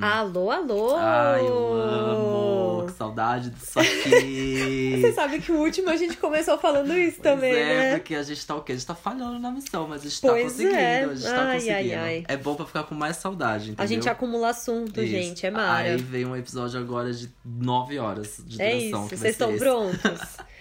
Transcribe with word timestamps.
Alô, 0.00 0.50
alô! 0.50 0.96
Ai, 0.96 1.40
eu 1.46 1.72
amo! 1.72 2.86
Que 2.86 2.92
saudade 2.92 3.50
disso 3.50 3.78
aqui! 3.78 4.98
Você 5.02 5.12
sabe 5.12 5.40
que 5.40 5.52
o 5.52 5.56
último 5.58 5.90
a 5.90 5.96
gente 5.96 6.16
começou 6.16 6.58
falando 6.58 6.92
isso 6.96 7.18
Pois 7.20 7.34
também, 7.34 7.54
é, 7.54 7.64
né? 7.74 7.96
porque 7.96 8.14
a 8.14 8.22
gente 8.22 8.46
tá 8.46 8.54
o 8.56 8.62
quê? 8.62 8.72
A 8.72 8.74
gente 8.74 8.86
tá 8.86 8.94
falhando 8.94 9.38
na 9.38 9.50
missão, 9.50 9.86
mas 9.88 10.02
a 10.02 10.08
gente 10.08 10.20
Pois 10.20 10.32
tá 10.42 10.48
conseguindo, 10.50 10.74
é. 10.74 11.04
a 11.04 11.14
gente 11.14 11.24
tá 11.24 11.42
Ai, 11.42 11.54
conseguindo. 11.54 11.78
ai, 11.78 11.94
ai. 11.94 12.24
É 12.28 12.36
bom 12.36 12.54
pra 12.54 12.66
ficar 12.66 12.82
com 12.84 12.94
mais 12.94 13.16
saudade, 13.16 13.64
entendeu? 13.70 13.82
A 13.84 13.86
gente 13.86 14.08
acumula 14.08 14.50
assunto, 14.50 15.00
Isso. 15.00 15.10
gente, 15.10 15.46
é 15.46 15.50
mara. 15.50 15.88
Aí 15.88 15.96
veio 15.96 16.28
um 16.28 16.36
episódio 16.36 16.78
agora 16.80 17.12
de 17.12 17.28
9 17.44 17.98
horas 17.98 18.42
de 18.44 18.60
É 18.60 18.70
duração. 18.70 19.00
isso, 19.00 19.08
que 19.08 19.16
vai 19.16 19.18
vocês 19.18 19.34
estão 19.34 19.56
prontos? 19.56 20.20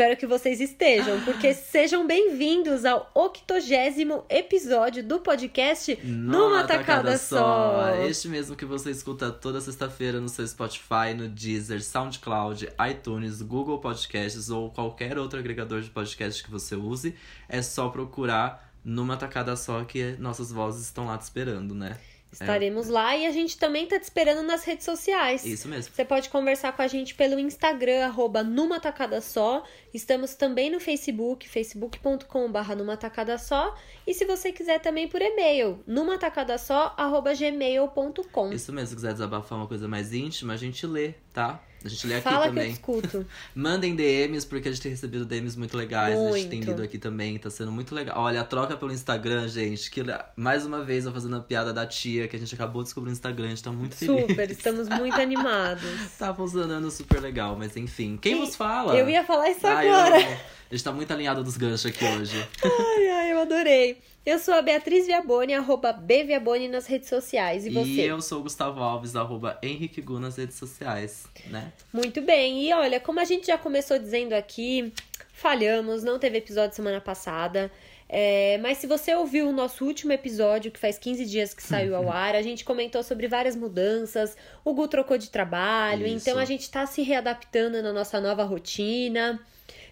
Espero 0.00 0.16
que 0.16 0.26
vocês 0.26 0.62
estejam, 0.62 1.20
porque 1.26 1.52
sejam 1.52 2.06
bem-vindos 2.06 2.86
ao 2.86 3.10
80 3.14 4.24
episódio 4.30 5.04
do 5.04 5.20
podcast 5.20 5.98
Numa 6.02 6.64
Tacada 6.64 7.18
Só. 7.18 7.94
Este 8.08 8.26
mesmo 8.26 8.56
que 8.56 8.64
você 8.64 8.90
escuta 8.90 9.30
toda 9.30 9.60
sexta-feira 9.60 10.18
no 10.18 10.30
seu 10.30 10.48
Spotify, 10.48 11.12
no 11.14 11.28
Deezer, 11.28 11.84
SoundCloud, 11.84 12.70
iTunes, 12.90 13.42
Google 13.42 13.78
Podcasts 13.78 14.48
ou 14.48 14.70
qualquer 14.70 15.18
outro 15.18 15.38
agregador 15.38 15.82
de 15.82 15.90
podcast 15.90 16.42
que 16.42 16.50
você 16.50 16.74
use. 16.74 17.14
É 17.46 17.60
só 17.60 17.90
procurar 17.90 18.72
numa 18.82 19.18
tacada 19.18 19.54
só 19.54 19.84
que 19.84 20.12
nossas 20.12 20.50
vozes 20.50 20.86
estão 20.86 21.04
lá 21.04 21.18
te 21.18 21.24
esperando, 21.24 21.74
né? 21.74 21.98
Estaremos 22.32 22.88
lá 22.88 23.16
e 23.16 23.26
a 23.26 23.32
gente 23.32 23.58
também 23.58 23.86
tá 23.86 23.98
te 23.98 24.04
esperando 24.04 24.42
nas 24.42 24.62
redes 24.62 24.84
sociais. 24.84 25.44
Isso 25.44 25.68
mesmo. 25.68 25.92
Você 25.92 26.04
pode 26.04 26.28
conversar 26.28 26.72
com 26.72 26.82
a 26.82 26.86
gente 26.86 27.14
pelo 27.14 27.38
Instagram, 27.40 28.04
arroba 28.04 28.42
numa 28.42 28.78
tacada 28.78 29.20
só. 29.20 29.64
Estamos 29.92 30.34
também 30.34 30.70
no 30.70 30.78
Facebook, 30.80 31.48
facebook.com.br 31.48 32.74
numa 32.76 32.96
tacada 32.96 33.36
só. 33.38 33.74
E 34.06 34.14
se 34.14 34.24
você 34.24 34.52
quiser 34.52 34.80
também 34.80 35.08
por 35.08 35.20
e-mail, 35.20 35.82
numa 35.86 36.18
tacada 36.18 36.56
só, 36.58 36.94
gmail.com. 37.36 38.52
Isso 38.52 38.72
mesmo, 38.72 38.88
se 38.88 38.94
quiser 38.94 39.12
desabafar 39.12 39.58
uma 39.58 39.66
coisa 39.66 39.88
mais 39.88 40.12
íntima, 40.12 40.54
a 40.54 40.56
gente 40.56 40.86
lê, 40.86 41.14
tá? 41.32 41.60
A 41.82 41.88
gente 41.88 42.06
lê 42.06 42.14
aqui 42.16 42.24
Fala 42.24 42.42
que 42.42 42.48
eu 42.48 42.54
também. 42.54 42.70
escuto. 42.72 43.26
Mandem 43.54 43.96
DMs, 43.96 44.46
porque 44.46 44.68
a 44.68 44.70
gente 44.70 44.82
tem 44.82 44.90
recebido 44.90 45.24
DMs 45.24 45.58
muito 45.58 45.76
legais. 45.76 46.18
A 46.18 46.32
gente 46.36 46.48
tem 46.48 46.58
Muito. 46.58 46.70
lido 46.70 46.82
aqui 46.82 46.98
também, 46.98 47.38
tá 47.38 47.48
sendo 47.48 47.72
muito 47.72 47.94
legal. 47.94 48.20
Olha, 48.20 48.42
a 48.42 48.44
troca 48.44 48.76
pelo 48.76 48.92
Instagram, 48.92 49.48
gente, 49.48 49.90
que 49.90 50.02
mais 50.36 50.66
uma 50.66 50.84
vez 50.84 51.06
eu 51.06 51.12
fazendo 51.12 51.36
a 51.36 51.40
piada 51.40 51.72
da 51.72 51.86
tia, 51.86 52.28
que 52.28 52.36
a 52.36 52.38
gente 52.38 52.54
acabou 52.54 52.82
de 52.82 52.88
descobrir 52.88 53.08
no 53.10 53.14
Instagram, 53.14 53.46
a 53.46 53.48
gente 53.50 53.62
tá 53.62 53.72
muito 53.72 53.94
feliz. 53.96 54.26
Super, 54.26 54.50
estamos 54.50 54.88
muito 54.90 55.16
animados. 55.20 55.82
Tá 56.18 56.34
funcionando 56.34 56.90
super 56.90 57.20
legal, 57.20 57.56
mas 57.56 57.74
enfim. 57.76 58.18
Quem 58.20 58.32
E 58.32 58.40
vos 58.40 58.54
fala? 58.54 58.94
Eu 58.94 59.08
ia 59.08 59.24
falar 59.24 59.48
isso 59.48 59.66
Ai, 59.80 59.88
eu 59.88 59.94
agora. 59.94 60.16
amo. 60.16 60.36
A 60.70 60.74
gente 60.74 60.84
tá 60.84 60.92
muito 60.92 61.12
alinhado 61.12 61.42
dos 61.42 61.56
ganchos 61.56 61.86
aqui 61.86 62.04
hoje. 62.04 62.46
Ai, 62.62 63.08
ai, 63.08 63.32
eu 63.32 63.40
adorei. 63.40 63.98
Eu 64.24 64.38
sou 64.38 64.54
a 64.54 64.62
Beatriz 64.62 65.06
Viaboni, 65.06 65.54
arroba 65.54 65.92
Bviaboni 65.92 66.68
nas 66.68 66.86
redes 66.86 67.08
sociais. 67.08 67.66
E 67.66 67.70
você? 67.70 67.88
E 67.88 68.00
eu 68.02 68.20
sou 68.20 68.40
o 68.40 68.42
Gustavo 68.44 68.80
Alves, 68.80 69.16
arroba 69.16 69.58
Henrique 69.62 70.00
Gu 70.00 70.20
nas 70.20 70.36
redes 70.36 70.56
sociais, 70.56 71.26
né? 71.46 71.72
Muito 71.92 72.20
bem. 72.20 72.62
E 72.64 72.72
olha, 72.72 73.00
como 73.00 73.18
a 73.18 73.24
gente 73.24 73.48
já 73.48 73.58
começou 73.58 73.98
dizendo 73.98 74.32
aqui, 74.34 74.92
falhamos, 75.32 76.04
não 76.04 76.18
teve 76.18 76.38
episódio 76.38 76.76
semana 76.76 77.00
passada. 77.00 77.72
É, 78.12 78.58
mas 78.58 78.78
se 78.78 78.86
você 78.86 79.14
ouviu 79.14 79.48
o 79.48 79.52
nosso 79.52 79.84
último 79.84 80.12
episódio, 80.12 80.70
que 80.70 80.78
faz 80.78 80.98
15 80.98 81.24
dias 81.24 81.54
que 81.54 81.62
saiu 81.62 81.96
ao 81.96 82.10
ar, 82.12 82.34
a 82.34 82.42
gente 82.42 82.64
comentou 82.64 83.02
sobre 83.02 83.26
várias 83.26 83.56
mudanças. 83.56 84.36
O 84.64 84.74
Gu 84.74 84.86
trocou 84.86 85.16
de 85.16 85.30
trabalho, 85.30 86.06
Isso. 86.06 86.28
então 86.28 86.38
a 86.38 86.44
gente 86.44 86.70
tá 86.70 86.86
se 86.86 87.02
readaptando 87.02 87.80
na 87.82 87.92
nossa 87.92 88.20
nova 88.20 88.44
rotina, 88.44 89.40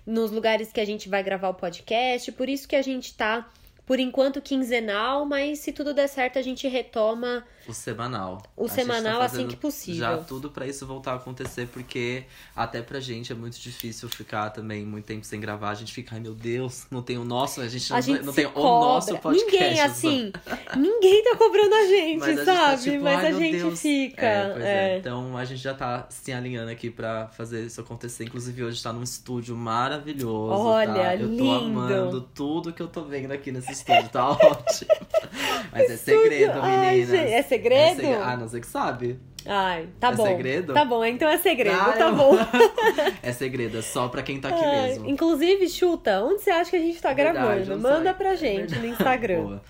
nos 0.09 0.31
lugares 0.31 0.73
que 0.73 0.81
a 0.81 0.87
gente 0.87 1.07
vai 1.09 1.23
gravar 1.23 1.51
o 1.51 1.55
podcast. 1.55 2.33
Por 2.33 2.49
isso 2.49 2.67
que 2.67 2.75
a 2.75 2.81
gente 2.81 3.15
tá, 3.15 3.47
por 3.89 3.99
enquanto, 3.99 4.41
quinzenal, 4.43 5.25
mas 5.25 5.61
se 5.61 5.73
tudo 5.73 5.95
der 5.95 6.07
certo, 6.09 6.39
a 6.39 6.43
gente 6.43 6.69
retoma 6.69 7.43
O 7.67 7.73
semanal. 7.73 8.43
O 8.55 8.65
A 8.65 8.67
gente 8.69 8.75
semanal 8.77 9.23
assim 9.23 9.37
fazendo 9.37 9.49
que 9.49 9.57
possível. 9.57 10.01
Já 10.01 10.19
tudo 10.19 10.51
pra 10.51 10.67
isso 10.67 10.87
voltar 10.87 11.13
a 11.13 11.17
acontecer, 11.17 11.67
porque 11.73 12.25
até 12.55 12.83
pra 12.83 13.01
gente 13.01 13.33
é 13.33 13.35
muito 13.35 13.59
difícil 13.59 14.09
ficar 14.11 14.51
também 14.51 14.85
muito 14.85 15.07
tempo 15.07 15.25
sem 15.25 15.41
gravar. 15.41 15.71
A 15.71 15.75
gente 15.75 15.93
fica, 15.95 16.15
ai 16.17 16.21
meu 16.21 16.35
Deus, 16.35 16.87
não 16.91 17.01
tem 17.03 17.17
o 17.17 17.25
nosso, 17.25 17.63
a 17.63 17.69
gente 17.69 17.91
A 17.91 17.97
não, 17.97 18.03
gente 18.03 18.23
não 18.25 18.33
tem 18.35 18.45
o 18.47 18.51
cobra. 18.51 18.69
nosso 18.89 19.19
podcast. 19.19 19.65
Ninguém, 19.65 19.81
assim, 19.81 20.33
ninguém 20.77 21.25
tá 21.25 21.37
cobrando 21.37 21.75
a 21.75 21.85
gente, 21.87 22.19
Mas 22.19 22.29
a 22.29 22.33
gente 22.33 22.45
sabe? 22.45 22.59
tá 22.59 22.77
tipo, 22.77 23.05
Mas 23.05 23.25
a 23.25 23.33
gente 23.33 23.57
Deus. 23.57 23.81
fica. 23.81 24.27
É, 24.27 24.51
pois 24.53 24.65
é. 24.65 24.95
é. 24.95 24.99
Então 24.99 25.37
a 25.37 25.45
gente 25.47 25.63
já 25.63 25.73
tá 25.73 26.07
se 26.11 26.31
alinhando 26.31 26.71
aqui 26.71 26.91
pra 26.91 27.29
fazer 27.29 27.65
isso 27.65 27.81
acontecer. 27.81 28.25
Inclusive 28.25 28.65
hoje 28.65 28.83
tá 28.83 28.93
num 28.93 29.03
estúdio 29.03 29.57
maravilhoso. 29.57 30.53
Olha, 30.63 30.93
tá? 30.95 31.15
Eu 31.17 31.21
tô 31.29 31.35
lindo. 31.35 31.51
amando 31.81 32.21
tudo 32.35 32.71
que 32.73 32.83
eu 32.83 32.89
tô 32.89 33.03
vendo 33.03 33.33
aqui 33.33 33.51
nesse 33.51 33.78
estúdio, 33.79 34.09
tá 34.11 34.31
ótimo. 34.31 34.91
Mas 35.73 35.91
é 35.91 35.97
segredo, 35.97 36.59
Ai, 36.63 36.91
meninas. 36.91 37.09
gente, 37.11 37.33
é 37.33 37.43
segredo? 37.43 38.01
seg- 38.01 38.15
Ah, 38.23 38.37
não 38.37 38.49
sei 38.49 38.61
que 38.61 38.67
sabe. 38.67 39.19
Ai, 39.47 39.89
tá 39.99 40.09
É 40.09 40.15
bom. 40.15 40.27
segredo? 40.27 40.75
Tá 40.75 40.85
bom, 40.85 41.05
então 41.05 41.29
é 41.29 41.39
segredo, 41.39 41.77
Ah, 41.81 41.93
tá 41.93 42.09
eu- 42.09 42.15
bom. 42.17 42.33
É 43.23 43.33
segredo, 43.33 43.79
é 43.79 43.83
só 43.83 44.09
pra 44.09 44.23
quem 44.23 44.41
tá 44.41 44.49
aqui 44.49 44.63
Ai, 44.65 44.89
mesmo. 44.89 45.09
Inclusive, 45.09 45.69
chuta, 45.69 46.23
onde 46.23 46.43
você 46.43 46.51
acha 46.51 46.71
que 46.71 46.77
a 46.77 46.81
gente 46.81 47.01
tá 47.01 47.13
Verdade, 47.13 47.65
gravando? 47.65 47.79
Manda 47.81 48.05
sei. 48.05 48.13
pra 48.15 48.35
gente 48.35 48.79
no 48.79 48.87
Instagram. 48.87 49.41
Boa. 49.43 49.63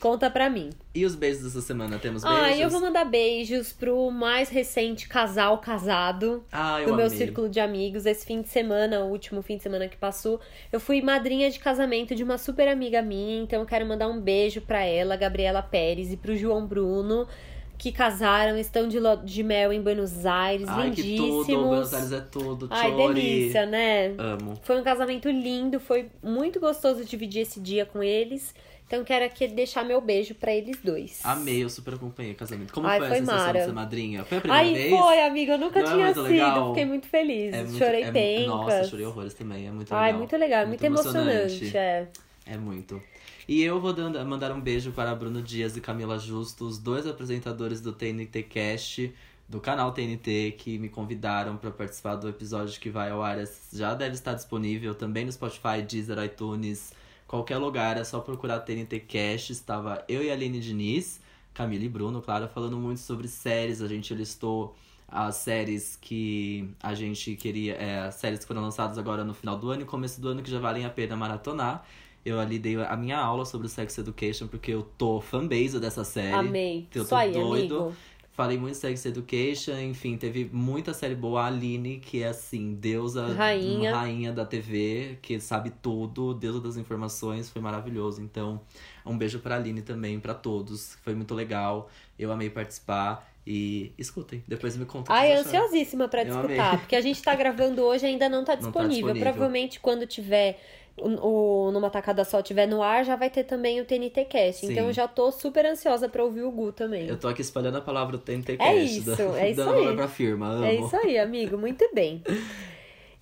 Conta 0.00 0.30
pra 0.30 0.48
mim. 0.48 0.70
E 0.94 1.04
os 1.04 1.14
beijos 1.14 1.42
dessa 1.42 1.60
semana? 1.60 1.98
Temos 1.98 2.22
beijos? 2.22 2.40
Ai, 2.40 2.64
eu 2.64 2.70
vou 2.70 2.80
mandar 2.80 3.04
beijos 3.04 3.70
pro 3.72 4.10
mais 4.10 4.48
recente 4.48 5.06
casal 5.06 5.58
casado. 5.58 6.42
Ah, 6.50 6.80
eu 6.80 6.86
do 6.88 6.96
meu 6.96 7.06
amei. 7.06 7.18
círculo 7.18 7.48
de 7.50 7.60
amigos. 7.60 8.06
Esse 8.06 8.24
fim 8.24 8.40
de 8.40 8.48
semana, 8.48 9.00
o 9.04 9.10
último 9.10 9.42
fim 9.42 9.58
de 9.58 9.62
semana 9.62 9.86
que 9.88 9.98
passou, 9.98 10.40
eu 10.72 10.80
fui 10.80 11.02
madrinha 11.02 11.50
de 11.50 11.58
casamento 11.58 12.14
de 12.14 12.24
uma 12.24 12.38
super 12.38 12.66
amiga 12.66 13.02
minha, 13.02 13.42
então 13.42 13.60
eu 13.60 13.66
quero 13.66 13.84
mandar 13.86 14.08
um 14.08 14.18
beijo 14.20 14.62
pra 14.62 14.82
ela, 14.82 15.16
Gabriela 15.16 15.62
Pérez, 15.62 16.10
e 16.12 16.16
pro 16.16 16.34
João 16.34 16.66
Bruno, 16.66 17.28
que 17.76 17.92
casaram, 17.92 18.56
estão 18.58 18.88
de, 18.88 18.98
de 19.24 19.42
mel 19.42 19.70
em 19.72 19.82
Buenos 19.82 20.24
Aires, 20.24 20.66
Ai, 20.68 20.90
que 20.92 21.02
lindíssimos. 21.02 21.46
tudo, 21.46 21.66
Buenos 21.68 21.94
Aires 21.94 22.12
é 22.12 22.20
tudo, 22.20 22.68
Ai, 22.70 22.90
chore. 22.90 23.14
delícia, 23.14 23.66
né? 23.66 24.14
Amo. 24.18 24.58
Foi 24.62 24.80
um 24.80 24.82
casamento 24.82 25.28
lindo, 25.30 25.78
foi 25.78 26.08
muito 26.22 26.58
gostoso 26.58 27.04
dividir 27.04 27.42
esse 27.42 27.60
dia 27.60 27.84
com 27.84 28.02
eles. 28.02 28.54
Então 28.90 29.04
quero 29.04 29.24
aqui 29.24 29.46
deixar 29.46 29.84
meu 29.84 30.00
beijo 30.00 30.34
pra 30.34 30.52
eles 30.52 30.76
dois. 30.82 31.20
Amei, 31.22 31.62
eu 31.62 31.70
super 31.70 31.94
acompanhei 31.94 32.32
o 32.32 32.34
casamento. 32.34 32.72
Como 32.72 32.88
Ai, 32.88 32.98
foi 32.98 33.06
a 33.06 33.10
foi 33.10 33.18
sensação 33.20 33.46
Mara. 33.46 33.58
de 33.60 33.64
ser 33.66 33.72
madrinha? 33.72 34.24
Foi 34.24 34.38
a 34.38 34.40
primeira 34.40 34.66
Ai, 34.66 34.74
vez? 34.74 34.90
foi, 34.98 35.22
amiga, 35.22 35.52
eu 35.52 35.58
nunca 35.58 35.80
Não 35.80 35.86
é 35.86 35.92
tinha 35.92 36.04
muito 36.06 36.22
sido, 36.22 36.32
legal? 36.32 36.68
fiquei 36.70 36.84
muito 36.84 37.06
feliz. 37.06 37.54
É 37.54 37.62
muito- 37.62 37.78
Chorei 37.78 38.02
é, 38.02 38.10
pencas. 38.10 38.46
Nossa, 38.48 38.84
chorei 38.88 39.06
horrores 39.06 39.34
também, 39.34 39.68
é 39.68 39.70
muito 39.70 39.90
legal. 39.90 40.02
Ai, 40.02 40.12
muito 40.12 40.36
legal, 40.36 40.66
muito, 40.66 40.82
emocionante. 40.82 41.76
É. 41.76 42.08
É 42.44 42.56
muito. 42.56 43.00
E 43.46 43.62
eu 43.62 43.80
vou 43.80 43.92
dando, 43.92 44.24
mandar 44.26 44.50
um 44.50 44.60
beijo 44.60 44.90
para 44.90 45.14
Bruno 45.14 45.40
Dias 45.40 45.76
e 45.76 45.80
Camila 45.80 46.18
Justo, 46.18 46.64
os 46.64 46.76
dois 46.76 47.06
apresentadores 47.06 47.80
do 47.80 47.92
TNT 47.92 48.42
Cast, 48.42 49.14
do 49.48 49.60
canal 49.60 49.92
TNT, 49.92 50.56
que 50.58 50.78
me 50.80 50.88
convidaram 50.88 51.56
para 51.56 51.70
participar 51.70 52.16
do 52.16 52.28
episódio 52.28 52.80
que 52.80 52.90
vai 52.90 53.10
ao 53.10 53.22
ar. 53.22 53.38
Já 53.72 53.94
deve 53.94 54.14
estar 54.14 54.34
disponível 54.34 54.96
também 54.96 55.24
no 55.24 55.30
Spotify, 55.30 55.80
Deezer, 55.80 56.18
iTunes, 56.24 56.92
qualquer 57.30 57.58
lugar. 57.58 57.96
É 57.96 58.02
só 58.02 58.18
procurar 58.18 58.58
TNT 58.60 58.98
Cast. 59.00 59.52
Estava 59.52 60.04
eu 60.08 60.22
e 60.24 60.30
a 60.30 60.32
Aline 60.32 60.58
Diniz, 60.58 61.20
Camila 61.54 61.84
e 61.84 61.88
Bruno, 61.88 62.20
claro, 62.20 62.48
falando 62.48 62.76
muito 62.76 62.98
sobre 62.98 63.28
séries. 63.28 63.80
A 63.80 63.86
gente 63.86 64.12
listou 64.12 64.74
as 65.06 65.36
séries 65.36 65.96
que 66.00 66.68
a 66.82 66.92
gente 66.92 67.36
queria, 67.36 67.74
é, 67.74 68.00
as 68.00 68.16
séries 68.16 68.40
que 68.40 68.46
foram 68.46 68.62
lançadas 68.62 68.98
agora 68.98 69.24
no 69.24 69.32
final 69.32 69.56
do 69.56 69.70
ano 69.70 69.82
e 69.82 69.84
começo 69.84 70.20
do 70.20 70.28
ano 70.28 70.42
que 70.42 70.50
já 70.50 70.58
valem 70.58 70.84
a 70.84 70.90
pena 70.90 71.14
maratonar. 71.16 71.86
Eu 72.24 72.38
ali 72.38 72.58
dei 72.58 72.76
a 72.76 72.96
minha 72.96 73.18
aula 73.18 73.46
sobre 73.46 73.66
o 73.66 73.70
Sex 73.70 73.96
Education, 73.96 74.46
porque 74.46 74.72
eu 74.72 74.82
tô 74.98 75.20
fanbase 75.20 75.78
dessa 75.80 76.04
série. 76.04 76.34
Amei. 76.34 76.86
Eu 76.94 77.06
tô 77.06 77.14
aí, 77.14 77.32
doido. 77.32 77.76
amigo. 77.76 77.96
Falei 78.40 78.56
muito 78.56 78.72
de 78.72 78.78
Sex 78.80 79.04
Education, 79.04 79.78
enfim, 79.78 80.16
teve 80.16 80.48
muita 80.50 80.94
série 80.94 81.14
boa. 81.14 81.42
A 81.42 81.46
Aline, 81.48 81.98
que 81.98 82.22
é 82.22 82.28
assim, 82.28 82.72
deusa, 82.72 83.34
Rainha. 83.34 83.94
rainha 83.94 84.32
da 84.32 84.46
TV, 84.46 85.18
que 85.20 85.38
sabe 85.38 85.68
tudo, 85.82 86.32
deusa 86.32 86.58
das 86.58 86.78
informações, 86.78 87.50
foi 87.50 87.60
maravilhoso. 87.60 88.22
Então, 88.22 88.58
um 89.04 89.18
beijo 89.18 89.40
pra 89.40 89.56
Aline 89.56 89.82
também, 89.82 90.18
pra 90.18 90.32
todos. 90.32 90.96
Foi 91.04 91.14
muito 91.14 91.34
legal. 91.34 91.90
Eu 92.18 92.32
amei 92.32 92.48
participar. 92.48 93.30
E 93.46 93.92
escutem, 93.98 94.42
depois 94.48 94.76
me 94.76 94.84
conta. 94.84 95.12
o 95.12 95.14
que 95.16 95.20
Ai, 95.20 95.32
acharam. 95.32 95.48
ansiosíssima 95.48 96.06
disputar, 96.06 96.44
amei. 96.68 96.78
porque 96.78 96.94
a 96.94 97.00
gente 97.00 97.22
tá 97.22 97.34
gravando 97.34 97.82
hoje 97.82 98.04
e 98.04 98.08
ainda 98.08 98.28
não 98.28 98.44
tá 98.44 98.52
Não 98.54 98.60
tá 98.62 98.66
disponível. 98.68 98.94
disponível. 99.12 99.22
Provavelmente 99.22 99.80
quando 99.80 100.06
tiver 100.06 100.60
o, 101.02 101.66
o 101.68 101.72
Numa 101.72 101.90
Tacada 101.90 102.24
Só 102.24 102.42
tiver 102.42 102.66
no 102.66 102.82
ar, 102.82 103.04
já 103.04 103.16
vai 103.16 103.30
ter 103.30 103.44
também 103.44 103.80
o 103.80 103.84
TNT 103.84 104.24
Cast. 104.26 104.66
Sim. 104.66 104.72
Então 104.72 104.86
eu 104.86 104.92
já 104.92 105.08
tô 105.08 105.30
super 105.32 105.64
ansiosa 105.66 106.08
pra 106.08 106.22
ouvir 106.24 106.42
o 106.42 106.50
Gu 106.50 106.72
também. 106.72 107.06
Eu 107.08 107.16
tô 107.18 107.28
aqui 107.28 107.40
espalhando 107.42 107.78
a 107.78 107.80
palavra 107.80 108.18
TNT 108.18 108.52
É 108.52 108.56
Cast, 108.56 108.98
isso, 108.98 109.16
da- 109.16 109.38
é 109.40 109.50
isso 109.50 109.56
dando 109.64 109.88
aí. 109.88 109.94
pra 109.96 110.08
firma. 110.08 110.46
Amo. 110.48 110.64
É 110.64 110.74
isso 110.74 110.96
aí, 110.96 111.18
amigo. 111.18 111.56
Muito 111.58 111.88
bem. 111.94 112.22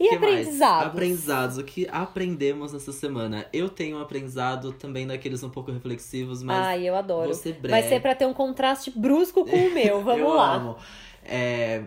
E 0.00 0.10
Que 0.10 0.16
mais? 0.16 0.32
aprendizados? 0.38 0.86
Aprendizados. 0.86 1.58
O 1.58 1.64
que 1.64 1.88
aprendemos 1.90 2.72
nessa 2.72 2.92
semana? 2.92 3.46
Eu 3.52 3.68
tenho 3.68 3.96
um 3.96 4.00
aprendizado 4.00 4.70
também 4.72 5.04
daqueles 5.08 5.42
um 5.42 5.50
pouco 5.50 5.72
reflexivos, 5.72 6.40
mas 6.40 6.56
Ai, 6.56 6.88
eu 6.88 6.94
adoro. 6.94 7.24
vou 7.24 7.34
ser 7.34 7.54
breve. 7.54 7.80
Vai 7.80 7.82
ser 7.88 8.00
pra 8.00 8.14
ter 8.14 8.24
um 8.24 8.32
contraste 8.32 8.92
brusco 8.96 9.44
com 9.44 9.56
o 9.56 9.74
meu. 9.74 10.00
Vamos 10.04 10.20
eu 10.20 10.28
lá. 10.34 10.54
Amo. 10.54 10.76
É, 11.24 11.82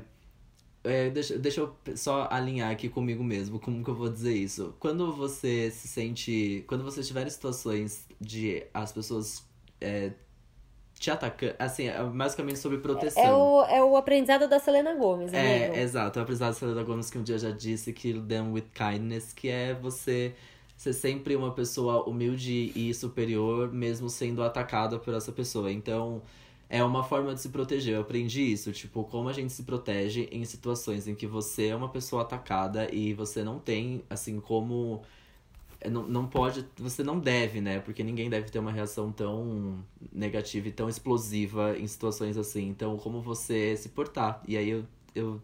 é, 0.83 1.09
deixa, 1.09 1.37
deixa 1.37 1.61
eu 1.61 1.75
só 1.95 2.27
alinhar 2.31 2.71
aqui 2.71 2.89
comigo 2.89 3.23
mesmo, 3.23 3.59
como 3.59 3.83
que 3.83 3.89
eu 3.89 3.95
vou 3.95 4.09
dizer 4.09 4.33
isso. 4.35 4.73
Quando 4.79 5.13
você 5.13 5.69
se 5.71 5.87
sente. 5.87 6.63
Quando 6.67 6.83
você 6.83 7.01
estiver 7.01 7.25
em 7.25 7.29
situações 7.29 8.07
de 8.19 8.63
as 8.73 8.91
pessoas 8.91 9.43
é, 9.79 10.11
te 10.97 11.09
atacando. 11.11 11.55
Assim, 11.59 11.87
é 11.87 12.03
basicamente 12.03 12.59
sobre 12.59 12.77
proteção. 12.77 13.23
É 13.23 13.33
o, 13.33 13.63
é 13.65 13.83
o 13.83 13.95
aprendizado 13.95 14.47
da 14.47 14.59
Selena 14.59 14.95
Gomes, 14.95 15.33
É, 15.33 15.65
amigo. 15.65 15.79
exato. 15.81 16.17
É 16.17 16.21
o 16.21 16.23
aprendizado 16.23 16.53
da 16.53 16.59
Selena 16.59 16.83
Gomes 16.83 17.09
que 17.09 17.17
um 17.17 17.23
dia 17.23 17.37
já 17.37 17.51
disse 17.51 17.93
que 17.93 18.13
them 18.13 18.51
with 18.51 18.65
kindness, 18.73 19.33
que 19.33 19.49
é 19.49 19.73
você 19.73 20.33
ser 20.77 20.93
sempre 20.93 21.35
uma 21.35 21.51
pessoa 21.51 22.09
humilde 22.09 22.71
e 22.75 22.91
superior, 22.93 23.71
mesmo 23.71 24.09
sendo 24.09 24.43
atacada 24.43 24.97
por 24.97 25.13
essa 25.13 25.31
pessoa. 25.31 25.71
Então, 25.71 26.23
é 26.71 26.83
uma 26.83 27.03
forma 27.03 27.35
de 27.35 27.41
se 27.41 27.49
proteger. 27.49 27.95
Eu 27.95 28.01
aprendi 28.01 28.41
isso, 28.43 28.71
tipo, 28.71 29.03
como 29.05 29.29
a 29.29 29.33
gente 29.33 29.51
se 29.53 29.63
protege 29.63 30.29
em 30.31 30.45
situações 30.45 31.07
em 31.07 31.15
que 31.15 31.27
você 31.27 31.67
é 31.67 31.75
uma 31.75 31.89
pessoa 31.89 32.23
atacada 32.23 32.89
e 32.93 33.13
você 33.13 33.43
não 33.43 33.59
tem, 33.59 34.03
assim, 34.09 34.39
como. 34.39 35.03
é, 35.81 35.89
Não, 35.89 36.07
não 36.07 36.27
pode, 36.27 36.65
você 36.77 37.03
não 37.03 37.19
deve, 37.19 37.61
né? 37.61 37.79
Porque 37.79 38.03
ninguém 38.03 38.29
deve 38.29 38.49
ter 38.51 38.59
uma 38.59 38.71
reação 38.71 39.11
tão 39.11 39.83
negativa 40.11 40.67
e 40.69 40.71
tão 40.71 40.89
explosiva 40.89 41.77
em 41.77 41.87
situações 41.87 42.37
assim. 42.37 42.67
Então, 42.69 42.97
como 42.97 43.21
você 43.21 43.75
se 43.77 43.89
portar. 43.89 44.41
E 44.47 44.57
aí 44.57 44.69
eu, 44.69 44.85
eu 45.15 45.41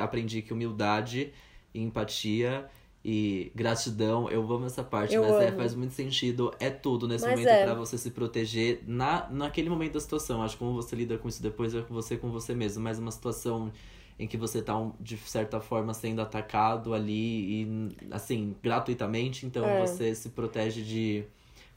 aprendi 0.00 0.42
que 0.42 0.52
humildade 0.52 1.32
e 1.74 1.80
empatia 1.82 2.68
e 3.08 3.52
gratidão, 3.54 4.28
eu 4.28 4.42
amo 4.52 4.66
essa 4.66 4.82
parte, 4.82 5.14
Eu 5.14 5.22
mas 5.22 5.40
é, 5.40 5.48
amo. 5.48 5.56
faz 5.58 5.76
muito 5.76 5.92
sentido, 5.94 6.52
é 6.58 6.68
tudo 6.70 7.06
nesse 7.06 7.24
Mas 7.24 7.38
momento 7.38 7.48
é. 7.54 7.64
pra 7.64 7.74
você 7.74 7.96
se 7.96 8.10
proteger 8.10 8.82
na, 8.84 9.30
naquele 9.30 9.70
momento 9.70 9.92
da 9.92 10.00
situação. 10.00 10.42
Acho 10.42 10.54
que 10.54 10.58
como 10.58 10.74
você 10.74 10.96
lida 10.96 11.16
com 11.16 11.28
isso 11.28 11.40
depois 11.40 11.72
é 11.72 11.82
com 11.82 11.94
você 11.94 12.16
com 12.16 12.32
você 12.32 12.52
mesmo, 12.52 12.82
mas 12.82 12.98
uma 12.98 13.12
situação 13.12 13.70
em 14.18 14.26
que 14.26 14.36
você 14.36 14.60
tá, 14.60 14.76
um, 14.76 14.92
de 14.98 15.16
certa 15.18 15.60
forma, 15.60 15.94
sendo 15.94 16.20
atacado 16.20 16.92
ali 16.94 17.62
e, 17.62 17.96
assim, 18.10 18.56
gratuitamente, 18.60 19.46
então 19.46 19.64
É. 19.64 19.86
você 19.86 20.12
se 20.12 20.30
protege 20.30 20.82
de 20.82 21.22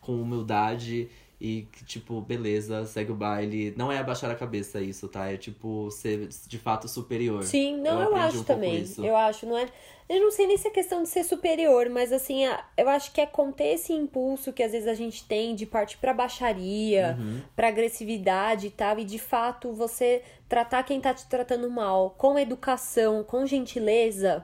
com 0.02 0.20
humildade 0.20 1.10
e 1.42 1.68
que, 1.72 1.86
tipo, 1.86 2.20
beleza, 2.20 2.86
segue 2.86 3.12
o 3.12 3.16
baile. 3.16 3.74
Não 3.78 3.92
é 3.92 3.98
abaixar 3.98 4.30
a 4.30 4.36
cabeça 4.36 4.82
isso, 4.82 5.08
tá? 5.08 5.32
É, 5.32 5.38
tipo, 5.38 5.90
ser 5.90 6.28
de 6.48 6.58
fato 6.58 6.88
superior. 6.88 7.44
Sim, 7.44 7.78
não, 7.78 8.02
eu, 8.02 8.08
aprendi 8.08 8.26
acho 8.28 8.40
um 8.40 8.44
também. 8.44 8.82
isso. 8.82 9.06
Eu 9.06 9.16
acho, 9.16 9.46
não 9.46 9.58
é. 9.58 9.68
Eu 10.10 10.20
não 10.22 10.32
sei 10.32 10.48
nem 10.48 10.58
se 10.58 10.68
é 10.68 10.72
questão 10.72 11.04
de 11.04 11.08
ser 11.10 11.24
superior, 11.24 11.88
mas 11.88 12.12
assim, 12.12 12.42
eu 12.76 12.90
acho 12.90 13.12
que 13.14 13.22
é 13.22 13.28
conter 13.28 13.76
esse 13.76 13.94
impulso 13.94 14.52
que 14.52 14.64
às 14.64 14.72
vezes 14.72 14.88
a 14.88 14.96
gente 14.96 15.24
tem 15.24 15.54
de 15.54 15.66
partir 15.68 15.98
pra 16.00 16.14
baixaria, 16.16 17.16
Uhum. 17.20 17.40
pra 17.56 17.68
agressividade 17.68 18.68
e 18.68 18.72
tal, 18.72 18.98
e 19.00 19.06
de 19.06 19.20
fato 19.20 19.72
você 19.72 20.24
tratar 20.50 20.82
quem 20.84 21.00
tá 21.00 21.14
te 21.14 21.28
tratando 21.28 21.70
mal 21.70 22.16
com 22.18 22.40
educação, 22.40 23.24
com 23.24 23.46
gentileza, 23.46 24.44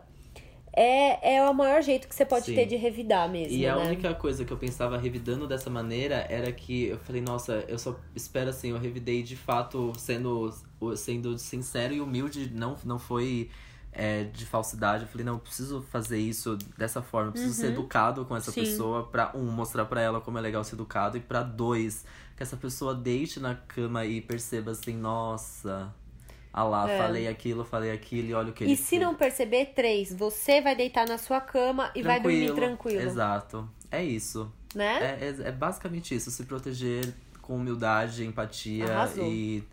é, 0.76 1.36
é 1.38 1.50
o 1.50 1.54
maior 1.54 1.82
jeito 1.82 2.08
que 2.08 2.14
você 2.16 2.26
pode 2.26 2.46
Sim. 2.46 2.56
ter 2.56 2.66
de 2.66 2.76
revidar 2.76 3.30
mesmo. 3.30 3.58
E 3.58 3.66
a 3.66 3.76
né? 3.76 3.86
única 3.86 4.14
coisa 4.14 4.44
que 4.44 4.52
eu 4.52 4.58
pensava 4.58 4.98
revidando 4.98 5.48
dessa 5.48 5.70
maneira 5.70 6.26
era 6.30 6.52
que 6.52 6.88
eu 6.88 7.00
falei, 7.00 7.22
nossa, 7.22 7.64
eu 7.68 7.80
só 7.80 7.96
espero 8.16 8.50
assim, 8.50 8.72
eu 8.72 8.78
revidei 8.78 9.24
de 9.24 9.36
fato 9.36 9.94
sendo, 9.98 10.54
sendo 10.96 11.38
sincero 11.38 11.94
e 11.94 12.02
humilde, 12.02 12.52
não, 12.54 12.76
não 12.84 13.00
foi 13.00 13.50
é, 13.92 14.26
de 14.26 14.46
falsidade. 14.46 15.04
Eu 15.04 15.10
falei, 15.10 15.26
não, 15.26 15.34
eu 15.34 15.40
preciso 15.40 15.82
fazer 15.84 16.20
isso 16.20 16.58
dessa 16.78 17.02
forma, 17.02 17.30
eu 17.30 17.32
preciso 17.32 17.54
ser 17.54 17.68
educado 17.68 18.26
com 18.26 18.36
essa 18.36 18.52
Uhum. 18.52 18.56
Sim. 18.56 18.60
pessoa 18.62 19.04
pra, 19.04 19.32
um, 19.34 19.46
mostrar 19.50 19.86
pra 19.86 20.02
ela 20.02 20.20
como 20.20 20.38
é 20.38 20.42
legal 20.42 20.64
ser 20.64 20.76
educado, 20.76 21.18
e 21.18 21.22
pra 21.22 21.42
dois, 21.42 22.04
que 22.36 22.44
essa 22.44 22.58
pessoa 22.58 22.94
deite 22.94 23.40
na 23.40 23.56
cama 23.56 24.06
e 24.06 24.20
perceba 24.20 24.72
assim, 24.72 24.96
nossa. 24.98 25.94
Ah 26.58 26.64
lá, 26.64 26.90
É. 26.90 26.98
falei 26.98 27.28
aquilo, 27.28 27.66
falei 27.66 27.92
aquilo 27.92 28.30
e 28.30 28.34
olha 28.34 28.50
o 28.50 28.54
que 28.54 28.64
ele 28.64 28.72
E 28.72 28.78
se 28.78 28.92
fez. 28.92 29.02
não 29.02 29.14
perceber, 29.14 29.74
três, 29.76 30.14
você 30.14 30.62
vai 30.62 30.74
deitar 30.74 31.06
na 31.06 31.18
sua 31.18 31.42
cama 31.42 31.92
e 31.94 32.02
vai 32.02 32.18
dormir 32.22 32.54
tranquilo. 32.56 33.02
Exato. 33.02 33.70
É 33.92 34.02
isso. 34.02 34.50
Né? 34.74 35.18
É, 35.20 35.26
é, 35.26 35.50
é 35.50 35.52
basicamente 35.52 36.16
isso, 36.16 36.32
se 36.32 36.46
proteger 36.46 37.14
com 37.42 37.58
humildade, 37.58 38.26
empatia 38.26 38.86
Arrasou. 38.90 39.26
e, 39.26 39.64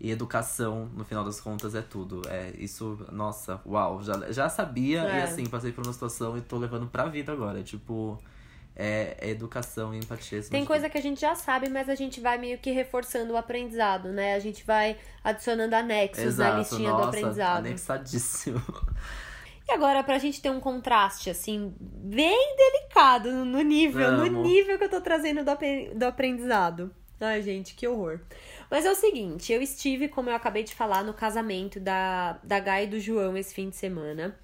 e 0.00 0.10
educação, 0.12 0.88
no 0.96 1.04
final 1.04 1.24
das 1.24 1.40
contas, 1.40 1.74
é 1.74 1.82
tudo. 1.82 2.22
É 2.28 2.52
isso, 2.56 3.04
nossa, 3.10 3.60
uau, 3.66 4.00
já, 4.04 4.30
já 4.30 4.48
sabia 4.48 5.02
É. 5.02 5.18
e 5.18 5.22
assim, 5.22 5.44
passei 5.46 5.72
por 5.72 5.84
uma 5.84 5.92
situação 5.92 6.38
e 6.38 6.40
tô 6.40 6.56
levando 6.56 6.86
pra 6.86 7.06
vida 7.06 7.32
agora. 7.32 7.62
Tipo, 7.64 8.16
é, 8.78 9.16
é 9.20 9.28
educação 9.30 9.92
e 9.92 9.98
empatia. 9.98 10.40
Tem 10.44 10.64
coisa 10.64 10.88
que 10.88 10.96
a 10.96 11.02
gente 11.02 11.20
já 11.20 11.34
sabe, 11.34 11.68
mas 11.68 11.88
a 11.88 11.94
gente 11.96 12.20
vai 12.20 12.38
meio 12.38 12.56
que 12.58 12.70
reforçando 12.70 13.32
o 13.32 13.36
aprendizado, 13.36 14.10
né? 14.10 14.34
A 14.34 14.38
gente 14.38 14.64
vai 14.64 14.96
adicionando 15.24 15.70
tudo. 15.70 15.80
anexos 15.80 16.24
Exato, 16.24 16.52
na 16.52 16.58
listinha 16.60 16.90
nossa, 16.90 17.02
do 17.02 17.08
aprendizado. 17.08 17.58
anexadíssimo. 17.58 18.62
E 19.68 19.72
agora, 19.72 20.02
pra 20.02 20.16
gente 20.18 20.40
ter 20.40 20.50
um 20.50 20.60
contraste, 20.60 21.28
assim, 21.28 21.74
bem 21.78 22.56
delicado 22.56 23.44
no 23.44 23.60
nível, 23.60 24.12
no 24.12 24.22
Amo. 24.24 24.42
nível 24.42 24.78
que 24.78 24.84
eu 24.84 24.88
tô 24.88 25.00
trazendo 25.00 25.44
do, 25.44 25.50
apre- 25.50 25.90
do 25.94 26.04
aprendizado. 26.04 26.90
Ai, 27.20 27.42
gente, 27.42 27.74
que 27.74 27.86
horror. 27.86 28.20
Mas 28.70 28.86
é 28.86 28.90
o 28.90 28.94
seguinte, 28.94 29.52
eu 29.52 29.60
estive, 29.60 30.08
como 30.08 30.30
eu 30.30 30.34
acabei 30.36 30.62
de 30.62 30.74
falar, 30.74 31.02
no 31.02 31.12
casamento 31.12 31.80
da, 31.80 32.38
da 32.44 32.60
Gai 32.60 32.84
e 32.84 32.86
do 32.86 32.98
João 33.00 33.36
esse 33.36 33.52
fim 33.52 33.68
de 33.68 33.76
semana. 33.76 34.38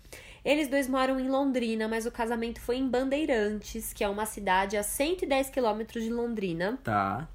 Eles 0.44 0.68
dois 0.68 0.86
moram 0.88 1.18
em 1.18 1.28
Londrina, 1.28 1.88
mas 1.88 2.04
o 2.04 2.10
casamento 2.10 2.60
foi 2.60 2.76
em 2.76 2.86
Bandeirantes, 2.86 3.92
que 3.92 4.04
é 4.04 4.08
uma 4.08 4.26
cidade 4.26 4.76
a 4.76 4.82
110 4.82 5.48
quilômetros 5.48 6.04
de 6.04 6.10
Londrina. 6.10 6.78
Tá. 6.84 7.26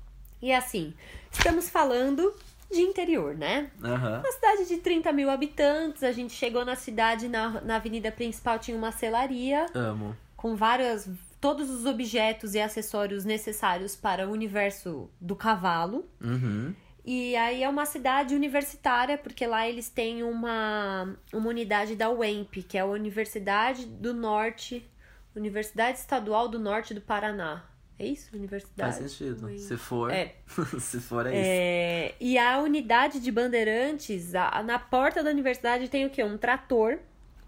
E 0.41 0.53
assim, 0.53 0.93
estamos 1.31 1.69
falando 1.69 2.33
de 2.71 2.81
interior, 2.81 3.35
né? 3.35 3.71
Aham. 3.83 4.19
Uma 4.19 4.31
cidade 4.31 4.67
de 4.67 4.77
30 4.77 5.11
mil 5.11 5.29
habitantes. 5.29 6.03
A 6.03 6.11
gente 6.11 6.33
chegou 6.33 6.63
na 6.63 6.75
cidade, 6.75 7.27
na, 7.27 7.61
na 7.61 7.75
avenida 7.77 8.11
principal 8.11 8.59
tinha 8.59 8.77
uma 8.77 8.91
celaria 8.91 9.65
Amo. 9.73 10.15
com 10.37 10.55
várias. 10.55 11.09
todos 11.41 11.69
os 11.69 11.85
objetos 11.85 12.53
e 12.53 12.61
acessórios 12.61 13.25
necessários 13.25 13.95
para 13.95 14.27
o 14.27 14.31
universo 14.31 15.09
do 15.19 15.35
cavalo. 15.35 16.07
Uhum. 16.21 16.75
E 17.11 17.35
aí 17.35 17.63
é 17.63 17.67
uma 17.67 17.87
cidade 17.87 18.35
universitária, 18.35 19.17
porque 19.17 19.47
lá 19.47 19.67
eles 19.67 19.89
têm 19.89 20.21
uma, 20.21 21.15
uma 21.33 21.49
unidade 21.49 21.95
da 21.95 22.07
UEMP, 22.11 22.61
que 22.61 22.77
é 22.77 22.81
a 22.81 22.85
Universidade 22.85 23.87
do 23.87 24.13
Norte, 24.13 24.87
Universidade 25.35 25.97
Estadual 25.97 26.47
do 26.47 26.59
Norte 26.59 26.93
do 26.93 27.01
Paraná. 27.01 27.63
É 27.97 28.05
isso? 28.05 28.29
Universidade? 28.35 28.97
Faz 28.99 29.11
sentido. 29.11 29.47
UEMP. 29.47 29.57
Se 29.59 29.75
for, 29.75 30.11
É. 30.11 30.35
se 30.79 30.99
for, 31.01 31.25
é, 31.25 31.29
isso. 31.31 31.41
É, 31.43 32.15
e 32.19 32.37
a 32.37 32.59
unidade 32.59 33.19
de 33.19 33.31
Bandeirantes, 33.31 34.35
a- 34.35 34.61
na 34.61 34.77
porta 34.77 35.23
da 35.23 35.31
universidade 35.31 35.89
tem 35.89 36.05
o 36.05 36.11
quê? 36.11 36.23
Um 36.23 36.37
trator. 36.37 36.99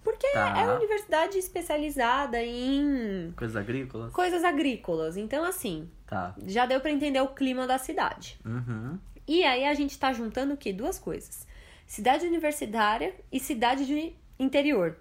Porque 0.03 0.27
Tá. 0.31 0.57
é 0.59 0.63
uma 0.65 0.73
universidade 0.77 1.37
especializada 1.37 2.41
em 2.43 3.31
Coisas 3.37 3.55
agrícolas? 3.55 4.11
coisas 4.11 4.43
agrícolas. 4.43 5.15
Então, 5.17 5.43
assim, 5.43 5.87
Tá. 6.07 6.33
já 6.47 6.65
deu 6.65 6.81
pra 6.81 6.89
entender 6.89 7.21
o 7.21 7.27
clima 7.27 7.67
da 7.67 7.77
cidade. 7.77 8.39
Uhum. 8.43 8.97
E 9.27 9.43
aí 9.43 9.65
a 9.65 9.73
gente 9.73 9.97
tá 9.97 10.11
juntando 10.11 10.53
o 10.53 10.57
quê? 10.57 10.73
Duas 10.73 10.99
coisas. 10.99 11.47
Cidade 11.85 12.25
universitária 12.25 13.13
e 13.31 13.39
cidade 13.39 13.85
de 13.85 14.13
interior. 14.39 14.97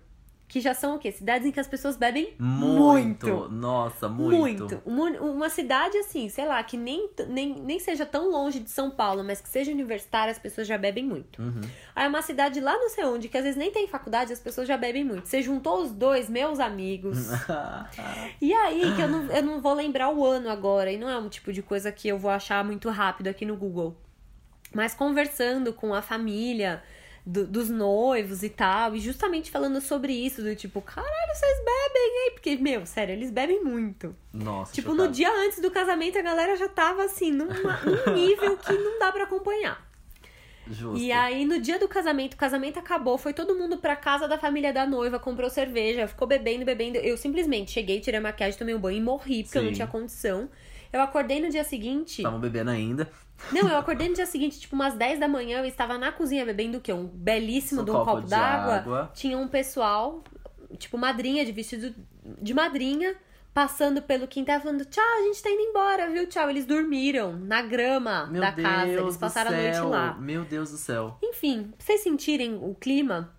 Que 0.51 0.61
já 0.61 0.75
são 0.75 0.97
o 0.97 0.99
quê? 0.99 1.13
Cidades 1.13 1.47
em 1.47 1.53
que 1.53 1.61
as 1.61 1.69
pessoas 1.69 1.97
bebem 1.97 2.35
Muito. 2.37 3.25
muito. 3.29 3.49
Nossa, 3.51 4.09
muito. 4.09 4.37
Muito. 4.37 4.83
Uma, 4.85 5.09
uma 5.21 5.49
cidade 5.49 5.97
assim, 5.99 6.29
sei 6.29 6.45
lá, 6.45 6.61
que 6.65 6.77
nem, 6.77 7.09
nem, 7.29 7.55
nem 7.61 7.79
seja 7.79 8.05
tão 8.05 8.29
longe 8.33 8.59
de 8.59 8.69
São 8.69 8.91
Paulo, 8.91 9.23
mas 9.23 9.41
que 9.41 9.49
seja 9.49 9.71
universitária, 9.71 10.33
as 10.33 10.41
pessoas 10.41 10.67
já 10.67 10.77
bebem 10.77 11.05
muito. 11.05 11.41
Uhum. 11.41 11.61
Aí 11.95 12.09
uma 12.09 12.21
cidade 12.21 12.61
lá 12.61 12.73
não 12.73 12.89
sei 12.89 13.05
onde, 13.05 13.29
que 13.29 13.39
às 13.39 13.45
vezes 13.45 13.57
nem 13.57 13.71
tem 13.71 13.87
faculdade, 13.87 14.33
as 14.33 14.41
pessoas 14.41 14.67
já 14.67 14.77
bebem 14.77 15.05
muito. 15.05 15.29
Você 15.29 15.41
juntou 15.41 15.81
os 15.83 15.93
dois, 15.93 16.29
meus 16.29 16.59
amigos. 16.59 17.29
E 18.41 18.53
aí, 18.53 18.95
que 18.97 19.03
eu 19.03 19.09
não, 19.09 19.23
eu 19.27 19.43
não 19.43 19.61
vou 19.61 19.75
lembrar 19.75 20.11
o 20.11 20.25
ano 20.25 20.49
agora, 20.49 20.91
e 20.91 20.99
não 20.99 21.09
é 21.09 21.17
um 21.19 21.29
tipo 21.29 21.53
de 21.53 21.63
coisa 21.63 21.93
que 21.93 22.09
eu 22.09 22.19
vou 22.19 22.31
achar 22.31 22.65
muito 22.65 22.89
rápido 22.89 23.29
aqui 23.29 23.45
no 23.45 23.57
Google. 23.57 23.97
Mas 24.73 24.95
conversando 24.95 25.73
com 25.73 25.93
a 25.95 26.01
família 26.03 26.83
do- 27.27 27.47
dos 27.47 27.69
noivos 27.69 28.43
e 28.43 28.49
tal, 28.49 28.95
e 28.97 29.01
justamente 29.01 29.51
falando 29.51 29.81
sobre 29.81 30.13
isso, 30.13 30.43
do 30.43 30.55
tipo, 30.57 30.81
caralho, 30.81 31.35
vocês 31.35 31.59
bebem, 31.59 32.25
hein? 32.25 32.31
Porque, 32.33 32.57
meu, 32.57 32.87
sério, 32.87 33.13
eles 33.13 33.31
bebem 33.31 33.63
muito. 33.63 34.15
Nossa, 34.33 34.73
Tipo, 34.73 34.91
chocado. 34.91 35.09
no 35.09 35.13
dia 35.15 35.31
antes 35.45 35.61
do 35.61 35.71
casamento, 35.71 36.19
a 36.19 36.23
galera 36.23 36.57
já 36.57 36.69
tava 36.69 37.05
assim, 37.05 37.31
numa- 37.31 37.81
num 37.85 38.15
nível 38.15 38.57
que 38.57 38.73
não 38.73 38.99
dá 38.99 39.13
pra 39.13 39.25
acompanhar. 39.25 39.89
Justo. 40.69 40.99
E 41.03 41.11
aí, 41.11 41.45
no 41.45 41.61
dia 41.61 41.79
do 41.81 41.89
casamento, 41.89 42.35
o 42.35 42.37
casamento 42.37 42.79
acabou, 42.79 43.19
foi 43.19 43.33
todo 43.33 43.57
mundo 43.57 43.79
pra 43.79 43.97
casa 43.97 44.29
da 44.29 44.39
família 44.39 44.73
da 44.73 44.87
noiva, 44.87 45.19
comprou 45.19 45.51
cerveja, 45.51 46.07
ficou 46.07 46.29
bebendo, 46.29 46.65
bebendo. 46.65 46.97
Eu 46.99 47.17
simplesmente 47.17 47.73
cheguei, 47.73 47.99
tirei 48.01 48.19
a 48.19 48.23
maquiagem, 48.23 48.57
tomei 48.57 48.75
um 48.75 48.79
banho 48.79 48.99
e 48.99 49.01
morri, 49.03 49.43
porque 49.43 49.59
eu 49.59 49.63
não 49.63 49.71
Sim. 49.71 49.75
tinha 49.77 49.89
condição. 49.89 50.49
Eu 50.93 51.01
acordei 51.01 51.41
no 51.41 51.49
dia 51.51 51.65
seguinte. 51.65 52.19
Estavam 52.19 52.39
bebendo 52.39 52.71
ainda. 52.71 53.11
Não, 53.53 53.69
eu 53.69 53.77
acordei 53.79 54.09
no 54.09 54.15
dia 54.15 54.27
seguinte, 54.27 54.61
tipo, 54.61 54.75
umas 54.75 54.95
10 54.95 55.19
da 55.19 55.29
manhã, 55.29 55.59
eu 55.59 55.65
estava 55.65 55.99
na 55.99 56.13
cozinha 56.13 56.45
bebendo 56.45 56.79
o 56.79 56.81
quê? 56.81 56.93
Um 56.93 57.07
belíssimo 57.07 57.83
Um 57.83 57.85
de 57.85 57.91
um 57.91 57.95
copo 57.95 58.11
copo, 58.13 58.29
d'água. 58.29 58.75
água. 58.77 59.11
Tinha 59.15 59.37
um 59.39 59.49
pessoal, 59.49 60.23
tipo, 60.79 60.97
madrinha 60.99 61.45
de 61.45 61.53
vestido 61.53 61.95
de 62.41 62.55
madrinha, 62.55 63.17
passando 63.53 64.03
pelo 64.03 64.29
quintal 64.29 64.61
falando: 64.61 64.85
tchau, 64.85 65.05
a 65.19 65.23
gente 65.25 65.43
tá 65.43 65.51
indo 65.51 65.63
embora, 65.63 66.09
viu? 66.11 66.27
Tchau. 66.27 66.49
Eles 66.51 66.65
dormiram 66.67 67.33
na 67.33 67.63
grama 67.63 68.27
Meu 68.27 68.41
da 68.41 68.51
Deus 68.51 68.69
casa, 68.69 68.93
eles 68.93 69.17
passaram 69.17 69.51
a 69.51 69.57
noite 69.61 69.81
lá. 69.81 70.15
Meu 70.15 70.45
Deus 70.45 70.71
do 70.71 70.77
céu. 70.77 71.17
Enfim, 71.23 71.73
pra 71.77 71.87
vocês 71.87 72.03
sentirem 72.03 72.55
o 72.63 72.75
clima, 72.75 73.35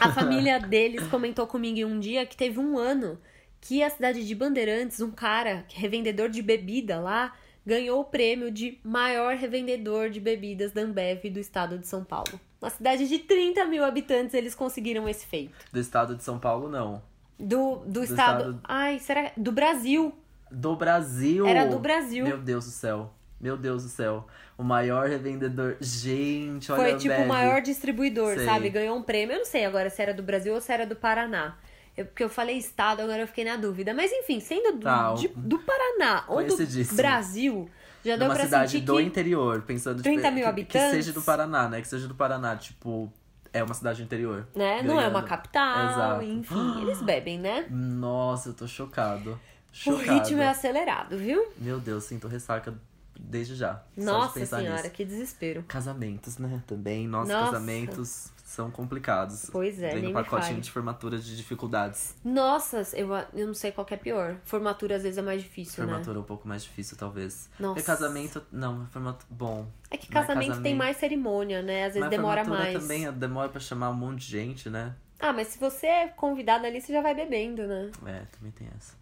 a 0.00 0.10
família 0.12 0.58
deles 0.58 1.06
comentou 1.08 1.46
comigo 1.46 1.86
um 1.86 1.98
dia 2.00 2.24
que 2.24 2.36
teve 2.36 2.58
um 2.58 2.78
ano 2.78 3.18
que 3.60 3.82
a 3.82 3.90
cidade 3.90 4.26
de 4.26 4.34
Bandeirantes, 4.34 5.00
um 5.00 5.10
cara, 5.10 5.64
que 5.68 5.76
é 5.76 5.80
revendedor 5.80 6.28
de 6.28 6.42
bebida 6.42 6.98
lá, 6.98 7.32
ganhou 7.66 8.00
o 8.00 8.04
prêmio 8.04 8.50
de 8.50 8.78
maior 8.84 9.36
revendedor 9.36 10.10
de 10.10 10.20
bebidas 10.20 10.72
da 10.72 10.82
Ambev 10.82 11.24
do 11.30 11.38
estado 11.38 11.78
de 11.78 11.86
São 11.86 12.04
Paulo. 12.04 12.40
Uma 12.60 12.70
cidade 12.70 13.08
de 13.08 13.18
30 13.18 13.64
mil 13.64 13.84
habitantes, 13.84 14.34
eles 14.34 14.54
conseguiram 14.54 15.08
esse 15.08 15.26
feito. 15.26 15.52
Do 15.72 15.80
estado 15.80 16.14
de 16.14 16.22
São 16.22 16.38
Paulo, 16.38 16.68
não. 16.68 17.02
Do, 17.38 17.76
do, 17.86 18.04
estado... 18.04 18.38
estado- 18.38 18.60
Ai, 18.64 18.98
será? 19.00 19.32
Do 19.36 19.50
Brasil. 19.50 20.14
Do 20.50 20.76
Brasil. 20.76 21.46
Era 21.46 21.64
do 21.66 21.78
Brasil. 21.78 22.24
Meu 22.24 22.38
Deus 22.38 22.64
do 22.66 22.70
céu. 22.70 23.12
Meu 23.40 23.56
Deus 23.56 23.82
do 23.82 23.88
céu. 23.88 24.28
O 24.56 24.62
maior 24.62 25.08
revendedor. 25.08 25.76
Gente, 25.80 26.70
olha 26.70 26.90
Foi 26.90 26.96
tipo 26.96 27.20
o 27.20 27.26
maior 27.26 27.60
distribuidor, 27.60 28.36
Sei. 28.36 28.44
sabe? 28.44 28.70
Ganhou 28.70 28.96
um 28.96 29.02
prêmio. 29.02 29.34
Eu 29.34 29.38
não 29.38 29.44
sei 29.44 29.64
agora 29.64 29.90
se 29.90 30.00
era 30.00 30.14
do 30.14 30.22
Brasil 30.22 30.54
ou 30.54 30.60
se 30.60 30.72
era 30.72 30.86
do 30.86 30.94
Paraná. 30.94 31.56
Eu, 31.96 32.06
porque 32.06 32.24
eu 32.24 32.28
falei 32.28 32.56
estado, 32.56 33.00
agora 33.02 33.20
eu 33.22 33.26
fiquei 33.26 33.44
na 33.44 33.56
dúvida. 33.56 33.92
Mas 33.92 34.10
enfim, 34.12 34.40
sendo 34.40 34.72
do, 34.78 34.80
Tá, 34.82 35.14
de- 35.14 35.28
do 35.28 35.58
Paraná 35.58 36.24
ou 36.28 36.42
do. 36.44 36.56
Brasil, 36.94 37.68
já 38.04 38.16
deu 38.16 38.28
pra 38.30 38.44
cidade 38.44 38.72
sentir 38.72 38.84
do 38.84 38.96
que 38.96 39.02
interior, 39.02 39.62
pensando 39.62 40.02
30 40.02 40.20
tipo, 40.22 40.34
mil 40.34 40.42
que, 40.44 40.48
habitantes. 40.48 40.90
Que 40.90 40.96
seja 40.96 41.12
do 41.12 41.22
Paraná, 41.22 41.68
né? 41.68 41.80
Que 41.82 41.88
seja 41.88 42.08
do 42.08 42.14
Paraná, 42.14 42.56
tipo, 42.56 43.12
é 43.52 43.62
uma 43.62 43.74
cidade 43.74 44.02
interior. 44.02 44.46
né? 44.54 44.82
não 44.82 44.98
é 45.00 45.06
uma 45.08 45.22
capital, 45.22 45.90
Exato. 45.90 46.22
enfim, 46.24 46.80
eles 46.82 47.02
bebem, 47.02 47.38
né? 47.38 47.66
Nossa, 47.70 48.48
eu 48.48 48.54
tô 48.54 48.66
chocado. 48.66 49.32
O 49.32 49.74
Chocado. 49.74 50.02
ritmo 50.18 50.40
é 50.42 50.48
acelerado, 50.48 51.16
viu? 51.16 51.46
Meu 51.58 51.78
Deus, 51.80 52.04
sinto 52.04 52.26
ressaca 52.28 52.74
desde 53.18 53.54
já. 53.54 53.82
De 53.96 54.04
Nossa 54.04 54.34
pensar 54.40 54.58
senhora, 54.58 54.82
nisso. 54.82 54.90
que 54.90 55.04
desespero. 55.04 55.62
Casamentos, 55.68 56.36
né? 56.38 56.62
Também. 56.66 57.06
Nossa. 57.06 57.32
casamentos 57.32 58.30
são 58.52 58.70
complicados. 58.70 59.48
Pois 59.50 59.82
é, 59.82 59.88
Vem 59.92 60.02
nem 60.02 60.12
no 60.12 60.18
me 60.18 60.24
pacotinho 60.24 60.60
de 60.60 60.70
formatura 60.70 61.18
de 61.18 61.36
dificuldades. 61.36 62.14
Nossa, 62.24 62.82
eu, 62.94 63.08
eu 63.34 63.46
não 63.46 63.54
sei 63.54 63.72
qual 63.72 63.84
que 63.84 63.94
é 63.94 63.96
pior. 63.96 64.36
Formatura 64.44 64.96
às 64.96 65.02
vezes 65.02 65.18
é 65.18 65.22
mais 65.22 65.42
difícil, 65.42 65.84
né? 65.84 65.90
Formatura 65.90 66.18
é 66.18 66.20
um 66.20 66.24
pouco 66.24 66.46
mais 66.46 66.62
difícil, 66.62 66.96
talvez. 66.96 67.48
Nossa. 67.58 67.74
Porque 67.74 67.86
casamento. 67.86 68.42
Não, 68.52 68.86
formatura. 68.86 69.26
Bom. 69.30 69.66
É 69.90 69.96
que 69.96 70.08
casamento, 70.08 70.40
tem 70.40 70.48
casamento- 70.50 70.76
mais 70.76 70.96
cerimônia, 70.98 71.62
né? 71.62 71.86
Às 71.86 71.94
vezes 71.94 72.00
Mas 72.00 72.10
demora 72.10 72.44
mais. 72.44 72.80
também 72.80 73.10
demora 73.12 73.48
pra 73.48 73.60
chamar 73.60 73.90
um 73.90 73.94
monte 73.94 74.20
de 74.20 74.26
gente, 74.26 74.70
né? 74.70 74.94
Ah, 75.18 75.32
mas 75.32 75.48
se 75.48 75.58
você 75.58 75.86
é 75.86 76.08
convidado 76.08 76.66
ali, 76.66 76.80
você 76.80 76.92
já 76.92 77.00
vai 77.00 77.14
bebendo, 77.14 77.66
né? 77.66 77.90
É, 78.06 78.22
também 78.36 78.50
tem 78.52 78.68
essa. 78.76 79.00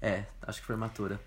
É, 0.00 0.24
acho 0.42 0.60
que 0.60 0.66
formatura. 0.66 1.18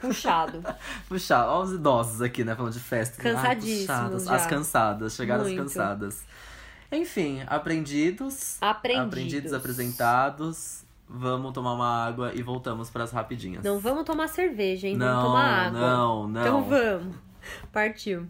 Puxado. 0.00 0.62
Puxar, 1.08 1.46
ó 1.46 1.62
os 1.62 1.72
idosos 1.72 2.20
aqui, 2.20 2.42
né? 2.42 2.56
Falando 2.56 2.72
de 2.72 2.80
festa. 2.80 3.22
Cansadíssimos 3.22 4.24
já. 4.24 4.34
As 4.34 4.46
cansadas, 4.46 5.14
chegaram 5.14 5.44
Muito. 5.44 5.62
as 5.62 5.72
cansadas. 5.72 6.24
Enfim, 6.90 7.42
aprendidos. 7.46 8.56
Aprendidos. 8.60 9.06
Aprendidos, 9.06 9.52
apresentados. 9.52 10.84
Vamos 11.08 11.52
tomar 11.52 11.74
uma 11.74 12.04
água 12.04 12.32
e 12.34 12.42
voltamos 12.42 12.90
pras 12.90 13.12
rapidinhas. 13.12 13.62
Não 13.64 13.78
vamos 13.78 14.04
tomar 14.04 14.28
cerveja, 14.28 14.88
hein? 14.88 14.96
Não, 14.96 15.06
vamos 15.06 15.24
tomar 15.24 15.66
água. 15.66 15.80
não, 15.80 16.28
não. 16.28 16.40
Então 16.40 16.64
vamos. 16.64 17.16
Partiu. 17.72 18.26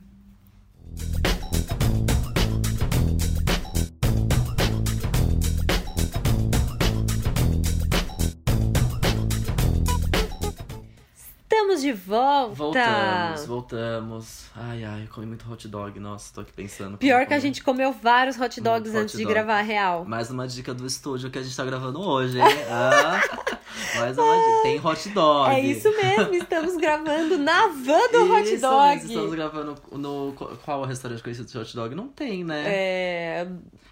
Estamos 11.66 11.82
de 11.82 11.92
volta. 11.92 12.54
Voltamos, 12.54 13.46
voltamos. 13.46 14.44
Ai, 14.54 14.84
ai, 14.84 15.02
eu 15.02 15.08
comi 15.08 15.26
muito 15.26 15.50
hot 15.50 15.66
dog. 15.66 15.98
Nossa, 15.98 16.32
tô 16.32 16.40
aqui 16.42 16.52
pensando. 16.52 16.96
Pior 16.96 17.18
que 17.26 17.34
a 17.34 17.36
comer. 17.36 17.40
gente 17.40 17.60
comeu 17.64 17.92
vários 17.92 18.38
hot 18.40 18.60
dogs 18.60 18.88
Hum, 18.88 18.94
hot 18.94 19.02
antes 19.02 19.16
de 19.16 19.24
dog. 19.24 19.34
gravar 19.34 19.58
a 19.58 19.62
real. 19.62 20.04
Mais 20.04 20.30
uma 20.30 20.46
dica 20.46 20.72
do 20.72 20.86
estúdio 20.86 21.28
que 21.28 21.38
a 21.40 21.42
gente 21.42 21.56
tá 21.56 21.64
gravando 21.64 22.00
hoje, 22.00 22.38
hein? 22.38 22.44
Ah, 22.70 23.20
mais 23.98 24.16
uma 24.16 24.36
dica. 24.36 24.62
Tem 24.62 24.78
hot 24.80 25.08
dog. 25.08 25.50
É 25.56 25.60
isso 25.60 25.90
mesmo, 25.90 26.34
estamos 26.34 26.76
gravando 26.76 27.36
na 27.36 27.66
van 27.66 28.12
do 28.12 28.32
hot 28.32 28.56
dog. 28.58 28.94
mesmo, 28.98 29.08
Estamos 29.08 29.34
gravando 29.34 29.74
no. 29.90 30.34
Qual 30.64 30.82
é 30.82 30.84
o 30.84 30.86
restaurante 30.86 31.20
conhecido 31.20 31.48
de 31.48 31.58
hot 31.58 31.74
dog? 31.74 31.94
Não 31.96 32.06
tem, 32.06 32.44
né? 32.44 32.62
É. 32.64 33.48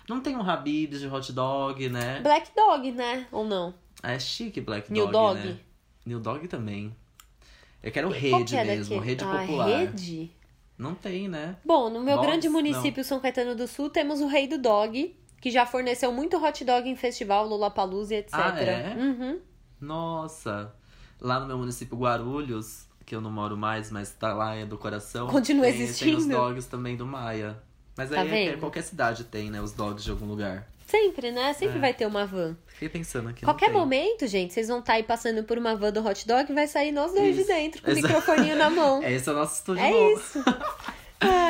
Não 0.08 0.20
tem 0.20 0.36
um 0.36 0.48
Habib's 0.48 1.00
de 1.00 1.08
hot 1.08 1.32
dog, 1.32 1.88
né? 1.88 2.20
Black 2.22 2.50
Dog, 2.54 2.92
né? 2.92 3.26
Ou 3.32 3.44
não? 3.44 3.74
É 4.00 4.16
chique 4.20 4.60
Black 4.60 4.92
New 4.92 5.08
Dog, 5.08 5.40
Dog? 5.40 5.48
né? 5.48 5.56
New 6.06 6.20
Dog 6.20 6.46
também. 6.46 6.94
Eu 7.84 7.92
quero 7.92 8.08
rede 8.08 8.56
é 8.56 8.64
mesmo, 8.64 8.94
daquele? 8.96 9.10
rede 9.10 9.24
ah, 9.24 9.38
popular. 9.38 9.66
Rede? 9.66 10.32
Não 10.78 10.94
tem, 10.94 11.28
né? 11.28 11.56
Bom, 11.64 11.90
no 11.90 12.00
meu 12.00 12.16
Box? 12.16 12.26
grande 12.26 12.48
município, 12.48 13.04
São 13.04 13.20
Caetano 13.20 13.54
do 13.54 13.68
Sul, 13.68 13.90
temos 13.90 14.22
o 14.22 14.26
Rei 14.26 14.48
do 14.48 14.56
Dog, 14.56 15.14
que 15.40 15.50
já 15.50 15.66
forneceu 15.66 16.10
muito 16.10 16.42
hot 16.42 16.64
dog 16.64 16.88
em 16.88 16.96
festival, 16.96 17.46
Lollapalooza 17.46 18.14
e 18.14 18.18
etc. 18.18 18.34
Ah, 18.34 18.58
é? 18.60 18.96
Uhum. 18.98 19.38
Nossa. 19.78 20.74
Lá 21.20 21.38
no 21.38 21.46
meu 21.46 21.58
município 21.58 21.96
Guarulhos, 21.96 22.88
que 23.04 23.14
eu 23.14 23.20
não 23.20 23.30
moro 23.30 23.56
mais, 23.56 23.90
mas 23.90 24.10
tá 24.12 24.32
lá 24.32 24.54
é 24.54 24.64
do 24.64 24.78
coração. 24.78 25.28
Continua 25.28 25.66
tem, 25.66 25.74
Tem 25.74 25.82
existindo. 25.82 26.16
os 26.16 26.26
dogs 26.26 26.66
também 26.66 26.96
do 26.96 27.06
Maia. 27.06 27.62
Mas 27.96 28.10
Tá 28.10 28.22
aí 28.22 28.28
é 28.28 28.50
vendo? 28.50 28.60
qualquer 28.60 28.82
cidade 28.82 29.24
tem, 29.24 29.50
né? 29.50 29.60
Os 29.60 29.72
dogs 29.72 30.02
de 30.02 30.10
algum 30.10 30.26
lugar. 30.26 30.66
Sempre, 30.86 31.30
né? 31.30 31.52
Sempre 31.54 31.78
É. 31.78 31.80
vai 31.80 31.94
ter 31.94 32.06
uma 32.06 32.26
van. 32.26 32.56
Fiquei 32.66 32.88
pensando 32.88 33.28
aqui. 33.28 33.44
Qualquer 33.44 33.70
momento, 33.70 34.26
gente, 34.26 34.52
vocês 34.52 34.68
vão 34.68 34.80
estar 34.80 34.94
aí 34.94 35.02
passando 35.02 35.42
por 35.44 35.56
uma 35.58 35.74
van 35.76 35.92
do 35.92 36.04
hot 36.06 36.26
dog 36.26 36.50
e 36.50 36.54
vai 36.54 36.66
sair 36.66 36.92
nós 36.92 37.12
dois 37.12 37.34
de 37.34 37.40
Isso. 37.42 37.48
dentro, 37.48 37.82
com 37.82 37.90
o 37.90 37.94
microfoninho 37.94 38.56
na 38.56 38.68
mão. 38.70 39.00
É, 39.04 39.12
esse 39.12 39.28
é 39.28 39.32
o 39.32 39.34
nosso 39.36 39.54
estúdio 39.54 39.82
É 39.84 39.90
novo. 39.90 40.20
isso. 40.20 40.44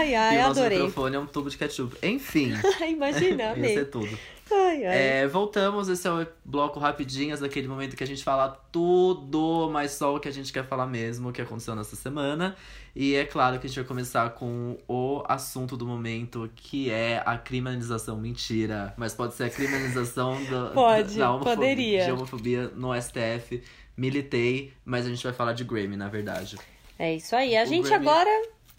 Ai, 0.05 0.15
ai, 0.15 0.35
e 0.37 0.39
o 0.39 0.43
nosso 0.49 0.61
adorei. 0.61 0.79
microfone 0.79 1.17
é 1.17 1.19
um 1.19 1.27
tubo 1.27 1.49
de 1.51 1.57
ketchup. 1.59 1.97
Enfim, 2.03 2.53
Imagina, 2.89 3.43
ia 3.45 3.53
amei. 3.53 3.75
ser 3.75 3.87
tudo. 3.91 4.19
Ai, 4.53 4.85
ai. 4.87 4.97
É, 5.23 5.27
voltamos, 5.27 5.89
esse 5.89 6.07
é 6.07 6.11
o 6.11 6.27
bloco 6.45 6.79
rapidinhas, 6.79 7.41
daquele 7.41 7.67
momento 7.67 7.97
que 7.97 8.05
a 8.05 8.07
gente 8.07 8.23
fala 8.23 8.49
tudo, 8.71 9.71
mas 9.73 9.93
só 9.93 10.15
o 10.15 10.21
que 10.21 10.29
a 10.29 10.33
gente 10.33 10.53
quer 10.53 10.65
falar 10.67 10.87
mesmo, 10.87 11.31
o 11.31 11.33
que 11.33 11.41
aconteceu 11.41 11.75
nessa 11.75 11.97
semana. 11.97 12.55
E 12.95 13.15
é 13.17 13.25
claro 13.25 13.59
que 13.59 13.67
a 13.67 13.69
gente 13.69 13.77
vai 13.81 13.87
começar 13.89 14.29
com 14.31 14.77
o 14.87 15.23
assunto 15.27 15.77
do 15.77 15.87
momento, 15.87 16.49
que 16.55 16.91
é 16.91 17.23
a 17.25 17.37
criminalização. 17.39 18.17
Mentira, 18.19 18.93
mas 18.97 19.15
pode 19.15 19.35
ser 19.35 19.45
a 19.45 19.51
criminalização 19.51 20.43
da, 20.45 20.71
Pode, 20.71 21.19
da 21.19 21.31
homofobia, 21.33 21.57
poderia. 21.57 22.05
de 22.05 22.13
homofobia 22.13 22.69
no 22.77 22.95
STF. 23.01 23.63
Militei, 23.97 24.73
mas 24.85 25.07
a 25.07 25.09
gente 25.09 25.23
vai 25.25 25.33
falar 25.33 25.53
de 25.55 25.65
Grammy, 25.65 25.97
na 25.97 26.09
verdade. 26.09 26.57
É 26.99 27.15
isso 27.15 27.35
aí. 27.35 27.57
A 27.57 27.63
O 27.63 27.67
gente 27.67 27.89
Grammy- 27.89 28.07
agora 28.09 28.31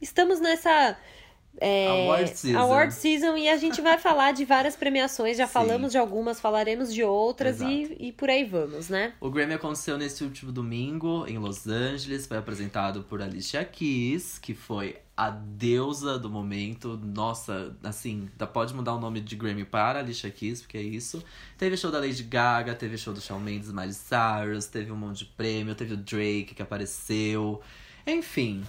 estamos 0.02 0.40
nessa 0.40 0.96
é, 1.60 1.88
Award 1.88 2.38
season. 2.38 2.60
award 2.60 2.94
season 2.94 3.38
e 3.38 3.50
a 3.50 3.58
gente 3.58 3.82
vai 3.82 3.98
falar 3.98 4.32
de 4.32 4.46
várias 4.46 4.76
premiações. 4.76 5.38
Já 5.38 5.48
Sim. 5.48 5.54
falamos 5.54 5.92
de 5.92 5.98
algumas, 5.98 6.40
falaremos 6.40 6.94
de 6.94 7.04
outras 7.04 7.62
e, 7.62 7.96
e 8.00 8.12
por 8.12 8.30
aí 8.30 8.44
vamos, 8.44 8.90
né? 8.90 9.14
O 9.20 9.30
Grammy 9.30 9.54
aconteceu 9.54 9.98
nesse 9.98 10.24
último 10.24 10.52
domingo 10.52 11.26
em 11.28 11.38
Los 11.38 11.68
Angeles. 11.68 12.26
Foi 12.26 12.38
apresentado 12.38 13.04
por 13.04 13.22
Alicia 13.22 13.64
Keys, 13.64 14.38
que 14.38 14.54
foi 14.54 14.98
a 15.16 15.30
deusa 15.30 16.20
do 16.20 16.30
momento. 16.30 17.00
Nossa, 17.02 17.76
assim, 17.84 18.30
pode 18.54 18.74
mudar 18.74 18.94
o 18.94 19.00
nome 19.00 19.22
de 19.22 19.36
Grammy 19.36 19.64
para 19.64 20.00
Alicia 20.00 20.30
Keys, 20.30 20.62
porque 20.62 20.78
é 20.78 20.82
isso. 20.82 21.24
Teve 21.58 21.78
show 21.78 21.92
da 21.92 22.00
Lady 22.00 22.24
Gaga, 22.24 22.76
teve 22.76 22.98
show 22.98 23.14
do 23.14 23.22
Shawn 23.22 23.40
Mendes, 23.40 23.72
Miley 23.72 23.94
Cyrus, 23.94 24.66
teve 24.66 24.92
um 24.92 24.98
monte 24.98 25.20
de 25.20 25.26
prêmio, 25.26 25.74
teve 25.74 25.94
o 25.94 25.98
Drake 25.98 26.54
que 26.56 26.62
apareceu. 26.62 27.62
Enfim, 28.06 28.64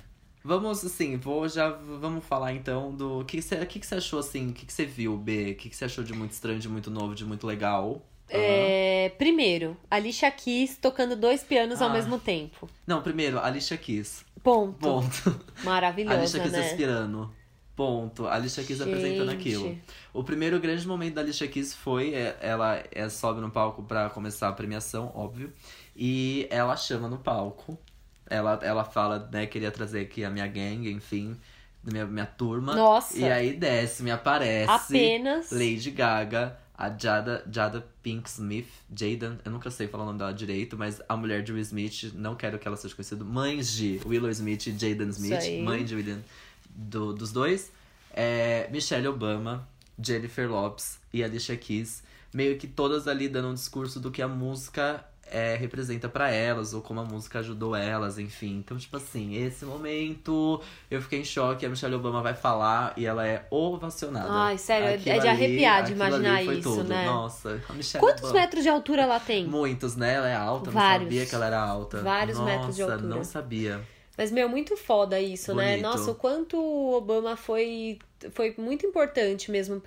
vamos 0.47 0.85
assim, 0.85 1.17
vou 1.17 1.49
já 1.49 1.69
vamos 1.69 2.25
falar 2.25 2.53
então 2.53 2.95
do 2.95 3.25
que 3.25 3.43
você 3.43 3.65
que 3.67 3.81
que 3.81 3.87
você 3.87 3.97
achou 3.97 4.19
assim, 4.19 4.51
o 4.51 4.53
que 4.53 4.65
que 4.65 4.73
você 4.73 4.85
viu, 4.87 5.17
B? 5.17 5.53
O 5.53 5.55
que 5.57 5.69
que 5.69 5.77
você 5.77 5.85
achou 5.85 6.03
de 6.05 6.13
muito 6.13 6.31
estranho, 6.33 6.59
de 6.59 6.69
muito 6.69 6.91
novo, 6.91 7.15
de 7.15 7.25
muito 7.25 7.47
legal? 7.47 8.01
Aham. 8.33 8.41
É, 8.43 9.09
primeiro, 9.19 9.77
Alicia 9.91 10.31
Keys 10.31 10.77
tocando 10.79 11.15
dois 11.15 11.43
pianos 11.45 11.81
ao 11.83 11.91
Ah. 11.91 11.93
mesmo 11.93 12.19
tempo. 12.19 12.69
Não, 12.87 13.01
primeiro, 13.03 13.39
Alicia 13.39 13.77
Keys. 13.77 14.25
Ponto. 14.43 14.79
Ponto. 14.79 15.41
Maravilhosa, 15.65 16.19
Alicia 16.19 16.41
Keys 16.41 16.53
né? 16.53 16.61
respirando. 16.63 17.31
Ponto. 17.77 18.27
Alicia 18.27 18.65
Keys 18.65 18.81
apresentando 18.81 19.31
Gente. 19.31 19.39
aquilo. 19.41 19.79
O 20.15 20.25
primeiro 20.25 20.59
grande 20.59 20.87
momento 20.89 21.15
da 21.15 21.21
Alicia 21.21 21.47
Keys 21.47 21.75
foi 21.75 22.15
é, 22.15 22.37
ela 22.41 22.83
é, 22.91 23.09
sobe 23.09 23.41
no 23.41 23.51
palco 23.51 23.83
pra 23.83 24.09
começar 24.11 24.49
a 24.49 24.53
premiação, 24.53 25.13
óbvio. 25.15 25.53
E 25.95 26.47
ela 26.51 26.75
chama 26.77 27.09
no 27.09 27.19
palco. 27.19 27.79
Ela, 28.29 28.59
ela 28.63 28.85
fala, 28.85 29.29
né, 29.33 29.47
queria 29.47 29.71
trazer 29.71 30.01
aqui 30.01 30.25
a 30.25 30.31
minha 30.31 30.47
gang, 30.47 30.91
enfim, 30.91 31.37
minha, 31.85 32.05
minha 32.07 32.27
turma. 32.27 32.75
Nossa. 32.75 33.17
E 33.17 33.25
aí 33.31 33.53
desce, 33.53 34.03
me 34.03 34.11
aparece. 34.11 34.71
Apenas. 34.71 35.51
Lady 35.53 35.91
Gaga, 35.93 36.57
a 36.77 36.91
Jada, 36.91 37.45
Jada 37.51 37.87
Pink 38.03 38.29
Smith, 38.29 38.69
Jaden, 38.95 39.39
eu 39.45 39.51
nunca 39.53 39.71
sei 39.71 39.87
falar 39.89 40.03
o 40.03 40.07
nome 40.07 40.19
dela 40.19 40.35
direito, 40.35 40.77
mas 40.77 41.01
a 41.09 41.17
mulher 41.17 41.43
de 41.43 41.53
Will 41.53 41.63
Smith, 41.63 42.13
não 42.15 42.35
quero 42.35 42.59
que 42.59 42.67
ela 42.67 42.77
seja 42.77 42.95
conhecida, 42.95 43.25
mães 43.25 43.73
de 43.73 44.01
Willow 44.05 44.31
Smith 44.31 44.67
e 44.67 44.73
Jaden 44.73 45.09
Smith, 45.11 45.31
mãe 45.65 45.85
de 45.85 45.95
William, 45.95 46.19
do- 46.69 47.13
dos 47.13 47.33
dois, 47.33 47.71
é, 48.13 48.69
Michelle 48.71 49.07
Obama, 49.09 49.67
Jennifer 49.99 50.51
Lopes 50.51 50.99
e 51.13 51.23
Alicia 51.25 51.57
Keys, 51.57 52.03
meio 52.35 52.59
que 52.59 52.67
todas 52.67 53.09
ali 53.09 53.29
dando 53.29 53.49
um 53.49 53.55
discurso 53.55 53.99
do 54.01 54.11
que 54.11 54.21
a 54.21 54.29
música 54.29 55.03
é, 55.31 55.57
representa 55.57 56.09
pra 56.09 56.31
elas, 56.31 56.73
ou 56.75 56.81
como 56.81 57.01
a 57.01 57.05
música 57.05 57.41
ajudou 57.41 57.75
elas, 57.75 58.19
enfim. 58.19 58.59
Então, 58.59 58.77
tipo 58.77 58.97
assim, 58.97 59.35
esse 59.37 59.65
momento 59.65 60.61
eu 60.91 61.01
fiquei 61.03 61.21
em 61.21 61.25
choque, 61.25 61.67
a 61.67 61.69
Michelle 61.69 61.95
Obama 61.95 62.23
vai 62.23 62.35
falar 62.35 62.93
e 62.97 63.05
ela 63.07 63.27
é 63.27 63.47
ovacionada. 63.51 64.29
Ai, 64.31 64.59
sério, 64.59 64.89
é- 64.89 64.95
Aquilo 64.95 65.17
é 65.17 65.19
de 65.19 65.29
arrepiar 65.29 65.83
de 65.85 65.93
imaginar 65.93 66.45
foi 66.45 66.59
isso, 66.59 66.77
tudo. 66.77 66.89
né? 66.89 67.05
Nossa, 67.07 67.61
a 67.69 67.73
Michelle 67.73 68.05
Quantos 68.05 68.25
Obama. 68.25 68.41
metros 68.41 68.63
de 68.63 68.69
altura 68.69 69.03
ela 69.03 69.21
tem? 69.21 69.47
Muitos, 69.47 69.97
né? 69.97 70.15
Ela 70.15 70.29
é 70.29 70.35
alta, 70.37 70.71
Vários. 70.71 71.01
não 71.01 71.05
sabia 71.11 71.27
que 71.27 71.35
ela 71.35 71.47
era 71.47 71.61
alta. 71.61 72.03
Vários 72.03 72.39
Nossa, 72.39 72.51
metros 72.51 72.77
de 72.77 72.83
altura. 72.83 73.03
não 73.03 73.25
sabia. 73.25 73.81
Mas, 74.19 74.31
meu, 74.33 74.49
muito 74.49 74.77
foda 74.79 75.21
isso, 75.21 75.55
né? 75.55 75.73
Bonito. 75.73 75.83
Nossa, 75.83 76.11
o 76.11 76.15
quanto 76.15 76.57
o 76.57 76.95
Obama 76.95 77.37
foi, 77.37 77.99
foi 78.33 78.55
muito 78.57 78.87
importante 78.87 79.51
mesmo 79.51 79.79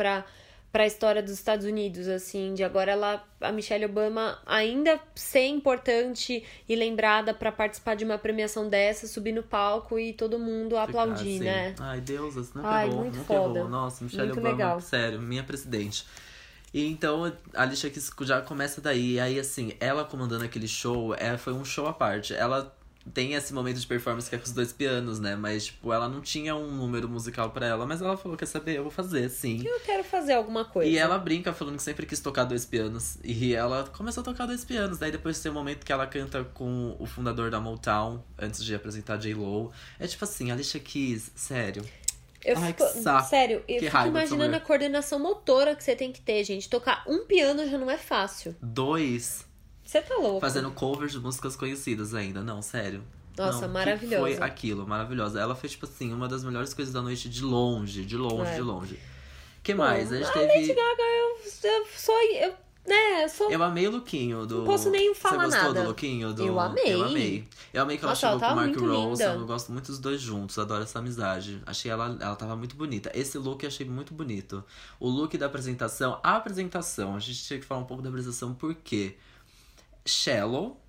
pra, 0.71 0.79
pra 0.79 0.87
história 0.87 1.21
dos 1.21 1.31
Estados 1.33 1.65
Unidos, 1.65 2.07
assim. 2.07 2.53
De 2.53 2.63
agora 2.63 2.91
ela, 2.91 3.23
a 3.41 3.51
Michelle 3.51 3.85
Obama 3.85 4.39
ainda 4.45 4.99
ser 5.15 5.47
importante 5.47 6.43
e 6.67 6.75
lembrada 6.75 7.33
pra 7.33 7.51
participar 7.51 7.95
de 7.95 8.05
uma 8.05 8.17
premiação 8.17 8.69
dessa, 8.69 9.07
subir 9.07 9.31
no 9.31 9.43
palco 9.43 9.99
e 9.99 10.13
todo 10.13 10.39
mundo 10.39 10.77
aplaudir, 10.77 11.13
Assim, 11.19 11.39
né? 11.39 11.75
Ai, 11.79 12.01
Deus, 12.01 12.35
nunca 12.53 12.67
Ai, 12.67 12.87
errou, 12.87 12.99
muito 13.01 13.17
nunca 13.17 13.33
foda. 13.33 13.59
errou. 13.59 13.69
Nossa, 13.69 14.03
Michelle 14.03 14.27
Muito 14.27 14.39
Obama, 14.39 14.55
legal. 14.55 14.81
sério, 14.81 15.19
minha 15.21 15.43
presidente. 15.43 16.05
E 16.73 16.85
então 16.85 17.25
a 17.53 17.63
Alicia 17.63 17.89
Keys 17.89 18.11
já 18.21 18.41
começa 18.41 18.79
daí. 18.79 19.13
E 19.13 19.19
aí, 19.19 19.39
assim, 19.39 19.73
ela 19.79 20.05
comandando 20.05 20.45
aquele 20.45 20.67
show, 20.67 21.15
é, 21.15 21.37
foi 21.37 21.53
um 21.53 21.65
show 21.65 21.87
à 21.87 21.93
parte. 21.93 22.33
Ela 22.33 22.71
tem 23.13 23.33
esse 23.33 23.53
momento 23.53 23.79
de 23.79 23.87
performance 23.87 24.29
que 24.29 24.35
é 24.35 24.39
com 24.39 24.45
os 24.45 24.51
dois 24.51 24.71
pianos, 24.71 25.19
né? 25.19 25.35
Mas, 25.35 25.65
tipo, 25.65 25.91
ela 25.91 26.07
não 26.07 26.21
tinha 26.21 26.55
um 26.55 26.71
número 26.71 27.09
musical 27.09 27.51
pra 27.51 27.65
ela. 27.65 27.85
Mas 27.85 28.01
ela 28.01 28.17
falou, 28.17 28.37
quer 28.37 28.45
saber, 28.45 28.77
eu 28.77 28.83
vou 28.83 28.91
fazer, 28.91 29.29
sim. 29.29 29.61
Eu 29.65 29.79
quero 29.81 30.03
fazer 30.03 30.33
alguma 30.33 30.65
coisa. 30.65 30.89
E 30.89 30.97
ela 30.97 31.17
brinca 31.17 31.53
falando 31.53 31.77
que 31.77 31.83
sempre 31.83 32.05
quis 32.05 32.19
tocar 32.19 32.43
dois 32.43 32.65
pianos. 32.65 33.17
E 33.23 33.53
ela 33.53 33.85
começou 33.95 34.21
a 34.21 34.23
tocar 34.23 34.45
dois 34.45 34.63
pianos. 34.63 34.97
Daí 34.97 35.11
depois 35.11 35.39
tem 35.39 35.51
um 35.51 35.55
momento 35.55 35.85
que 35.85 35.91
ela 35.91 36.07
canta 36.07 36.43
com 36.43 36.95
o 36.99 37.05
fundador 37.05 37.49
da 37.49 37.59
Motown, 37.59 38.23
antes 38.37 38.63
de 38.63 38.73
apresentar 38.75 39.17
J-Lo. 39.17 39.71
É 39.99 40.07
tipo 40.07 40.23
assim, 40.23 40.51
Alicia 40.51 40.79
Keys, 40.79 41.31
sério. 41.35 41.83
Eu 42.43 42.57
Ai, 42.57 42.67
fico, 42.67 42.85
sério, 43.27 43.63
eu 43.67 43.79
Que 43.79 43.91
fico 43.91 44.07
imaginando 44.07 44.55
a 44.55 44.59
coordenação 44.61 45.19
motora 45.19 45.75
que 45.75 45.83
você 45.83 45.93
tem 45.93 46.11
que 46.11 46.21
ter, 46.21 46.43
gente. 46.45 46.69
Tocar 46.69 47.03
um 47.05 47.25
piano 47.25 47.67
já 47.69 47.77
não 47.77 47.91
é 47.91 47.97
fácil. 47.97 48.55
Dois 48.61 49.48
Você 49.89 50.01
tá 50.03 50.15
louco. 50.17 50.39
fazendo 50.39 50.69
covers 50.69 51.11
de 51.13 51.17
músicas 51.19 51.55
conhecidas 51.55 52.13
ainda. 52.13 52.43
Não, 52.43 52.61
sério. 52.61 53.03
Nossa, 53.35 53.65
Não, 53.65 53.73
maravilhosa. 53.73 54.21
Foi 54.21 54.37
aquilo, 54.37 54.87
maravilhosa. 54.87 55.39
Ela 55.39 55.55
foi, 55.55 55.67
tipo 55.67 55.87
assim, 55.87 56.13
uma 56.13 56.27
das 56.27 56.43
melhores 56.43 56.75
coisas 56.75 56.93
da 56.93 57.01
noite 57.01 57.27
de 57.27 57.43
longe, 57.43 58.05
de 58.05 58.15
longe, 58.15 58.51
É. 58.51 58.55
de 58.55 58.61
longe. 58.61 58.99
que 59.63 59.73
mais? 59.73 60.13
A 60.13 60.17
gente 60.17 60.29
a 60.29 60.31
teve. 60.33 60.45
Lady 60.45 60.67
Gaga, 60.67 61.01
eu, 61.01 61.39
eu 61.71 61.85
sou. 61.97 62.15
Eu, 62.21 62.53
né, 62.87 63.23
eu 63.23 63.29
sou. 63.29 63.49
Eu 63.49 63.63
amei 63.63 63.87
o 63.87 63.91
lookinho 63.91 64.45
do. 64.45 64.59
Não 64.59 64.65
posso 64.65 64.91
nem 64.91 65.15
falar 65.15 65.45
Você 65.45 65.57
gostou 65.57 65.67
nada. 65.69 65.81
do 65.81 65.87
lookinho 65.87 66.33
do. 66.33 66.45
Eu 66.45 66.59
amei. 66.59 66.93
Eu 66.93 67.03
amei. 67.05 67.47
Eu 67.73 67.81
amei 67.81 67.97
que 67.97 68.03
ela 68.03 68.11
Nossa, 68.11 68.27
ela 68.27 68.39
chegou 68.39 68.47
com 68.47 68.53
o 68.53 68.57
Mark 68.57 68.79
Rose. 68.79 69.23
Eu 69.23 69.45
gosto 69.47 69.71
muito 69.71 69.87
dos 69.87 69.97
dois 69.97 70.21
juntos. 70.21 70.59
Adoro 70.59 70.83
essa 70.83 70.99
amizade. 70.99 71.63
Achei 71.65 71.89
ela. 71.89 72.15
Ela 72.21 72.35
tava 72.35 72.55
muito 72.55 72.75
bonita. 72.75 73.09
Esse 73.15 73.39
look 73.39 73.63
eu 73.63 73.67
achei 73.69 73.87
muito 73.87 74.13
bonito. 74.13 74.63
O 74.99 75.09
look 75.09 75.35
da 75.35 75.47
apresentação. 75.47 76.19
A 76.23 76.35
apresentação. 76.35 77.15
A 77.15 77.19
gente 77.19 77.43
tinha 77.43 77.59
que 77.59 77.65
falar 77.65 77.81
um 77.81 77.85
pouco 77.85 78.03
da 78.03 78.09
apresentação 78.09 78.53
porque. 78.53 79.17
Shallow. 80.05 80.79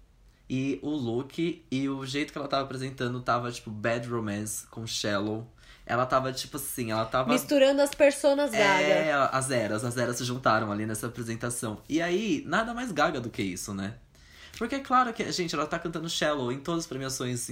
E 0.49 0.81
o 0.83 0.91
look 0.91 1.65
e 1.71 1.89
o 1.89 2.05
jeito 2.05 2.33
que 2.33 2.39
ela 2.39 2.49
tava 2.49 2.65
apresentando 2.65 3.21
tava, 3.21 3.53
tipo, 3.53 3.71
Bad 3.71 4.09
Romance 4.09 4.67
com 4.67 4.85
Shallow. 4.87 5.47
Ela 5.87 6.07
tava, 6.07 6.33
tipo 6.33 6.57
assim, 6.57 6.91
ela 6.91 7.05
tava. 7.05 7.33
Misturando 7.33 7.81
as 7.83 7.91
personas 7.95 8.51
Gaga. 8.51 8.63
É, 8.63 9.13
as 9.13 9.51
eras, 9.51 9.85
as 9.85 9.97
eras 9.97 10.17
se 10.17 10.25
juntaram 10.25 10.71
ali 10.73 10.87
nessa 10.87 11.07
apresentação. 11.07 11.81
E 11.89 12.03
aí, 12.03 12.43
nada 12.47 12.75
mais 12.75 12.91
gaga 12.93 13.21
do 13.21 13.31
que 13.31 13.43
isso, 13.43 13.73
né? 13.75 13.95
Porque 14.59 14.75
é 14.75 14.81
claro 14.81 15.13
que, 15.13 15.31
gente, 15.33 15.55
ela 15.55 15.67
tá 15.67 15.79
cantando 15.79 16.09
Shallow 16.09 16.53
em 16.53 16.59
todas 16.59 16.81
as 16.85 16.87
premiações 16.87 17.49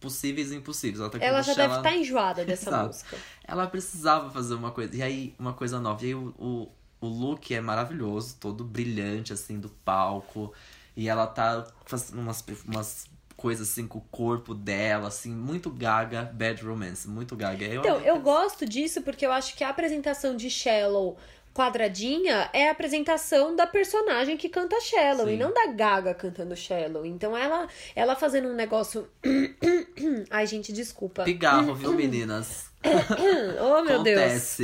possíveis 0.00 0.50
e 0.52 0.56
impossíveis. 0.56 1.00
Ela 1.00 1.08
tá 1.10 1.18
Ela 1.20 1.42
já 1.42 1.54
deve 1.54 1.68
Shallow- 1.74 1.86
estar 1.86 1.96
enjoada 1.96 2.44
dessa 2.44 2.68
Exato. 2.68 2.86
música. 2.88 3.16
Ela 3.44 3.66
precisava 3.68 4.30
fazer 4.30 4.54
uma 4.54 4.70
coisa. 4.72 4.94
E 4.94 5.02
aí, 5.02 5.34
uma 5.38 5.52
coisa 5.52 5.80
nova. 5.80 6.04
E 6.04 6.08
aí, 6.08 6.14
o, 6.14 6.34
o, 6.38 6.68
o 7.00 7.06
look 7.06 7.54
é 7.54 7.60
maravilhoso, 7.60 8.36
todo 8.38 8.62
brilhante, 8.64 9.32
assim, 9.32 9.58
do 9.58 9.68
palco. 9.68 10.52
E 11.00 11.08
ela 11.08 11.26
tá 11.26 11.66
fazendo 11.86 12.20
umas, 12.20 12.44
umas 12.68 13.06
coisas, 13.34 13.70
assim, 13.70 13.86
com 13.86 13.96
o 13.98 14.02
corpo 14.10 14.52
dela, 14.54 15.08
assim, 15.08 15.30
muito 15.32 15.70
gaga. 15.70 16.30
Bad 16.34 16.62
Romance, 16.62 17.08
muito 17.08 17.34
gaga. 17.34 17.64
Eu 17.64 17.80
Então, 17.80 18.00
eu 18.00 18.16
que- 18.16 18.20
gosto 18.20 18.66
disso 18.66 19.00
porque 19.00 19.24
eu 19.24 19.32
acho 19.32 19.56
que 19.56 19.64
a 19.64 19.70
apresentação 19.70 20.36
de 20.36 20.50
Shallow 20.50 21.16
quadradinha 21.54 22.50
é 22.52 22.68
a 22.68 22.72
apresentação 22.72 23.56
da 23.56 23.66
personagem 23.66 24.36
que 24.36 24.48
canta 24.50 24.78
Shallow 24.80 25.26
Sim. 25.26 25.32
e 25.32 25.36
não 25.38 25.52
da 25.54 25.66
Gaga 25.68 26.12
cantando 26.14 26.54
Shallow. 26.54 27.04
Então 27.06 27.34
ela 27.36 27.66
ela 27.96 28.14
fazendo 28.14 28.48
um 28.48 28.54
negócio 28.54 29.08
Ai, 30.30 30.46
gente, 30.46 30.70
desculpa. 30.72 31.24
Pigarro, 31.24 31.74
viu, 31.74 31.92
meninas? 31.96 32.66
oh, 33.60 33.82
meu 33.82 34.02
Deus. 34.02 34.58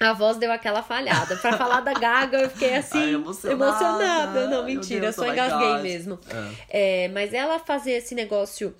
A 0.00 0.12
voz 0.12 0.36
deu 0.36 0.50
aquela 0.50 0.82
falhada. 0.82 1.36
Pra 1.36 1.56
falar 1.56 1.80
da 1.80 1.92
Gaga, 1.92 2.38
eu 2.38 2.50
fiquei 2.50 2.74
assim, 2.76 2.98
Ai, 2.98 3.14
emocionada. 3.14 3.64
emocionada. 3.64 4.46
Não, 4.48 4.64
mentira, 4.64 5.00
Deus, 5.02 5.14
só 5.14 5.22
oh 5.22 5.26
my 5.26 5.32
engasguei 5.32 5.72
God. 5.74 5.82
mesmo. 5.82 6.18
Ah. 6.32 6.50
É, 6.68 7.08
mas 7.08 7.32
ela 7.32 7.58
fazer 7.58 7.92
esse 7.92 8.14
negócio, 8.14 8.74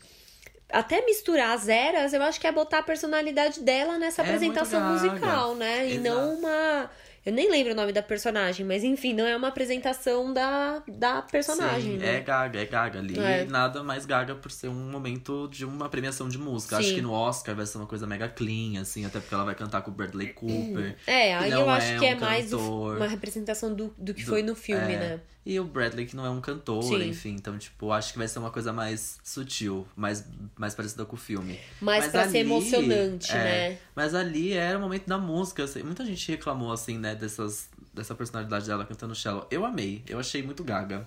até 0.71 1.05
misturar 1.05 1.55
as 1.55 1.69
eras, 1.69 2.13
eu 2.13 2.23
acho 2.23 2.41
que 2.41 2.47
é 2.47 2.53
botar 2.53 2.79
a 2.79 2.83
personalidade 2.83 3.61
dela 3.61 3.99
nessa 3.99 4.23
É 4.23 4.25
apresentação 4.25 4.81
musical, 4.93 5.55
né? 5.55 5.87
E 5.87 5.95
Exato. 5.97 6.09
não 6.09 6.35
uma. 6.35 6.91
Eu 7.25 7.33
nem 7.33 7.49
lembro 7.51 7.73
o 7.73 7.77
nome 7.77 7.93
da 7.93 8.03
personagem, 8.03 8.67
mas 8.67 8.83
enfim, 8.83 9.13
não 9.15 9.25
é 9.25 9.37
uma 9.37 9.49
apresentação 9.49 10.33
da, 10.33 10.83
da 10.89 11.23
personagem, 11.23 11.93
Sim, 11.93 11.99
né? 11.99 12.17
é 12.17 12.21
gaga, 12.21 12.61
é 12.61 12.67
gaga 12.67 12.99
ali. 12.99 13.19
É. 13.19 13.45
Nada 13.45 13.83
mais 13.83 14.05
gaga 14.05 14.35
por 14.35 14.51
ser 14.51 14.69
um 14.69 14.91
momento 14.91 15.49
de 15.49 15.65
uma 15.65 15.89
premiação 15.89 16.29
de 16.29 16.37
música. 16.39 16.79
Acho 16.79 16.89
Sim. 16.89 16.95
que 16.97 17.03
no 17.03 17.13
Oscar 17.13 17.55
vai 17.55 17.65
ser 17.67 17.79
uma 17.79 17.87
coisa 17.87 18.07
mega 18.07 18.29
clean, 18.29 18.81
assim, 18.81 19.05
até 19.07 19.21
porque 19.21 19.35
ela 19.35 19.45
vai 19.45 19.55
cantar 19.55 19.83
com 19.83 19.91
o 19.91 19.95
Bradley 19.95 20.33
Cooper. 20.33 20.97
É, 21.07 21.35
aí 21.37 21.51
eu 21.53 21.69
acho 21.71 21.93
é 21.93 21.99
que 21.99 22.07
é 22.07 22.17
um 22.17 22.21
mais 22.21 22.53
o- 22.53 22.59
cantor. 22.59 22.97
uma 22.97 23.07
representação 23.07 23.73
do, 23.75 23.95
do 23.97 24.13
que 24.13 24.23
Do- 24.25 24.29
foi 24.31 24.43
no 24.43 24.55
filme, 24.57 24.93
é. 24.95 24.99
né? 24.99 25.21
E 25.45 25.59
o 25.59 25.65
Bradley, 25.65 26.07
que 26.07 26.15
não 26.15 26.25
é 26.25 26.31
um 26.31 26.41
cantor, 26.41 26.85
Sim. 26.85 27.09
enfim. 27.09 27.31
Então, 27.31 27.59
tipo, 27.59 27.91
acho 27.91 28.13
que 28.13 28.19
vai 28.19 28.29
ser 28.29 28.39
uma 28.39 28.53
coisa 28.53 28.73
mais 28.73 29.19
sutil, 29.25 29.85
mais, 29.97 30.25
mais 30.57 30.73
parecida 30.73 31.05
com 31.05 31.17
o 31.17 31.19
filme. 31.19 31.59
Mas, 31.81 32.07
pra 32.07 32.29
ser 32.29 32.39
ali- 32.39 32.49
emocionante, 32.49 33.33
é, 33.33 33.71
né? 33.71 33.79
Mas 33.95 34.15
ali 34.15 34.53
era 34.53 34.79
o 34.79 34.81
momento 34.81 35.07
da 35.09 35.19
música. 35.19 35.65
assim, 35.65 35.83
muita 35.83 36.05
gente 36.05 36.31
reclamou, 36.31 36.71
assim, 36.71 36.97
né, 36.97 37.12
dessas, 37.15 37.69
dessa 37.93 38.15
personalidade 38.15 38.67
dela 38.67 38.85
cantando 38.85 39.15
Shallow. 39.15 39.47
Eu 39.51 39.65
amei, 39.65 40.03
eu 40.09 40.19
achei 40.19 40.43
muito 40.43 40.63
gaga. 40.65 41.07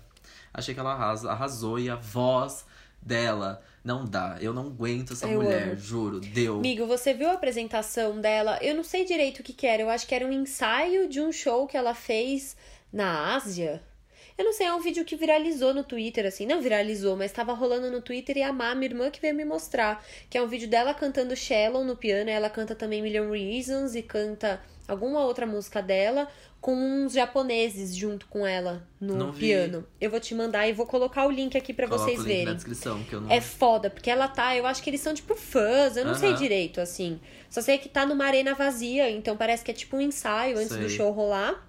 Achei 0.53 0.73
que 0.73 0.79
ela 0.79 0.93
arrasa, 0.93 1.31
arrasou 1.31 1.77
e 1.79 1.89
a 1.89 1.95
voz 1.95 2.65
dela 3.01 3.61
não 3.83 4.03
dá. 4.03 4.37
Eu 4.41 4.53
não 4.53 4.67
aguento 4.67 5.13
essa 5.13 5.27
Eu 5.27 5.41
mulher, 5.41 5.69
amo. 5.69 5.77
juro. 5.77 6.19
Deu. 6.19 6.55
Amigo, 6.55 6.87
você 6.87 7.13
viu 7.13 7.29
a 7.29 7.33
apresentação 7.33 8.19
dela? 8.19 8.57
Eu 8.61 8.73
não 8.75 8.83
sei 8.83 9.05
direito 9.05 9.39
o 9.39 9.43
que 9.43 9.53
que 9.53 9.67
era. 9.67 9.81
Eu 9.81 9.89
acho 9.89 10.07
que 10.07 10.15
era 10.15 10.25
um 10.25 10.31
ensaio 10.31 11.07
de 11.07 11.21
um 11.21 11.31
show 11.31 11.67
que 11.67 11.77
ela 11.77 11.93
fez 11.93 12.55
na 12.91 13.35
Ásia. 13.35 13.83
Eu 14.37 14.43
não 14.43 14.51
sei, 14.51 14.67
é 14.67 14.73
um 14.73 14.81
vídeo 14.81 15.05
que 15.05 15.15
viralizou 15.15 15.73
no 15.73 15.83
Twitter, 15.83 16.25
assim. 16.25 16.45
Não 16.45 16.61
viralizou, 16.61 17.15
mas 17.15 17.31
tava 17.31 17.53
rolando 17.53 17.89
no 17.89 18.01
Twitter 18.01 18.37
e 18.37 18.43
a 18.43 18.51
Má, 18.51 18.75
minha 18.75 18.89
irmã, 18.91 19.09
que 19.09 19.21
veio 19.21 19.33
me 19.35 19.45
mostrar. 19.45 20.03
Que 20.29 20.37
é 20.37 20.41
um 20.41 20.47
vídeo 20.47 20.67
dela 20.67 20.93
cantando 20.93 21.35
Shallow 21.35 21.85
no 21.85 21.95
piano. 21.95 22.29
Ela 22.29 22.49
canta 22.49 22.75
também 22.75 23.01
Million 23.01 23.29
Reasons 23.31 23.95
e 23.95 24.01
canta 24.01 24.61
alguma 24.87 25.21
outra 25.25 25.45
música 25.45 25.81
dela 25.81 26.27
com 26.61 26.73
uns 26.75 27.13
japoneses 27.13 27.95
junto 27.95 28.25
com 28.27 28.45
ela 28.45 28.87
no 28.99 29.15
Não 29.15 29.31
vi. 29.31 29.41
piano. 29.47 29.85
Eu 30.01 30.09
vou 30.09 30.19
te 30.19 30.33
mandar 30.33 30.67
e 30.67 30.73
vou 30.73 30.85
colocar 30.87 31.25
o 31.27 31.31
link 31.31 31.55
aqui 31.55 31.73
pra 31.73 31.87
Coloca 31.87 32.05
vocês 32.05 32.23
verem. 32.23 32.45
na 32.45 32.53
descrição, 32.53 33.03
que 33.03 33.13
eu 33.13 33.21
não... 33.21 33.29
É 33.31 33.39
foda, 33.39 33.89
porque 33.89 34.09
ela 34.09 34.27
tá, 34.27 34.55
eu 34.55 34.65
acho 34.65 34.81
que 34.81 34.89
eles 34.89 35.01
são 35.01 35.13
tipo 35.13 35.35
fãs, 35.35 35.95
eu 35.95 36.03
não 36.05 36.15
sei 36.15 36.29
Aham. 36.29 36.37
direito, 36.39 36.81
assim. 36.81 37.19
Só 37.49 37.61
sei 37.61 37.77
que 37.77 37.87
tá 37.87 38.05
numa 38.05 38.25
arena 38.25 38.55
vazia, 38.55 39.09
então 39.11 39.37
parece 39.37 39.63
que 39.63 39.69
é 39.71 39.73
tipo 39.73 39.95
um 39.97 40.01
ensaio 40.01 40.57
antes 40.57 40.75
do 40.75 40.87
Sei. 40.89 40.97
show 40.97 41.11
rolar. 41.11 41.63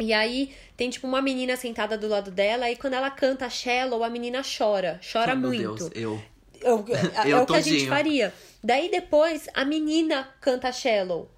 E 0.00 0.12
aí 0.12 0.52
tem 0.76 0.88
tipo 0.90 1.06
uma 1.06 1.20
menina 1.22 1.56
sentada 1.56 1.96
do 1.98 2.08
lado 2.08 2.30
dela, 2.30 2.70
e 2.70 2.76
quando 2.76 2.94
ela 2.94 3.10
canta 3.10 3.48
Shallow, 3.50 4.02
a 4.02 4.08
menina 4.10 4.40
chora. 4.42 4.98
Chora 5.12 5.34
meu 5.36 5.50
muito. 5.50 5.88
Deus, 5.90 5.90
eu... 5.94 6.22
É 6.62 6.72
o- 6.72 6.84
é 7.26 7.30
Eu 7.30 7.42
o 7.42 7.46
que 7.46 7.54
a 7.56 7.60
gente 7.60 7.86
faria. 7.86 8.32
Daí 8.62 8.90
depois 8.90 9.48
a 9.52 9.66
menina 9.66 10.26
canta 10.40 10.72
Shallow. 10.72 11.30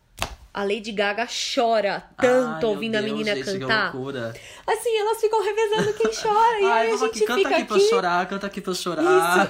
A 0.57 0.65
Lady 0.65 0.91
Gaga 0.91 1.27
chora 1.55 2.03
tanto 2.17 2.65
Ai, 2.67 2.73
ouvindo 2.73 2.97
a 2.97 3.01
Deus, 3.03 3.13
menina 3.13 3.35
gente, 3.35 3.45
que 3.53 3.59
cantar. 3.59 3.93
loucura. 3.95 4.35
Assim, 4.67 4.97
elas 4.97 5.21
ficam 5.21 5.43
revezando 5.45 5.93
quem 5.93 6.11
chora. 6.17 6.61
E 6.61 6.65
Ai, 6.65 6.87
aí 6.87 6.93
a 6.93 6.97
gente 6.97 7.05
aqui, 7.11 7.21
canta 7.27 7.37
fica 7.43 7.57
aqui 7.57 7.65
pra 7.67 7.77
eu 7.77 7.81
chorar, 7.91 8.27
canta 8.27 8.47
aqui 8.47 8.61
pra 8.63 8.73
chorar. 8.75 9.03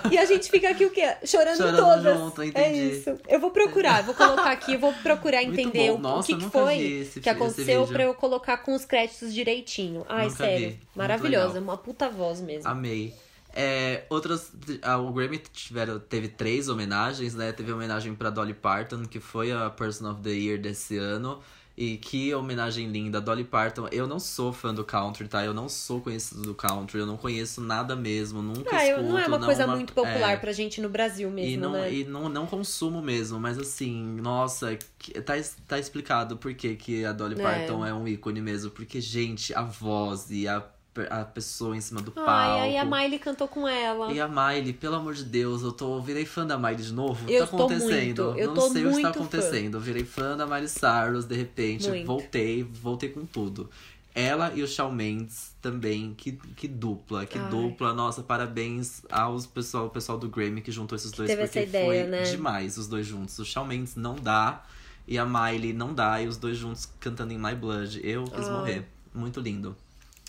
isso. 0.04 0.12
E 0.14 0.18
a 0.18 0.24
gente 0.24 0.50
fica 0.50 0.68
aqui 0.70 0.84
o 0.84 0.90
quê? 0.90 1.14
Chorando, 1.24 1.56
Chorando 1.58 1.76
todas. 1.76 2.18
junto, 2.18 2.42
É 2.58 2.72
isso. 2.72 3.16
Eu 3.28 3.38
vou 3.38 3.52
procurar, 3.52 4.02
vou 4.02 4.14
colocar 4.16 4.50
aqui, 4.50 4.74
eu 4.74 4.80
vou 4.80 4.92
procurar 4.94 5.44
entender 5.44 5.92
o, 5.92 5.98
Nossa, 5.98 6.32
o 6.32 6.36
que, 6.38 6.44
que 6.44 6.50
foi 6.50 6.76
esse- 6.80 7.20
que 7.20 7.30
aconteceu 7.30 7.86
pra 7.86 8.02
eu 8.02 8.12
colocar 8.12 8.56
com 8.58 8.74
os 8.74 8.84
créditos 8.84 9.32
direitinho. 9.32 10.04
Ai, 10.08 10.24
Nunca 10.24 10.36
sério. 10.38 10.70
vi. 10.70 10.80
Maravilhosa, 10.94 11.60
uma 11.60 11.76
puta 11.76 12.08
voz 12.08 12.40
mesmo. 12.40 12.68
Amei. 12.68 13.14
É, 13.58 14.04
outras. 14.10 14.52
ah, 14.82 14.98
o 14.98 15.10
Grammy 15.12 15.38
tiveram, 15.38 15.98
teve 15.98 16.28
três 16.28 16.68
homenagens, 16.68 17.34
né? 17.34 17.52
Teve 17.52 17.72
homenagem 17.72 18.14
pra 18.14 18.28
Dolly 18.28 18.52
Parton, 18.52 19.04
que 19.06 19.18
foi 19.18 19.50
a 19.50 19.70
Person 19.70 20.10
of 20.10 20.20
the 20.20 20.30
Year 20.30 20.60
desse 20.60 20.98
ano. 20.98 21.40
E 21.78 21.98
que 21.98 22.34
homenagem 22.34 22.88
linda. 22.88 23.20
Dolly 23.20 23.44
Parton, 23.44 23.86
eu 23.92 24.06
não 24.06 24.18
sou 24.18 24.50
fã 24.50 24.72
do 24.72 24.82
country, 24.82 25.28
tá? 25.28 25.44
Eu 25.44 25.52
não 25.52 25.68
sou 25.68 26.00
conhecido 26.00 26.40
do 26.40 26.54
country, 26.54 27.00
eu 27.00 27.06
não 27.06 27.18
conheço 27.18 27.60
nada 27.60 27.94
mesmo, 27.94 28.40
nunca 28.40 28.74
Ah, 28.74 28.86
escuto. 28.86 29.02
não 29.06 29.18
é 29.18 29.26
uma 29.26 29.38
coisa 29.38 29.66
muito 29.66 29.92
popular 29.92 30.32
é. 30.32 30.36
pra 30.38 30.52
gente 30.52 30.80
no 30.80 30.88
Brasil 30.88 31.30
mesmo, 31.30 31.50
E, 31.50 31.56
não, 31.58 31.72
né? 31.72 31.92
e 31.92 32.04
não, 32.04 32.30
não 32.30 32.46
consumo 32.46 33.02
mesmo, 33.02 33.38
mas 33.38 33.58
assim, 33.58 34.02
nossa, 34.22 34.78
tá, 35.26 35.34
tá 35.68 35.78
explicado 35.78 36.38
por 36.38 36.54
que, 36.54 36.76
que 36.76 37.04
a 37.04 37.12
Dolly 37.12 37.38
É. 37.38 37.42
Parton 37.42 37.84
é 37.84 37.92
um 37.92 38.08
ícone 38.08 38.40
mesmo. 38.40 38.70
Porque, 38.70 38.98
gente, 38.98 39.52
a 39.54 39.60
voz 39.62 40.30
e 40.30 40.48
a 40.48 40.64
a 41.10 41.24
pessoa 41.24 41.76
em 41.76 41.80
cima 41.80 42.00
do 42.00 42.10
palco. 42.10 42.30
Ai, 42.30 42.76
a 42.76 42.84
Miley 42.84 43.18
cantou 43.18 43.46
com 43.48 43.66
ela. 43.66 44.12
E 44.12 44.20
a 44.20 44.28
Miley, 44.28 44.72
pelo 44.72 44.96
amor 44.96 45.14
de 45.14 45.24
Deus, 45.24 45.62
eu 45.62 45.72
tô 45.72 46.00
virei 46.00 46.24
fã 46.24 46.46
da 46.46 46.56
Miley 46.58 46.76
de 46.76 46.92
novo. 46.92 47.28
Eu 47.30 47.44
tá 47.44 47.56
tô 47.56 47.56
acontecendo. 47.64 48.24
muito, 48.24 48.38
eu 48.38 48.54
Não 48.54 48.70
sei 48.70 48.86
o 48.86 48.94
que 48.94 49.02
tá 49.02 49.12
fã. 49.12 49.20
acontecendo. 49.20 49.76
Eu 49.76 49.80
virei 49.80 50.04
fã 50.04 50.36
da 50.36 50.46
Miley 50.46 50.68
Cyrus, 50.68 51.24
de 51.24 51.34
repente, 51.36 51.88
Muito. 51.88 52.06
voltei, 52.06 52.62
voltei 52.62 53.08
com 53.08 53.24
tudo. 53.24 53.68
Ela 54.14 54.50
e 54.54 54.62
o 54.62 54.66
Shawn 54.66 54.92
Mendes 54.92 55.54
também, 55.60 56.14
que, 56.16 56.32
que 56.32 56.66
dupla, 56.66 57.26
que 57.26 57.38
Ai. 57.38 57.50
dupla. 57.50 57.92
Nossa, 57.92 58.22
parabéns 58.22 59.02
aos 59.10 59.46
pessoal, 59.46 59.84
ao 59.84 59.90
pessoal 59.90 60.16
do 60.16 60.26
Grammy 60.26 60.62
que 60.62 60.72
juntou 60.72 60.96
esses 60.96 61.12
dois, 61.12 61.28
teve 61.28 61.42
porque 61.42 61.60
ideia, 61.60 61.84
foi 61.84 62.10
né? 62.10 62.22
demais 62.22 62.78
os 62.78 62.88
dois 62.88 63.06
juntos. 63.06 63.38
O 63.38 63.44
Shawn 63.44 63.66
Mendes 63.66 63.94
não 63.94 64.14
dá 64.14 64.64
e 65.06 65.18
a 65.18 65.24
Miley 65.24 65.72
não 65.72 65.94
dá, 65.94 66.20
e 66.20 66.26
os 66.26 66.36
dois 66.36 66.56
juntos 66.56 66.88
cantando 66.98 67.32
em 67.32 67.38
My 67.38 67.54
Blood. 67.54 68.00
Eu 68.02 68.24
quis 68.24 68.48
morrer. 68.48 68.86
Muito 69.14 69.38
lindo. 69.40 69.76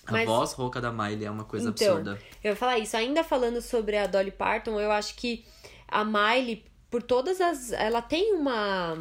A 0.07 0.11
Mas- 0.11 0.25
voz 0.25 0.53
rouca 0.53 0.79
da 0.81 0.91
Miley 0.91 1.25
é 1.25 1.31
uma 1.31 1.43
coisa 1.43 1.69
Então, 1.69 1.87
absurda. 1.97 2.17
Eu 2.43 2.51
ia 2.51 2.55
falar 2.55 2.79
isso. 2.79 2.95
Ainda 2.95 3.23
falando 3.23 3.61
sobre 3.61 3.97
a 3.97 4.07
Dolly 4.07 4.31
Parton, 4.31 4.79
eu 4.79 4.91
acho 4.91 5.15
que 5.15 5.43
a 5.87 6.03
Miley, 6.05 6.63
por 6.89 7.03
todas 7.03 7.41
as. 7.41 7.71
Ela 7.73 8.01
tem 8.01 8.33
uma. 8.33 8.97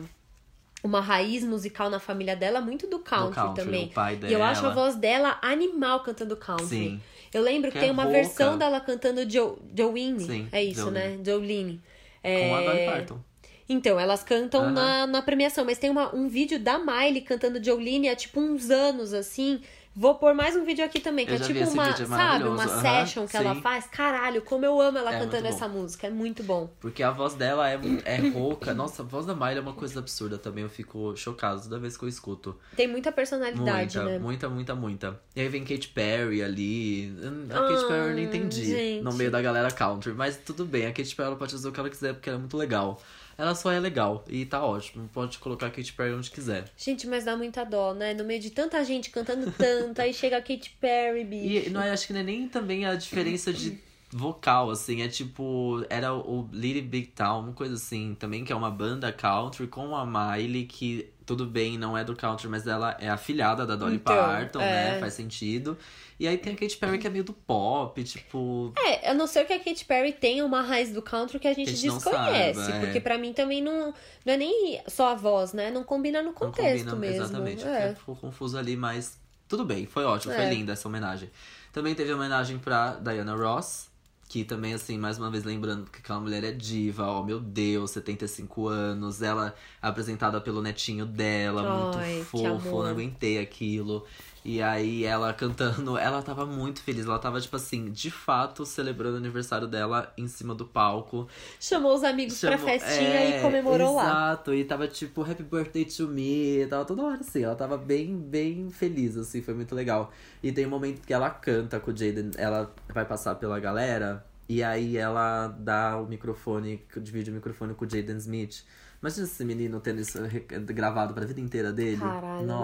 Uma 0.82 1.00
raiz 1.00 1.42
musical 1.42 1.90
na 1.90 1.98
família 1.98 2.36
dela 2.36 2.60
muito 2.60 2.86
do 2.86 3.00
country, 3.00 3.30
do 3.30 3.34
country, 3.34 3.64
também. 3.64 3.84
o 3.86 3.90
pai 3.90 4.20
E 4.28 4.32
eu 4.32 4.40
acho 4.42 4.64
a 4.66 4.70
voz 4.70 4.94
dela 4.94 5.36
animal 5.42 6.00
cantando 6.00 6.36
country. 6.36 6.66
Sim. 6.66 7.00
Eu 7.34 7.42
lembro 7.42 7.72
que 7.72 7.78
tem 7.78 7.88
é 7.88 7.92
uma 7.92 8.04
rouca. 8.04 8.18
versão 8.18 8.56
dela 8.56 8.78
cantando 8.78 9.28
jo 9.28 9.58
Jolene. 9.76 10.20
Sim, 10.24 10.48
é 10.52 10.62
isso, 10.62 10.82
Jolene. 10.82 11.16
né? 11.16 11.24
Jolene. 11.24 11.82
Com 12.22 12.28
É... 12.28 12.52
a 12.54 12.60
Dolly 12.60 12.86
Parton. 12.86 13.20
Então, 13.68 13.98
elas 13.98 14.22
cantam 14.22 14.70
na, 14.70 15.08
na 15.08 15.20
premiação, 15.22 15.64
mas 15.64 15.76
tem 15.76 15.90
uma, 15.90 16.14
um 16.14 16.28
vídeo 16.28 16.60
da 16.60 16.78
Miley 16.78 17.22
cantando 17.22 17.62
Jolene 17.62 18.08
há 18.08 18.14
tipo 18.14 18.38
uns 18.40 18.70
anos, 18.70 19.12
assim. 19.12 19.60
Vou 19.98 20.14
pôr 20.16 20.34
mais 20.34 20.54
um 20.54 20.62
vídeo 20.62 20.84
aqui 20.84 21.00
também, 21.00 21.24
que 21.24 21.32
Eu 21.32 21.36
é 21.36 21.40
tipo 21.40 21.58
uma, 21.70 21.88
é 21.88 21.94
sabe, 22.04 22.44
uma. 22.44 22.64
Aham, 22.64 22.82
session 22.82 23.26
que 23.26 23.34
ela 23.34 23.54
sim. 23.54 23.62
faz. 23.62 23.86
Caralho, 23.86 24.42
como 24.42 24.62
eu 24.62 24.78
amo 24.78 24.98
ela 24.98 25.08
É 25.10 25.18
cantando 25.20 25.30
muito 25.36 25.42
bom. 25.44 25.48
essa 25.56 25.68
música. 25.68 26.06
É 26.06 26.10
muito 26.10 26.42
bom. 26.42 26.68
Porque 26.78 27.02
a 27.02 27.10
voz 27.10 27.32
dela 27.32 27.66
é, 27.70 27.80
é 28.04 28.16
rouca. 28.28 28.74
Nossa, 28.74 29.00
a 29.00 29.04
voz 29.06 29.24
da 29.24 29.34
Miley 29.34 29.56
é 29.56 29.60
uma 29.62 29.72
coisa 29.72 29.98
absurda 29.98 30.36
também. 30.36 30.64
Eu 30.64 30.68
fico 30.68 31.16
chocado 31.16 31.62
toda 31.62 31.78
vez 31.78 31.96
que 31.96 32.04
eu 32.04 32.08
escuto. 32.10 32.54
Tem 32.76 32.86
muita 32.86 33.10
personalidade, 33.10 33.96
Muita, 33.96 34.04
né? 34.04 34.18
muita, 34.18 34.48
muita, 34.50 34.74
muita. 34.74 35.20
E 35.34 35.40
aí 35.40 35.48
vem 35.48 35.64
Katy 35.64 35.88
Perry 35.88 36.42
ali. 36.42 37.16
A 37.50 37.54
Katy 37.54 37.84
Ah, 37.84 37.88
Perry 37.88 38.08
eu 38.10 38.16
não 38.16 38.22
entendi 38.22 38.64
gente. 38.66 39.02
no 39.02 39.14
meio 39.14 39.30
da 39.30 39.40
galera 39.40 39.70
country. 39.70 40.12
Mas 40.12 40.36
tudo 40.36 40.66
bem, 40.66 40.84
a 40.84 40.92
Katy 40.92 41.16
Perry 41.16 41.28
ela 41.28 41.36
pode 41.36 41.52
fazer 41.52 41.68
o 41.68 41.72
que 41.72 41.80
ela 41.80 41.88
quiser 41.88 42.12
porque 42.12 42.28
ela 42.28 42.36
é 42.36 42.40
muito 42.40 42.56
legal. 42.58 43.00
Ela 43.38 43.54
só 43.54 43.70
é 43.70 43.78
legal 43.78 44.24
e 44.28 44.46
tá 44.46 44.64
ótimo. 44.64 45.08
Pode 45.12 45.38
colocar 45.38 45.66
a 45.66 45.70
Katy 45.70 45.92
Perry 45.92 46.14
onde 46.14 46.30
quiser. 46.30 46.70
Gente, 46.76 47.06
mas 47.06 47.24
dá 47.24 47.36
muita 47.36 47.64
dó, 47.64 47.92
né? 47.92 48.14
No 48.14 48.24
meio 48.24 48.40
de 48.40 48.50
tanta 48.50 48.82
gente 48.84 49.10
cantando 49.10 49.50
tanto, 49.52 50.00
aí 50.00 50.14
chega 50.14 50.38
a 50.38 50.40
Katy 50.40 50.76
Perry, 50.80 51.24
bicho. 51.24 51.68
E 51.68 51.70
não 51.70 51.80
é, 51.82 51.90
acho 51.90 52.06
que 52.06 52.12
não 52.12 52.20
é 52.20 52.24
nem 52.24 52.48
também 52.48 52.86
a 52.86 52.94
diferença 52.94 53.52
de 53.52 53.78
vocal, 54.10 54.70
assim. 54.70 55.02
É 55.02 55.08
tipo, 55.08 55.84
era 55.90 56.14
o 56.14 56.48
Little 56.52 56.82
Big 56.82 57.08
Town, 57.08 57.40
uma 57.40 57.52
coisa 57.52 57.74
assim, 57.74 58.16
também, 58.18 58.44
que 58.44 58.52
é 58.52 58.56
uma 58.56 58.70
banda 58.70 59.12
country 59.12 59.66
com 59.66 59.94
a 59.94 60.06
Miley, 60.06 60.64
que 60.64 61.10
tudo 61.26 61.44
bem, 61.44 61.76
não 61.76 61.98
é 61.98 62.04
do 62.04 62.14
country, 62.16 62.48
mas 62.48 62.66
ela 62.66 62.96
é 63.00 63.08
afilhada 63.08 63.66
da 63.66 63.74
Dolly 63.76 63.96
Então, 63.96 64.14
Parton, 64.16 64.60
né? 64.60 64.96
é. 64.96 65.00
Faz 65.00 65.12
sentido. 65.14 65.76
E 66.18 66.26
aí 66.26 66.38
tem 66.38 66.54
a 66.54 66.56
Katy 66.56 66.76
Perry 66.78 66.98
que 66.98 67.06
é 67.06 67.10
meio 67.10 67.24
do 67.24 67.32
pop, 67.34 68.02
tipo. 68.04 68.72
É, 68.78 69.10
a 69.10 69.12
não 69.14 69.26
ser 69.26 69.44
que 69.44 69.52
a 69.52 69.58
Katy 69.58 69.84
Perry 69.84 70.12
tenha 70.12 70.46
uma 70.46 70.62
raiz 70.62 70.90
do 70.92 71.02
country 71.02 71.38
que 71.38 71.46
a 71.48 71.52
gente, 71.52 71.66
Que 71.66 71.72
a 71.72 71.74
gente 71.74 71.86
não 71.88 71.96
desconhece. 71.96 72.60
saiba, 72.62 72.76
é. 72.76 72.80
Porque 72.80 73.00
pra 73.00 73.18
mim 73.18 73.32
também 73.34 73.60
não, 73.60 73.92
não 74.24 74.32
é 74.32 74.36
nem 74.38 74.80
só 74.86 75.08
a 75.08 75.14
voz, 75.14 75.52
né? 75.52 75.70
Não 75.70 75.84
combina 75.84 76.20
no 76.20 76.28
Não 76.28 76.32
contexto 76.32 76.84
combina 76.90 76.96
mesmo. 76.96 77.22
exatamente. 77.24 77.64
É. 77.66 77.94
Ficou 77.94 78.16
confuso 78.16 78.56
ali, 78.56 78.76
mas 78.76 79.18
tudo 79.48 79.64
bem, 79.64 79.84
foi 79.84 80.04
ótimo, 80.04 80.32
foi 80.32 80.44
É. 80.44 80.48
linda 80.48 80.72
essa 80.72 80.88
homenagem. 80.88 81.30
Também 81.72 81.94
teve 81.94 82.10
homenagem 82.14 82.58
pra 82.58 82.92
Diana 82.92 83.34
Ross, 83.36 83.88
que 84.28 84.44
também, 84.44 84.74
assim, 84.74 84.98
mais 84.98 85.18
uma 85.18 85.30
vez 85.30 85.44
lembrando 85.44 85.88
que 85.90 85.98
aquela 85.98 86.18
mulher 86.18 86.42
é 86.42 86.50
diva, 86.50 87.06
ó, 87.06 87.22
meu 87.22 87.38
Deus, 87.38 87.92
75 87.92 88.66
anos, 88.66 89.22
ela 89.22 89.54
apresentada 89.80 90.40
pelo 90.40 90.60
netinho 90.60 91.06
dela, 91.06 91.92
Ai, 91.96 92.14
muito 92.14 92.26
fofo, 92.26 92.82
não 92.82 92.86
aguentei 92.86 93.38
aquilo. 93.38 94.04
E 94.48 94.62
aí 94.62 95.02
ela 95.02 95.34
cantando, 95.34 95.98
ela 95.98 96.22
tava 96.22 96.46
muito 96.46 96.80
feliz, 96.80 97.04
ela 97.04 97.18
tava, 97.18 97.40
tipo 97.40 97.56
assim, 97.56 97.90
de 97.90 98.12
fato 98.12 98.64
celebrando 98.64 99.14
o 99.14 99.18
aniversário 99.18 99.66
dela 99.66 100.12
em 100.16 100.28
cima 100.28 100.54
do 100.54 100.64
palco. 100.64 101.26
Chamou 101.58 101.92
os 101.92 102.04
amigos 102.04 102.40
pra 102.40 102.52
Chamou- 102.52 102.66
festinha 102.68 103.10
é, 103.10 103.38
e 103.40 103.42
comemorou 103.42 103.96
lá. 103.96 104.04
Exato, 104.04 104.54
e 104.54 104.64
tava 104.64 104.86
tipo, 104.86 105.22
happy 105.22 105.42
birthday 105.42 105.84
to 105.84 106.06
me, 106.06 106.64
tava 106.70 106.84
toda 106.84 107.02
hora 107.02 107.18
assim, 107.22 107.42
ela 107.42 107.56
tava 107.56 107.76
bem, 107.76 108.16
bem 108.16 108.70
feliz, 108.70 109.16
assim, 109.16 109.42
foi 109.42 109.52
muito 109.52 109.74
legal. 109.74 110.12
E 110.40 110.52
tem 110.52 110.64
um 110.64 110.70
momento 110.70 111.04
que 111.04 111.12
ela 111.12 111.28
canta 111.28 111.80
com 111.80 111.90
o 111.90 111.96
Jaden, 111.96 112.30
ela 112.36 112.72
vai 112.94 113.04
passar 113.04 113.34
pela 113.34 113.58
galera, 113.58 114.24
e 114.48 114.62
aí 114.62 114.96
ela 114.96 115.48
dá 115.58 115.98
o 115.98 116.06
microfone, 116.06 116.84
divide 116.98 117.32
o 117.32 117.34
microfone 117.34 117.74
com 117.74 117.84
o 117.84 117.90
Jaden 117.90 118.18
Smith. 118.18 118.62
Imagina 119.02 119.26
esse 119.26 119.44
menino 119.44 119.80
tendo 119.80 120.00
isso 120.00 120.18
gravado 120.66 121.12
pra 121.12 121.24
vida 121.26 121.40
inteira 121.40 121.72
dele. 121.72 121.98
Caralho, 121.98 122.46
né? 122.46 122.54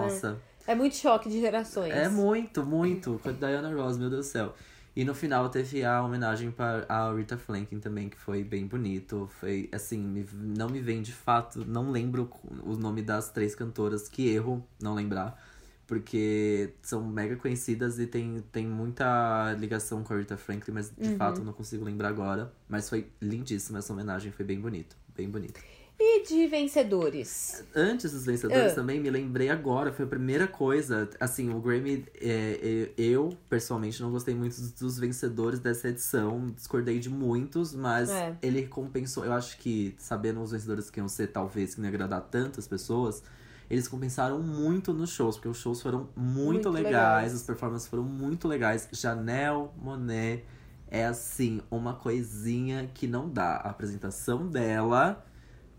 É 0.65 0.75
muito 0.75 0.95
choque 0.95 1.29
de 1.29 1.39
gerações. 1.39 1.93
É 1.93 2.07
muito, 2.09 2.65
muito. 2.65 3.19
Com 3.23 3.29
a 3.29 3.31
Diana 3.33 3.73
Ross, 3.73 3.97
meu 3.97 4.09
Deus 4.09 4.27
do 4.27 4.29
céu. 4.31 4.53
E 4.95 5.03
no 5.03 5.15
final 5.15 5.49
teve 5.49 5.83
a 5.83 6.03
homenagem 6.03 6.51
para 6.51 6.85
a 6.87 7.11
Rita 7.13 7.35
Franklin 7.37 7.79
também, 7.79 8.09
que 8.09 8.17
foi 8.17 8.43
bem 8.43 8.67
bonito. 8.67 9.27
Foi, 9.39 9.67
assim, 9.71 9.97
me- 9.99 10.25
não 10.33 10.69
me 10.69 10.79
vem 10.79 11.01
de 11.01 11.11
fato, 11.11 11.65
não 11.65 11.89
lembro 11.91 12.29
o 12.63 12.75
nome 12.75 13.01
das 13.01 13.29
três 13.31 13.55
cantoras, 13.55 14.07
que 14.07 14.27
erro 14.29 14.65
não 14.81 14.93
lembrar. 14.93 15.41
Porque 15.87 16.73
são 16.81 17.03
mega 17.05 17.35
conhecidas 17.35 17.99
e 17.99 18.07
tem, 18.07 18.41
tem 18.51 18.65
muita 18.65 19.53
ligação 19.59 20.03
com 20.03 20.13
a 20.13 20.17
Rita 20.17 20.37
Franklin, 20.37 20.73
mas 20.73 20.89
de 20.89 21.09
Uhum. 21.09 21.17
fato 21.17 21.43
não 21.43 21.53
consigo 21.53 21.83
lembrar 21.83 22.09
agora. 22.09 22.53
Mas 22.69 22.87
foi 22.89 23.07
lindíssima 23.21 23.79
essa 23.79 23.91
homenagem, 23.91 24.31
foi 24.31 24.45
bem 24.45 24.59
bonito, 24.61 24.95
bem 25.15 25.29
bonito. 25.29 25.59
E 25.99 26.23
de 26.27 26.47
vencedores? 26.47 27.63
Antes 27.75 28.11
dos 28.11 28.25
vencedores 28.25 28.71
Ah. 28.73 28.75
também, 28.75 28.99
me 28.99 29.09
lembrei 29.09 29.49
agora, 29.49 29.93
foi 29.93 30.05
a 30.05 30.07
primeira 30.07 30.47
coisa. 30.47 31.09
Assim, 31.19 31.49
o 31.53 31.59
Grammy, 31.61 32.05
é, 32.19 32.89
é, 32.97 33.01
eu, 33.01 33.29
pessoalmente, 33.49 34.01
não 34.01 34.11
gostei 34.11 34.33
muito 34.35 34.59
dos- 34.79 34.97
vencedores 34.99 35.59
dessa 35.59 35.87
edição. 35.89 36.49
Discordei 36.49 36.99
de 36.99 37.09
muitos, 37.09 37.73
mas 37.73 38.09
É. 38.09 38.35
ele 38.41 38.67
compensou. 38.67 39.23
Eu 39.23 39.33
acho 39.33 39.57
que, 39.59 39.95
sabendo 39.97 40.41
os 40.41 40.51
vencedores 40.51 40.89
que 40.89 40.99
iam 40.99 41.07
ser, 41.07 41.27
talvez, 41.27 41.75
que 41.75 41.79
não 41.81 41.87
ia 41.87 41.93
agradar 41.93 42.21
tantas 42.21 42.67
pessoas, 42.67 43.23
eles 43.69 43.87
compensaram 43.87 44.39
muito 44.41 44.93
nos 44.93 45.11
shows, 45.11 45.35
porque 45.35 45.47
os 45.47 45.57
shows 45.57 45.81
foram 45.81 46.09
muito, 46.15 46.43
Muito 46.53 46.69
legais, 46.69 46.93
legais. 46.93 47.33
as 47.35 47.43
performances 47.43 47.87
foram 47.87 48.03
muito 48.03 48.47
legais. 48.47 48.89
Janelle 48.91 49.69
Monet 49.77 50.43
é 50.89 51.05
assim, 51.05 51.61
uma 51.71 51.93
coisinha 51.93 52.89
que 52.93 53.07
não 53.07 53.29
dá. 53.29 53.55
A 53.57 53.69
apresentação 53.69 54.47
dela 54.47 55.23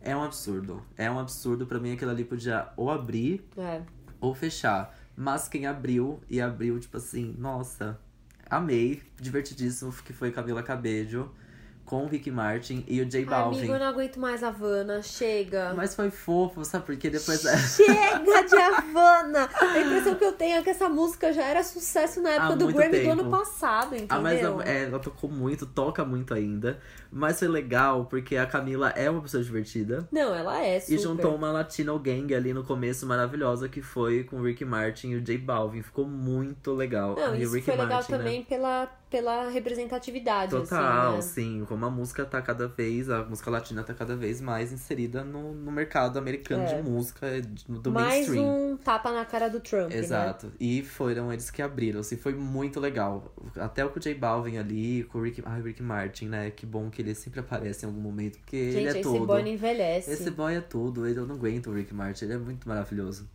é 0.04 0.16
um 0.16 0.22
absurdo. 0.22 0.82
É 0.96 1.10
um 1.10 1.18
absurdo. 1.18 1.66
Pra 1.66 1.78
mim, 1.80 1.92
aquilo 1.92 2.10
ali 2.10 2.24
podia 2.24 2.68
ou 2.76 2.90
abrir 2.90 3.44
É. 3.56 3.82
ou 4.20 4.34
fechar. 4.34 4.94
Mas 5.16 5.48
quem 5.48 5.66
abriu, 5.66 6.20
e 6.28 6.40
abriu, 6.40 6.78
tipo 6.78 6.96
assim, 6.96 7.34
nossa, 7.38 7.98
amei. 8.50 9.02
Divertidíssimo, 9.20 9.92
que 9.92 10.12
foi 10.12 10.30
Camila 10.32 10.62
Cabello 10.62 11.32
com 11.84 12.04
o 12.04 12.06
Rick 12.06 12.30
Martin 12.30 12.84
e 12.88 13.00
o 13.00 13.06
J 13.06 13.18
Ai, 13.18 13.24
Balvin. 13.24 13.58
amigo, 13.58 13.72
eu 13.74 13.78
não 13.78 13.86
aguento 13.86 14.18
mais 14.18 14.42
a 14.42 14.48
Havana. 14.48 15.02
Chega. 15.02 15.74
Mas 15.74 15.94
foi 15.94 16.10
fofo, 16.10 16.64
sabe? 16.64 16.86
Porque 16.86 17.10
depois. 17.10 17.42
Chega 17.76 18.42
de 18.42 18.56
Havana! 18.56 19.48
A 19.60 19.78
impressão 19.78 20.14
que 20.14 20.24
eu 20.24 20.32
tenho 20.32 20.56
é 20.56 20.62
que 20.62 20.70
essa 20.70 20.88
música 20.88 21.32
já 21.32 21.44
era 21.44 21.62
sucesso 21.62 22.22
na 22.22 22.30
época 22.30 22.52
Há 22.52 22.56
do 22.56 22.66
Grammy 22.68 22.98
do 22.98 23.08
tempo. 23.08 23.20
ano 23.20 23.30
passado, 23.30 23.94
entendeu? 23.94 24.16
Ah, 24.16 24.20
mas 24.20 24.40
é, 24.66 24.84
ela 24.84 24.98
tocou 24.98 25.30
muito, 25.30 25.66
toca 25.66 26.04
muito 26.04 26.32
ainda. 26.34 26.78
Mas 27.10 27.38
foi 27.38 27.48
legal, 27.48 28.06
porque 28.06 28.36
a 28.36 28.46
Camila 28.46 28.90
é 28.90 29.08
uma 29.08 29.22
pessoa 29.22 29.42
divertida. 29.42 30.08
Não, 30.10 30.34
ela 30.34 30.60
é 30.60 30.80
super. 30.80 30.94
E 30.94 30.98
juntou 30.98 31.34
uma 31.34 31.52
Latino 31.52 31.98
Gang 31.98 32.34
ali 32.34 32.52
no 32.52 32.64
começo 32.64 33.06
maravilhosa, 33.06 33.68
que 33.68 33.82
foi 33.82 34.24
com 34.24 34.36
o 34.36 34.42
Rick 34.42 34.64
Martin 34.64 35.10
e 35.10 35.16
o 35.16 35.20
J 35.20 35.38
Balvin. 35.38 35.82
Ficou 35.82 36.06
muito 36.06 36.72
legal. 36.72 37.14
Não, 37.14 37.34
e 37.34 37.42
isso 37.42 37.62
foi 37.62 37.74
legal 37.74 37.88
Martin, 37.88 38.12
né? 38.12 38.18
também 38.18 38.42
pela, 38.42 38.86
pela 39.14 39.48
representatividade, 39.48 40.50
Total, 40.50 41.16
assim, 41.18 41.58
né? 41.58 41.60
sim. 41.60 41.64
Como 41.66 41.86
a 41.86 41.90
música 41.90 42.24
tá 42.24 42.42
cada 42.42 42.66
vez, 42.66 43.08
a 43.08 43.22
música 43.24 43.48
latina 43.48 43.84
tá 43.84 43.94
cada 43.94 44.16
vez 44.16 44.40
mais 44.40 44.72
inserida 44.72 45.22
no, 45.22 45.54
no 45.54 45.70
mercado 45.70 46.18
americano 46.18 46.64
É. 46.64 46.74
de 46.74 46.82
música, 46.82 47.26
do 47.68 47.92
Mais 47.92 48.26
mainstream. 48.28 48.72
um 48.72 48.76
tapa 48.76 49.12
na 49.12 49.24
cara 49.24 49.48
do 49.48 49.60
Trump, 49.60 49.90
né? 49.90 49.98
Exato. 49.98 50.50
E 50.58 50.82
foram 50.82 51.32
eles 51.32 51.48
que 51.48 51.62
abriram, 51.62 52.00
assim, 52.00 52.16
foi 52.16 52.34
muito 52.34 52.80
legal. 52.80 53.32
Até 53.56 53.84
o 53.84 53.90
com 53.90 53.98
o 54.00 54.02
J 54.02 54.14
Balvin 54.14 54.56
ali, 54.56 55.04
com 55.04 55.18
o 55.18 55.22
Rick, 55.22 55.40
o 55.40 55.62
Rick 55.62 55.80
Martin, 55.82 56.26
né? 56.26 56.50
Que 56.50 56.66
bom 56.66 56.90
que 56.90 57.00
ele 57.00 57.14
sempre 57.14 57.38
aparece 57.38 57.84
em 57.84 57.88
algum 57.88 58.00
momento, 58.00 58.38
porque 58.40 58.56
ele 58.56 58.72
Gente, 58.72 58.86
é 58.86 58.90
esse 58.90 59.02
tudo. 59.02 59.26
boy 59.26 59.42
não 59.42 59.48
envelhece. 59.48 60.10
Esse 60.10 60.30
boy 60.30 60.56
é 60.56 60.60
tudo, 60.60 61.06
ele- 61.06 61.20
eu 61.20 61.26
não 61.26 61.36
aguento 61.36 61.70
o 61.70 61.72
Rick 61.74 61.94
Martin, 61.94 62.24
ele 62.24 62.34
é 62.34 62.38
muito 62.38 62.68
maravilhoso. 62.68 63.28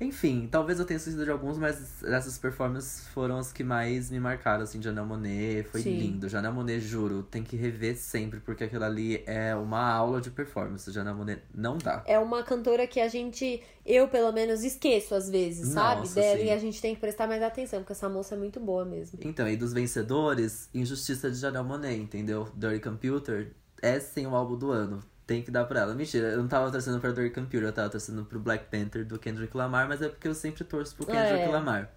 Enfim, 0.00 0.48
talvez 0.50 0.78
eu 0.78 0.86
tenha 0.86 0.96
esquecido 0.96 1.24
de 1.24 1.30
alguns, 1.30 1.58
mas 1.58 2.02
essas 2.02 2.38
performances 2.38 3.06
foram 3.08 3.36
as 3.36 3.52
que 3.52 3.62
mais 3.62 4.10
me 4.10 4.18
marcaram, 4.18 4.62
assim, 4.62 4.80
Janelle 4.80 5.06
Monet, 5.06 5.64
foi 5.64 5.82
Sim. 5.82 5.98
lindo. 5.98 6.26
Janelle 6.26 6.54
Monet, 6.54 6.80
juro, 6.80 7.22
tem 7.22 7.42
que 7.42 7.54
rever 7.54 7.96
sempre, 7.96 8.40
porque 8.40 8.64
aquilo 8.64 8.84
ali 8.84 9.22
é 9.26 9.54
uma 9.54 9.92
aula 9.92 10.20
de 10.20 10.30
performance. 10.30 10.90
Janelle 10.90 11.18
Monet 11.18 11.42
não 11.54 11.76
dá. 11.76 12.02
É 12.06 12.18
uma 12.18 12.42
cantora 12.42 12.86
que 12.86 12.98
a 12.98 13.08
gente, 13.08 13.62
eu 13.84 14.08
pelo 14.08 14.32
menos, 14.32 14.64
esqueço 14.64 15.14
às 15.14 15.28
vezes, 15.28 15.68
sabe? 15.68 16.00
Nossa, 16.00 16.14
Dela 16.14 16.38
sim. 16.38 16.46
e 16.46 16.50
a 16.50 16.58
gente 16.58 16.80
tem 16.80 16.94
que 16.94 17.00
prestar 17.00 17.26
mais 17.26 17.42
atenção, 17.42 17.80
porque 17.80 17.92
essa 17.92 18.08
moça 18.08 18.34
é 18.34 18.38
muito 18.38 18.58
boa 18.58 18.86
mesmo. 18.86 19.18
Então, 19.22 19.46
e 19.46 19.56
dos 19.56 19.74
vencedores, 19.74 20.70
Injustiça 20.72 21.30
de 21.30 21.36
Janelle 21.36 21.66
Monet, 21.66 22.00
entendeu? 22.00 22.48
Dirty 22.56 22.80
Computer 22.80 23.52
é 23.82 24.00
sim 24.00 24.26
o 24.26 24.34
álbum 24.34 24.56
do 24.56 24.70
ano. 24.70 25.02
Tem 25.30 25.42
que 25.42 25.50
dar 25.52 25.64
pra 25.64 25.78
ela. 25.82 25.94
Mentira, 25.94 26.26
eu 26.30 26.38
não 26.38 26.48
tava 26.48 26.72
torcendo 26.72 26.98
pra 26.98 27.12
Dirty 27.12 27.30
Computer, 27.32 27.62
eu 27.68 27.72
tava 27.72 27.88
torcendo 27.88 28.24
pro 28.24 28.40
Black 28.40 28.64
Panther 28.68 29.06
do 29.06 29.16
Kendrick 29.16 29.56
Lamar, 29.56 29.86
mas 29.86 30.02
é 30.02 30.08
porque 30.08 30.26
eu 30.26 30.34
sempre 30.34 30.64
torço 30.64 30.96
pro 30.96 31.06
Kendrick 31.06 31.44
É. 31.44 31.48
Lamar. 31.48 31.88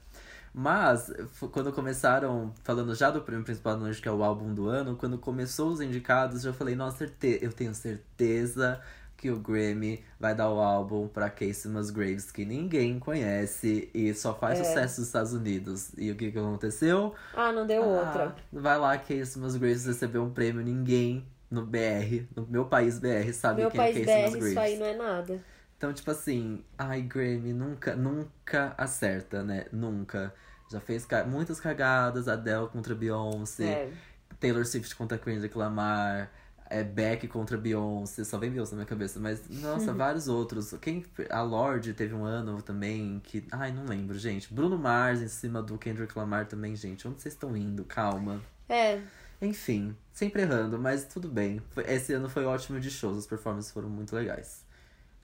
Mas, 0.54 1.12
quando 1.52 1.74
começaram, 1.74 2.54
falando 2.64 2.94
já 2.94 3.10
do 3.10 3.22
prêmio 3.22 3.44
principal 3.44 3.76
do 3.76 3.86
ano, 3.86 3.96
que 3.96 4.08
é 4.08 4.12
o 4.12 4.24
álbum 4.24 4.54
do 4.54 4.68
ano, 4.70 4.96
quando 4.96 5.18
começou 5.18 5.72
os 5.72 5.82
indicados, 5.82 6.46
eu 6.46 6.54
falei, 6.54 6.76
nossa, 6.76 7.06
eu 7.42 7.52
tenho 7.52 7.74
certeza 7.74 8.80
que 9.18 9.32
o 9.32 9.40
Grammy 9.40 10.04
vai 10.20 10.36
dar 10.36 10.52
o 10.52 10.60
álbum 10.60 11.08
pra 11.08 11.28
Casey 11.28 11.72
Musgraves, 11.72 12.32
que 12.32 12.46
ninguém 12.46 13.00
conhece 13.00 13.90
e 13.96 14.14
só 14.14 14.36
faz 14.36 14.60
É. 14.60 14.64
sucesso 14.64 15.00
nos 15.00 15.08
Estados 15.08 15.34
Unidos. 15.34 15.92
E 15.98 16.12
o 16.12 16.16
que, 16.16 16.32
que 16.32 16.38
aconteceu? 16.38 17.16
Ah, 17.36 17.52
não 17.52 17.66
deu 17.66 17.84
outra. 17.84 18.36
Ah, 18.38 18.42
vai 18.52 18.78
lá, 18.78 18.96
Casey 18.96 19.42
Musgraves 19.42 19.88
recebeu 19.88 20.24
um 20.24 20.30
prêmio, 20.30 20.62
ninguém 20.64 21.26
no 21.54 21.66
BR, 21.66 22.28
no 22.36 22.48
meu 22.48 22.66
país 22.66 23.00
BR, 23.00 23.32
sabe 23.34 23.62
Meu 23.62 23.70
quem 23.72 23.80
país 23.80 23.96
é 23.98 24.06
Casey 24.24 24.40
BR, 24.40 24.48
isso 24.50 24.60
aí 24.60 24.78
não 24.78 24.86
é 24.86 24.96
nada. 24.96 25.44
Então, 25.78 25.94
tipo 25.94 26.10
assim, 26.12 26.64
ai, 26.78 27.02
Grammy 27.02 27.54
nunca, 27.54 27.96
nunca 27.96 28.74
acerta, 28.78 29.44
né? 29.44 29.66
Nunca. 29.72 30.34
Já 30.72 30.80
fez 30.80 31.06
ca- 31.06 31.26
muitas 31.26 31.60
cagadas, 31.60 32.28
Adele 32.28 32.68
contra 32.70 32.96
Beyoncé, 32.96 33.64
É. 33.66 33.92
Taylor 34.40 34.66
Swift 34.66 34.96
contra 34.96 35.18
Kendrick 35.18 35.58
Lamar, 35.58 36.32
é 36.70 36.84
Beck 36.84 37.28
contra 37.28 37.58
Beyoncé, 37.58 38.24
só 38.24 38.38
vem 38.38 38.50
Beyoncé 38.50 38.72
na 38.72 38.78
minha 38.78 38.88
cabeça, 38.88 39.20
mas 39.20 39.48
nossa, 39.50 39.92
vários 39.94 40.28
outros. 40.28 40.74
Quem 40.82 41.06
a 41.30 41.42
Lorde 41.42 41.94
teve 41.94 42.16
um 42.16 42.24
ano 42.26 42.62
também 42.62 43.20
que, 43.24 43.46
ai, 43.52 43.72
não 43.72 43.86
lembro, 43.86 44.18
gente. 44.18 44.52
Bruno 44.54 44.78
Mars 44.78 45.22
em 45.22 45.28
cima 45.28 45.62
do 45.62 45.78
Kendrick 45.78 46.18
Lamar 46.18 46.48
também, 46.48 46.76
gente. 46.76 47.08
Onde 47.08 47.22
vocês 47.22 47.34
estão 47.34 47.56
indo? 47.56 47.84
Calma. 47.84 48.42
É, 48.70 49.00
Enfim, 49.42 49.96
sempre 50.14 50.42
errando, 50.44 50.80
mas 50.80 51.06
tudo 51.06 51.28
bem. 51.28 51.62
Esse 51.88 52.14
ano 52.14 52.30
foi 52.30 52.46
ótimo 52.46 52.80
de 52.80 52.90
shows, 52.90 53.18
as 53.18 53.28
performances 53.28 53.72
foram 53.72 53.90
muito 53.90 54.16
legais. 54.16 54.66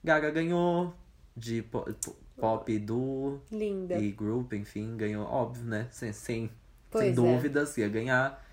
Gaga 0.03 0.29
ganhou 0.31 0.93
de 1.35 1.61
po- 1.61 1.85
po- 1.93 2.15
pop, 2.37 2.79
duo 2.79 3.41
linda. 3.51 3.95
e 3.97 4.11
group, 4.11 4.53
enfim, 4.53 4.97
ganhou, 4.97 5.25
óbvio, 5.25 5.63
né? 5.63 5.87
Sem, 5.91 6.11
sem, 6.11 6.51
Pois 6.91 7.03
sem 7.03 7.11
é. 7.11 7.13
dúvidas 7.35 7.77
ia 7.77 7.87
ganhar. 7.87 8.45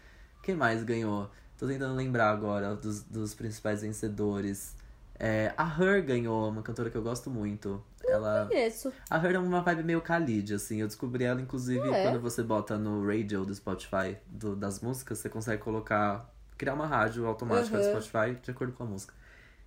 Quem 0.43 0.55
mais 0.55 0.85
ganhou? 0.85 1.29
Tô 1.59 1.67
tentando 1.67 1.95
lembrar 1.95 2.31
agora 2.31 2.77
dos, 2.77 3.03
dos 3.03 3.35
principais 3.35 3.83
vencedores. 3.83 4.76
É, 5.19 5.53
a 5.57 5.65
Her 5.65 6.05
ganhou, 6.05 6.49
uma 6.49 6.63
cantora 6.63 6.91
que 6.91 6.97
eu 6.97 7.03
gosto 7.03 7.31
muito. 7.31 7.83
Ela, 8.07 8.49
Isso. 8.53 8.93
a 9.11 9.17
Her 9.19 9.35
é 9.37 9.39
uma 9.39 9.63
vibe 9.63 9.83
meio 9.83 10.01
Khalid, 10.01 10.55
assim. 10.55 10.81
Eu 10.81 10.87
descobri 10.87 11.25
ela, 11.25 11.41
inclusive, 11.41 11.89
é? 11.91 12.03
quando 12.05 12.21
você 12.21 12.43
bota 12.43 12.77
no 12.79 13.07
radio 13.07 13.45
do 13.45 13.55
Spotify 13.55 14.17
do- 14.27 14.55
das 14.55 14.81
músicas, 14.81 15.19
você 15.19 15.29
consegue 15.29 15.63
colocar. 15.63 16.31
criar 16.59 16.73
uma 16.73 16.87
rádio 16.87 17.27
automática 17.27 17.77
do 17.77 17.85
Uhum. 17.85 18.01
Spotify 18.01 18.39
de 18.41 18.51
acordo 18.51 18.73
com 18.73 18.83
a 18.83 18.87
música. 18.87 19.13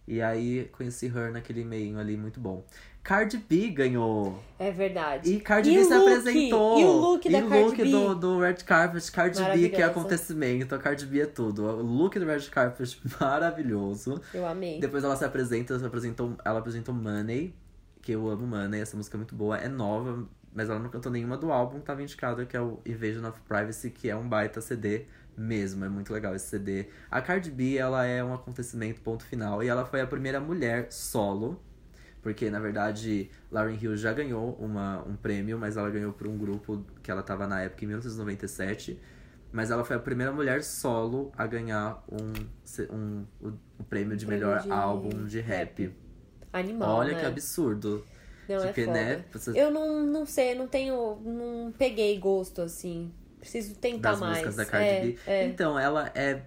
E 0.09 0.23
aí 0.23 0.67
conheci 0.71 1.05
Her 1.05 1.31
naquele 1.31 1.63
meio 1.63 1.99
ali, 1.99 2.17
muito 2.17 2.39
bom. 2.39 2.65
Cardi 3.03 3.37
B 3.37 3.69
ganhou. 3.69 4.43
É 4.57 4.71
verdade. 4.71 5.31
E 5.31 5.39
Cardi 5.39 5.69
E 5.69 5.77
B 5.77 5.83
se 5.83 5.93
look? 5.93 6.07
apresentou. 6.09 6.79
E 6.79 6.83
o 6.83 6.91
look 6.93 7.29
da 7.29 7.37
E 7.37 7.43
o 7.43 7.47
Cardi 7.49 7.63
look 7.63 7.77
B? 7.77 7.91
do, 7.91 8.15
do 8.15 8.39
Red 8.39 8.55
Carpet. 8.65 9.11
Cardi 9.11 9.43
B, 9.43 9.69
que 9.69 9.81
é 9.81 9.85
acontecimento. 9.85 10.73
A 10.73 10.79
Cardi 10.79 11.05
B 11.05 11.21
é 11.21 11.25
tudo. 11.27 11.63
O 11.63 11.83
look 11.83 12.17
do 12.17 12.25
Red 12.25 12.41
Carpet 12.49 12.99
maravilhoso. 13.21 14.19
Eu 14.33 14.47
amei. 14.47 14.79
Depois 14.79 15.03
ela 15.03 15.15
se 15.15 15.23
apresenta, 15.23 15.77
se 15.77 15.85
apresentou, 15.85 16.35
ela 16.43 16.57
apresentou 16.57 16.93
Money, 16.93 17.53
que 18.01 18.11
eu 18.11 18.27
amo 18.27 18.47
Money, 18.47 18.81
essa 18.81 18.97
música 18.97 19.15
é 19.15 19.19
muito 19.19 19.35
boa, 19.35 19.57
é 19.59 19.67
nova, 19.67 20.27
mas 20.51 20.71
ela 20.71 20.79
não 20.79 20.89
cantou 20.89 21.11
nenhuma 21.11 21.37
do 21.37 21.51
álbum 21.51 21.79
que 21.79 21.85
tava 21.85 22.01
indicada, 22.01 22.47
que 22.47 22.57
é 22.57 22.61
o 22.61 22.79
Invasion 22.83 23.25
of 23.29 23.39
Privacy, 23.47 23.91
que 23.91 24.09
é 24.09 24.15
um 24.15 24.27
baita 24.27 24.59
CD 24.59 25.05
mesmo, 25.39 25.85
é 25.85 25.89
muito 25.89 26.11
legal 26.13 26.35
esse 26.35 26.47
CD. 26.47 26.87
A 27.09 27.21
Cardi 27.21 27.49
B, 27.51 27.75
ela 27.77 28.05
é 28.05 28.23
um 28.23 28.33
acontecimento, 28.33 29.01
ponto 29.01 29.23
final, 29.23 29.63
e 29.63 29.67
ela 29.67 29.85
foi 29.85 30.01
a 30.01 30.07
primeira 30.07 30.39
mulher 30.39 30.91
solo, 30.91 31.59
porque 32.21 32.49
na 32.49 32.59
verdade 32.59 33.29
Lauryn 33.51 33.77
Hill 33.81 33.95
já 33.95 34.11
ganhou 34.13 34.53
uma, 34.59 35.01
um 35.07 35.15
prêmio, 35.15 35.57
mas 35.57 35.77
ela 35.77 35.89
ganhou 35.89 36.11
por 36.13 36.27
um 36.27 36.37
grupo 36.37 36.83
que 37.01 37.09
ela 37.09 37.23
tava 37.23 37.47
na 37.47 37.61
época 37.61 37.83
em 37.85 37.87
1997. 37.87 38.99
Mas 39.51 39.71
ela 39.71 39.83
foi 39.83 39.95
a 39.95 39.99
primeira 39.99 40.31
mulher 40.31 40.63
solo 40.63 41.31
a 41.35 41.47
ganhar 41.47 42.03
um, 42.11 42.95
um, 42.95 43.25
o, 43.41 43.47
o 43.79 43.83
prêmio 43.83 44.15
de 44.15 44.25
prêmio 44.25 44.45
melhor 44.45 44.61
de 44.61 44.71
álbum 44.71 45.25
de 45.25 45.39
rap. 45.39 45.91
Animal, 46.53 46.97
Olha 46.97 47.13
né? 47.13 47.19
que 47.19 47.25
absurdo. 47.25 48.05
Não, 48.47 48.55
é 48.57 48.65
Porque, 48.67 48.85
foda. 48.85 48.99
né, 48.99 49.25
você- 49.31 49.59
Eu 49.59 49.71
não, 49.71 50.03
não 50.05 50.25
sei, 50.25 50.53
não 50.55 50.67
tenho. 50.67 51.15
Não 51.23 51.71
peguei 51.71 52.17
gosto, 52.19 52.61
assim. 52.61 53.11
Preciso 53.39 53.75
tentar 53.75 54.11
das 54.11 54.19
mais. 54.19 54.31
músicas 54.31 54.55
da 54.55 54.65
Cardi 54.65 54.87
é, 54.89 55.01
B. 55.01 55.17
É. 55.25 55.45
Então, 55.45 55.77
ela 55.79 56.11
é, 56.13 56.41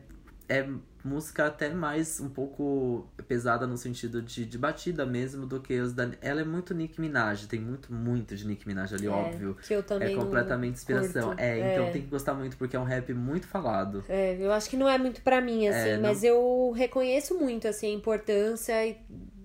é 0.48 0.68
música 1.04 1.46
até 1.46 1.68
mais 1.70 2.20
um 2.20 2.28
pouco 2.28 3.08
pesada 3.26 3.66
no 3.66 3.76
sentido 3.76 4.22
de, 4.22 4.44
de 4.46 4.56
batida 4.58 5.04
mesmo 5.04 5.46
do 5.46 5.60
que 5.60 5.80
os 5.80 5.92
da. 5.92 6.10
Ela 6.20 6.42
é 6.42 6.44
muito 6.44 6.72
Nicki 6.74 7.00
Minaj, 7.00 7.46
tem 7.46 7.58
muito, 7.60 7.92
muito 7.92 8.36
de 8.36 8.46
Nicki 8.46 8.68
Minaj 8.68 8.94
ali, 8.94 9.06
É, 9.06 9.10
óbvio. 9.10 9.56
Que 9.66 9.74
eu 9.74 9.82
também 9.82 10.12
É 10.12 10.16
não 10.16 10.22
completamente 10.24 10.74
inspiração. 10.76 11.28
curto. 11.28 11.40
É, 11.40 11.72
então 11.72 11.90
tem 11.90 12.02
que 12.02 12.08
gostar 12.08 12.34
muito 12.34 12.56
porque 12.56 12.76
é 12.76 12.78
um 12.78 12.84
rap 12.84 13.12
muito 13.14 13.48
falado. 13.48 14.04
É, 14.08 14.36
eu 14.38 14.52
acho 14.52 14.70
que 14.70 14.76
não 14.76 14.88
é 14.88 14.96
muito 14.98 15.22
pra 15.22 15.40
mim, 15.40 15.66
assim, 15.66 15.88
É, 15.88 15.94
não- 15.96 16.02
mas 16.02 16.22
eu 16.22 16.70
reconheço 16.76 17.36
muito, 17.38 17.66
assim, 17.66 17.88
a 17.90 17.94
importância 17.94 18.86
e- 18.86 18.96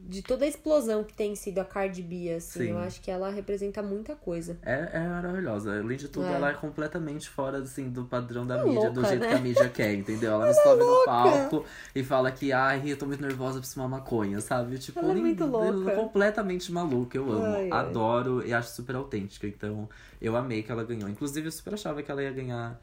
de 0.08 0.22
toda 0.22 0.46
a 0.46 0.48
explosão 0.48 1.04
que 1.04 1.14
tem 1.14 1.36
sido 1.36 1.60
a 1.60 1.66
Cardi 1.66 2.02
B, 2.02 2.34
assim. 2.34 2.60
Sim. 2.60 2.70
Eu 2.70 2.78
acho 2.80 3.02
que 3.02 3.12
ela 3.12 3.30
representa 3.30 3.84
muita 3.84 4.16
coisa. 4.16 4.58
É, 4.64 4.90
é 4.94 5.00
maravilhosa. 5.08 5.80
Além 5.80 5.98
de 5.98 6.08
tudo, 6.08 6.26
É. 6.28 6.34
ela 6.34 6.50
é 6.52 6.54
completamente 6.54 7.30
fora 7.30 7.58
assim, 7.58 7.90
do 7.90 8.06
padrão 8.06 8.48
da 8.48 8.58
É 8.60 8.64
mídia, 8.64 8.90
do 8.90 9.02
louca, 9.02 9.10
jeito 9.10 9.22
né? 9.22 9.28
que 9.30 9.34
a 9.36 9.40
mídia 9.40 9.70
quer, 9.70 9.94
entendeu? 9.94 10.32
Ela 10.32 10.46
não 10.48 10.54
sobe 10.54 10.84
no 10.84 11.04
palco 11.06 11.66
e 11.94 12.04
fala 12.04 12.32
que, 12.32 12.54
ai, 12.54 12.82
eu 12.86 12.98
tô 12.98 13.06
muito 13.06 13.22
nervosa, 13.22 13.60
preciso 13.60 13.82
fumar 13.82 14.00
maconha, 14.00 14.40
sabe? 14.40 14.78
Tipo, 14.78 15.00
Ela 15.00 15.12
é 15.12 15.14
nem- 15.16 15.24
muito 15.24 15.46
louca. 15.46 15.92
completamente 15.96 16.72
maluca, 16.72 17.18
eu 17.18 17.30
amo. 17.30 17.44
Ai, 17.46 17.70
ai. 17.70 17.72
Adoro 17.72 18.46
e 18.48 18.54
acho 18.54 18.70
super 18.70 18.96
autêntica. 18.96 19.46
Então, 19.46 19.90
eu 20.22 20.36
amei 20.38 20.64
que 20.64 20.72
ela 20.72 20.84
ganhou. 20.86 21.10
Inclusive, 21.10 21.48
eu 21.48 21.52
super 21.52 21.74
achava 21.74 22.02
que 22.02 22.10
ela 22.10 22.24
ia 22.24 22.32
ganhar 22.32 22.80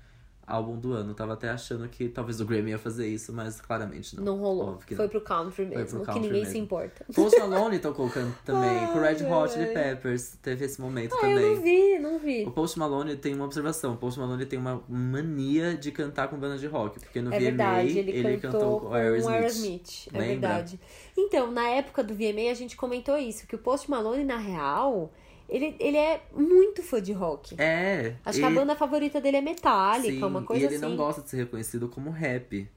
álbum 0.47 0.79
do 0.79 0.93
ano. 0.93 1.15
Tava 1.15 1.33
até 1.35 1.49
achando 1.51 1.89
que 1.89 2.09
talvez 2.09 2.41
o 2.41 2.45
Grammy 2.45 2.71
ia 2.71 2.79
fazer 2.79 3.07
isso, 3.09 3.33
mas 3.33 3.61
claramente 3.61 4.17
não. 4.17 4.25
Não 4.25 4.37
rolou. 4.39 4.77
Que 4.87 4.95
Foi 4.95 5.05
não. 5.05 5.11
pro 5.11 5.21
country 5.21 5.67
pro 5.67 5.79
mesmo, 5.79 6.01
que 6.01 6.07
country 6.07 6.21
ninguém 6.23 6.41
mesmo. 6.41 6.53
se 6.53 6.59
importa. 6.59 7.05
Post 7.15 7.39
Malone 7.41 7.79
tocou 7.79 8.11
também, 8.45 8.87
com 8.93 8.99
Red 9.01 9.25
Hot 9.27 9.53
Chili 9.53 9.65
ai. 9.67 9.73
Peppers. 9.75 10.37
Teve 10.43 10.65
esse 10.65 10.81
momento 10.81 11.15
Ah, 11.17 11.21
também. 11.21 11.37
eu 11.37 11.55
não 11.57 11.63
vi, 11.63 11.99
não 11.99 12.19
vi. 12.19 12.45
O 12.45 12.51
Post 12.51 12.79
Malone 12.79 13.17
tem 13.17 13.35
uma 13.35 13.45
observação. 13.45 13.95
O 13.95 13.97
Post 13.97 14.19
Malone 14.21 14.47
tem 14.47 14.59
uma 14.59 14.83
mania 14.89 15.75
de 15.77 15.91
cantar 15.93 16.29
com 16.29 16.37
banda 16.37 16.59
de 16.59 16.67
rock. 16.67 17.01
Porque 17.01 17.21
no 17.21 17.33
É 17.33 17.39
VMA 17.39 17.45
verdade, 17.45 17.99
ele, 17.99 18.39
cantou, 18.39 18.51
cantou 18.61 18.81
com. 18.81 18.95
Aerosmith. 18.95 20.09
É 20.13 20.19
Lembra? 20.19 20.27
verdade. 20.27 20.81
Então, 21.17 21.51
na 21.51 21.69
época 21.69 22.03
do 22.03 22.15
VMA, 22.15 22.51
a 22.51 22.55
gente 22.55 22.77
comentou 22.77 23.17
isso, 23.17 23.47
que 23.47 23.55
o 23.55 23.59
Post 23.59 23.91
Malone, 23.91 24.25
na 24.25 24.37
real, 24.37 25.13
ele, 25.55 25.77
ele 25.79 25.97
é 25.97 26.23
muito 26.33 26.83
fã 26.83 27.01
de 27.01 27.12
rock. 27.12 27.55
É. 27.59 28.17
Acho 28.25 28.40
que 28.40 28.45
a 28.45 28.51
banda 28.51 28.75
favorita 28.75 29.21
dele 29.21 29.37
é 29.37 29.40
Metallica, 29.40 30.14
sim, 30.14 30.23
uma 30.23 30.43
coisa 30.43 30.62
E 30.62 30.67
ele 30.67 30.77
assim. 30.77 30.85
não 30.85 30.97
gosta 30.97 31.23
de 31.23 31.31
ser 31.31 31.37
reconhecido 31.37 31.88
como 31.88 32.11
rap. 32.11 32.69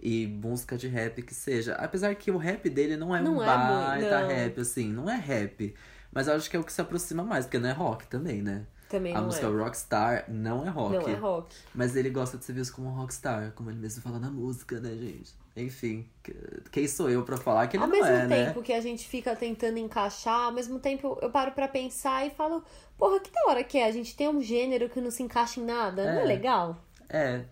E 0.00 0.26
música 0.26 0.76
de 0.76 0.88
rap 0.88 1.22
que 1.22 1.32
seja. 1.32 1.74
Apesar 1.76 2.14
que 2.16 2.30
o 2.30 2.36
rap 2.36 2.68
dele 2.68 2.96
não 2.96 3.14
é 3.14 3.22
Não 3.22 3.36
um 3.38 3.42
é 3.42 3.46
baita 3.46 4.18
muito, 4.18 4.30
rap, 4.30 4.60
assim. 4.60 4.92
Não 4.92 5.08
é 5.08 5.16
rap. 5.16 5.74
Mas 6.12 6.26
eu 6.26 6.34
acho 6.34 6.50
que 6.50 6.56
é 6.56 6.60
o 6.60 6.64
que 6.64 6.72
se 6.72 6.80
aproxima 6.80 7.22
mais, 7.22 7.46
porque 7.46 7.58
não 7.58 7.68
é 7.68 7.72
rock 7.72 8.06
também, 8.08 8.42
né? 8.42 8.66
Também 8.88 9.14
a 9.14 9.22
música 9.22 9.46
é. 9.46 9.50
Rockstar 9.50 10.24
não 10.28 10.66
é 10.66 10.68
rock. 10.68 10.92
Não 10.92 11.08
é 11.08 11.14
rock. 11.14 11.56
Mas 11.74 11.96
ele 11.96 12.10
gosta 12.10 12.36
de 12.36 12.44
ser 12.44 12.52
visto 12.52 12.74
como 12.74 12.88
um 12.88 12.92
rockstar, 12.92 13.52
como 13.54 13.70
ele 13.70 13.78
mesmo 13.78 14.02
fala 14.02 14.18
na 14.18 14.30
música, 14.30 14.78
né, 14.80 14.90
gente? 14.90 15.32
Enfim, 15.56 16.04
que- 16.22 16.34
quem 16.72 16.88
sou 16.88 17.08
eu 17.08 17.22
pra 17.22 17.36
falar 17.36 17.68
que 17.68 17.76
ele 17.76 17.84
ao 17.84 17.88
não 17.88 17.96
mesmo 17.96 18.10
é, 18.12 18.26
né? 18.26 18.46
tempo 18.46 18.60
que 18.62 18.72
a 18.72 18.80
gente 18.80 19.06
fica 19.06 19.36
tentando 19.36 19.78
encaixar, 19.78 20.46
ao 20.46 20.52
mesmo 20.52 20.80
tempo 20.80 21.16
eu 21.22 21.30
paro 21.30 21.52
pra 21.52 21.68
pensar 21.68 22.26
e 22.26 22.30
falo, 22.30 22.64
porra, 22.98 23.20
que 23.20 23.30
da 23.30 23.40
hora 23.50 23.62
que 23.62 23.78
é? 23.78 23.86
A 23.86 23.92
gente 23.92 24.16
tem 24.16 24.28
um 24.28 24.40
gênero 24.42 24.88
que 24.88 25.00
não 25.00 25.12
se 25.12 25.22
encaixa 25.22 25.60
em 25.60 25.64
nada, 25.64 26.04
não 26.12 26.20
é 26.20 26.22
É. 26.22 26.26
legal? 26.26 26.76
É. 27.08 27.44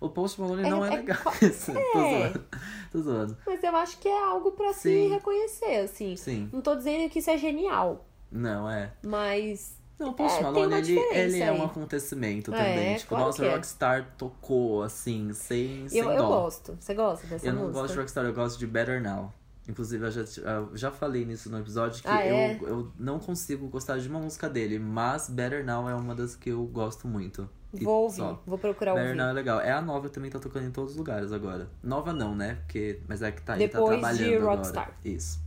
O 0.00 0.08
Post 0.08 0.40
Malone 0.40 0.66
É- 0.66 0.70
não 0.70 0.84
é, 0.84 0.88
é 0.94 0.96
legal. 0.96 1.18
Isso, 1.42 1.72
Tô 1.72 1.78
É. 1.78 1.92
zoando. 1.92 2.44
Tô 2.90 3.02
zoando. 3.02 3.36
Mas 3.46 3.62
eu 3.62 3.76
acho 3.76 3.98
que 3.98 4.08
é 4.08 4.24
algo 4.24 4.52
pra 4.52 4.72
se 4.72 5.08
reconhecer, 5.08 5.76
assim. 5.80 6.16
Sim. 6.16 6.48
Não 6.52 6.62
tô 6.62 6.74
dizendo 6.74 7.08
que 7.10 7.18
isso 7.18 7.30
é 7.30 7.36
genial, 7.38 8.04
Não, 8.30 8.68
é. 8.68 8.92
mas 9.02 9.76
Não, 9.98 10.10
o 10.10 10.14
Post 10.14 10.38
É, 10.38 10.42
Malone, 10.42 10.66
uma 10.66 10.78
ele, 10.78 10.98
ele 10.98 11.40
é 11.40 11.52
um 11.52 11.64
acontecimento 11.64 12.52
É, 12.54 12.56
também. 12.58 12.96
Tipo, 12.96 13.08
claro 13.10 13.24
nossa, 13.26 13.44
é. 13.44 13.52
Rockstar 13.54 14.08
tocou, 14.18 14.82
assim, 14.82 15.32
sem, 15.32 15.88
sem 15.88 16.00
eu, 16.00 16.10
eu 16.10 16.18
dó. 16.18 16.28
gosto. 16.42 16.76
Você 16.80 16.94
gosta 16.94 17.26
dessa 17.26 17.46
Eu 17.46 17.52
não 17.52 17.62
música? 17.62 17.80
gosto 17.80 17.92
de 17.92 17.98
Rockstar, 18.00 18.24
eu 18.24 18.34
gosto 18.34 18.58
de 18.58 18.66
Better 18.66 19.02
Now. 19.02 19.32
Inclusive, 19.68 20.04
eu 20.04 20.10
já, 20.10 20.22
eu 20.22 20.76
já 20.76 20.90
falei 20.90 21.24
nisso 21.24 21.48
no 21.48 21.58
episódio 21.60 22.02
que 22.02 22.08
Ah, 22.08 22.24
é? 22.26 22.58
eu, 22.60 22.66
eu 22.68 22.92
não 22.98 23.20
consigo 23.20 23.68
gostar 23.68 23.96
de 23.98 24.08
uma 24.08 24.18
música 24.18 24.50
dele, 24.50 24.76
mas 24.78 25.28
Better 25.30 25.64
Now 25.64 25.88
é 25.88 25.94
uma 25.94 26.16
das 26.16 26.34
que 26.34 26.50
eu 26.50 26.64
gosto 26.66 27.06
muito. 27.06 27.48
Vou 27.72 28.02
ouvir, 28.02 28.16
só. 28.16 28.42
vou 28.44 28.58
procurar 28.58 28.94
Better 28.94 29.10
ouvir. 29.10 29.18
Now 29.18 29.28
é 29.28 29.32
legal. 29.32 29.60
É 29.60 29.70
a 29.70 29.80
nova 29.80 30.08
também 30.08 30.30
tá 30.32 30.40
tocando 30.40 30.66
em 30.66 30.70
todos 30.72 30.90
os 30.92 30.96
lugares 30.96 31.30
agora. 31.32 31.68
Nova 31.80 32.12
não, 32.12 32.34
né? 32.34 32.56
Porque, 32.56 32.98
mas 33.08 33.22
é 33.22 33.30
que 33.30 33.40
tá, 33.40 33.54
ele 33.56 33.68
tá 33.68 33.78
Depois 33.78 33.94
de 33.96 34.00
trabalhando 34.00 34.44
Rockstar. 34.46 34.82
agora. 34.82 34.96
Isso. 35.04 35.40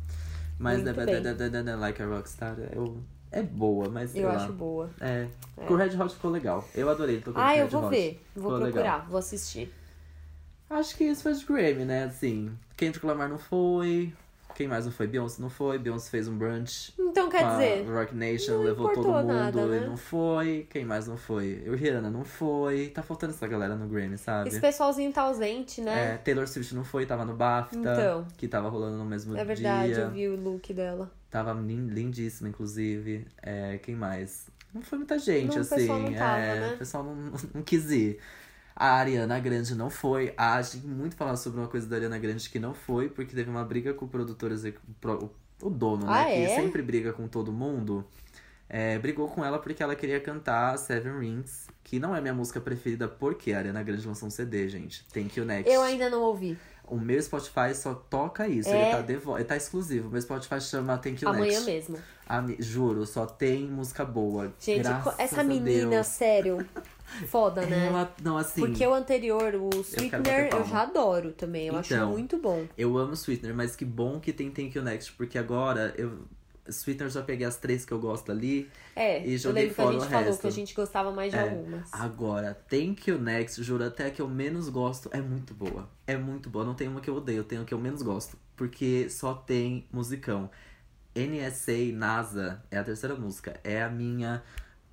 Mas 0.58 0.81
Muito 0.81 0.95
da, 0.95 1.05
da, 1.05 1.34
da, 1.34 1.47
da, 1.49 1.62
da, 1.62 1.75
Like 1.75 2.01
a 2.01 2.05
Rockstar 2.05 2.55
eu, 2.71 2.97
é 3.32 3.42
boa, 3.42 3.90
mas 3.90 4.16
Eu 4.16 4.28
lá. 4.28 4.36
acho 4.36 4.54
boa. 4.54 4.90
É. 5.02 5.28
Com 5.56 5.74
o 5.74 5.78
Red 5.78 5.96
Hot 6.02 6.14
ficou 6.14 6.32
legal. 6.32 6.68
Eu 6.74 6.90
adorei 6.90 7.18
tocando 7.20 7.38
Ah, 7.44 7.48
com 7.54 7.58
eu 7.60 7.64
Red 7.66 7.70
vou 7.70 7.82
Hot. 7.86 7.90
ver. 7.90 8.26
Vou 8.36 8.44
Ficou 8.54 8.60
procurar, 8.60 8.94
legal. 8.96 9.06
vou 9.10 9.18
assistir. 9.20 9.74
Acho 10.70 10.96
que 10.98 11.04
isso 11.04 11.24
foi 11.24 11.34
de 11.34 11.46
Grammy, 11.46 11.86
né? 11.86 12.06
Assim, 12.06 12.52
Kendrick 12.76 13.06
Lamar 13.06 13.30
não 13.30 13.38
foi. 13.38 14.14
Quem 14.56 14.68
mais 14.68 14.86
não 14.86 14.91
foi? 14.91 15.06
Beyoncé 15.06 15.41
não 15.41 15.50
foi. 15.50 15.78
Beyoncé 15.78 16.10
fez 16.10 16.28
um 16.28 16.38
brunch 16.38 16.94
Então 16.98 17.26
com 17.26 17.32
quer 17.32 17.48
dizer, 17.52 17.86
Rock 17.91 18.15
Nation, 18.15 18.62
levou 18.63 18.89
todo 18.94 19.08
mundo 19.10 19.24
nada, 19.28 19.65
né? 19.68 19.82
e 19.84 19.88
não 19.88 19.98
foi. 19.98 20.65
Quem 20.70 20.86
mais 20.86 21.08
não 21.08 21.18
foi? 21.18 21.63
O 21.68 21.76
Rihanna 21.76 22.10
não 22.10 22.24
foi. 22.24 22.88
Tá 22.88 23.04
faltando 23.04 23.34
essa 23.34 23.46
galera 23.48 23.76
no 23.76 23.88
Grammy, 23.88 24.18
sabe? 24.18 24.50
esse 24.50 24.60
pessoalzinho 24.62 25.12
tá 25.12 25.24
ausente, 25.24 25.82
É, 25.82 25.84
né? 25.84 26.18
Taylor 26.24 26.48
Swift 26.48 26.74
não 26.74 26.84
foi, 26.84 27.06
tava 27.06 27.26
no 27.26 27.36
BAFTA, 27.36 27.78
Então. 27.78 28.26
que 28.38 28.48
tava 28.48 28.70
rolando 28.70 28.98
no 28.98 29.06
mesmo 29.06 29.36
É, 29.38 29.44
verdade, 29.44 29.94
dia. 29.94 30.04
eu 30.04 30.12
vi 30.12 30.28
o 30.30 30.36
look 30.36 30.74
dela. 30.74 31.12
Tava 31.30 31.52
lin- 31.54 31.88
lindíssima, 31.88 32.48
inclusive. 32.48 33.28
É, 33.41 33.78
quem 33.80 33.94
mais? 33.96 34.48
Não 34.74 34.82
foi 34.82 34.98
muita 34.98 35.20
gente, 35.20 35.50
Não, 35.50 35.58
o 35.58 35.60
assim. 35.62 35.76
pessoal 35.76 36.00
não 36.00 36.13
tava, 36.13 36.38
é, 36.39 36.60
né? 36.60 36.74
O 36.74 36.78
pessoal 36.78 37.04
não, 37.04 37.15
não 37.56 37.62
quis 37.62 37.91
ir. 37.91 38.20
A 38.76 38.96
Ariana 38.96 39.40
Grande 39.40 39.74
não 39.74 39.90
foi. 39.90 40.34
A 40.38 40.62
gente 40.62 40.86
muito 40.86 41.16
falar 41.16 41.38
sobre 41.38 41.60
uma 41.60 41.68
coisa 41.68 41.88
da 41.88 41.96
Ariana 41.96 42.18
Grande 42.20 42.50
que 42.50 42.60
não 42.60 42.74
foi, 42.74 43.08
porque 43.10 43.34
teve 43.36 43.50
uma 43.50 43.64
briga 43.64 43.94
com 43.94 44.06
o 44.06 44.08
produtor 44.08 44.52
executivo. 44.52 45.32
O 45.62 45.70
dono, 45.70 46.06
Ah, 46.10 46.24
né? 46.26 46.44
é? 46.44 46.48
Que 46.48 46.56
sempre 46.56 46.82
briga 46.82 47.14
com 47.14 47.28
todo 47.28 47.52
mundo. 47.54 48.06
É, 48.68 48.98
brigou 49.00 49.30
com 49.30 49.46
ela 49.46 49.60
porque 49.60 49.82
ela 49.82 49.96
queria 49.96 50.20
cantar 50.20 50.78
Seven 50.78 51.20
Rings, 51.20 51.68
que 51.84 52.00
não 52.00 52.14
é 52.16 52.20
minha 52.20 52.34
música 52.34 52.60
preferida, 52.60 53.08
porque 53.08 53.54
a 53.54 53.60
Ariana 53.60 53.82
Grande 53.84 54.06
lançou 54.06 54.28
um 54.28 54.32
CD, 54.32 54.68
gente. 54.68 55.06
Thank 55.14 55.40
You 55.40 55.46
Next. 55.46 55.72
Eu 55.72 55.82
ainda 55.82 56.10
não 56.10 56.22
ouvi. 56.24 56.58
O 56.88 56.98
meu 56.98 57.22
Spotify 57.22 57.74
só 57.74 57.94
toca 57.94 58.48
isso, 58.48 58.70
É? 58.70 58.82
ele, 58.82 58.92
tá 58.92 59.02
devo... 59.02 59.36
ele 59.38 59.46
tá 59.46 59.56
exclusivo. 59.56 60.08
O 60.10 60.12
meu 60.12 60.22
Spotify 60.22 60.60
chama 60.60 60.98
Thank 60.98 61.24
You 61.24 61.30
Amanhã 61.30 61.52
Next. 61.62 61.66
mesmo. 61.66 61.98
Ami- 62.28 62.58
Juro, 62.60 63.06
só 63.06 63.26
tem 63.26 63.66
música 63.68 64.04
boa. 64.04 64.52
Gente, 64.60 64.84
Graças 64.84 65.16
essa 65.20 65.44
menina, 65.44 66.04
sério. 66.04 66.58
Foda, 67.28 67.65
né? 67.65 67.88
Ela, 67.88 68.13
não, 68.24 68.38
assim. 68.38 68.62
Porque 68.62 68.86
o 68.86 68.94
anterior, 68.94 69.56
o 69.56 69.70
Sweetener, 69.84 70.46
eu, 70.46 70.50
palma. 70.50 70.65
já 70.65 70.82
adoro 70.82 71.32
também. 71.32 71.68
Eu 71.68 71.76
acho 71.78 71.94
Então. 71.94 72.12
muito 72.12 72.38
bom. 72.38 72.65
Eu 72.78 72.98
amo 72.98 73.13
Sweetener, 73.15 73.56
mas 73.56 73.76
que 73.76 73.86
bom 73.86 74.20
que 74.20 74.34
tem 74.34 74.50
Thank 74.52 74.78
You 74.78 74.84
Next, 74.84 75.12
porque 75.13 75.38
agora 75.38 75.94
eu. 75.98 76.26
Sweetener 76.68 77.12
já 77.12 77.22
peguei 77.22 77.46
as 77.46 77.58
três 77.58 77.86
que 77.86 77.91
eu 77.91 78.00
gosto 78.00 78.32
ali. 78.32 78.68
É, 78.96 79.24
E 79.24 79.34
eu 79.34 79.38
joguei 79.38 79.63
lembro 79.65 79.76
que 79.76 79.82
a 79.82 79.84
fora 79.84 80.00
gente 80.00 80.10
falou 80.10 80.26
resto. 80.30 80.41
que 80.41 80.48
a 80.48 80.52
gente 80.52 80.74
gostava 80.74 81.12
mais 81.12 81.32
de 81.32 81.38
É. 81.38 81.41
algumas. 81.44 81.94
Agora, 81.94 82.56
Thank 82.68 83.08
You 83.08 83.20
Next, 83.20 83.62
juro, 83.62 83.84
até 83.84 84.08
a 84.08 84.10
que 84.10 84.20
eu 84.20 84.28
menos 84.28 84.68
gosto 84.70 85.08
é 85.13 85.22
muito 85.22 85.54
boa. 85.54 85.88
É 86.08 86.18
muito 86.18 86.50
boa. 86.50 86.65
Não 86.65 86.74
tem 86.74 86.88
uma 86.88 87.02
que 87.02 87.10
eu 87.10 87.15
odeio, 87.18 87.38
eu 87.38 87.44
tenho 87.44 87.62
a 87.62 87.65
que 87.65 87.74
eu 87.74 87.78
menos 87.78 88.02
gosto. 88.02 88.36
Porque 88.56 89.08
só 89.12 89.36
tem 89.36 89.86
musicão. 89.94 90.50
NSA 91.15 91.94
NASA 91.94 92.63
é 92.72 92.78
a 92.80 92.84
terceira 92.84 93.15
música. 93.15 93.60
É 93.63 93.84
a 93.84 93.89
minha 93.89 94.41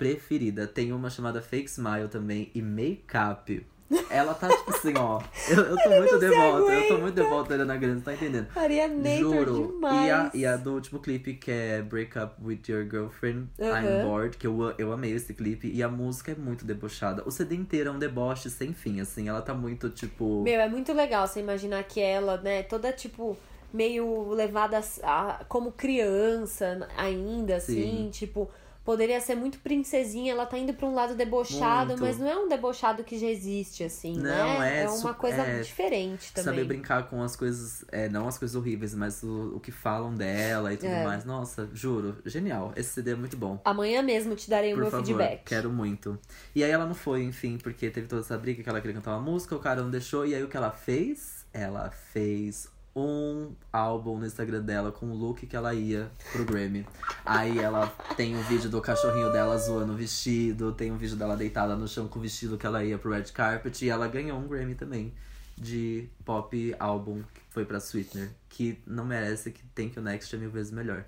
preferida. 0.02 0.66
Tem 0.66 0.92
uma 0.92 1.10
chamada 1.10 1.40
Fake 1.40 1.68
Smile 1.70 2.08
também 2.08 2.50
e 2.54 2.60
Makeup. 2.62 3.66
Ela 4.08 4.32
tá 4.32 4.48
tipo 4.48 4.70
assim, 4.74 4.94
ó. 4.96 5.20
Eu, 5.50 5.56
eu 5.64 5.76
tô 5.76 5.90
muito 5.90 6.18
devota, 6.18 6.72
eu 6.72 6.88
tô 6.88 6.96
muito 6.98 7.14
devota 7.14 7.48
da 7.50 7.54
Ariana 7.56 7.76
Grande, 7.76 8.00
tá 8.00 8.14
entendendo? 8.14 8.46
Arianator 8.56 9.18
Juro. 9.18 9.66
demais. 9.74 10.06
E 10.06 10.10
a, 10.10 10.30
e 10.32 10.46
a 10.46 10.56
do 10.56 10.72
último 10.72 10.98
clipe, 10.98 11.34
que 11.34 11.50
é 11.50 11.82
Break 11.82 12.18
Up 12.18 12.34
With 12.42 12.60
Your 12.70 12.84
Girlfriend, 12.88 13.48
I'm 13.60 13.66
Aham. 13.66 14.00
Bored, 14.02 14.36
que 14.38 14.46
eu, 14.46 14.72
eu 14.78 14.92
amei 14.94 15.12
esse 15.12 15.34
clipe. 15.34 15.70
E 15.70 15.82
a 15.82 15.88
música 15.90 16.32
é 16.32 16.34
muito 16.34 16.64
debochada. 16.64 17.22
O 17.26 17.30
CD 17.30 17.54
inteiro 17.54 17.90
é 17.90 17.92
um 17.92 17.98
deboche 17.98 18.48
sem 18.48 18.72
fim, 18.72 18.98
assim. 18.98 19.28
Ela 19.28 19.42
tá 19.42 19.52
muito, 19.52 19.90
tipo... 19.90 20.42
Meu, 20.42 20.58
é 20.58 20.68
muito 20.70 20.90
legal 20.94 21.26
você 21.28 21.40
imaginar 21.40 21.82
que 21.84 22.00
ela, 22.00 22.38
né, 22.38 22.62
toda 22.62 22.90
tipo 22.92 23.36
meio 23.74 24.30
levada 24.30 24.78
a- 25.02 25.38
a- 25.40 25.44
como 25.44 25.70
criança 25.70 26.88
ainda, 26.96 27.56
assim, 27.56 27.74
Sim. 28.04 28.08
tipo, 28.10 28.50
poderia 28.85 29.21
ser 29.21 29.35
muito 29.35 29.59
princesinha, 29.59 30.33
ela 30.33 30.45
tá 30.47 30.59
indo 30.59 30.75
pra 30.75 30.87
um 30.87 30.95
lado 30.95 31.14
debochado, 31.14 31.90
Muito. 31.90 32.01
mas 32.03 32.18
não 32.18 32.29
é 32.29 32.37
um 32.37 32.49
debochado 32.49 33.05
que 33.05 33.18
já 33.18 33.27
existe, 33.29 33.85
assim, 33.85 34.16
Não, 34.16 34.59
né? 34.59 34.81
é 34.81 34.85
É 34.85 34.88
uma 34.90 35.14
coisa 35.14 35.42
é 35.42 35.61
diferente 35.61 36.33
também. 36.33 36.45
Saber 36.53 36.64
brincar 36.64 37.09
com 37.09 37.23
as 37.23 37.37
coisas, 37.37 37.85
é, 37.92 38.09
não 38.09 38.27
as 38.27 38.38
coisas 38.38 38.57
horríveis, 38.57 38.95
mas 38.95 39.23
o, 39.23 39.57
o 39.57 39.61
que 39.61 39.71
falam 39.71 40.14
dela 40.14 40.73
e 40.73 40.77
tudo 40.77 40.88
É. 40.88 41.05
mais. 41.05 41.25
Nossa, 41.25 41.68
juro, 41.73 42.18
genial. 42.27 42.73
Esse 42.77 42.90
CD 42.90 43.12
é 43.12 43.14
muito 43.14 43.37
bom. 43.37 43.61
Amanhã 43.64 44.03
mesmo 44.03 44.35
te 44.35 44.51
darei 44.51 44.73
o 44.73 44.77
Por 44.77 44.83
meu 44.83 44.90
favor, 44.90 45.07
feedback. 45.07 45.45
quero 45.45 45.71
muito. 45.71 46.18
E 46.55 46.64
aí 46.64 46.71
ela 46.71 46.87
não 46.87 46.95
foi, 46.95 47.23
enfim, 47.23 47.59
porque 47.59 47.88
teve 47.90 48.07
toda 48.09 48.23
essa 48.23 48.37
briga 48.37 48.62
que 48.62 48.68
ela 48.68 48.81
queria 48.81 48.97
cantar 48.97 49.12
uma 49.12 49.21
música, 49.21 49.55
o 49.55 49.61
cara 49.61 49.81
não 49.83 49.90
deixou. 49.90 50.27
E 50.27 50.35
aí 50.35 50.42
o 50.42 50.49
que 50.49 50.57
ela 50.57 50.71
fez? 50.71 51.45
Ela 51.53 51.90
fez 51.90 52.68
um 52.94 53.52
álbum 53.72 54.18
no 54.18 54.26
Instagram 54.26 54.62
dela 54.62 54.92
com 54.92 55.11
o 55.11 55.14
look 55.14 55.46
que 55.46 55.57
ela 55.57 55.72
ia 55.74 56.11
pro 56.31 56.44
Grammy. 56.44 56.87
Aí 57.24 57.59
ela 57.59 57.87
tem 58.16 58.37
um 58.37 58.42
vídeo 58.42 58.68
do 58.68 58.81
cachorrinho 58.81 59.33
dela 59.33 59.57
zoando 59.57 59.92
o 59.92 59.96
vestido, 59.96 60.72
tem 60.72 60.92
um 60.92 60.98
vídeo 60.98 61.16
dela 61.16 61.37
deitada 61.37 61.74
no 61.74 61.88
chão 61.88 62.07
com 62.07 62.18
o 62.18 62.22
vestido 62.22 62.59
que 62.59 62.66
ela 62.66 62.85
ia 62.85 62.98
pro 62.98 63.11
Red 63.12 63.24
Carpet. 63.33 63.85
E 63.85 63.88
ela 63.88 64.07
ganhou 64.09 64.38
um 64.38 64.46
Grammy 64.46 64.74
também 64.74 65.12
de 65.57 66.09
pop 66.24 66.74
álbum, 66.78 67.22
que 67.35 67.40
foi 67.50 67.64
pra 67.64 67.78
Sweetener. 67.78 68.31
Que 68.48 68.78
não 68.87 69.05
merece, 69.05 69.50
que 69.50 69.62
Thank 69.74 69.96
You 69.96 70.02
Next 70.02 70.35
é 70.35 70.38
mil 70.38 70.50
vezes 70.50 70.72
melhor. 70.72 71.05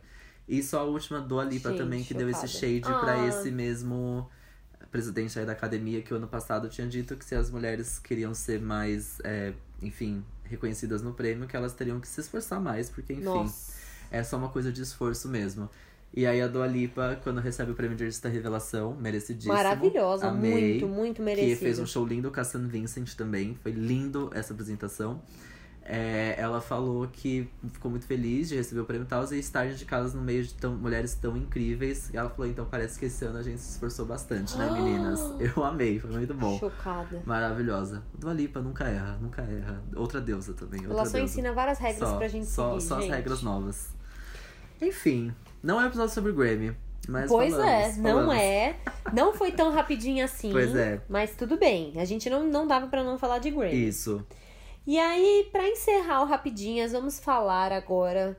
E 0.48 0.62
só 0.62 0.80
a 0.80 0.84
última 0.84 1.20
do 1.20 1.38
Alipa 1.40 1.70
Gente, 1.70 1.78
também, 1.78 2.04
que 2.04 2.14
deu 2.14 2.28
esse 2.28 2.46
shade 2.48 2.82
pra 2.82 3.14
Ah. 3.14 3.26
esse 3.26 3.50
mesmo 3.50 4.28
presidente 4.90 5.38
aí 5.38 5.44
da 5.44 5.52
academia, 5.52 6.02
que 6.02 6.14
o 6.14 6.16
ano 6.16 6.28
passado 6.28 6.68
tinha 6.68 6.86
dito 6.86 7.16
que 7.16 7.24
se 7.24 7.34
as 7.34 7.50
mulheres 7.50 7.98
queriam 7.98 8.32
ser 8.32 8.60
mais, 8.60 9.18
é, 9.24 9.52
enfim, 9.82 10.24
reconhecidas 10.44 11.02
no 11.02 11.12
prêmio, 11.12 11.46
que 11.46 11.56
elas 11.56 11.72
teriam 11.72 12.00
que 12.00 12.08
se 12.08 12.20
esforçar 12.20 12.60
mais, 12.60 12.90
porque, 12.90 13.12
enfim, 13.12 13.24
Nossa. 13.24 13.72
é 14.10 14.22
só 14.22 14.36
uma 14.36 14.48
coisa 14.48 14.70
de 14.72 14.82
esforço 14.82 15.28
mesmo. 15.28 15.68
E 16.16 16.26
aí 16.26 16.40
a 16.40 16.46
Dua 16.46 16.66
Lipa, 16.66 17.18
quando 17.24 17.40
recebe 17.40 17.72
o 17.72 17.74
prêmio 17.74 17.96
de 17.96 18.04
artista 18.04 18.28
revelação, 18.28 18.94
merecidíssimo. 18.94 19.52
Maravilhosa, 19.52 20.28
Amei, 20.28 20.78
muito, 20.80 20.86
muito 20.86 21.16
Que 21.16 21.22
merecida. 21.22 21.56
fez 21.56 21.78
um 21.80 21.86
show 21.86 22.06
lindo 22.06 22.30
com 22.30 22.38
a 22.40 22.44
San 22.44 22.68
Vincent 22.68 23.14
também. 23.14 23.58
Foi 23.62 23.72
lindo 23.72 24.30
essa 24.32 24.52
apresentação. 24.52 25.20
É, 25.86 26.34
ela 26.38 26.62
falou 26.62 27.06
que 27.12 27.46
ficou 27.72 27.90
muito 27.90 28.06
feliz 28.06 28.48
de 28.48 28.56
receber 28.56 28.80
o 28.80 28.86
prêmio 28.86 29.06
tal, 29.06 29.22
e 29.32 29.38
estar 29.38 29.66
indicadas 29.66 30.14
no 30.14 30.22
meio 30.22 30.42
de 30.42 30.54
tão, 30.54 30.74
mulheres 30.74 31.14
tão 31.14 31.36
incríveis. 31.36 32.08
E 32.12 32.16
ela 32.16 32.30
falou, 32.30 32.50
então 32.50 32.64
parece 32.64 32.98
que 32.98 33.04
esse 33.04 33.22
ano 33.26 33.38
a 33.38 33.42
gente 33.42 33.60
se 33.60 33.72
esforçou 33.72 34.06
bastante, 34.06 34.56
né, 34.56 34.66
Ah! 34.70 34.72
meninas? 34.72 35.20
Eu 35.38 35.62
amei, 35.62 35.98
foi 36.00 36.10
muito 36.10 36.32
bom. 36.32 36.58
Chocada. 36.58 37.22
Maravilhosa. 37.26 38.02
Dua 38.18 38.32
Lipa 38.32 38.60
nunca 38.60 38.84
erra, 38.84 39.18
nunca 39.20 39.42
erra. 39.42 39.82
Outra 39.94 40.22
deusa 40.22 40.54
também. 40.54 40.80
Outra 40.80 40.94
Ela 40.94 41.04
só 41.06 41.18
deusa. 41.18 41.30
ensina 41.32 41.52
várias 41.52 41.78
regras 41.78 42.08
só, 42.08 42.16
pra 42.16 42.28
gente 42.28 42.46
só, 42.46 42.70
seguir, 42.78 42.82
Só 42.88 43.00
gente. 43.00 43.10
as 43.10 43.16
regras 43.16 43.42
novas. 43.42 43.88
Enfim, 44.80 45.34
não 45.62 45.80
é 45.80 45.84
um 45.84 45.86
episódio 45.88 46.14
sobre 46.14 46.32
Grammy. 46.32 46.74
Mas 47.06 47.28
Pois 47.30 47.52
falamos, 47.52 47.70
é, 47.70 47.92
não 47.98 48.10
falamos. 48.24 48.34
é. 48.36 48.76
Não 49.12 49.34
foi 49.34 49.52
tão 49.52 49.70
rapidinho 49.70 50.24
assim. 50.24 50.50
Pois 50.50 50.74
é. 50.74 51.02
Mas 51.10 51.36
tudo 51.36 51.58
bem. 51.58 51.92
A 51.96 52.04
gente 52.06 52.30
não, 52.30 52.48
não 52.48 52.66
dava 52.66 52.86
pra 52.86 53.04
não 53.04 53.18
falar 53.18 53.38
de 53.38 53.50
Grammy. 53.50 53.86
Isso. 53.88 54.24
E 54.86 54.98
aí, 54.98 55.48
pra 55.50 55.66
encerrar 55.68 56.22
o 56.22 56.26
Rapidinhas, 56.26 56.92
vamos 56.92 57.18
falar 57.18 57.72
agora 57.72 58.36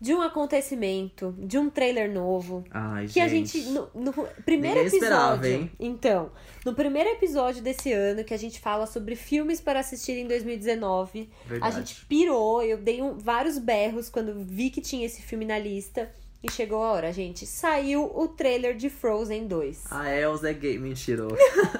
de 0.00 0.14
um 0.14 0.20
acontecimento, 0.22 1.34
de 1.38 1.58
um 1.58 1.68
trailer 1.68 2.12
novo. 2.12 2.62
Ai, 2.70 3.06
Que 3.08 3.18
a 3.20 3.26
gente. 3.26 3.58
gente, 3.58 3.70
no, 3.70 3.88
no 3.94 4.12
primeiro 4.44 4.76
Ninguém 4.84 4.94
esperava, 4.98 5.34
episódio. 5.44 5.50
hein? 5.62 5.70
Então, 5.80 6.30
no 6.64 6.72
primeiro 6.74 7.08
episódio 7.10 7.62
desse 7.62 7.92
ano, 7.92 8.22
que 8.22 8.32
a 8.32 8.36
gente 8.36 8.60
fala 8.60 8.86
sobre 8.86 9.16
filmes 9.16 9.60
para 9.60 9.80
assistir 9.80 10.12
em 10.12 10.28
2019, 10.28 11.28
Verdade. 11.46 11.74
a 11.74 11.78
gente 11.80 12.04
pirou, 12.06 12.62
eu 12.62 12.78
dei 12.78 13.02
um- 13.02 13.18
vários 13.18 13.58
berros 13.58 14.08
quando 14.08 14.34
vi 14.44 14.70
que 14.70 14.80
tinha 14.80 15.04
esse 15.04 15.20
filme 15.22 15.44
na 15.44 15.58
lista. 15.58 16.12
E 16.42 16.50
chegou 16.50 16.82
a 16.82 16.92
hora, 16.92 17.12
gente. 17.12 17.46
Saiu 17.46 18.04
o 18.04 18.28
trailer 18.28 18.76
de 18.76 18.88
Frozen 18.88 19.48
2. 19.48 19.90
A 19.90 20.08
Elsa 20.14 20.50
é 20.50 20.54
gay, 20.54 20.78
mentira. 20.78 21.26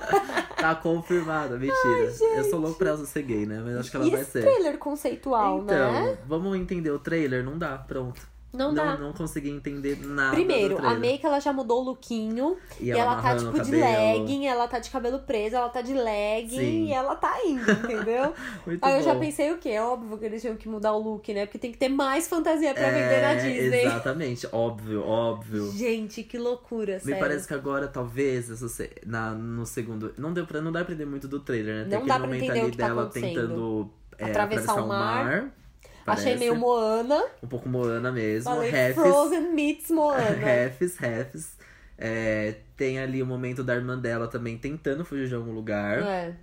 tá 0.57 0.75
confirmada, 0.75 1.57
mentira. 1.57 2.12
eu 2.37 2.44
sou 2.44 2.59
louco 2.59 2.77
pra 2.77 2.90
Elsa 2.90 3.07
ser 3.07 3.23
gay, 3.23 3.47
né? 3.47 3.62
Mas 3.64 3.77
acho 3.77 3.90
que 3.90 3.97
ela 3.97 4.07
e 4.07 4.11
vai 4.11 4.21
esse 4.23 4.33
ser. 4.33 4.42
trailer 4.42 4.77
conceitual, 4.79 5.62
então, 5.62 5.92
né? 5.92 6.18
vamos 6.27 6.57
entender 6.57 6.90
o 6.90 6.99
trailer? 6.99 7.44
Não 7.44 7.57
dá, 7.57 7.79
pronto. 7.79 8.21
Não, 8.53 8.73
dá. 8.73 8.97
Não 8.97 9.13
consegui 9.13 9.51
entender 9.51 9.99
nada. 10.07 10.35
Primeiro, 10.35 10.79
a. 10.79 10.95
Make 10.95 11.25
ela 11.25 11.39
já 11.39 11.53
mudou 11.53 11.81
o 11.83 11.85
lookinho. 11.85 12.57
E 12.81 12.87
E, 12.87 12.91
ela 12.91 13.13
ela, 13.13 13.23
tá 13.23 13.37
tipo 13.37 13.61
de 13.63 13.71
legging, 13.73 14.46
ela 14.46 14.67
tá 14.67 14.79
de 14.79 14.88
cabelo 14.90 15.19
preso, 15.21 15.57
ela 15.57 15.69
tá 15.69 15.83
de 15.83 15.92
legging 15.92 16.57
Sim. 16.59 16.87
e 16.87 16.92
ela 16.92 17.15
tá 17.15 17.38
indo, 17.44 17.71
entendeu? 17.71 18.33
Aí 18.81 18.96
eu 18.96 19.03
já 19.03 19.13
bom. 19.15 19.21
pensei 19.21 19.53
o 19.53 19.59
quê? 19.59 19.69
É 19.71 19.83
óbvio 19.83 20.17
que 20.17 20.25
eles 20.25 20.40
tinham 20.40 20.57
que 20.57 20.69
mudar 20.69 20.94
o 20.94 20.99
look, 20.99 21.33
né? 21.35 21.44
Porque 21.44 21.59
tem 21.59 21.71
que 21.73 21.79
ter 21.79 21.88
mais 21.90 22.27
fantasia 22.27 22.73
pra 22.73 22.88
vender 22.88 23.21
na 23.21 23.33
É, 23.33 23.37
Disney. 23.37 23.85
Exatamente, 23.85 24.49
óbvio, 24.51 25.05
óbvio. 25.07 25.71
Gente, 25.73 26.23
que 26.23 26.38
loucura, 26.38 26.94
Me 26.94 27.01
sério. 27.01 27.21
parece 27.21 27.46
que 27.46 27.55
agora, 27.55 27.87
talvez, 27.87 28.51
essa 28.51 28.88
na, 29.05 29.33
no 29.33 29.67
segundo. 29.67 30.15
Não 30.17 30.33
deu 30.33 30.46
pra, 30.46 30.61
não 30.63 30.73
dá 30.73 30.83
pra 30.85 30.94
entender 30.94 31.09
muito 31.09 31.29
do 31.29 31.40
trailer, 31.40 31.75
né? 31.75 31.81
Tem 31.83 31.90
Não 31.90 31.96
aquele 31.99 32.09
dá 32.09 32.15
pra 32.19 32.27
momento 32.27 32.42
entender 32.44 32.61
ali 32.61 32.69
o 32.69 32.71
que 32.73 32.79
tá 32.79 32.87
dela 32.88 33.03
acontecendo. 33.03 33.35
tentando 33.35 33.90
é, 34.19 34.25
Atravessar 34.25 34.63
atravessar 34.63 34.81
o 34.81 34.85
o 34.85 34.88
mar. 34.88 35.25
mar. 35.25 35.51
Parece. 36.09 36.27
Achei 36.29 36.38
meio 36.38 36.56
Moana. 36.56 37.25
Um 37.42 37.46
pouco 37.46 37.69
Moana 37.69 38.11
mesmo. 38.13 38.50
Falei 38.50 38.71
Refs. 38.71 38.94
Frozen 39.02 39.52
meets 39.54 39.90
Moana. 39.90 40.23
Refs, 40.37 40.96
refs. 40.96 41.56
É, 41.96 42.54
tem 42.77 42.98
ali 42.98 43.23
o 43.23 43.27
momento 43.27 43.65
da 43.65 43.75
irmã 43.75 43.98
dela 43.98 44.29
também 44.29 44.56
tentando 44.56 45.04
fugir 45.04 45.29
de 45.29 45.35
algum 45.35 45.52
lugar. 45.52 46.02
É. 46.02 46.35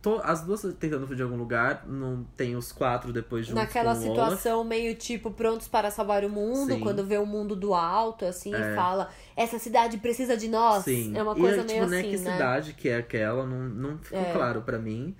Tô- 0.00 0.20
as 0.24 0.42
duas 0.42 0.60
tentando 0.80 1.02
fugir 1.06 1.16
de 1.18 1.22
algum 1.22 1.36
lugar. 1.36 1.84
Não 1.86 2.24
tem 2.36 2.56
os 2.56 2.72
quatro 2.72 3.12
depois 3.12 3.46
juntos 3.46 3.62
Naquela 3.62 3.94
com 3.94 4.00
o 4.00 4.10
Olaf. 4.10 4.30
situação 4.30 4.64
meio 4.64 4.94
tipo 4.96 5.30
prontos 5.30 5.68
para 5.68 5.90
salvar 5.92 6.24
o 6.24 6.28
mundo, 6.28 6.74
Sim. 6.74 6.80
quando 6.80 7.04
vê 7.04 7.18
o 7.18 7.26
mundo 7.26 7.54
do 7.54 7.72
alto, 7.72 8.24
assim, 8.24 8.52
É. 8.54 8.72
e 8.72 8.74
fala: 8.74 9.10
essa 9.36 9.58
cidade 9.60 9.98
precisa 9.98 10.36
de 10.36 10.48
nós. 10.48 10.82
Sim. 10.84 11.16
É 11.16 11.22
uma 11.22 11.36
e, 11.36 11.40
coisa 11.40 11.58
tipo, 11.62 11.72
meio 11.72 11.86
né, 11.88 12.00
assim, 12.00 12.10
que 12.10 12.16
né? 12.18 12.32
cidade 12.32 12.72
que 12.74 12.88
é 12.88 12.96
aquela, 12.96 13.46
não, 13.46 13.58
não 13.68 13.98
ficou 13.98 14.18
É. 14.20 14.32
claro 14.32 14.62
pra 14.62 14.76
mim. 14.78 15.14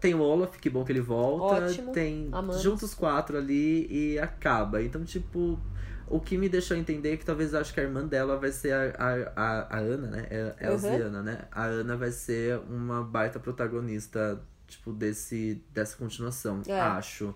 Tem 0.00 0.14
o 0.14 0.20
Olaf, 0.20 0.56
que 0.58 0.70
bom 0.70 0.84
que 0.84 0.92
ele 0.92 1.00
volta. 1.00 1.66
Ótimo. 1.66 1.92
Tem 1.92 2.28
Amamos. 2.32 2.62
juntos 2.62 2.94
quatro 2.94 3.36
ali 3.36 3.86
e 3.90 4.18
acaba. 4.18 4.82
Então, 4.82 5.04
tipo, 5.04 5.58
o 6.06 6.20
que 6.20 6.38
me 6.38 6.48
deixou 6.48 6.76
entender 6.76 7.14
é 7.14 7.16
que 7.16 7.24
talvez 7.24 7.52
eu 7.52 7.60
acho 7.60 7.74
que 7.74 7.80
a 7.80 7.82
irmã 7.82 8.06
dela 8.06 8.36
vai 8.36 8.50
ser 8.50 8.72
a, 8.72 8.94
a, 8.98 9.32
a, 9.36 9.76
a 9.76 9.78
Ana, 9.78 10.08
né? 10.08 10.26
É, 10.30 10.54
é 10.60 10.66
a 10.68 10.72
Uhum. 10.72 11.22
Né? 11.22 11.44
A 11.50 11.64
Ana 11.64 11.96
vai 11.96 12.10
ser 12.10 12.58
uma 12.68 13.02
baita 13.02 13.38
protagonista, 13.38 14.40
tipo, 14.66 14.92
desse, 14.92 15.62
dessa 15.72 15.96
continuação. 15.96 16.62
É. 16.66 16.80
Acho. 16.80 17.34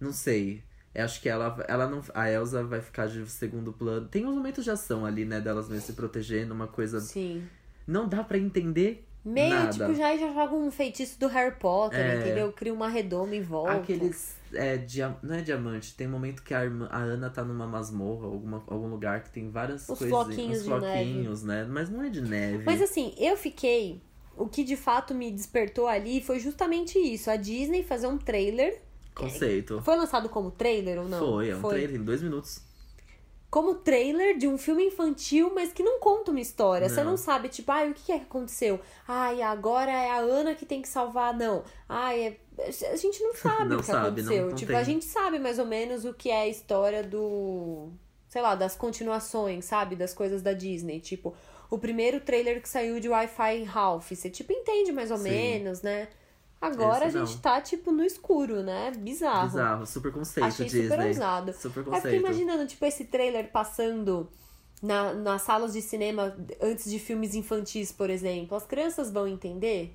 Não 0.00 0.12
sei. 0.12 0.62
Eu 0.94 1.04
acho 1.04 1.20
que 1.20 1.28
ela, 1.28 1.64
ela 1.66 1.88
não. 1.88 2.02
A 2.14 2.30
Elsa 2.30 2.62
vai 2.62 2.80
ficar 2.80 3.08
de 3.08 3.26
segundo 3.26 3.72
plano. 3.72 4.06
Tem 4.06 4.24
uns 4.24 4.34
momentos 4.34 4.62
de 4.62 4.70
ação 4.70 5.04
ali, 5.04 5.24
né? 5.24 5.40
Delas 5.40 5.68
mesmo 5.68 5.84
se 5.84 5.92
protegendo, 5.94 6.54
uma 6.54 6.68
coisa. 6.68 7.00
Sim. 7.00 7.44
Não 7.86 8.08
dá 8.08 8.22
pra 8.22 8.38
entender 8.38 9.03
Meio, 9.24 9.54
nada. 9.54 9.72
tipo, 9.72 9.94
já, 9.94 10.16
já 10.16 10.32
joga 10.32 10.54
um 10.54 10.70
feitiço 10.70 11.18
do 11.18 11.26
Harry 11.28 11.54
Potter, 11.56 11.98
É. 11.98 12.20
entendeu? 12.20 12.52
Cria 12.52 12.74
uma 12.74 12.88
redoma 12.88 13.34
em 13.34 13.40
volta. 13.42 13.72
Aqueles. 13.72 14.36
É, 14.52 14.76
dia, 14.76 15.16
não 15.22 15.34
é 15.34 15.40
diamante, 15.40 15.94
tem 15.96 16.06
um 16.06 16.10
momento 16.10 16.42
que 16.42 16.52
a, 16.54 16.62
irmã, 16.62 16.86
a 16.90 16.98
Ana 16.98 17.28
tá 17.30 17.42
numa 17.42 17.66
masmorra, 17.66 18.26
alguma, 18.26 18.62
algum 18.68 18.88
lugar 18.88 19.22
que 19.24 19.30
tem 19.30 19.50
várias 19.50 19.88
Os 19.88 19.98
coisinhas. 19.98 20.24
floquinhos 20.24 20.58
uns 20.58 20.62
de 20.62 20.68
floquinhos, 20.68 21.42
né? 21.42 21.66
Mas 21.68 21.88
não 21.90 22.02
é 22.04 22.08
de 22.10 22.20
neve. 22.20 22.62
Mas 22.64 22.80
assim, 22.82 23.14
eu 23.18 23.36
fiquei. 23.36 24.00
O 24.36 24.46
que 24.46 24.62
de 24.62 24.76
fato 24.76 25.14
me 25.14 25.30
despertou 25.30 25.86
ali 25.88 26.20
foi 26.20 26.38
justamente 26.38 26.98
isso: 26.98 27.30
a 27.30 27.36
Disney 27.36 27.82
fazer 27.82 28.06
um 28.06 28.18
trailer. 28.18 28.80
Conceito. 29.14 29.80
Foi 29.82 29.96
lançado 29.96 30.28
como 30.28 30.50
trailer 30.50 30.98
ou 31.00 31.08
não? 31.08 31.18
Foi, 31.18 31.48
é 31.50 31.56
um 31.56 31.62
trailer 31.62 31.96
em 32.00 32.04
dois 32.04 32.20
minutos. 32.20 32.60
Como 33.54 33.76
trailer 33.76 34.36
de 34.36 34.48
um 34.48 34.58
filme 34.58 34.84
infantil, 34.86 35.52
mas 35.54 35.72
que 35.72 35.80
não 35.84 36.00
conta 36.00 36.32
uma 36.32 36.40
história. 36.40 36.88
Você 36.88 37.04
Não. 37.04 37.12
não 37.12 37.16
sabe, 37.16 37.48
tipo, 37.48 37.70
ai, 37.70 37.88
o 37.88 37.94
que 37.94 38.10
é 38.10 38.18
que 38.18 38.24
aconteceu? 38.24 38.80
Ai, 39.06 39.42
agora 39.42 39.92
é 39.92 40.10
a 40.10 40.16
Ana 40.16 40.56
que 40.56 40.66
tem 40.66 40.82
que 40.82 40.88
salvar. 40.88 41.32
Não. 41.32 41.62
Ai, 41.88 42.36
é... 42.58 42.66
a 42.90 42.96
gente 42.96 43.22
não 43.22 43.32
sabe 43.38 43.68
Não 43.70 43.76
o 43.76 43.78
que 43.80 43.86
sabe, 43.86 44.06
aconteceu. 44.08 44.42
não- 44.42 44.48
não 44.48 44.56
tipo, 44.56 44.72
tem. 44.72 44.80
a 44.80 44.82
gente 44.82 45.04
sabe 45.04 45.38
mais 45.38 45.60
ou 45.60 45.66
menos 45.66 46.04
o 46.04 46.12
que 46.12 46.30
é 46.30 46.40
a 46.40 46.48
história 46.48 47.04
do. 47.04 47.92
Sei 48.28 48.42
lá, 48.42 48.56
das 48.56 48.74
continuações, 48.74 49.66
sabe? 49.66 49.94
Das 49.94 50.12
coisas 50.12 50.42
da 50.42 50.52
Disney. 50.52 50.98
Tipo, 50.98 51.32
o 51.70 51.78
primeiro 51.78 52.18
trailer 52.18 52.60
que 52.60 52.68
saiu 52.68 52.98
de 52.98 53.08
Wi-Fi 53.08 53.62
Ralph. 53.62 54.10
Você, 54.10 54.28
tipo, 54.28 54.52
entende 54.52 54.90
mais 54.90 55.12
ou 55.12 55.16
Sim. 55.18 55.30
menos, 55.30 55.80
né? 55.80 56.08
Agora 56.66 57.06
Esse 57.06 57.18
a 57.18 57.24
gente 57.24 57.34
não. 57.34 57.40
tá, 57.40 57.60
tipo, 57.60 57.92
no 57.92 58.04
escuro, 58.04 58.62
né? 58.62 58.90
Bizarro. 58.96 59.46
Bizarro, 59.48 59.86
super 59.86 60.12
conceito 60.12 60.46
Achei 60.46 60.66
Disney. 60.66 60.82
super 60.88 61.06
ousado. 61.06 61.52
Super 61.52 61.80
Aí 61.80 61.84
conceito. 61.84 62.02
fiquei 62.02 62.18
imaginando, 62.18 62.66
tipo, 62.66 62.84
esse 62.84 63.04
trailer 63.04 63.50
passando 63.50 64.28
na, 64.82 65.12
nas 65.14 65.42
salas 65.42 65.72
de 65.72 65.82
cinema 65.82 66.34
antes 66.60 66.90
de 66.90 66.98
filmes 66.98 67.34
infantis, 67.34 67.92
por 67.92 68.10
exemplo. 68.10 68.56
As 68.56 68.66
crianças 68.66 69.10
vão 69.10 69.26
entender? 69.26 69.94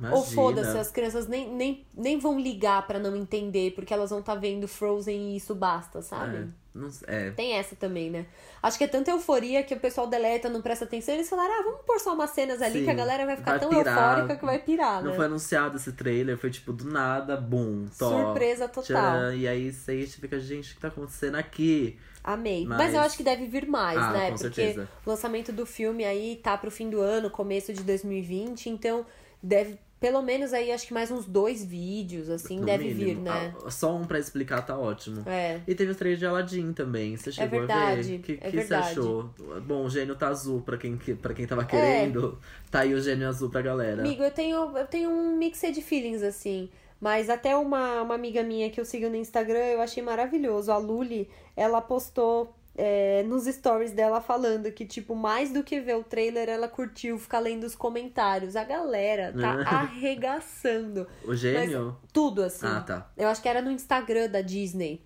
Ou 0.00 0.06
Imagina. 0.08 0.34
foda-se, 0.34 0.78
as 0.78 0.90
crianças 0.92 1.26
nem, 1.26 1.52
nem, 1.52 1.84
nem 1.96 2.18
vão 2.20 2.38
ligar 2.38 2.86
pra 2.86 3.00
não 3.00 3.16
entender, 3.16 3.72
porque 3.74 3.92
elas 3.92 4.10
vão 4.10 4.20
estar 4.20 4.36
vendo 4.36 4.68
Frozen 4.68 5.32
e 5.32 5.36
isso 5.36 5.56
basta, 5.56 6.00
sabe? 6.02 6.36
É, 6.36 6.48
não, 6.74 6.88
é. 7.06 7.30
Tem 7.30 7.54
essa 7.54 7.74
também, 7.74 8.10
né? 8.10 8.26
Acho 8.62 8.78
que 8.78 8.84
é 8.84 8.88
tanta 8.88 9.10
euforia 9.10 9.62
que 9.62 9.74
o 9.74 9.80
pessoal 9.80 10.06
deleta, 10.06 10.48
não 10.48 10.62
presta 10.62 10.84
atenção. 10.84 11.14
Eles 11.14 11.28
falaram, 11.28 11.54
ah, 11.54 11.62
vamos 11.64 11.80
pôr 11.86 11.98
só 11.98 12.14
umas 12.14 12.30
cenas 12.30 12.60
ali 12.62 12.80
Sim, 12.80 12.84
que 12.84 12.90
a 12.90 12.94
galera 12.94 13.26
vai 13.26 13.36
ficar 13.36 13.52
vai 13.52 13.60
tão 13.60 13.68
pirar. 13.70 13.96
eufórica 14.18 14.36
que 14.36 14.44
vai 14.46 14.58
pirar, 14.58 15.02
Não 15.02 15.10
né? 15.10 15.16
foi 15.16 15.26
anunciado 15.26 15.76
esse 15.76 15.92
trailer, 15.92 16.36
foi 16.38 16.50
tipo 16.50 16.72
do 16.72 16.84
nada, 16.90 17.36
boom, 17.36 17.86
top. 17.98 18.14
Surpresa 18.22 18.68
total. 18.68 18.82
Tcharam, 18.84 19.34
e 19.34 19.48
aí 19.48 19.72
você 19.72 20.06
fica, 20.06 20.38
gente, 20.38 20.72
o 20.72 20.74
que 20.76 20.80
tá 20.80 20.88
acontecendo 20.88 21.34
aqui? 21.36 21.98
Amei. 22.22 22.66
Mas... 22.66 22.78
Mas- 22.78 22.94
eu 22.94 23.00
acho 23.00 23.16
que 23.16 23.22
deve 23.22 23.46
vir 23.46 23.66
mais, 23.66 23.98
Ah, 23.98 24.10
né? 24.12 24.26
Porque 24.30 24.38
certeza. 24.54 24.88
o 25.06 25.10
lançamento 25.10 25.50
do 25.52 25.64
filme 25.64 26.04
aí 26.04 26.36
tá 26.42 26.56
pro 26.58 26.70
fim 26.70 26.90
do 26.90 27.00
ano, 27.00 27.30
começo 27.30 27.72
de 27.72 27.82
2020, 27.82 28.68
então 28.68 29.06
deve, 29.42 29.78
pelo 30.00 30.22
menos 30.22 30.52
aí, 30.52 30.70
acho 30.70 30.86
que 30.86 30.94
mais 30.94 31.10
uns 31.10 31.26
dois 31.26 31.64
vídeos, 31.64 32.30
assim, 32.30 32.60
No 32.60 32.66
deve 32.66 32.84
mínimo. 32.84 33.04
vir, 33.04 33.16
né? 33.16 33.54
Ah, 33.64 33.70
Só 33.70 33.94
um 33.96 34.04
pra 34.04 34.18
explicar 34.18 34.62
tá 34.62 34.78
ótimo. 34.78 35.22
É. 35.26 35.60
E 35.66 35.74
teve 35.74 35.92
o 35.92 35.94
trailer 35.94 36.18
de 36.18 36.26
Aladdin 36.26 36.72
também. 36.72 37.16
Você 37.16 37.32
chegou 37.32 37.58
a 37.58 37.66
verdade, 37.66 38.02
ver? 38.08 38.16
O 38.18 38.22
que, 38.22 38.32
é 38.32 38.36
que 38.50 38.56
verdade. 38.56 38.84
você 38.94 39.00
achou? 39.00 39.30
Bom, 39.66 39.84
o 39.84 39.90
gênio 39.90 40.14
tá 40.14 40.28
azul 40.28 40.60
pra 40.62 40.76
quem, 40.76 40.96
que- 40.96 41.14
pra 41.14 41.34
quem 41.34 41.44
É. 41.44 41.48
tava 41.48 41.64
querendo. 41.64 42.38
Tá 42.70 42.80
aí 42.80 42.94
o 42.94 43.00
gênio 43.00 43.28
azul 43.28 43.50
pra 43.50 43.60
galera. 43.62 44.00
Amigo, 44.02 44.22
eu 44.22 44.30
tenho, 44.30 44.76
eu 44.76 44.86
tenho 44.86 45.10
um 45.10 45.36
mixed 45.36 45.80
feelings, 45.82 46.22
assim. 46.22 46.68
Mas 47.00 47.30
até 47.30 47.56
uma, 47.56 48.02
uma 48.02 48.14
amiga 48.16 48.42
minha 48.42 48.68
que 48.70 48.80
eu 48.80 48.84
sigo 48.84 49.08
no 49.08 49.14
Instagram, 49.16 49.58
eu 49.66 49.80
achei 49.80 50.02
maravilhoso. 50.02 50.72
A 50.72 50.76
Luli, 50.78 51.28
ela 51.56 51.80
postou 51.80 52.52
é, 52.80 53.24
nos 53.24 53.46
stories 53.46 53.90
dela 53.90 54.20
falando 54.20 54.70
que, 54.70 54.86
tipo, 54.86 55.16
mais 55.16 55.52
do 55.52 55.64
que 55.64 55.80
ver 55.80 55.96
o 55.96 56.04
trailer, 56.04 56.48
ela 56.48 56.68
curtiu 56.68 57.18
ficar 57.18 57.40
lendo 57.40 57.64
os 57.64 57.74
comentários. 57.74 58.54
A 58.54 58.62
galera 58.62 59.34
tá 59.36 59.50
arregaçando. 59.80 61.08
O 61.24 61.34
gênio? 61.34 61.96
Tudo, 62.12 62.44
assim. 62.44 62.66
Ah, 62.66 62.80
tá. 62.80 63.10
Eu 63.16 63.26
acho 63.26 63.42
que 63.42 63.48
era 63.48 63.60
no 63.60 63.72
Instagram 63.72 64.28
da 64.28 64.40
Disney. 64.40 65.04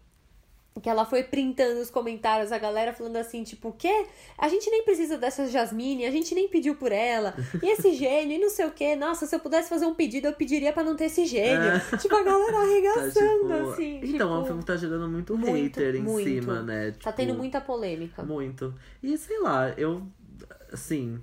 Que 0.81 0.89
ela 0.89 1.05
foi 1.05 1.23
printando 1.23 1.81
os 1.81 1.91
comentários, 1.91 2.51
a 2.51 2.59
galera 2.59 2.95
falando 2.95 3.17
assim, 3.17 3.45
tipo, 3.45 3.69
o 3.69 3.73
quê? 3.73 4.07
A 4.39 4.49
gente 4.49 4.71
nem 4.71 4.83
precisa 4.85 5.19
dessa 5.19 5.47
Jasmine, 5.47 6.07
a 6.07 6.11
gente 6.11 6.35
nem 6.35 6.49
pediu 6.49 6.75
por 6.75 6.91
ela. 6.91 7.35
E 7.63 7.71
esse 7.73 7.93
gênio, 7.95 8.37
e 8.37 8.41
não 8.41 8.49
sei 8.49 8.65
o 8.67 8.71
quê. 8.71 8.97
Nossa, 8.97 9.27
se 9.27 9.35
eu 9.37 9.41
pudesse 9.41 9.69
fazer 9.69 9.85
um 9.85 9.95
pedido, 9.95 10.29
eu 10.29 10.33
pediria 10.33 10.73
pra 10.73 10.83
não 10.83 10.97
ter 10.97 11.05
esse 11.05 11.27
gênio. 11.27 11.73
Tipo, 12.01 12.17
a 12.17 12.23
galera 12.23 12.53
Tá, 12.53 12.61
arregaçando, 12.63 13.41
tipo... 13.41 13.71
assim. 13.71 14.01
Então, 14.03 14.31
é 14.33 14.33
um 14.33 14.37
tipo, 14.39 14.47
filme 14.47 14.61
que 14.63 14.67
tá 14.67 14.77
gerando 14.77 15.09
muito, 15.09 15.37
muito, 15.37 15.79
hater 15.79 15.95
em 15.97 16.03
muito. 16.03 16.29
cima, 16.29 16.63
né? 16.63 16.91
Tá 16.93 17.11
Tipo, 17.11 17.13
tendo 17.13 17.35
muita 17.35 17.61
polêmica. 17.61 18.23
Muito. 18.23 18.75
E 19.03 19.17
sei 19.19 19.41
lá, 19.41 19.71
eu. 19.77 20.03
Assim. 20.73 21.21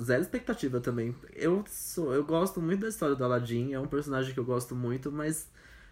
Zero 0.00 0.22
expectativa 0.22 0.80
também. 0.80 1.14
Eu 1.34 1.62
sou, 1.68 2.14
eu 2.14 2.24
gosto 2.24 2.62
muito 2.62 2.80
da 2.80 2.88
história 2.88 3.14
do 3.14 3.22
Aladdin, 3.22 3.74
é 3.74 3.78
um 3.80 3.86
personagem 3.86 4.32
que 4.32 4.40
eu 4.40 4.44
gosto 4.44 4.74
muito, 4.74 5.12
mas. 5.12 5.48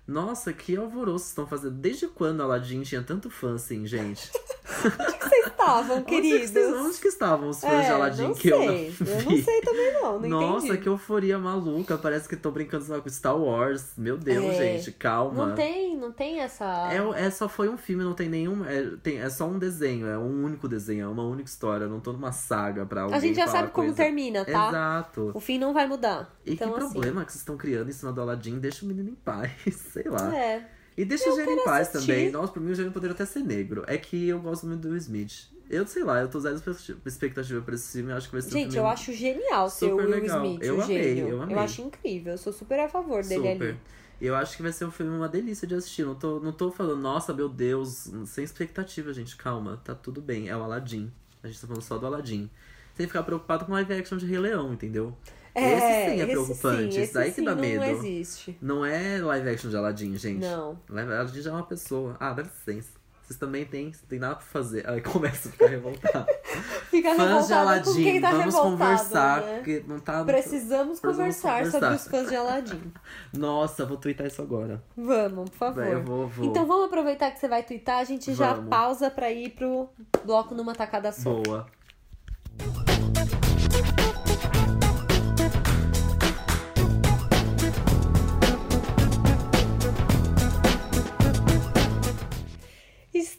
Nossa, 0.08 0.52
que 0.54 0.74
alvoroço 0.74 1.26
estão 1.26 1.46
fazendo. 1.46 1.74
Desde 1.74 2.08
quando 2.08 2.42
Aladdin 2.42 2.80
tinha 2.82 3.02
tanto 3.02 3.28
fã 3.28 3.54
assim, 3.56 3.86
gente? 3.86 4.30
Onde 4.78 5.18
que 5.18 5.28
vocês 5.28 5.46
estavam, 5.46 5.96
Onde, 5.96 6.04
queridos? 6.04 6.40
que, 6.40 6.46
vocês- 6.48 6.74
onde 6.86 6.98
que 6.98 7.08
estavam 7.08 7.48
os 7.48 7.60
fãs 7.60 7.84
de 7.84 7.90
É, 7.90 7.94
Aladdin 7.94 8.22
não 8.22 8.34
que 8.34 8.42
sei. 8.48 8.52
eu 8.52 8.58
não 8.58 8.74
Eu 8.74 8.90
vi? 9.18 9.24
não 9.36 9.42
sei 9.44 9.60
também 9.62 9.92
não, 9.94 10.20
não 10.20 10.28
Nossa, 10.28 10.66
entendi. 10.66 10.82
que 10.82 10.88
euforia 10.88 11.38
maluca. 11.38 11.98
Parece 11.98 12.28
que 12.28 12.34
estão 12.34 12.52
brincando 12.52 12.84
com 13.02 13.08
Star 13.08 13.36
Wars. 13.36 13.92
Meu 13.96 14.16
Deus, 14.16 14.44
É. 14.44 14.54
gente, 14.78 14.92
calma. 14.92 15.46
Não 15.48 15.54
tem, 15.56 15.96
não 15.96 16.12
tem 16.12 16.40
essa... 16.40 16.90
É, 16.92 17.24
é 17.26 17.30
só 17.30 17.48
foi 17.48 17.68
um 17.68 17.76
filme, 17.76 18.04
não 18.04 18.14
tem 18.14 18.28
nenhum. 18.28 18.64
É, 18.64 18.90
tem, 19.02 19.18
é 19.20 19.28
só 19.28 19.46
um 19.48 19.58
desenho, 19.58 20.06
é 20.06 20.16
um 20.18 20.44
único 20.44 20.68
desenho, 20.68 21.06
é 21.06 21.08
uma 21.08 21.24
única 21.24 21.48
história. 21.48 21.84
Eu 21.84 21.90
não 21.90 22.00
tô 22.00 22.12
numa 22.12 22.30
saga 22.32 22.86
pra 22.86 23.02
alguém 23.02 23.16
A 23.16 23.20
gente 23.20 23.36
já 23.36 23.48
sabe 23.48 23.70
como 23.72 23.88
coisa. 23.88 24.02
termina, 24.04 24.44
tá? 24.44 24.68
Exato. 24.68 25.32
O 25.34 25.40
fim 25.40 25.58
não 25.58 25.72
vai 25.74 25.88
mudar. 25.88 26.32
E 26.46 26.52
então, 26.52 26.72
que 26.72 26.78
assim, 26.78 26.92
problema 26.92 27.24
que 27.24 27.32
vocês 27.32 27.40
estão 27.40 27.56
criando 27.56 27.88
em 27.88 27.92
cima 27.92 28.12
do 28.12 28.20
Aladdin? 28.20 28.58
Deixa 28.60 28.84
o 28.84 28.88
menino 28.88 29.08
em 29.10 29.14
paz, 29.14 29.50
sei 30.02 30.10
lá. 30.10 30.36
É. 30.36 30.68
E 30.96 31.04
deixa 31.04 31.30
o 31.32 31.36
gênio 31.36 31.54
em 31.54 31.64
paz 31.64 31.88
assistir. 31.88 32.06
também. 32.12 32.30
Nossa, 32.30 32.52
pra 32.52 32.60
mim 32.60 32.72
o 32.72 32.74
gênio 32.74 32.90
poderia 32.90 33.14
até 33.14 33.24
ser 33.24 33.40
negro. 33.40 33.84
É 33.86 33.96
que 33.96 34.28
eu 34.28 34.40
gosto 34.40 34.66
muito 34.66 34.80
do 34.80 34.88
Will 34.88 34.96
Smith. 34.98 35.48
Eu 35.70 35.86
sei 35.86 36.02
lá, 36.02 36.20
eu 36.20 36.28
tô 36.28 36.40
zero 36.40 36.60
expectativa 37.06 37.60
pra 37.60 37.74
esse 37.74 37.92
filme. 37.98 38.10
Eu 38.10 38.16
acho 38.16 38.26
que 38.28 38.32
vai 38.32 38.42
ser 38.42 38.48
um 38.48 38.52
Gente, 38.52 38.62
filme 38.72 38.78
eu 38.78 38.86
acho 38.86 39.12
genial 39.12 39.70
ser 39.70 39.92
o 39.92 39.96
Will 39.96 40.08
legal. 40.08 40.44
Smith, 40.44 40.62
Eu 40.62 40.78
o 40.78 40.82
amei, 40.82 41.02
gênio. 41.02 41.28
eu 41.28 41.42
amei. 41.42 41.56
acho 41.56 41.82
incrível. 41.82 42.32
Eu 42.32 42.38
sou 42.38 42.52
super 42.52 42.80
a 42.80 42.88
favor 42.88 43.22
dele 43.22 43.52
Super. 43.52 43.68
ali. 43.70 43.78
Eu 44.20 44.34
acho 44.34 44.56
que 44.56 44.62
vai 44.62 44.72
ser 44.72 44.84
um 44.86 44.90
filme 44.90 45.14
uma 45.16 45.28
delícia 45.28 45.68
de 45.68 45.74
assistir. 45.76 46.04
Não 46.04 46.14
tô, 46.16 46.40
não 46.40 46.50
tô 46.52 46.72
falando, 46.72 47.00
nossa, 47.00 47.32
meu 47.32 47.48
Deus, 47.48 48.10
sem 48.26 48.42
expectativa, 48.42 49.12
gente. 49.12 49.36
Calma, 49.36 49.80
tá 49.84 49.94
tudo 49.94 50.20
bem. 50.20 50.48
É 50.48 50.56
o 50.56 50.62
Aladdin. 50.62 51.12
A 51.44 51.46
gente 51.46 51.60
tá 51.60 51.66
falando 51.68 51.82
só 51.82 51.96
do 51.98 52.06
Aladdin. 52.06 52.50
Sem 52.96 53.06
ficar 53.06 53.22
preocupado 53.22 53.64
com 53.64 53.72
live 53.72 53.94
action 53.94 54.18
de 54.18 54.26
Rei 54.26 54.38
Leão, 54.40 54.72
entendeu? 54.72 55.16
É, 55.54 55.72
esse 55.72 55.80
sim 55.80 55.86
é 55.86 56.16
esse 56.16 56.26
preocupante. 56.26 56.94
sim, 56.94 57.02
Isso 57.02 57.14
daí 57.14 57.32
que 57.32 57.42
dá 57.42 57.54
sim 57.54 57.60
medo. 57.60 57.80
Não 57.80 57.90
existe. 57.90 58.58
Não 58.60 58.84
é 58.84 59.18
live 59.18 59.48
action 59.50 59.70
de 59.70 59.76
Aladdin, 59.76 60.16
gente. 60.16 60.40
Não. 60.40 60.78
Live 60.88 61.40
já 61.42 61.50
é 61.50 61.52
uma 61.52 61.62
pessoa. 61.66 62.16
Ah, 62.20 62.32
dá 62.32 62.42
licença. 62.42 62.98
Vocês 63.28 63.38
também 63.38 63.66
têm, 63.66 63.92
tem 64.08 64.18
nada 64.18 64.36
pra 64.36 64.44
fazer. 64.44 64.88
Aí 64.88 65.02
começa 65.02 65.50
a 65.50 65.52
ficar 65.52 65.66
revoltado. 65.66 66.26
Fica 66.88 67.14
Fãs 67.14 67.46
de 67.46 67.52
com 67.52 67.58
Aladdin, 67.58 68.20
tá 68.22 68.30
vamos 68.30 68.44
revoltado, 68.46 68.70
conversar, 68.70 69.42
né? 69.42 69.54
porque 69.56 69.84
não 69.86 70.00
tá. 70.00 70.24
Precisamos 70.24 70.98
Precisamos 70.98 71.00
conversar, 71.00 71.64
sobre 71.66 71.72
conversar. 71.72 71.94
os 71.94 72.08
fãs 72.10 72.28
de 72.30 72.36
Aladdin. 72.36 72.92
Nossa, 73.36 73.84
vou 73.84 73.98
twittar 73.98 74.26
isso 74.26 74.40
agora. 74.40 74.82
Vamos, 74.96 75.50
por 75.50 75.56
favor. 75.58 75.84
Vai, 75.84 75.96
vou, 75.96 76.26
vou. 76.26 76.46
Então 76.46 76.66
vamos 76.66 76.86
aproveitar 76.86 77.30
que 77.30 77.38
você 77.38 77.48
vai 77.48 77.62
twittar, 77.62 77.98
a 77.98 78.04
gente 78.04 78.32
já 78.32 78.54
Vamos. 78.54 78.70
pausa 78.70 79.10
pra 79.10 79.30
ir 79.30 79.50
pro 79.50 79.90
bloco 80.24 80.54
numa 80.54 80.74
tacada 80.74 81.12
só. 81.12 81.30
Boa. 81.42 81.66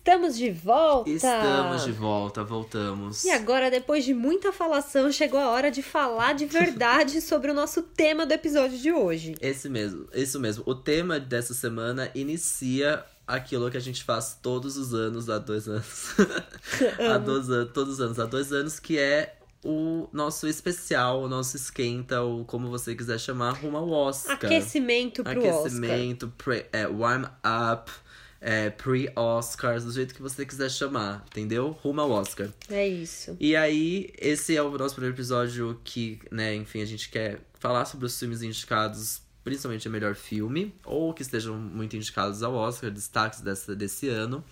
Estamos 0.09 0.35
de 0.35 0.49
volta! 0.49 1.07
Estamos 1.07 1.85
de 1.85 1.91
volta, 1.91 2.43
voltamos. 2.43 3.23
E 3.23 3.29
agora, 3.29 3.69
depois 3.69 4.03
de 4.03 4.11
muita 4.11 4.51
falação, 4.51 5.11
chegou 5.11 5.39
a 5.39 5.51
hora 5.51 5.69
de 5.69 5.83
falar 5.83 6.33
de 6.33 6.47
verdade 6.47 7.21
sobre 7.21 7.51
o 7.51 7.53
nosso 7.53 7.83
tema 7.83 8.25
do 8.25 8.31
episódio 8.31 8.75
de 8.79 8.91
hoje. 8.91 9.35
Esse 9.39 9.69
mesmo, 9.69 10.07
isso 10.11 10.39
mesmo. 10.39 10.63
O 10.65 10.73
tema 10.73 11.19
dessa 11.19 11.53
semana 11.53 12.09
inicia 12.15 13.05
aquilo 13.27 13.69
que 13.69 13.77
a 13.77 13.79
gente 13.79 14.03
faz 14.03 14.35
todos 14.41 14.77
os 14.77 14.95
anos, 14.95 15.29
há 15.29 15.37
dois 15.37 15.67
anos. 15.67 16.15
há 17.07 17.19
dois 17.19 17.47
anos, 17.47 17.71
todos 17.71 17.93
os 17.93 18.01
anos, 18.01 18.19
há 18.19 18.25
dois 18.25 18.51
anos, 18.51 18.79
que 18.79 18.97
é 18.97 19.35
o 19.63 20.09
nosso 20.11 20.47
especial, 20.47 21.21
o 21.21 21.27
nosso 21.27 21.55
esquenta, 21.55 22.19
ou 22.23 22.43
como 22.45 22.67
você 22.67 22.95
quiser 22.95 23.19
chamar, 23.19 23.51
rumo 23.51 23.77
ao 23.77 23.87
Oscar. 23.87 24.37
Aquecimento 24.37 25.23
pro 25.23 25.33
Aquecimento, 25.33 26.33
pre, 26.35 26.65
é, 26.73 26.87
warm 26.87 27.25
up, 27.45 27.91
é, 28.41 28.69
pre-Oscars, 28.69 29.83
do 29.83 29.91
jeito 29.91 30.13
que 30.13 30.21
você 30.21 30.45
quiser 30.45 30.69
chamar, 30.69 31.25
entendeu? 31.27 31.71
Rumo 31.81 32.01
ao 32.01 32.11
Oscar. 32.11 32.49
É 32.69 32.87
isso. 32.87 33.35
E 33.39 33.55
aí, 33.55 34.11
esse 34.17 34.55
é 34.55 34.61
o 34.61 34.77
nosso 34.77 34.95
primeiro 34.95 35.15
episódio 35.15 35.79
que, 35.83 36.19
né, 36.31 36.55
enfim, 36.55 36.81
a 36.81 36.85
gente 36.85 37.09
quer 37.09 37.41
falar 37.59 37.85
sobre 37.85 38.05
os 38.05 38.17
filmes 38.17 38.41
indicados, 38.41 39.21
principalmente 39.43 39.87
a 39.87 39.91
melhor 39.91 40.15
filme, 40.15 40.73
ou 40.85 41.13
que 41.13 41.21
estejam 41.21 41.55
muito 41.55 41.95
indicados 41.95 42.41
ao 42.41 42.53
Oscar, 42.53 42.89
destaques 42.89 43.41
dessa, 43.41 43.75
desse 43.75 44.07
ano. 44.07 44.43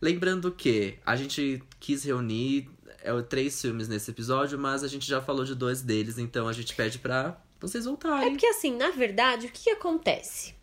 Lembrando 0.00 0.50
que 0.52 0.98
a 1.04 1.16
gente 1.16 1.62
quis 1.78 2.04
reunir 2.04 2.68
é, 3.02 3.22
três 3.22 3.60
filmes 3.60 3.88
nesse 3.88 4.10
episódio, 4.10 4.58
mas 4.58 4.82
a 4.82 4.88
gente 4.88 5.06
já 5.06 5.20
falou 5.20 5.44
de 5.44 5.54
dois 5.54 5.80
deles, 5.80 6.18
então 6.18 6.48
a 6.48 6.52
gente 6.52 6.74
pede 6.74 6.98
pra 6.98 7.40
vocês 7.60 7.84
voltarem. 7.84 8.28
É 8.28 8.30
porque, 8.30 8.46
assim, 8.46 8.76
na 8.76 8.90
verdade, 8.90 9.46
o 9.46 9.50
que 9.50 9.70
acontece? 9.70 10.54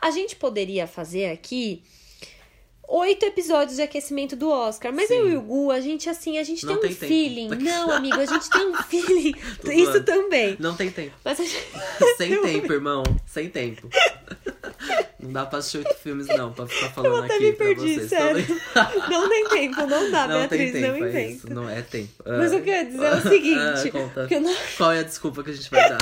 A 0.00 0.10
gente 0.10 0.36
poderia 0.36 0.86
fazer 0.86 1.30
aqui 1.30 1.82
oito 2.88 3.24
episódios 3.24 3.76
de 3.76 3.82
aquecimento 3.82 4.36
do 4.36 4.50
Oscar. 4.50 4.92
Mas 4.92 5.08
Sim. 5.08 5.14
eu 5.14 5.28
e 5.30 5.36
o 5.36 5.40
Gu, 5.42 5.70
a 5.70 5.80
gente, 5.80 6.08
assim, 6.08 6.38
a 6.38 6.42
gente 6.42 6.64
Não 6.66 6.76
tem 6.76 6.90
um 6.90 6.94
tem 6.94 6.94
tempo. 6.96 7.06
feeling. 7.12 7.48
Não, 7.62 7.90
amigo, 7.90 8.20
a 8.20 8.24
gente 8.26 8.48
tem 8.50 8.66
um 8.68 8.74
feeling. 8.84 9.34
Isso 9.64 9.84
zoando. 9.92 10.04
também. 10.04 10.56
Não 10.58 10.74
tem 10.74 10.90
tempo. 10.90 11.12
Gente... 11.36 11.58
Sem 12.16 12.40
tempo, 12.42 12.72
irmão. 12.72 13.02
Sem 13.26 13.48
tempo. 13.48 13.88
Não 15.18 15.32
dá 15.32 15.46
pra 15.46 15.58
assistir 15.60 15.78
oito 15.78 15.94
filmes, 15.94 16.26
não, 16.26 16.52
pra 16.52 16.66
ficar 16.66 16.90
falando 16.90 17.14
Eu 17.16 17.22
até 17.24 17.34
aqui 17.36 17.44
me 17.46 17.52
perdi, 17.54 17.94
vocês. 17.94 18.10
sério. 18.10 18.44
Também. 18.74 19.08
Não 19.08 19.28
tem 19.30 19.48
tempo, 19.48 19.86
não 19.86 20.10
dá, 20.10 20.28
Não 20.28 20.48
tem 20.48 20.58
Beatriz, 20.58 20.72
tempo, 20.72 20.98
não 20.98 21.06
é 21.06 21.10
tem 21.12 21.30
isso. 21.30 21.50
Não 21.54 21.70
é 21.70 21.80
tempo. 21.82 22.12
Mas 22.26 22.52
Ah. 22.52 22.56
eu 22.56 22.62
quero 22.62 22.90
dizer 22.90 23.04
é 23.06 23.14
o 23.14 23.22
seguinte. 23.22 23.58
Ah, 23.58 23.90
conta. 23.90 24.26
que 24.26 24.34
eu 24.34 24.40
não... 24.42 24.54
Qual 24.76 24.92
é 24.92 24.98
a 24.98 25.02
desculpa 25.02 25.42
que 25.42 25.50
a 25.50 25.54
gente 25.54 25.70
vai 25.70 25.88
dar? 25.88 25.98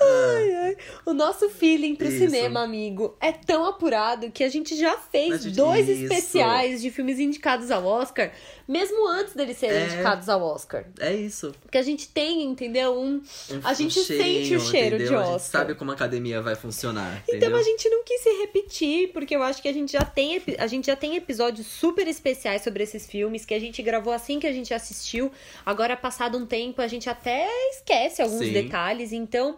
Ai, 0.00 0.54
ai. 0.54 0.76
O 1.04 1.07
nosso 1.18 1.50
feeling 1.50 1.94
pro 1.96 2.08
Isso. 2.08 2.18
cinema, 2.18 2.62
amigo, 2.62 3.14
é 3.20 3.32
tão 3.32 3.64
apurado 3.66 4.30
que 4.30 4.42
a 4.44 4.48
gente 4.48 4.76
já 4.76 4.96
fez 4.96 5.42
gente- 5.42 5.56
dois 5.56 5.88
isso. 5.88 6.04
especiais 6.04 6.80
de 6.80 6.90
filmes 6.90 7.18
indicados 7.18 7.70
ao 7.70 7.84
Oscar, 7.84 8.30
mesmo 8.66 9.06
antes 9.08 9.34
deles 9.34 9.56
serem 9.58 9.76
É. 9.82 9.84
indicados 9.86 10.28
ao 10.28 10.40
Oscar. 10.42 10.84
É 11.00 11.14
isso. 11.14 11.52
Porque 11.60 11.76
a 11.76 11.82
gente 11.82 12.08
tem, 12.08 12.42
entendeu? 12.44 12.98
Um, 12.98 13.20
Um- 13.50 13.60
a 13.64 13.74
gente 13.74 13.98
um 13.98 14.02
sente 14.02 14.54
o 14.54 14.60
cheirinho, 14.60 14.60
cheiro 14.60 14.96
de 14.98 15.02
entendeu? 15.04 15.20
A 15.20 15.24
gente 15.24 15.34
Oscar. 15.34 15.60
sabe 15.60 15.74
como 15.74 15.90
a 15.90 15.94
academia 15.94 16.40
vai 16.40 16.54
funcionar, 16.54 17.22
Então 17.24 17.36
entendeu? 17.36 17.56
a 17.58 17.62
gente 17.62 17.88
não 17.90 18.04
quis 18.04 18.20
se 18.22 18.30
repetir, 18.38 19.12
porque 19.12 19.34
eu 19.34 19.42
acho 19.42 19.60
que 19.60 19.68
a 19.68 19.72
gente 19.72 19.92
já 19.92 20.02
tem 20.04 20.40
a 20.58 20.66
gente 20.66 20.86
já 20.86 20.96
tem 20.96 21.16
episódios 21.16 21.66
super 21.66 22.06
especiais 22.06 22.62
sobre 22.62 22.82
esses 22.84 23.06
filmes 23.06 23.44
que 23.44 23.52
a 23.54 23.58
gente 23.58 23.82
gravou 23.82 24.12
assim 24.12 24.38
que 24.38 24.46
a 24.46 24.52
gente 24.52 24.72
assistiu. 24.72 25.32
Agora 25.66 25.96
passado 25.96 26.38
um 26.38 26.46
tempo, 26.46 26.80
a 26.80 26.86
gente 26.86 27.10
até 27.10 27.48
esquece 27.70 28.22
alguns 28.22 28.44
Sim. 28.46 28.52
detalhes. 28.52 29.12
Então, 29.12 29.56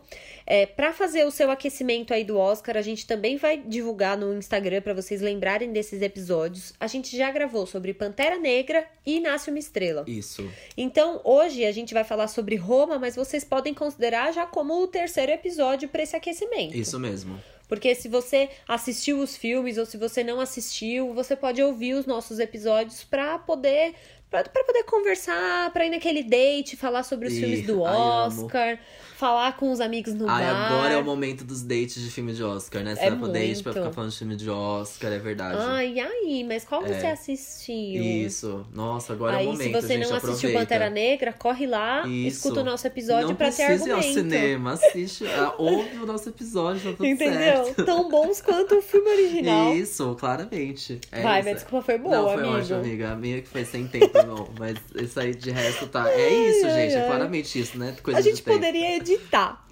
é, 0.51 0.67
para 0.67 0.93
fazer 0.93 1.25
o 1.25 1.31
seu 1.31 1.49
aquecimento 1.49 2.13
aí 2.13 2.25
do 2.25 2.37
Oscar, 2.37 2.77
a 2.77 2.83
gente 2.83 3.07
também 3.07 3.37
vai 3.37 3.57
divulgar 3.57 4.19
no 4.19 4.37
Instagram 4.37 4.83
para 4.83 4.93
vocês 4.93 5.21
lembrarem 5.21 5.73
desses 5.73 6.03
episódios. 6.03 6.73
A 6.81 6.89
gente 6.89 7.17
já 7.17 7.31
gravou 7.31 7.67
sobre 7.67 7.95
Pantera 7.95 8.37
Negra 8.37 8.85
e 9.07 9.21
Nasce 9.21 9.49
uma 9.49 9.61
Estrela. 9.61 10.05
Isso. 10.09 10.51
Então, 10.77 11.21
hoje 11.23 11.65
a 11.65 11.71
gente 11.71 11.95
vai 11.95 12.03
falar 12.03 12.27
sobre 12.27 12.57
Roma, 12.57 12.99
mas 12.99 13.15
vocês 13.15 13.45
podem 13.45 13.73
considerar 13.73 14.33
já 14.33 14.45
como 14.45 14.83
o 14.83 14.89
terceiro 14.89 15.31
episódio 15.31 15.89
para 15.89 16.03
esse 16.03 16.17
aquecimento. 16.17 16.77
Isso 16.77 16.99
mesmo. 16.99 17.41
Porque 17.69 17.95
se 17.95 18.09
você 18.09 18.49
assistiu 18.67 19.21
os 19.21 19.37
filmes 19.37 19.79
ou 19.79 19.87
se 19.87 19.97
você 19.97 20.25
não 20.25 20.41
assistiu, 20.41 21.15
você 21.15 21.37
pode 21.37 21.63
ouvir 21.63 21.95
os 21.95 22.07
nossos 22.07 22.41
episódios 22.41 23.05
pra 23.05 23.39
poder 23.39 23.95
para 24.29 24.45
poder 24.45 24.85
conversar, 24.85 25.73
pra 25.73 25.85
ir 25.85 25.91
naquele 25.91 26.23
date, 26.23 26.77
falar 26.77 27.03
sobre 27.03 27.27
os 27.27 27.35
Ih, 27.35 27.41
filmes 27.41 27.67
do. 27.67 27.81
Oscar, 27.83 28.79
falar 29.21 29.57
com 29.57 29.71
os 29.71 29.81
amigos 29.81 30.15
no 30.15 30.29
Ai, 30.29 30.43
bar. 30.45 30.67
agora 30.73 30.95
é 30.95 30.97
o 30.97 31.05
momento 31.05 31.45
dos 31.45 31.63
dates 31.63 32.03
de 32.03 32.11
filme 32.11 32.33
de 32.33 32.43
Oscar, 32.43 32.83
né? 32.83 32.95
Você 32.97 33.03
É 33.05 33.11
vai 33.11 33.19
pro 33.19 33.29
date 33.29 33.63
pra 33.63 33.73
ficar 33.75 33.93
falando 33.93 34.11
de 34.11 34.17
filme 34.17 34.35
de 34.35 34.49
Oscar, 34.51 35.13
é 35.13 35.19
verdade. 35.19 35.59
Ai, 35.61 35.93
e 35.93 36.01
aí, 36.01 36.45
mas 36.49 36.65
qual 36.65 36.81
você 36.83 37.07
É. 37.07 37.13
assistiu? 37.13 38.03
Isso. 38.03 38.67
Nossa, 38.75 39.13
agora 39.13 39.37
é 39.37 39.39
Aí, 39.41 39.47
o 39.47 39.53
momento, 39.53 39.67
se 39.67 39.73
você 39.83 39.89
gente, 39.99 40.09
não 40.09 40.17
assistiu 40.17 40.33
aproveita. 40.49 40.59
Pantera 40.59 40.91
Negra, 40.91 41.33
corre 41.33 41.67
lá, 41.67 42.07
Isso. 42.07 42.39
escuta 42.39 42.61
o 42.63 42.65
nosso 42.65 42.87
episódio 42.87 43.29
não 43.29 43.35
pra 43.35 43.51
ter 43.51 43.67
precisa 43.67 43.89
ir 43.89 43.93
ao 43.93 43.99
argumento. 43.99 44.15
cinema, 44.19 44.73
assiste, 44.73 45.27
ah, 45.27 45.55
ouve 45.59 45.97
o 45.99 46.07
nosso 46.07 46.29
episódio, 46.31 46.95
tá 46.97 47.07
Entendeu? 47.07 47.65
certo. 47.67 47.85
Tão 47.85 48.09
bons 48.09 48.41
quanto 48.41 48.77
o 48.77 48.83
filme 48.83 49.11
original. 49.11 49.75
Isso, 49.75 50.17
claramente. 50.19 50.99
É 51.13 51.21
Vai, 51.23 51.35
isso. 51.41 51.45
minha 51.45 51.55
desculpa 51.57 51.85
foi 51.85 51.99
boa, 51.99 52.17
Não, 52.17 52.25
foi 52.33 52.43
amigo. 52.43 52.57
ótimo, 52.59 52.79
amiga. 52.79 53.11
A 53.13 53.17
minha 53.17 53.43
que 53.43 53.49
foi 53.49 53.65
sem 53.67 53.87
tempo, 53.87 54.17
não. 54.27 54.49
Mas 54.59 54.79
isso 54.95 55.21
aí 55.21 55.35
de 55.35 55.51
resto 55.51 55.87
tá. 55.89 56.11
É 56.11 56.29
isso, 56.31 56.67
ai, 56.67 56.73
gente. 56.73 56.95
É 56.95 57.01
ai. 57.03 57.07
claramente 57.07 57.61
isso, 57.61 57.79
né? 57.79 57.95
Coisa 58.03 58.19
A 58.19 58.23
gente 58.23 58.43
poderia 58.43 58.97
editar 58.97 59.10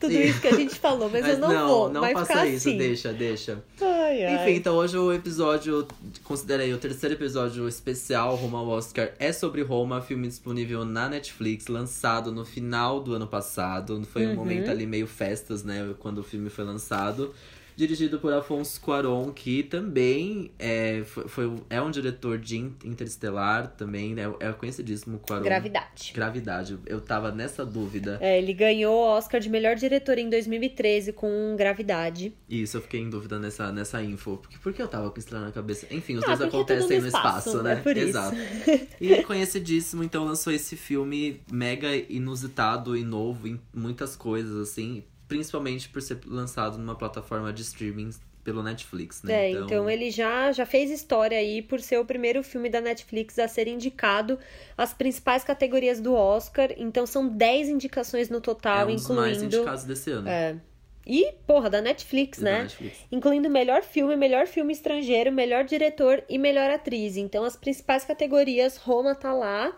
tudo 0.01 0.13
Sim. 0.13 0.23
isso 0.23 0.41
que 0.41 0.49
a 0.49 0.55
gente 0.55 0.75
falou, 0.77 1.09
mas, 1.11 1.27
eu 1.27 1.39
não, 1.39 1.69
vou. 1.69 1.89
não 1.91 2.01
vai 2.01 2.13
faça 2.13 2.27
ficar 2.27 2.47
isso, 2.47 2.69
assim. 2.69 2.79
deixa, 2.79 3.13
deixa. 3.13 3.65
Ai, 3.81 4.25
ai. 4.25 4.35
Enfim, 4.43 4.57
então 4.59 4.77
hoje 4.77 4.97
o 4.97 5.13
episódio, 5.13 5.87
considerei 6.25 6.73
o 6.73 6.79
terceiro 6.79 7.15
episódio 7.15 7.69
especial 7.69 8.35
rumo 8.37 8.57
ao 8.57 8.69
Oscar, 8.69 9.11
é 9.19 9.33
sobre 9.33 9.63
Roma, 9.63 10.01
filme 10.01 10.29
disponível 10.29 10.85
na 10.85 11.09
Netflix, 11.09 11.67
lançado 11.67 12.31
no 12.33 12.45
final 12.45 13.01
do 13.01 13.15
ano 13.15 13.27
passado. 13.27 14.03
Foi 14.13 14.27
um 14.27 14.31
Uhum. 14.31 14.37
momento 14.37 14.71
ali 14.71 14.87
meio 14.87 15.07
festas, 15.07 15.63
né, 15.65 15.95
quando 15.99 16.19
o 16.19 16.23
filme 16.23 16.49
foi 16.51 16.65
lançado. 16.65 17.35
Dirigido 17.79 18.19
por 18.19 18.33
Afonso 18.33 18.81
Cuarón, 18.81 19.31
que 19.31 19.63
também 19.63 20.51
é, 20.59 21.05
foi, 21.05 21.29
foi- 21.29 21.55
é 21.71 21.81
um 21.81 21.93
diretor 21.93 22.37
de 22.37 22.57
In- 22.59 22.75
Interestelar, 22.85 23.69
também, 23.77 24.17
né, 24.17 24.25
é 24.41 24.53
conhecidíssimo 24.53 25.21
Cuarón. 25.21 25.45
Gravidade. 25.45 26.11
Gravidade, 26.13 26.77
eu 26.87 27.01
tava 27.01 27.31
nessa 27.31 27.65
dúvida. 27.65 28.19
É, 28.21 28.37
ele 28.37 28.53
ganhou 28.53 28.97
o 28.97 29.07
Oscar 29.17 29.41
de 29.41 29.49
melhor 29.49 29.77
diretor 29.77 30.19
em 30.19 30.29
2013 30.29 31.13
com 31.13 31.55
Gravidade. 31.57 32.35
Isso, 32.49 32.79
eu 32.79 32.81
fiquei 32.83 32.99
em 33.01 33.09
dúvida 33.09 33.39
nessa, 33.39 33.71
nessa 33.71 34.03
info. 34.03 34.39
Porque, 34.39 34.59
por 34.59 34.73
que 34.73 34.83
eu 34.83 34.89
tava 34.89 35.09
com 35.13 35.19
isso 35.21 35.33
na 35.33 35.53
cabeça? 35.53 35.87
Enfim, 35.93 36.17
os 36.17 36.25
Ah, 36.25 36.35
dois 36.35 36.39
porque 36.41 36.57
é 36.57 36.59
acontecem 36.59 36.97
no 36.97 37.03
no 37.03 37.07
espaço, 37.09 37.49
espaço, 37.51 37.61
é 37.61 37.63
né? 37.63 37.77
por 37.81 37.97
isso. 37.97 38.09
Exato. 38.09 38.37
E 39.01 39.23
conhecidíssimo, 39.23 40.03
então 40.03 40.25
lançou 40.25 40.53
esse 40.53 40.75
filme 40.77 41.41
mega 41.53 41.95
inusitado 41.95 42.97
e 42.97 43.05
novo 43.05 43.47
em 43.47 43.61
muitas 43.73 44.17
coisas, 44.17 44.57
assim. 44.69 45.05
Principalmente 45.29 45.89
por 45.89 46.01
ser 46.03 46.19
lançado 46.27 46.79
numa 46.79 46.95
plataforma 46.95 47.53
de 47.53 47.63
streaming 47.63 48.11
pelo 48.43 48.63
Netflix, 48.63 49.23
né? 49.23 49.47
É, 49.47 49.51
então... 49.51 49.91
ele 49.91 50.11
já, 50.11 50.51
já 50.53 50.65
fez 50.65 50.91
história 50.91 51.37
aí 51.37 51.61
por 51.61 51.81
ser 51.81 51.99
o 51.99 52.05
primeiro 52.05 52.43
filme 52.43 52.71
da 52.71 52.81
Netflix 52.81 53.39
a 53.39 53.47
ser 53.47 53.69
indicado 53.69 54.39
às 54.77 54.95
principais 54.95 55.45
categorias 55.45 56.01
do 56.01 56.15
Oscar. 56.15 56.71
Então 56.79 57.07
são 57.07 57.29
10 57.29 57.69
indicações 57.69 58.31
no 58.31 58.39
é 58.39 58.41
total, 58.41 58.89
um 58.89 58.95
dos 58.95 59.07
mais 59.11 59.37
incluindo. 59.37 59.57
indicados 59.57 59.85
desse 59.85 60.11
ano. 60.11 60.29
É. 60.29 60.57
E, 61.09 61.33
porra, 61.47 61.71
da 61.71 61.81
Netflix, 61.81 62.39
da 62.39 62.45
né? 62.51 62.63
Netflix. 62.65 62.99
Incluindo 63.11 63.49
melhor 63.49 63.83
filme, 63.83 64.15
melhor 64.15 64.47
filme 64.47 64.75
estrangeiro, 64.75 65.33
melhor 65.33 65.65
diretor 65.65 66.23
e 66.29 66.37
melhor 66.37 66.69
atriz. 66.71 67.17
Então, 67.17 67.45
as 67.45 67.57
principais 67.57 68.05
categorias, 68.05 68.77
Roma 68.77 69.15
tá 69.15 69.33
lá 69.33 69.75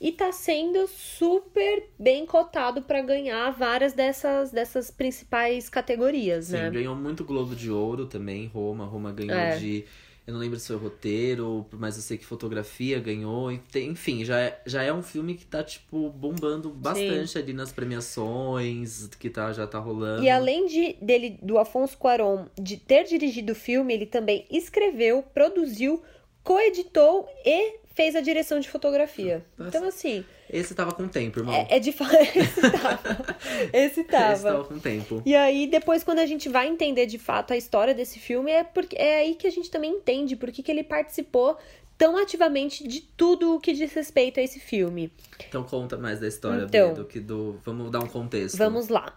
e 0.00 0.10
tá 0.10 0.32
sendo 0.32 0.88
super 0.88 1.84
bem 1.96 2.26
cotado 2.26 2.82
pra 2.82 3.00
ganhar 3.00 3.50
várias 3.52 3.92
dessas, 3.92 4.50
dessas 4.50 4.90
principais 4.90 5.68
categorias, 5.68 6.46
Sim, 6.46 6.54
né? 6.54 6.70
ganhou 6.70 6.96
muito 6.96 7.24
Globo 7.24 7.54
de 7.54 7.70
Ouro 7.70 8.06
também, 8.06 8.48
Roma. 8.48 8.84
Roma 8.84 9.12
ganhou 9.12 9.36
É. 9.36 9.56
de. 9.56 9.84
Eu 10.26 10.34
não 10.34 10.40
lembro 10.40 10.58
se 10.58 10.68
foi 10.68 10.76
roteiro, 10.76 11.66
mas 11.72 11.96
eu 11.96 12.02
sei 12.02 12.16
que 12.16 12.24
fotografia 12.24 13.00
ganhou. 13.00 13.50
Enfim, 13.74 14.24
já 14.24 14.38
é, 14.38 14.62
já 14.64 14.82
é 14.82 14.92
um 14.92 15.02
filme 15.02 15.34
que 15.34 15.44
tá, 15.44 15.64
tipo, 15.64 16.10
bombando 16.10 16.70
bastante 16.70 17.36
ali 17.38 17.52
nas 17.52 17.72
premiações, 17.72 19.08
que 19.18 19.28
tá, 19.28 19.52
já 19.52 19.66
tá 19.66 19.78
rolando. 19.78 20.22
E 20.22 20.30
além 20.30 20.66
de, 20.66 20.92
dele, 21.02 21.38
do 21.42 21.58
Afonso 21.58 21.98
Cuarón, 21.98 22.46
de 22.60 22.76
ter 22.76 23.04
dirigido 23.04 23.52
o 23.52 23.56
filme, 23.56 23.92
ele 23.92 24.06
também 24.06 24.46
escreveu, 24.48 25.22
produziu, 25.34 26.02
coeditou 26.44 27.28
e 27.44 27.80
fez 27.94 28.14
a 28.14 28.20
direção 28.20 28.60
de 28.60 28.68
fotografia. 28.70 29.44
Nossa. 29.58 29.68
Então, 29.76 29.88
assim, 29.88 30.24
Esse 30.52 30.74
tava 30.74 30.92
com 30.92 31.08
tempo, 31.08 31.40
irmão. 31.40 31.54
é, 31.54 31.66
é 31.70 31.78
de 31.78 31.92
fato. 31.92 32.14
Esse 32.36 32.70
tava. 32.70 33.36
Esse 33.72 33.72
Esse 33.72 34.04
tava. 34.04 34.42
tava 34.42 34.64
com 34.64 34.78
tempo. 34.78 35.22
E 35.24 35.34
aí, 35.34 35.66
depois, 35.66 36.04
quando 36.04 36.18
a 36.18 36.26
gente 36.26 36.48
vai 36.48 36.68
entender 36.68 37.06
de 37.06 37.18
fato 37.18 37.52
a 37.52 37.56
história 37.56 37.94
desse 37.94 38.18
filme, 38.18 38.50
é, 38.50 38.62
porque, 38.62 38.96
é 38.96 39.20
aí 39.20 39.34
que 39.34 39.46
a 39.46 39.50
gente 39.50 39.70
também 39.70 39.92
entende 39.92 40.36
por 40.36 40.52
que 40.52 40.62
que 40.62 40.70
ele 40.70 40.84
participou 40.84 41.56
tão 41.96 42.16
ativamente 42.16 42.86
de 42.86 43.00
tudo 43.00 43.54
o 43.54 43.60
que 43.60 43.72
diz 43.72 43.92
respeito 43.92 44.40
a 44.40 44.42
esse 44.42 44.58
filme. 44.58 45.12
Então 45.48 45.62
conta 45.62 45.96
mais 45.96 46.20
da 46.20 46.26
história 46.26 46.64
Então. 46.64 46.94
Do 46.94 47.04
que 47.04 47.20
do. 47.20 47.60
Vamos 47.64 47.90
dar 47.90 48.00
um 48.00 48.08
contexto. 48.08 48.56
Vamos 48.56 48.88
lá. 48.88 49.16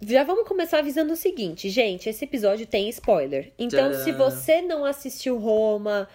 já 0.00 0.24
vamos 0.24 0.46
começar 0.46 0.78
avisando 0.78 1.12
o 1.12 1.16
seguinte, 1.16 1.68
gente, 1.68 2.08
esse 2.08 2.24
episódio 2.24 2.66
tem 2.66 2.88
spoiler. 2.88 3.52
Então, 3.58 3.90
Tcharam! 3.90 4.04
se 4.04 4.12
você 4.12 4.62
não 4.62 4.84
assistiu 4.84 5.36
Roma 5.38 6.08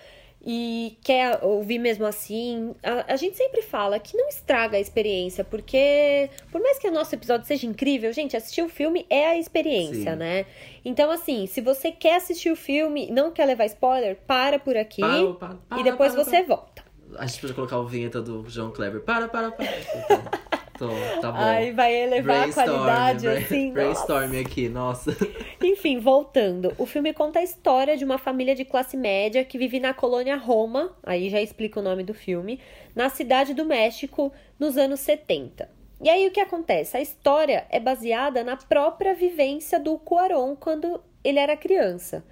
e 0.50 0.98
quer 1.04 1.44
ouvir 1.44 1.78
mesmo 1.78 2.06
assim, 2.06 2.74
a, 2.82 3.12
a 3.12 3.16
gente 3.18 3.36
sempre 3.36 3.62
fala 3.62 4.00
que 4.00 4.16
não 4.16 4.30
estraga 4.30 4.78
a 4.78 4.80
experiência, 4.80 5.44
porque 5.44 6.30
por 6.50 6.62
mais 6.62 6.80
que 6.80 6.88
o 6.88 6.92
nosso 6.92 7.14
episódio 7.14 7.46
seja 7.46 7.68
incrível, 7.68 8.14
gente, 8.14 8.38
assistir 8.38 8.62
o 8.62 8.70
filme 8.70 9.06
é 9.10 9.28
a 9.28 9.38
experiência, 9.38 10.14
Sim. 10.14 10.18
né? 10.18 10.46
Então, 10.86 11.12
assim, 11.12 11.48
se 11.48 11.60
você 11.60 11.92
quer 11.92 12.16
assistir 12.16 12.50
o 12.50 12.56
filme 12.56 13.10
e 13.10 13.12
não 13.12 13.30
quer 13.30 13.44
levar 13.44 13.66
spoiler, 13.66 14.16
para 14.26 14.58
por 14.58 14.78
aqui 14.78 15.02
Para, 15.02 15.34
para, 15.34 15.56
para, 15.56 15.80
e 15.82 15.84
depois 15.84 16.16
você 16.16 16.42
volta. 16.44 16.82
A 17.18 17.26
gente 17.26 17.42
pode 17.42 17.54
colocar 17.54 17.80
o 17.80 17.86
vinheta 17.86 18.22
do 18.22 18.50
João 18.50 18.72
Kleber. 18.72 19.02
Para, 19.02 19.28
para, 19.28 19.52
para. 19.52 19.68
Tô, 20.78 20.88
tá 21.22 21.32
bom. 21.32 21.40
Aí 21.40 21.72
vai 21.72 21.94
elevar 21.96 22.50
a 22.50 22.54
qualidade, 22.54 23.28
assim. 23.28 23.68
nossa. 23.68 23.74
Brainstorm 23.74 24.40
aqui, 24.40 24.70
nossa. 24.70 25.18
Enfim, 25.64 26.00
voltando. 26.00 26.74
O 26.78 26.86
filme 26.86 27.14
conta 27.14 27.40
a 27.40 27.44
história 27.44 27.98
de 27.98 28.06
uma 28.06 28.18
família 28.18 28.54
de 28.54 28.64
classe 28.64 28.96
média 28.96 29.44
que 29.44 29.58
vive 29.58 29.80
na 29.80 29.94
colônia 29.94 30.36
Roma, 30.36 30.96
aí 31.04 31.30
já 31.30 31.42
explica 31.42 31.80
o 31.80 31.84
nome 31.84 32.04
do 32.04 32.14
filme, 32.14 32.60
na 32.96 33.10
cidade 33.10 33.54
do 33.54 33.66
México, 33.66 34.32
nos 34.60 34.78
anos 34.78 35.00
70. 35.00 35.70
E 36.02 36.10
aí 36.10 36.28
o 36.28 36.32
que 36.32 36.40
acontece? 36.40 36.96
A 36.96 37.02
história 37.02 37.66
é 37.70 37.80
baseada 37.80 38.44
na 38.44 38.56
própria 38.56 39.16
vivência 39.16 39.80
do 39.80 39.98
Cuarón 39.98 40.56
quando 40.56 41.02
ele 41.24 41.40
era 41.40 41.58
criança. 41.58 42.24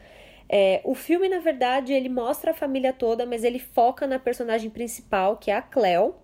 É, 0.48 0.82
o 0.84 0.94
filme, 0.94 1.28
na 1.28 1.40
verdade, 1.40 1.92
ele 1.92 2.08
mostra 2.08 2.52
a 2.52 2.54
família 2.54 2.94
toda, 2.94 3.26
mas 3.26 3.44
ele 3.44 3.58
foca 3.58 4.06
na 4.06 4.20
personagem 4.20 4.70
principal, 4.70 5.38
que 5.38 5.50
é 5.50 5.56
a 5.56 5.62
Cleo, 5.62 6.16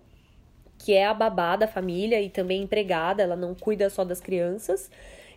que 0.82 0.92
é 0.94 1.06
a 1.06 1.14
babá 1.14 1.54
da 1.54 1.68
família 1.68 2.20
e 2.20 2.28
também 2.28 2.62
empregada, 2.62 3.22
ela 3.22 3.36
não 3.36 3.54
cuida 3.54 3.88
só 3.88 4.04
das 4.04 4.20
crianças. 4.20 4.90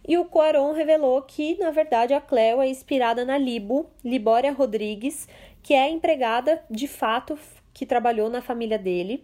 E 0.08 0.18
o 0.18 0.26
Cuarón 0.26 0.74
revelou 0.74 1.22
que, 1.22 1.56
na 1.60 1.70
verdade, 1.70 2.14
a 2.14 2.22
Cleo 2.22 2.62
é 2.62 2.68
inspirada 2.68 3.24
na 3.24 3.38
Libo, 3.38 3.88
Libória 4.04 4.52
Rodrigues, 4.52 5.28
que 5.62 5.74
é 5.74 5.84
a 5.84 5.90
empregada, 5.90 6.64
de 6.70 6.88
fato, 6.88 7.38
que 7.74 7.86
trabalhou 7.86 8.28
na 8.28 8.42
família 8.42 8.80
dele. 8.80 9.24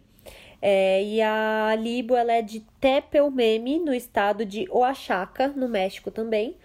É, 0.61 1.03
e 1.03 1.19
a 1.21 1.75
Libo, 1.75 2.15
ela 2.15 2.33
é 2.33 2.41
de 2.43 2.59
Tepelmeme, 2.79 3.79
no 3.79 3.93
estado 3.93 4.45
de 4.45 4.67
Oaxaca, 4.69 5.47
no 5.47 5.67
México 5.67 6.11
também. 6.11 6.55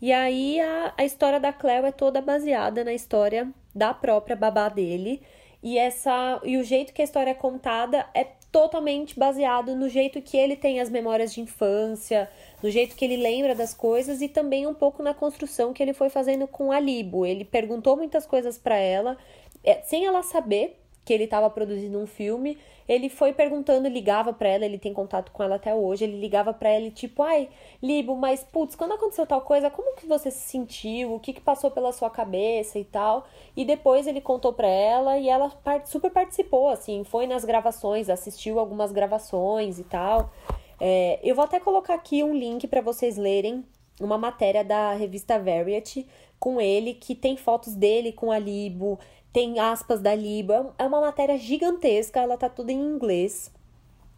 E 0.00 0.12
aí 0.12 0.60
a, 0.60 0.92
a 0.98 1.04
história 1.06 1.40
da 1.40 1.54
Cleo 1.54 1.86
é 1.86 1.92
toda 1.92 2.20
baseada 2.20 2.84
na 2.84 2.92
história 2.92 3.50
da 3.74 3.94
própria 3.94 4.36
babá 4.36 4.68
dele. 4.68 5.22
E 5.62 5.78
essa 5.78 6.40
e 6.44 6.58
o 6.58 6.64
jeito 6.64 6.92
que 6.92 7.00
a 7.02 7.04
história 7.04 7.30
é 7.30 7.34
contada 7.34 8.06
é 8.14 8.26
totalmente 8.56 9.18
baseado 9.18 9.76
no 9.76 9.86
jeito 9.86 10.22
que 10.22 10.34
ele 10.34 10.56
tem 10.56 10.80
as 10.80 10.88
memórias 10.88 11.34
de 11.34 11.42
infância, 11.42 12.26
no 12.62 12.70
jeito 12.70 12.96
que 12.96 13.04
ele 13.04 13.18
lembra 13.18 13.54
das 13.54 13.74
coisas 13.74 14.22
e 14.22 14.28
também 14.28 14.66
um 14.66 14.72
pouco 14.72 15.02
na 15.02 15.12
construção 15.12 15.74
que 15.74 15.82
ele 15.82 15.92
foi 15.92 16.08
fazendo 16.08 16.48
com 16.48 16.72
a 16.72 16.80
Libo. 16.80 17.26
Ele 17.26 17.44
perguntou 17.44 17.98
muitas 17.98 18.24
coisas 18.24 18.56
para 18.56 18.76
ela, 18.76 19.18
é, 19.62 19.82
sem 19.82 20.06
ela 20.06 20.22
saber 20.22 20.80
que 21.06 21.12
ele 21.12 21.24
estava 21.24 21.48
produzindo 21.48 21.98
um 22.00 22.06
filme. 22.06 22.58
Ele 22.88 23.08
foi 23.08 23.32
perguntando, 23.32 23.88
ligava 23.88 24.32
para 24.32 24.48
ela, 24.48 24.64
ele 24.64 24.76
tem 24.76 24.92
contato 24.92 25.30
com 25.30 25.40
ela 25.40 25.54
até 25.54 25.72
hoje. 25.72 26.02
Ele 26.02 26.18
ligava 26.18 26.52
para 26.52 26.68
ela, 26.68 26.90
tipo, 26.90 27.22
ai, 27.22 27.48
Libo, 27.80 28.16
mas 28.16 28.42
putz, 28.42 28.74
quando 28.74 28.94
aconteceu 28.94 29.24
tal 29.24 29.40
coisa, 29.40 29.70
como 29.70 29.94
que 29.94 30.04
você 30.04 30.32
se 30.32 30.50
sentiu? 30.50 31.14
O 31.14 31.20
que 31.20 31.32
que 31.32 31.40
passou 31.40 31.70
pela 31.70 31.92
sua 31.92 32.10
cabeça 32.10 32.76
e 32.76 32.84
tal? 32.84 33.24
E 33.56 33.64
depois 33.64 34.08
ele 34.08 34.20
contou 34.20 34.52
pra 34.52 34.66
ela 34.66 35.16
e 35.16 35.28
ela 35.28 35.52
super 35.84 36.10
participou, 36.10 36.68
assim, 36.68 37.04
foi 37.04 37.26
nas 37.28 37.44
gravações, 37.44 38.10
assistiu 38.10 38.58
algumas 38.58 38.90
gravações 38.90 39.78
e 39.78 39.84
tal. 39.84 40.32
É, 40.80 41.20
eu 41.22 41.36
vou 41.36 41.44
até 41.44 41.60
colocar 41.60 41.94
aqui 41.94 42.24
um 42.24 42.34
link 42.34 42.66
para 42.66 42.80
vocês 42.80 43.16
lerem 43.16 43.64
uma 44.00 44.18
matéria 44.18 44.64
da 44.64 44.92
revista 44.92 45.38
Variety 45.38 46.06
com 46.38 46.60
ele, 46.60 46.94
que 46.94 47.14
tem 47.14 47.36
fotos 47.36 47.74
dele 47.74 48.12
com 48.12 48.30
a 48.30 48.38
Libo, 48.38 48.98
tem 49.36 49.58
aspas 49.60 50.00
da 50.00 50.14
Libo. 50.14 50.50
É 50.54 50.60
um- 50.62 50.70
É 50.78 50.84
uma 50.86 50.98
matéria 50.98 51.36
gigantesca, 51.36 52.20
ela 52.20 52.38
tá 52.38 52.48
tudo 52.48 52.70
em 52.70 52.80
inglês. 52.80 53.52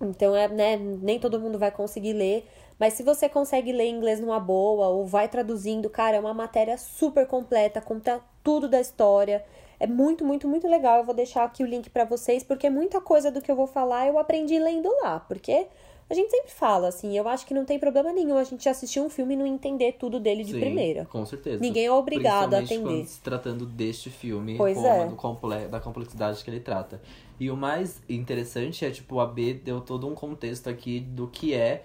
Então, 0.00 0.36
é, 0.36 0.46
né, 0.46 0.76
nem 0.76 1.18
todo 1.18 1.40
mundo 1.40 1.58
vai 1.58 1.72
conseguir 1.72 2.12
ler. 2.12 2.46
Mas 2.78 2.92
se 2.92 3.02
você 3.02 3.28
consegue 3.28 3.72
ler 3.72 3.88
inglês 3.88 4.20
numa 4.20 4.38
boa 4.38 4.86
ou 4.86 5.04
vai 5.04 5.26
traduzindo, 5.28 5.90
cara, 5.90 6.16
é 6.16 6.20
uma 6.20 6.32
matéria 6.32 6.78
super 6.78 7.26
completa, 7.26 7.80
conta 7.80 8.20
tudo 8.44 8.68
da 8.68 8.80
história. 8.80 9.44
É 9.80 9.88
muito, 9.88 10.24
muito, 10.24 10.46
muito 10.46 10.68
legal. 10.68 10.98
Eu 10.98 11.04
vou 11.04 11.14
deixar 11.14 11.42
aqui 11.42 11.64
o 11.64 11.66
link 11.66 11.90
pra 11.90 12.04
vocês, 12.04 12.44
porque 12.44 12.70
muita 12.70 13.00
coisa 13.00 13.28
do 13.28 13.40
que 13.42 13.50
eu 13.50 13.56
vou 13.56 13.66
falar 13.66 14.06
eu 14.06 14.18
aprendi 14.20 14.56
lendo 14.60 14.88
lá. 15.02 15.18
Porque 15.18 15.66
a 16.10 16.14
gente 16.14 16.30
sempre 16.30 16.50
fala, 16.50 16.88
assim, 16.88 17.16
eu 17.16 17.28
acho 17.28 17.46
que 17.46 17.52
não 17.52 17.64
tem 17.64 17.78
problema 17.78 18.12
nenhum 18.12 18.36
a 18.38 18.44
gente 18.44 18.66
assistir 18.68 18.98
um 19.00 19.10
filme 19.10 19.34
e 19.34 19.36
não 19.36 19.46
entender 19.46 19.92
tudo 19.92 20.18
dele 20.18 20.42
de 20.44 20.52
Sim, 20.52 20.60
primeira. 20.60 21.04
Com 21.04 21.26
certeza. 21.26 21.60
Ninguém 21.60 21.86
é 21.86 21.92
obrigado 21.92 22.54
a 22.54 22.58
atender. 22.60 23.04
se 23.06 23.20
tratando 23.20 23.66
deste 23.66 24.08
filme, 24.10 24.56
Pois 24.56 24.76
Roma, 24.76 24.88
é. 24.88 25.06
do 25.08 25.16
comple- 25.16 25.68
da 25.68 25.80
complexidade 25.80 26.42
que 26.42 26.50
ele 26.50 26.60
trata. 26.60 27.00
E 27.38 27.50
o 27.50 27.56
mais 27.56 28.00
interessante 28.08 28.84
é, 28.84 28.90
tipo, 28.90 29.20
a 29.20 29.26
B 29.26 29.54
deu 29.54 29.80
todo 29.80 30.06
um 30.08 30.14
contexto 30.14 30.68
aqui 30.68 30.98
do 31.00 31.28
que 31.28 31.52
é 31.54 31.84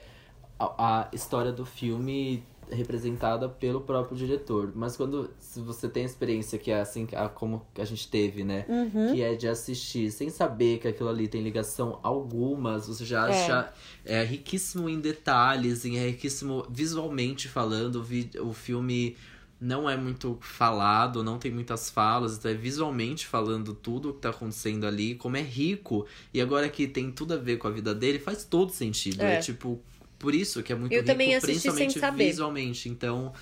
a, 0.58 1.02
a 1.02 1.10
história 1.14 1.52
do 1.52 1.66
filme 1.66 2.44
representada 2.74 3.48
pelo 3.48 3.82
próprio 3.82 4.18
diretor. 4.18 4.72
Mas 4.76 4.98
quando 4.98 5.30
se 5.40 5.60
você 5.62 5.88
tem 5.88 6.04
a 6.04 6.06
experiência 6.06 6.58
que 6.60 6.72
é 6.72 6.82
assim, 6.82 7.08
a, 7.14 7.30
como 7.30 7.66
a 7.78 7.86
gente 7.86 8.08
teve, 8.10 8.44
né? 8.44 8.66
Uhum. 8.68 9.14
Que 9.14 9.22
é 9.22 9.36
de 9.36 9.48
assistir 9.48 10.12
sem 10.12 10.30
saber 10.30 10.80
que 10.80 10.88
aquilo 10.88 11.10
ali 11.10 11.28
tem 11.28 11.42
ligação 11.42 12.00
algumas, 12.04 12.88
você 12.88 13.06
já 13.06 13.28
É. 13.28 13.32
acha 13.32 13.74
é 14.06 14.24
riquíssimo 14.24 14.90
em 14.90 15.00
detalhes, 15.00 15.86
em- 15.86 15.98
é 15.98 16.08
riquíssimo 16.08 16.66
visualmente 16.70 17.48
falando, 17.48 17.98
o, 17.98 18.04
vi- 18.04 18.32
o 18.40 18.52
filme 18.54 19.16
não 19.62 19.90
é 19.90 19.96
muito 19.96 20.38
falado, 20.42 21.24
não 21.24 21.38
tem 21.38 21.50
muitas 21.50 21.90
falas, 21.90 22.38
então 22.38 22.52
é 22.52 22.54
visualmente 22.54 23.26
falando 23.26 23.74
tudo 23.74 24.10
o 24.10 24.14
que 24.14 24.20
tá 24.20 24.30
acontecendo 24.30 24.86
ali, 24.86 25.16
como 25.16 25.38
é 25.38 25.42
rico, 25.42 26.06
e 26.34 26.42
agora 26.42 26.68
que 26.68 26.86
tem 26.86 27.10
tudo 27.10 27.34
a 27.34 27.38
ver 27.38 27.58
com 27.58 27.70
a 27.70 27.72
vida 27.72 27.96
dele, 27.96 28.20
faz 28.20 28.44
todo 28.44 28.72
sentido. 28.74 29.22
É, 29.22 29.36
É. 29.36 29.40
tipo, 29.40 29.80
por 30.24 30.34
isso 30.34 30.64
que 30.64 30.72
é 30.72 30.76
muito 30.76 30.94
Eu 30.94 31.02
rico, 31.02 31.12
também 31.12 31.38
principalmente 31.42 32.00
visualmente. 32.16 32.88
Então, 32.88 33.34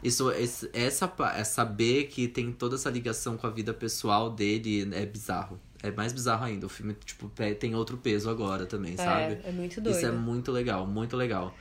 isso, 0.00 0.30
esse- 0.30 0.70
essa, 0.72 1.12
é 1.36 1.42
saber 1.42 2.04
que 2.06 2.28
tem 2.28 2.52
toda 2.52 2.76
essa 2.76 2.88
ligação 2.88 3.36
com 3.36 3.48
a 3.48 3.50
vida 3.50 3.74
pessoal 3.74 4.30
dele 4.30 4.88
é 4.94 5.04
bizarro. 5.04 5.60
É 5.82 5.90
mais 5.90 6.12
bizarro 6.12 6.44
ainda. 6.44 6.66
O 6.66 6.68
filme, 6.68 6.94
tipo, 7.04 7.28
tem 7.58 7.74
outro 7.74 7.96
peso 7.96 8.30
agora 8.30 8.64
também, 8.64 8.96
sabe? 8.96 9.38
É, 9.44 9.48
é 9.48 9.52
muito 9.52 9.80
doido. 9.80 9.96
Isso 9.96 10.06
é 10.06 10.12
muito 10.12 10.52
legal, 10.52 10.86
muito 10.86 11.16
legal. 11.16 11.52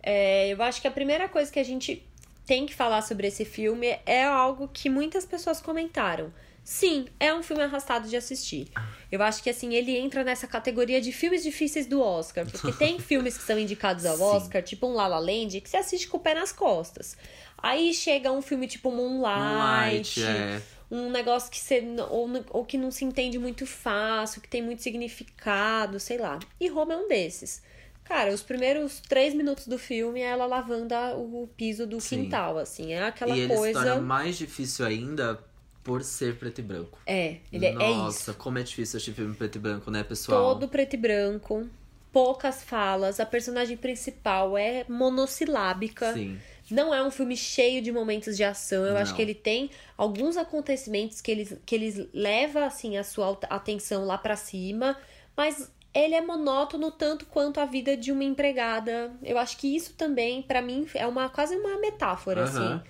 É, 0.00 0.48
eu 0.52 0.62
acho 0.62 0.80
que 0.80 0.86
a 0.86 0.90
primeira 0.92 1.28
coisa 1.28 1.50
que 1.50 1.58
a 1.58 1.64
gente 1.64 2.00
tem 2.46 2.64
que 2.64 2.74
falar 2.74 3.02
sobre 3.02 3.26
esse 3.26 3.44
filme 3.44 3.98
é 4.06 4.22
algo 4.24 4.68
que 4.72 4.88
muitas 4.88 5.26
pessoas 5.26 5.60
comentaram. 5.60 6.32
Sim, 6.64 7.06
é 7.18 7.34
um 7.34 7.42
filme 7.42 7.62
arrastado 7.62 8.08
de 8.08 8.16
assistir. 8.16 8.68
Eu 9.10 9.20
acho 9.22 9.42
que 9.42 9.50
assim, 9.50 9.74
ele 9.74 9.96
entra 9.96 10.22
nessa 10.22 10.46
categoria 10.46 11.00
de 11.00 11.12
filmes 11.12 11.42
difíceis 11.42 11.86
do 11.86 12.00
Oscar, 12.00 12.46
porque 12.48 12.70
tem 12.78 12.98
filmes 13.00 13.36
que 13.36 13.42
são 13.42 13.58
indicados 13.58 14.06
ao 14.06 14.16
Sim. 14.16 14.22
Oscar, 14.22 14.62
tipo 14.62 14.86
um 14.86 14.94
La 14.94 15.08
La 15.08 15.18
Land, 15.18 15.60
que 15.60 15.68
você 15.68 15.76
assiste 15.76 16.06
com 16.06 16.18
o 16.18 16.20
pé 16.20 16.34
nas 16.34 16.52
costas. 16.52 17.16
Aí 17.58 17.92
chega 17.92 18.30
um 18.30 18.40
filme 18.40 18.66
tipo 18.66 18.90
Moonlight, 18.90 20.20
Moonlight, 20.20 20.22
é. 20.22 20.62
um 20.90 21.10
negócio 21.10 21.50
que 21.50 21.58
você 21.58 21.84
ou, 22.10 22.28
ou 22.50 22.64
que 22.64 22.78
não 22.78 22.90
se 22.90 23.04
entende 23.04 23.38
muito 23.38 23.66
fácil, 23.66 24.40
que 24.40 24.48
tem 24.48 24.62
muito 24.62 24.82
significado, 24.82 25.98
sei 25.98 26.18
lá. 26.18 26.38
E 26.60 26.68
Roma 26.68 26.94
é 26.94 26.96
um 26.96 27.08
desses. 27.08 27.62
Cara, 28.04 28.32
os 28.32 28.42
primeiros 28.42 29.00
três 29.00 29.32
minutos 29.32 29.66
do 29.66 29.78
filme 29.78 30.20
é 30.20 30.26
ela 30.26 30.44
lavando 30.46 30.94
o 31.16 31.48
piso 31.56 31.86
do 31.86 32.00
Sim. 32.00 32.24
quintal, 32.24 32.58
assim. 32.58 32.92
É 32.92 33.04
aquela 33.04 33.36
e 33.36 33.48
coisa. 33.48 33.80
torna 33.80 34.00
mais 34.00 34.36
difícil 34.36 34.84
ainda 34.84 35.38
por 35.82 36.02
ser 36.02 36.36
preto 36.38 36.60
e 36.60 36.62
branco. 36.62 36.98
É, 37.06 37.36
ele 37.52 37.66
é- 37.66 37.70
é 37.70 37.74
Nossa, 37.74 38.30
isso. 38.30 38.34
como 38.38 38.58
é 38.58 38.62
difícil 38.62 38.96
assistir 38.98 39.12
filme 39.12 39.34
preto 39.34 39.56
e 39.56 39.58
branco, 39.58 39.90
né, 39.90 40.02
pessoal? 40.04 40.54
Todo 40.54 40.68
preto 40.68 40.94
e 40.94 40.96
branco, 40.96 41.68
poucas 42.12 42.62
falas, 42.62 43.18
a 43.18 43.26
personagem 43.26 43.76
principal 43.76 44.56
é 44.56 44.84
monossilábica. 44.88 46.12
Sim. 46.14 46.38
Não 46.70 46.94
é 46.94 47.02
um 47.02 47.10
filme 47.10 47.36
cheio 47.36 47.82
de 47.82 47.90
momentos 47.92 48.36
de 48.36 48.44
ação. 48.44 48.84
Eu 48.84 48.96
acho 48.96 49.10
Não. 49.10 49.16
que 49.16 49.22
ele 49.22 49.34
tem 49.34 49.70
alguns 49.98 50.36
acontecimentos 50.36 51.20
que 51.20 51.30
eles, 51.30 51.56
que 51.66 51.74
eles 51.74 52.06
leva 52.14 52.64
assim 52.64 52.96
a 52.96 53.04
sua 53.04 53.32
at- 53.32 53.44
atenção 53.50 54.06
lá 54.06 54.16
pra 54.16 54.36
cima, 54.36 54.96
mas 55.36 55.70
ele 55.92 56.14
é 56.14 56.20
monótono 56.22 56.90
tanto 56.90 57.26
quanto 57.26 57.60
a 57.60 57.66
vida 57.66 57.94
de 57.96 58.10
uma 58.12 58.24
empregada. 58.24 59.12
Eu 59.22 59.36
acho 59.36 59.58
que 59.58 59.74
isso 59.76 59.92
também 59.94 60.40
pra 60.40 60.62
mim 60.62 60.86
é 60.94 61.06
uma 61.06 61.28
quase 61.28 61.56
uma 61.56 61.76
metáfora 61.78 62.44
Aham. 62.44 62.76
assim. 62.76 62.82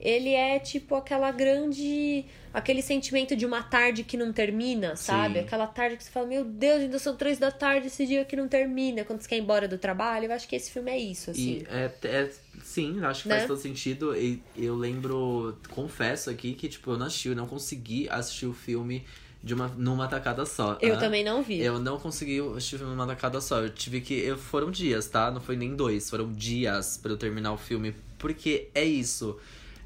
Ele 0.00 0.30
é 0.32 0.58
tipo 0.60 0.94
aquela 0.94 1.30
grande. 1.32 2.24
aquele 2.54 2.80
sentimento 2.82 3.34
de 3.36 3.44
uma 3.44 3.62
tarde 3.62 4.04
que 4.04 4.16
não 4.16 4.32
termina, 4.32 4.94
sabe? 4.96 5.34
Sim. 5.34 5.44
Aquela 5.44 5.66
tarde 5.66 5.96
que 5.96 6.04
você 6.04 6.10
fala, 6.10 6.26
meu 6.26 6.44
Deus, 6.44 6.82
ainda 6.82 6.98
são 6.98 7.16
três 7.16 7.38
da 7.38 7.50
tarde 7.50 7.88
esse 7.88 8.06
dia 8.06 8.24
que 8.24 8.36
não 8.36 8.46
termina, 8.48 9.04
quando 9.04 9.20
você 9.20 9.28
quer 9.28 9.36
ir 9.36 9.40
embora 9.40 9.66
do 9.66 9.76
trabalho. 9.76 10.26
Eu 10.26 10.32
acho 10.32 10.46
que 10.48 10.54
esse 10.56 10.70
filme 10.70 10.90
é 10.90 10.98
isso, 10.98 11.30
assim. 11.30 11.62
É, 11.68 11.90
é- 12.04 12.30
sim, 12.62 13.00
acho 13.04 13.22
que 13.24 13.28
Né? 13.28 13.36
faz 13.36 13.46
todo 13.48 13.58
sentido. 13.58 14.16
E 14.16 14.40
eu 14.56 14.76
lembro, 14.76 15.56
confesso 15.70 16.30
aqui 16.30 16.54
que, 16.54 16.68
tipo, 16.68 16.92
eu 16.92 16.98
não 16.98 17.06
assisti, 17.06 17.28
eu 17.28 17.36
não 17.36 17.46
consegui 17.46 18.08
assistir 18.08 18.46
o 18.46 18.52
filme 18.54 19.04
de 19.42 19.54
uma, 19.54 19.68
numa 19.76 20.08
tacada 20.08 20.44
só. 20.46 20.78
Eu 20.80 20.94
Ah, 20.94 20.98
também 20.98 21.22
não 21.22 21.42
vi. 21.42 21.60
Eu 21.60 21.78
não 21.78 21.98
consegui 21.98 22.40
assistir 22.56 22.76
o 22.76 22.78
filme 22.78 22.94
numa 22.94 23.06
tacada 23.06 23.40
só. 23.40 23.60
Eu 23.62 23.70
tive 23.70 24.00
que. 24.00 24.14
Eu, 24.14 24.36
foram 24.38 24.70
dias, 24.70 25.06
tá? 25.08 25.30
Não 25.30 25.40
foi 25.40 25.56
nem 25.56 25.76
dois. 25.76 26.08
Foram 26.10 26.32
dias 26.32 26.96
pra 26.96 27.10
eu 27.12 27.16
terminar 27.16 27.52
o 27.52 27.56
filme 27.58 27.94
Porque 28.18 28.68
é 28.74 28.84
isso. 28.84 29.38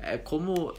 É 0.03 0.18
como. 0.18 0.74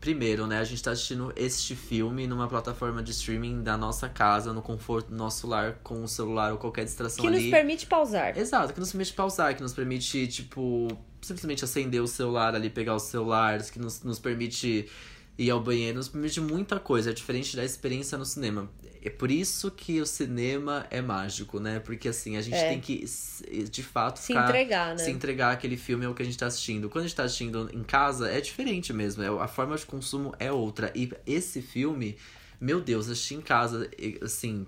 Primeiro, 0.00 0.46
né? 0.46 0.60
A 0.60 0.64
gente 0.64 0.80
tá 0.80 0.92
assistindo 0.92 1.32
este 1.34 1.74
filme 1.74 2.24
numa 2.28 2.46
plataforma 2.46 3.02
de 3.02 3.10
streaming 3.10 3.62
da 3.64 3.76
nossa 3.76 4.08
casa, 4.08 4.52
no 4.52 4.62
conforto 4.62 5.08
do 5.10 5.16
nosso 5.16 5.48
lar, 5.48 5.80
com 5.82 6.04
o 6.04 6.06
celular 6.08 6.52
ou 6.52 6.58
qualquer 6.58 6.84
distração 6.84 7.20
Que 7.20 7.26
ali. 7.26 7.40
nos 7.40 7.50
permite 7.50 7.86
pausar. 7.86 8.38
Exato, 8.38 8.72
que 8.72 8.78
nos 8.78 8.92
permite 8.92 9.12
pausar, 9.12 9.56
que 9.56 9.60
nos 9.62 9.72
permite, 9.72 10.28
tipo, 10.28 10.86
simplesmente 11.20 11.64
acender 11.64 12.00
o 12.00 12.06
celular 12.06 12.54
ali, 12.54 12.70
pegar 12.70 12.94
os 12.94 13.02
celulares, 13.04 13.70
que 13.70 13.80
nos, 13.80 14.04
nos 14.04 14.20
permite 14.20 14.88
ir 15.36 15.50
ao 15.50 15.60
banheiro, 15.60 15.96
nos 15.96 16.08
permite 16.08 16.40
muita 16.40 16.78
coisa. 16.78 17.10
É 17.10 17.12
diferente 17.12 17.56
da 17.56 17.64
experiência 17.64 18.16
no 18.16 18.24
cinema. 18.24 18.70
É 19.02 19.10
por 19.10 19.30
isso 19.30 19.70
que 19.70 20.00
o 20.00 20.06
cinema 20.06 20.86
é 20.90 21.00
mágico, 21.00 21.58
né? 21.60 21.78
Porque 21.80 22.08
assim, 22.08 22.36
a 22.36 22.40
gente 22.40 22.56
É. 22.56 22.68
tem 22.70 22.80
que, 22.80 23.04
de 23.70 23.82
fato, 23.82 24.18
Se 24.18 24.28
ficar 24.28 24.44
entregar, 24.48 24.94
né? 24.96 24.98
se 25.04 25.10
entregar 25.10 25.52
aquele 25.52 25.76
filme 25.76 26.04
ao 26.06 26.14
que 26.14 26.22
a 26.22 26.24
gente 26.24 26.36
tá 26.38 26.46
assistindo. 26.46 26.88
Quando 26.88 27.04
a 27.04 27.06
gente 27.08 27.16
tá 27.16 27.24
assistindo 27.24 27.70
em 27.72 27.82
casa, 27.82 28.30
é 28.30 28.40
diferente 28.40 28.92
mesmo. 28.92 29.22
É, 29.22 29.28
a 29.28 29.48
forma 29.48 29.76
de 29.76 29.86
consumo 29.86 30.34
é 30.38 30.50
outra. 30.50 30.92
E 30.94 31.10
esse 31.26 31.62
filme, 31.62 32.16
meu 32.60 32.80
Deus, 32.80 33.08
assisti 33.08 33.34
em 33.34 33.40
casa, 33.40 33.88
assim. 34.22 34.66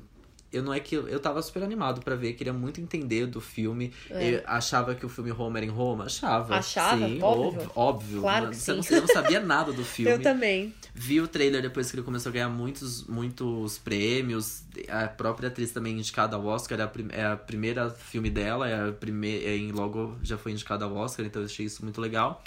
Eu 0.53 0.63
não 0.65 0.75
é 0.75 0.81
que 0.81 0.97
eu, 0.97 1.21
tava 1.21 1.41
super 1.43 1.63
animado 1.63 2.01
pra 2.03 2.17
ver, 2.17 2.33
queria 2.33 2.53
muito 2.53 2.81
entender 2.81 3.27
do 3.27 3.41
filme. 3.41 3.93
Eu 4.09 4.43
achava 4.47 4.95
que 4.97 5.07
o 5.07 5.09
filme 5.09 5.31
Roma 5.31 5.59
era 5.59 5.67
em 5.67 5.69
Roma, 5.71 6.05
achava. 6.07 6.55
É. 6.55 6.59
Achava? 6.59 7.07
Sim, 7.07 7.23
Óbvio. 7.23 7.71
óbvio. 7.77 8.21
Claro 8.21 8.47
Mas 8.47 8.57
que 8.59 8.63
você, 8.65 8.73
não, 8.75 8.83
sim. 8.83 8.89
você 8.89 9.01
não 9.01 9.07
sabia 9.07 9.39
nada 9.41 9.73
do 9.73 9.85
filme. 9.87 10.11
Eu 10.11 10.21
também. 10.21 10.75
Vi 10.93 11.21
o 11.21 11.29
trailer 11.29 11.63
depois 11.63 11.89
que 11.89 11.97
ele 11.97 12.03
começou 12.03 12.31
a 12.31 12.33
ganhar 12.33 12.49
muitos, 12.49 13.05
muitos 13.07 13.79
prêmios. 13.79 14.63
A 14.89 15.07
própria 15.07 15.49
atriz 15.49 15.71
também 15.71 15.97
indicada 15.99 16.35
ao 16.35 16.45
Oscar. 16.45 16.81
É 16.81 16.83
a, 16.83 16.89
prim 16.89 17.09
é 17.11 17.25
a 17.27 17.37
primeira 17.37 17.89
filme 17.91 18.29
dela. 18.29 18.69
É 18.69 18.89
a 18.89 18.93
primeira, 18.93 19.51
em 19.55 19.71
logo 19.71 20.19
já 20.23 20.37
foi 20.37 20.51
indicada 20.53 20.85
ao 20.85 20.95
Oscar. 20.97 21.25
Então 21.25 21.43
eu 21.43 21.47
achei 21.47 21.67
isso 21.67 21.85
muito 21.85 22.01
legal. 22.01 22.43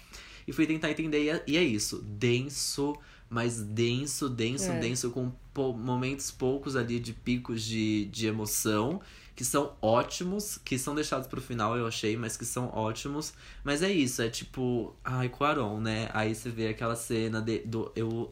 E 0.46 0.52
fui 0.52 0.68
tentar 0.68 0.92
entender. 0.92 1.24
e 1.24 1.30
é- 1.30 1.44
E 1.48 1.58
é 1.58 1.64
isso. 1.64 2.02
Denso, 2.06 2.98
mas 3.34 3.62
denso, 3.62 4.30
denso, 4.30 4.72
É. 4.72 4.80
denso. 4.80 5.10
Com 5.10 5.32
pou- 5.54 5.76
momentos 5.76 6.30
poucos 6.32 6.76
ali 6.76 7.00
de 7.00 7.12
picos 7.14 7.64
de, 7.64 8.06
de 8.06 8.28
emoção. 8.28 9.02
Que 9.36 9.44
são 9.44 9.74
ótimos. 9.82 10.60
Que 10.64 10.78
são 10.78 10.94
deixados 10.94 11.28
pro 11.28 11.42
final, 11.42 11.76
eu 11.76 11.88
achei. 11.88 12.16
Mas 12.16 12.38
que 12.38 12.46
são 12.46 12.70
ótimos. 12.74 13.34
Mas 13.64 13.82
é 13.82 13.92
isso. 13.92 14.22
É 14.22 14.30
tipo... 14.30 14.96
Ai, 15.04 15.28
Quaron, 15.30 15.80
né? 15.80 16.10
Aí 16.14 16.36
você 16.36 16.50
vê 16.50 16.68
aquela 16.68 16.96
cena 16.96 17.42
de, 17.42 17.60
do... 17.60 17.92
Eu 17.96 18.32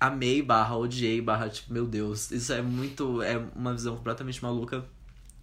amei 0.00 0.40
barra 0.40 0.76
odiei 0.76 1.20
barra 1.20 1.48
tipo 1.48 1.72
meu 1.72 1.84
Deus 1.84 2.30
isso 2.30 2.52
é 2.52 2.62
muito 2.62 3.20
é 3.20 3.36
uma 3.56 3.72
visão 3.72 3.96
completamente 3.96 4.40
maluca 4.40 4.84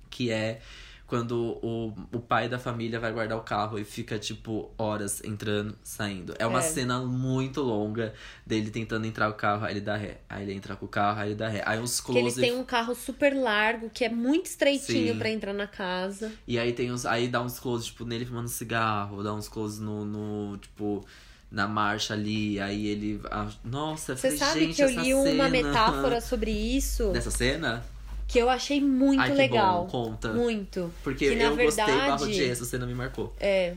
que 0.10 0.32
é 0.32 0.62
quando 1.08 1.60
o, 1.62 1.93
o 2.12 2.20
pai 2.20 2.49
da 2.49 2.58
família 2.58 2.99
vai 2.99 3.12
guardar 3.14 3.38
o 3.38 3.41
carro 3.41 3.78
e 3.78 3.84
fica 3.86 4.18
tipo 4.18 4.72
horas 4.78 5.24
entrando 5.24 5.78
saindo 5.84 6.34
é 6.39 6.47
uma 6.47 6.60
É. 6.60 6.62
cena 6.64 6.99
muito 7.01 7.62
longa 7.62 8.12
dele 8.45 8.72
tentando 8.72 9.06
entrar 9.06 9.30
o 9.30 9.34
carro 9.36 9.66
aí 9.66 9.74
ele 9.74 9.82
dá 9.82 9.95
ré 9.95 10.18
aí 10.28 10.41
ele 10.43 10.53
entra 10.53 10.76
com 10.76 10.86
o 10.86 10.89
carro 10.89 11.20
aí 11.20 11.30
ele 11.30 11.36
dá 11.36 11.47
ré 11.47 11.62
aí 11.66 11.80
uns 11.80 12.01
Que 12.01 12.12
eles 12.18 12.34
close 12.34 12.41
têm 12.41 12.60
um 12.60 12.64
carro 12.64 12.95
super 12.95 13.36
largo, 13.36 13.89
que 13.89 14.03
é 14.03 14.10
muito 14.10 14.47
estreitinho 14.47 15.16
pra 15.18 15.30
entrar 15.30 15.53
na 15.53 15.68
casa. 15.68 16.32
E 16.47 16.58
aí 16.58 16.74
tem 16.74 16.91
uns. 16.91 17.06
Aí 17.06 17.28
dá 17.28 17.41
uns 17.41 17.60
close, 17.60 17.86
tipo, 17.86 18.03
nele 18.06 18.26
fumando 18.26 18.47
cigarro, 18.47 19.22
dá 19.24 19.34
uns 19.34 19.47
close 19.47 19.82
no, 19.82 20.03
no 20.06 20.58
tipo, 20.58 21.06
na 21.51 21.68
marcha 21.68 22.14
ali, 22.14 22.60
aí 22.60 22.88
ele. 22.88 23.22
nossa, 23.64 24.16
Você 24.16 24.36
sabe 24.38 24.60
gente, 24.62 24.76
que 24.76 24.84
eu 24.84 24.89
li 24.89 25.14
uma 25.14 25.24
cena- 25.45 25.49
metáfora 25.49 26.20
sobre 26.22 26.51
isso 26.51 27.12
Dessa 27.12 27.32
cena? 27.32 27.84
Que 28.28 28.39
eu 28.39 28.49
achei 28.49 28.82
muito 28.82 29.21
Ai, 29.21 29.32
que 29.32 29.38
legal. 29.38 29.84
bom, 29.86 29.89
conta. 30.09 30.34
Muito. 30.34 30.91
Porque 31.03 31.30
que, 31.30 31.36
na 31.36 31.43
eu 31.45 31.55
gostei, 31.57 31.86
verdade- 31.86 32.09
barro 32.09 32.23
odiei, 32.26 32.49
essa 32.51 32.65
cena 32.65 32.86
me 32.86 32.93
marcou. 32.93 33.34
É. 33.39 33.76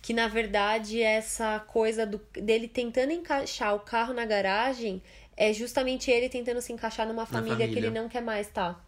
Que 0.00 0.12
na 0.12 0.26
verdade 0.28 1.00
essa 1.00 1.60
coisa 1.60 2.04
do, 2.04 2.20
dele 2.34 2.66
tentando 2.68 3.12
encaixar 3.12 3.74
o 3.74 3.80
carro 3.80 4.12
na 4.12 4.26
garagem 4.26 5.00
é 5.36 5.52
justamente 5.52 6.10
ele 6.10 6.28
tentando 6.28 6.60
se 6.60 6.72
encaixar 6.72 7.06
numa 7.06 7.24
família, 7.24 7.56
que 7.56 7.62
família. 7.74 7.86
ele 7.88 7.90
não 8.00 8.08
quer 8.08 8.20
mais 8.20 8.48
tá. 8.48 8.78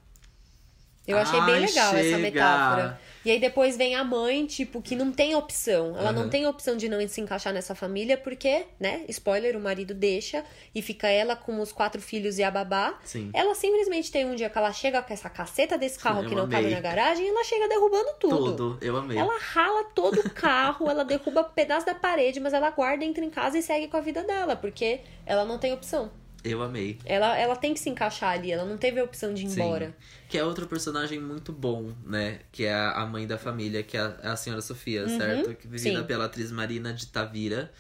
Eu 1.07 1.19
achei 1.19 1.41
bem 1.43 1.55
Ai, 1.57 1.61
legal 1.61 1.95
essa 1.95 2.03
chega! 2.03 2.19
metáfora. 2.19 3.01
E 3.25 3.31
aí 3.31 3.41
depois 3.41 3.75
vem 3.75 3.95
a 3.95 4.05
mãe, 4.05 4.45
tipo, 4.45 4.83
que 4.83 4.95
não 4.95 5.11
tem 5.11 5.35
opção. 5.35 5.97
Ela 5.99 6.13
não 6.13 6.23
Aham. 6.23 6.31
tem 6.31 6.47
opção 6.47 6.77
de 6.77 6.91
não 6.91 7.07
se 7.09 7.23
encaixar 7.23 7.55
nessa 7.55 7.75
família, 7.75 8.19
porque, 8.19 8.67
né? 8.79 9.03
Spoiler, 9.09 9.57
o 9.57 9.61
marido 9.61 9.95
deixa 9.95 10.45
e 10.75 10.83
fica 10.83 11.09
ela 11.09 11.35
com 11.35 11.59
os 11.59 11.73
quatro 11.73 12.03
filhos 12.03 12.39
e 12.39 12.43
a 12.43 12.51
babá. 12.51 12.99
Sim. 13.03 13.31
Ela 13.33 13.55
simplesmente 13.55 14.13
tem 14.13 14.27
um 14.27 14.35
dia 14.35 14.51
que 14.51 14.59
ela 14.59 14.73
chega 14.73 15.01
com 15.01 15.13
essa 15.13 15.31
caceta 15.31 15.79
desse 15.79 15.99
carro 15.99 16.23
Eu 16.23 16.29
que 16.29 16.35
não 16.35 16.47
cabe 16.47 16.69
na 16.69 16.81
garagem 16.81 17.25
e 17.25 17.29
ela 17.31 17.45
chega 17.45 17.67
derrubando 17.67 18.11
tudo. 18.21 18.37
Tudo, 18.37 18.79
eu 18.83 18.95
amei. 18.95 19.17
Ela 19.17 19.39
rala 19.39 19.85
todo 19.95 20.21
o 20.21 20.31
carro, 20.31 20.91
ela 20.91 21.03
derruba 21.03 21.41
um 21.41 21.55
pedaço 21.55 21.87
da 21.87 21.95
parede, 21.95 22.41
mas 22.41 22.53
ela 22.53 22.71
guarda, 22.71 23.07
entra 23.07 23.25
em 23.25 23.31
casa 23.31 23.57
e 23.57 23.63
segue 23.63 23.89
com 23.89 23.97
a 23.97 24.01
vida 24.01 24.23
dela, 24.23 24.55
porque 24.55 25.01
ela 25.25 25.47
não 25.47 25.59
tem 25.59 25.73
opção. 25.73 26.11
Eu 26.45 26.63
amei. 26.63 26.99
Ela, 27.07 27.39
ela 27.39 27.57
tem 27.57 27.73
que 27.73 27.81
se 27.81 27.89
encaixar 27.89 28.33
ali, 28.35 28.53
ela 28.53 28.67
não 28.67 28.77
teve 28.77 29.01
a 29.01 29.05
opção 29.05 29.33
de 29.33 29.45
ir 29.47 29.49
Sim. 29.49 29.63
embora. 29.63 29.97
Que 30.29 30.37
é 30.37 30.45
outro 30.45 30.67
personagem 30.67 31.19
muito 31.19 31.51
bom, 31.53 31.93
né? 32.05 32.41
Que 32.53 32.65
é 32.67 32.75
a 32.75 33.07
mãe 33.07 33.27
da 33.27 33.39
família, 33.39 33.83
que 33.83 33.97
é 33.97 34.01
a, 34.01 34.17
é 34.23 34.29
a 34.29 34.37
senhora 34.37 34.61
Sofia, 34.61 35.09
certo? 35.09 35.55
Que 35.55 35.67
vivida 35.67 35.95
Uhum. 35.97 36.01
sim. 36.03 36.07
pela 36.07 36.27
atriz 36.27 36.51
Marina 36.53 36.93
de 36.93 37.07
Tavira. 37.07 37.73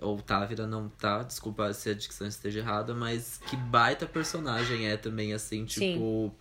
Ou 0.00 0.20
Távira, 0.20 0.66
não 0.66 0.88
tá, 0.88 1.22
desculpa 1.22 1.72
se 1.72 1.88
a 1.88 1.94
dicção 1.94 2.26
esteja 2.26 2.58
errada, 2.58 2.92
mas 2.92 3.38
que 3.48 3.54
baita 3.56 4.06
personagem 4.06 4.88
é 4.88 4.96
também, 4.96 5.32
assim, 5.32 5.64
tipo. 5.64 6.34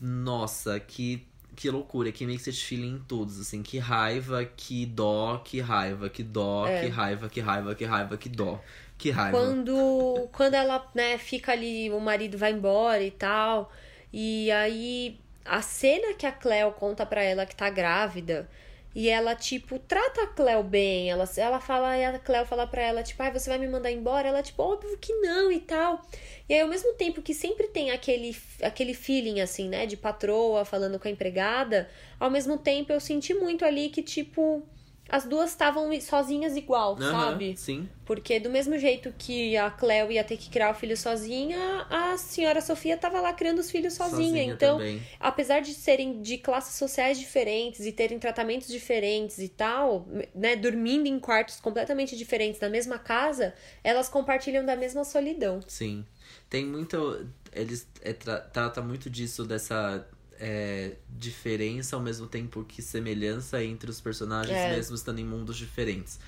Nossa, 0.00 0.80
que, 0.80 1.26
que 1.54 1.68
loucura, 1.70 2.10
que 2.10 2.24
mixed 2.26 2.64
feeling 2.64 2.94
em 2.94 2.98
todos, 3.00 3.38
assim, 3.38 3.62
que 3.62 3.78
raiva, 3.78 4.44
que 4.44 4.86
dó, 4.86 5.38
que 5.44 5.60
raiva, 5.60 6.08
que 6.08 6.22
dó, 6.22 6.66
É. 6.66 6.82
que 6.84 6.88
raiva, 6.88 7.28
que 7.28 7.40
raiva, 7.40 7.74
que 7.74 7.84
raiva, 7.84 8.16
que 8.16 8.28
dó, 8.30 8.58
que 9.00 9.10
raiva. 9.10 9.38
Quando, 9.38 10.28
quando 10.30 10.54
ela, 10.54 10.86
né, 10.94 11.16
fica 11.16 11.52
ali, 11.52 11.90
o 11.90 11.98
marido 11.98 12.36
vai 12.36 12.52
embora 12.52 13.02
e 13.02 13.10
tal. 13.10 13.72
E 14.12 14.50
aí, 14.50 15.18
a 15.44 15.62
cena 15.62 16.12
que 16.14 16.26
a 16.26 16.32
Cleo 16.32 16.72
conta 16.72 17.06
pra 17.06 17.22
ela 17.22 17.46
que 17.46 17.56
tá 17.56 17.70
grávida. 17.70 18.48
E 18.94 19.08
ela, 19.08 19.34
tipo, 19.34 19.78
trata 19.78 20.24
a 20.24 20.26
Cleo 20.26 20.62
bem. 20.62 21.10
Ela, 21.10 21.24
ela 21.36 21.60
fala, 21.60 21.96
e 21.96 22.04
a 22.04 22.18
Cleo 22.18 22.44
fala 22.44 22.66
pra 22.66 22.82
ela, 22.82 23.02
tipo, 23.02 23.22
ai, 23.22 23.32
você 23.32 23.48
vai 23.48 23.58
me 23.58 23.68
mandar 23.68 23.90
embora? 23.90 24.28
Ela, 24.28 24.42
tipo, 24.42 24.62
óbvio 24.62 24.98
que 24.98 25.14
não 25.14 25.50
e 25.50 25.60
tal. 25.60 26.04
E 26.48 26.54
aí, 26.54 26.60
ao 26.60 26.68
mesmo 26.68 26.92
tempo 26.94 27.22
que 27.22 27.32
sempre 27.32 27.68
tem 27.68 27.92
aquele, 27.92 28.36
aquele 28.62 28.92
feeling, 28.92 29.40
assim, 29.40 29.68
né, 29.68 29.86
de 29.86 29.96
patroa 29.96 30.64
falando 30.64 30.98
com 30.98 31.08
a 31.08 31.10
empregada, 31.10 31.88
ao 32.18 32.30
mesmo 32.30 32.58
tempo 32.58 32.92
eu 32.92 33.00
senti 33.00 33.32
muito 33.32 33.64
ali 33.64 33.88
que, 33.88 34.02
tipo, 34.02 34.62
as 35.10 35.24
duas 35.24 35.50
estavam 35.50 35.88
sozinhas 36.00 36.56
igual, 36.56 36.94
Aham, 36.94 37.10
sabe? 37.10 37.56
Sim. 37.56 37.88
Porque 38.04 38.38
do 38.40 38.48
mesmo 38.48 38.78
jeito 38.78 39.12
que 39.16 39.56
a 39.56 39.70
Cleo 39.70 40.10
ia 40.10 40.22
ter 40.24 40.36
que 40.36 40.48
criar 40.48 40.70
o 40.70 40.74
filho 40.74 40.96
sozinha, 40.96 41.86
a 41.90 42.16
senhora 42.16 42.60
Sofia 42.60 42.96
tava 42.96 43.20
lá 43.20 43.32
criando 43.32 43.58
os 43.58 43.70
filhos 43.70 43.94
sozinha. 43.94 44.42
então, 44.42 44.78
também. 44.78 45.02
apesar 45.18 45.60
de 45.60 45.74
serem 45.74 46.22
de 46.22 46.38
classes 46.38 46.76
sociais 46.76 47.18
diferentes 47.18 47.84
e 47.86 47.92
terem 47.92 48.18
tratamentos 48.18 48.68
diferentes 48.68 49.38
e 49.38 49.48
tal, 49.48 50.06
né, 50.34 50.56
dormindo 50.56 51.06
em 51.06 51.18
quartos 51.18 51.60
completamente 51.60 52.16
diferentes 52.16 52.60
na 52.60 52.68
mesma 52.68 52.98
casa, 52.98 53.54
elas 53.82 54.08
compartilham 54.08 54.64
da 54.64 54.76
mesma 54.76 55.04
solidão. 55.04 55.60
Sim. 55.66 56.04
Tem 56.48 56.64
muito. 56.64 57.26
Eles 57.52 57.86
é, 58.02 58.12
tra 58.12 58.38
trata 58.40 58.80
muito 58.82 59.08
disso, 59.10 59.44
dessa 59.44 60.06
é, 60.40 60.92
diferença 61.08 61.94
ao 61.94 62.02
mesmo 62.02 62.26
tempo 62.26 62.64
que 62.64 62.80
semelhança 62.80 63.62
entre 63.62 63.90
os 63.90 64.00
personagens, 64.00 64.56
É. 64.56 64.70
mesmo 64.74 64.96
estando 64.96 65.18
em 65.20 65.24
mundos 65.24 65.56
diferentes. 65.56 66.18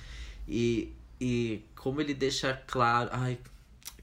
E, 0.47 0.93
e 1.19 1.61
como 1.75 1.99
ele 1.99 2.13
deixa 2.13 2.53
claro. 2.67 3.09
Ai, 3.11 3.37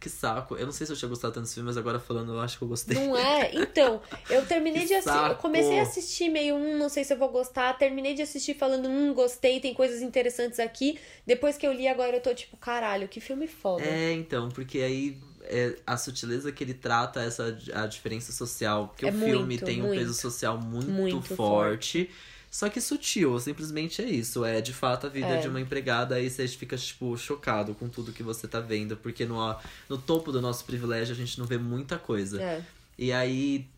que 0.01 0.09
saco. 0.09 0.57
Eu 0.57 0.65
não 0.65 0.73
sei 0.73 0.87
se 0.87 0.93
eu 0.93 0.97
tinha 0.97 1.09
gostado 1.09 1.35
tanto 1.35 1.45
desse 1.45 1.55
filme, 1.55 1.67
mas 1.69 1.77
agora 1.77 2.01
falando, 2.01 2.33
eu 2.33 2.41
acho 2.41 2.57
que 2.57 2.65
eu 2.65 2.69
gostei. 2.69 2.97
Não 2.97 3.17
é? 3.17 3.51
Então, 3.55 4.01
eu 4.31 4.45
terminei 4.47 4.87
de 4.87 4.95
assistir. 4.95 5.29
Eu 5.29 5.35
comecei 5.37 5.79
a 5.79 5.83
assistir 5.83 6.29
meio, 6.31 6.57
hum, 6.57 6.79
não 6.79 6.89
sei 6.89 7.05
se 7.05 7.13
eu 7.13 7.19
vou 7.19 7.29
gostar. 7.29 7.77
Terminei 7.77 8.15
de 8.15 8.23
assistir 8.23 8.55
falando, 8.55 8.89
hum, 8.89 9.13
gostei, 9.13 9.61
tem 9.61 9.75
coisas 9.75 10.01
interessantes 10.01 10.59
aqui. 10.59 10.99
Depois 11.27 11.59
que 11.59 11.67
eu 11.67 11.73
li, 11.73 11.87
agora 11.87 12.17
eu 12.17 12.21
tô 12.23 12.35
tipo, 12.35 12.57
caralho, 12.57 13.07
que 13.09 13.21
filme 13.21 13.47
foda. 13.47 13.85
É, 13.85 14.13
então, 14.13 14.49
porque 14.49 14.79
aí 14.79 15.19
é, 15.43 15.76
a 15.86 15.97
sutileza 15.97 16.51
que 16.53 16.62
ele 16.64 16.74
trata 16.74 17.20
essa 17.22 17.57
a 17.74 17.86
diferença 17.86 18.32
social, 18.32 18.88
porque 18.88 19.07
É 19.07 19.11
o 19.11 19.12
filme 19.12 19.45
muito, 19.45 19.64
tem 19.64 19.82
um 19.82 19.86
muito. 19.86 19.99
peso 20.01 20.14
social 20.14 20.59
muito, 20.59 20.91
Muito 20.91 21.34
forte. 21.34 22.11
Só 22.51 22.68
que 22.68 22.80
sutil, 22.80 23.38
simplesmente 23.38 24.03
é 24.03 24.11
isso. 24.11 24.45
É 24.45 24.61
de 24.61 24.72
fato 24.72 25.07
a 25.07 25.11
vida 25.11 25.28
É. 25.28 25.41
de 25.41 25.47
uma 25.47 25.61
empregada, 25.61 26.16
aí 26.16 26.28
você 26.28 26.49
fica, 26.49 26.76
tipo, 26.76 27.16
chocado 27.16 27.74
com 27.76 27.88
tudo 27.88 28.12
que 28.12 28.24
você 28.24 28.49
tá 28.49 28.59
vendo, 28.59 28.97
porque 28.97 29.24
no, 29.24 29.36
no 29.88 29.97
topo 29.97 30.32
do 30.32 30.41
nosso 30.41 30.64
privilégio 30.64 31.14
a 31.14 31.16
gente 31.16 31.38
não 31.38 31.47
vê 31.47 31.59
muita 31.59 31.97
coisa. 31.99 32.43
É. 32.43 32.64
E 32.99 33.12
aí. 33.12 33.68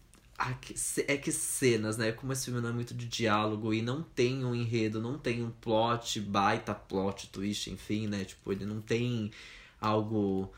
É 1.06 1.16
que 1.16 1.30
cenas, 1.30 1.96
né? 1.96 2.10
Como 2.10 2.32
esse 2.32 2.46
filme 2.46 2.60
não 2.60 2.70
é 2.70 2.72
muito 2.72 2.94
de 2.94 3.06
diálogo 3.06 3.72
e 3.72 3.80
não 3.80 4.02
tem 4.02 4.44
um 4.44 4.52
enredo, 4.54 5.00
não 5.00 5.16
tem 5.16 5.40
um 5.44 5.50
plot, 5.50 6.18
baita 6.20 6.74
plot, 6.74 7.28
twist, 7.28 7.70
enfim, 7.70 8.08
né? 8.08 8.24
Tipo, 8.24 8.50
ele 8.50 8.64
não 8.64 8.80
tem 8.80 9.30
algo 9.80 10.50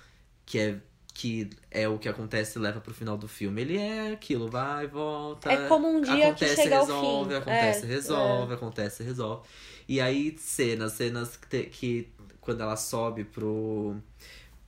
que 0.46 0.58
é 0.58 0.78
que 1.14 1.48
é 1.70 1.88
o 1.88 1.96
que 1.96 2.08
acontece 2.08 2.58
e 2.58 2.60
leva 2.60 2.80
pro 2.80 2.92
final 2.92 3.16
do 3.16 3.28
filme. 3.28 3.62
Ele 3.62 3.78
é 3.78 4.12
aquilo, 4.12 4.50
vai, 4.50 4.88
volta. 4.88 5.50
É 5.50 5.68
como 5.68 5.88
um 5.88 6.00
dia 6.00 6.28
acontece, 6.30 6.56
que 6.56 6.62
chega 6.62 6.80
resolve, 6.80 7.34
ao 7.34 7.40
fim. 7.40 7.50
Acontece, 7.50 7.84
É, 7.84 7.88
resolve, 7.88 8.54
acontece, 8.54 9.02
resolve. 9.04 9.42
E 9.88 10.00
aí, 10.00 10.34
cenas, 10.36 10.92
cenas 10.94 11.36
que, 11.36 11.62
que 11.64 12.08
quando 12.40 12.62
ela 12.62 12.76
sobe 12.76 13.24
pro. 13.24 13.96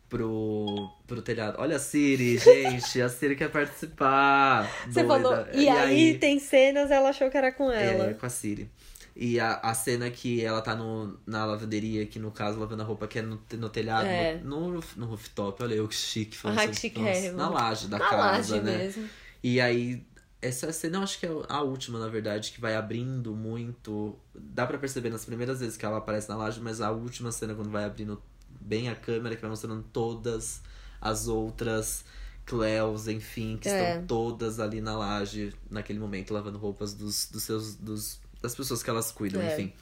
Pro, 0.08 0.88
pro 1.04 1.20
telhado. 1.20 1.56
Olha 1.58 1.76
a 1.76 1.80
Siri, 1.80 2.38
gente. 2.38 3.02
A 3.02 3.08
Siri 3.08 3.34
quer 3.34 3.50
participar. 3.50 4.70
Você 4.88 5.02
Doida. 5.02 5.28
falou. 5.28 5.46
E, 5.52 5.68
aí, 5.68 6.16
tem 6.16 6.38
cenas, 6.38 6.92
ela 6.92 7.08
achou 7.08 7.28
que 7.28 7.36
era 7.36 7.50
com 7.50 7.72
ela. 7.72 8.10
É, 8.10 8.14
com 8.14 8.24
a 8.24 8.28
Siri. 8.28 8.70
E 9.18 9.40
a, 9.40 9.54
a 9.62 9.72
cena 9.72 10.10
que 10.10 10.42
ela 10.44 10.60
tá 10.60 10.74
no, 10.76 11.18
na 11.26 11.46
lavanderia, 11.46 12.04
que 12.04 12.18
no 12.18 12.30
caso, 12.30 12.60
lavando 12.60 12.82
a 12.82 12.84
roupa, 12.84 13.08
que 13.08 13.18
é 13.18 13.22
no, 13.22 13.40
no 13.54 13.68
telhado, 13.70 14.06
É. 14.06 14.38
no, 14.44 14.70
no, 14.70 14.84
no 14.94 15.06
rooftop. 15.06 15.62
Olha 15.62 15.74
eu 15.74 15.88
que 15.88 15.94
chique 15.94 16.36
falando 16.36 16.58
Ai, 16.58 16.66
sobre- 16.74 16.90
que 16.90 16.98
Nossa, 16.98 17.12
chiquérrimo. 17.14 17.38
Na 17.38 17.48
laje 17.48 17.88
da 17.88 17.98
Na 17.98 18.08
casa, 18.10 18.16
laje 18.56 18.60
né? 18.60 18.76
mesmo. 18.78 19.08
E 19.42 19.58
aí, 19.58 20.04
essa 20.42 20.70
cena 20.70 20.98
eu 20.98 21.02
acho 21.02 21.18
que 21.18 21.24
é 21.24 21.30
a 21.48 21.62
última, 21.62 21.98
na 21.98 22.08
verdade, 22.08 22.52
que 22.52 22.60
vai 22.60 22.76
abrindo 22.76 23.34
muito. 23.34 24.14
Dá 24.34 24.66
pra 24.66 24.76
perceber 24.76 25.08
nas 25.08 25.24
primeiras 25.24 25.60
vezes 25.60 25.78
que 25.78 25.86
ela 25.86 25.96
aparece 25.96 26.28
na 26.28 26.36
laje, 26.36 26.60
mas 26.60 26.82
a 26.82 26.90
última 26.90 27.32
cena, 27.32 27.54
quando 27.54 27.70
vai 27.70 27.84
abrindo 27.84 28.20
bem 28.60 28.90
a 28.90 28.94
câmera, 28.94 29.34
que 29.34 29.40
vai 29.40 29.48
mostrando 29.50 29.82
todas 29.94 30.60
as 31.00 31.26
outras 31.26 32.04
Cleos, 32.44 33.08
enfim, 33.08 33.56
que 33.60 33.68
É. 33.68 33.92
estão 33.94 34.06
todas 34.06 34.60
ali 34.60 34.80
na 34.80 34.96
laje, 34.96 35.52
naquele 35.70 35.98
momento, 35.98 36.32
lavando 36.32 36.58
roupas 36.58 36.92
dos, 36.94 37.28
dos 37.32 37.42
seus. 37.42 37.74
Dos, 37.74 38.20
das 38.46 38.54
pessoas 38.54 38.82
que 38.82 38.90
elas 38.90 39.10
cuidam, 39.12 39.42
É. 39.42 39.52
enfim. 39.52 39.72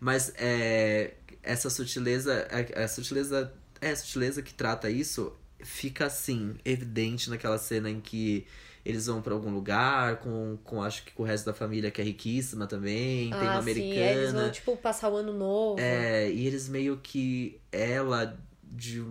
Mas 0.00 0.32
é, 0.36 1.14
essa 1.42 1.70
sutileza. 1.70 2.48
A, 2.50 2.84
a 2.84 2.88
sutileza. 2.88 3.52
É, 3.80 3.90
a 3.90 3.96
sutileza 3.96 4.42
que 4.42 4.54
trata 4.54 4.88
isso 4.90 5.36
fica 5.62 6.06
assim, 6.06 6.56
evidente 6.64 7.30
naquela 7.30 7.58
cena 7.58 7.88
em 7.88 8.00
que 8.00 8.46
eles 8.84 9.06
vão 9.06 9.22
pra 9.22 9.32
algum 9.32 9.50
lugar, 9.50 10.16
com, 10.20 10.58
com 10.62 10.82
acho 10.82 11.04
que 11.04 11.12
com 11.12 11.22
o 11.22 11.26
resto 11.26 11.46
da 11.46 11.54
família 11.54 11.90
que 11.90 12.00
é 12.02 12.04
riquíssima 12.04 12.66
também, 12.66 13.30
tem 13.30 13.40
uma 13.40 13.52
ah, 13.52 13.62
sim. 13.62 13.70
americana. 13.70 14.10
Eles 14.10 14.32
vão, 14.32 14.50
tipo, 14.50 14.76
passar 14.76 15.08
o 15.10 15.16
ano 15.16 15.32
novo. 15.32 15.80
É, 15.80 16.30
e 16.30 16.46
eles 16.46 16.68
meio 16.68 16.98
que. 16.98 17.60
Ela 17.72 18.38
de. 18.62 19.02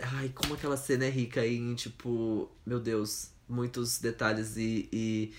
Ai, 0.00 0.28
como 0.34 0.54
aquela 0.54 0.76
cena 0.76 1.04
é 1.04 1.10
rica 1.10 1.46
em, 1.46 1.74
tipo. 1.74 2.50
Meu 2.66 2.80
Deus, 2.80 3.30
muitos 3.48 3.98
detalhes 3.98 4.56
e. 4.56 4.88
e, 4.92 5.32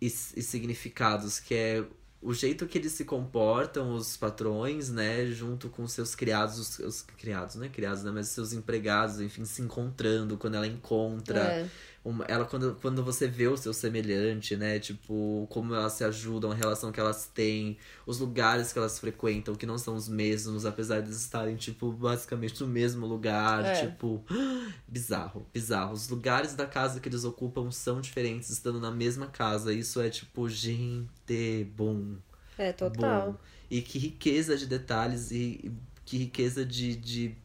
e, 0.00 0.06
e 0.06 0.42
significados, 0.42 1.40
que 1.40 1.54
é 1.54 1.84
o 2.20 2.34
jeito 2.34 2.66
que 2.66 2.78
eles 2.78 2.92
se 2.92 3.04
comportam, 3.04 3.94
os 3.94 4.16
patrões, 4.16 4.90
né, 4.90 5.26
junto 5.26 5.68
com 5.68 5.86
seus 5.86 6.14
criados, 6.14 6.58
os, 6.58 6.78
os 6.80 7.02
criados, 7.02 7.54
né, 7.56 7.68
criados, 7.68 8.02
né, 8.02 8.10
mas 8.10 8.28
seus 8.28 8.52
empregados, 8.52 9.20
enfim, 9.20 9.44
se 9.44 9.62
encontrando, 9.62 10.36
quando 10.36 10.54
ela 10.56 10.66
encontra 10.66 11.40
É. 11.40 11.70
uma- 12.08 12.24
ela 12.26 12.44
quando, 12.44 12.76
quando 12.80 13.02
você 13.04 13.26
vê 13.28 13.46
o 13.48 13.56
seu 13.56 13.72
semelhante, 13.72 14.56
né? 14.56 14.78
Tipo, 14.78 15.46
como 15.50 15.74
elas 15.74 15.92
se 15.94 16.04
ajudam, 16.04 16.50
a 16.50 16.54
relação 16.54 16.90
que 16.92 17.00
elas 17.00 17.26
têm, 17.26 17.76
os 18.06 18.18
lugares 18.18 18.72
que 18.72 18.78
elas 18.78 18.98
frequentam, 18.98 19.54
que 19.54 19.66
não 19.66 19.78
são 19.78 19.94
os 19.96 20.08
mesmos, 20.08 20.64
apesar 20.66 21.00
de 21.02 21.10
estarem, 21.10 21.56
tipo, 21.56 21.92
basicamente 21.92 22.60
no 22.60 22.66
mesmo 22.68 23.06
lugar. 23.06 23.64
É. 23.64 23.86
Tipo, 23.86 24.24
bizarro, 24.88 25.46
bizarro. 25.52 25.92
Os 25.92 26.08
lugares 26.08 26.54
da 26.54 26.66
casa 26.66 27.00
que 27.00 27.08
eles 27.08 27.24
ocupam 27.24 27.70
são 27.70 28.00
diferentes, 28.00 28.50
estando 28.50 28.80
na 28.80 28.90
mesma 28.90 29.26
casa. 29.26 29.72
Isso 29.72 30.00
é, 30.00 30.08
tipo, 30.10 30.48
gente, 30.48 31.64
bom. 31.76 32.16
É, 32.56 32.72
total. 32.72 33.32
Bom. 33.32 33.38
E 33.70 33.82
que 33.82 33.98
riqueza 33.98 34.56
de 34.56 34.66
detalhes 34.66 35.30
e 35.30 35.60
e 35.64 35.72
que 36.04 36.16
riqueza 36.16 36.64
de, 36.64 36.96
de 36.96 37.36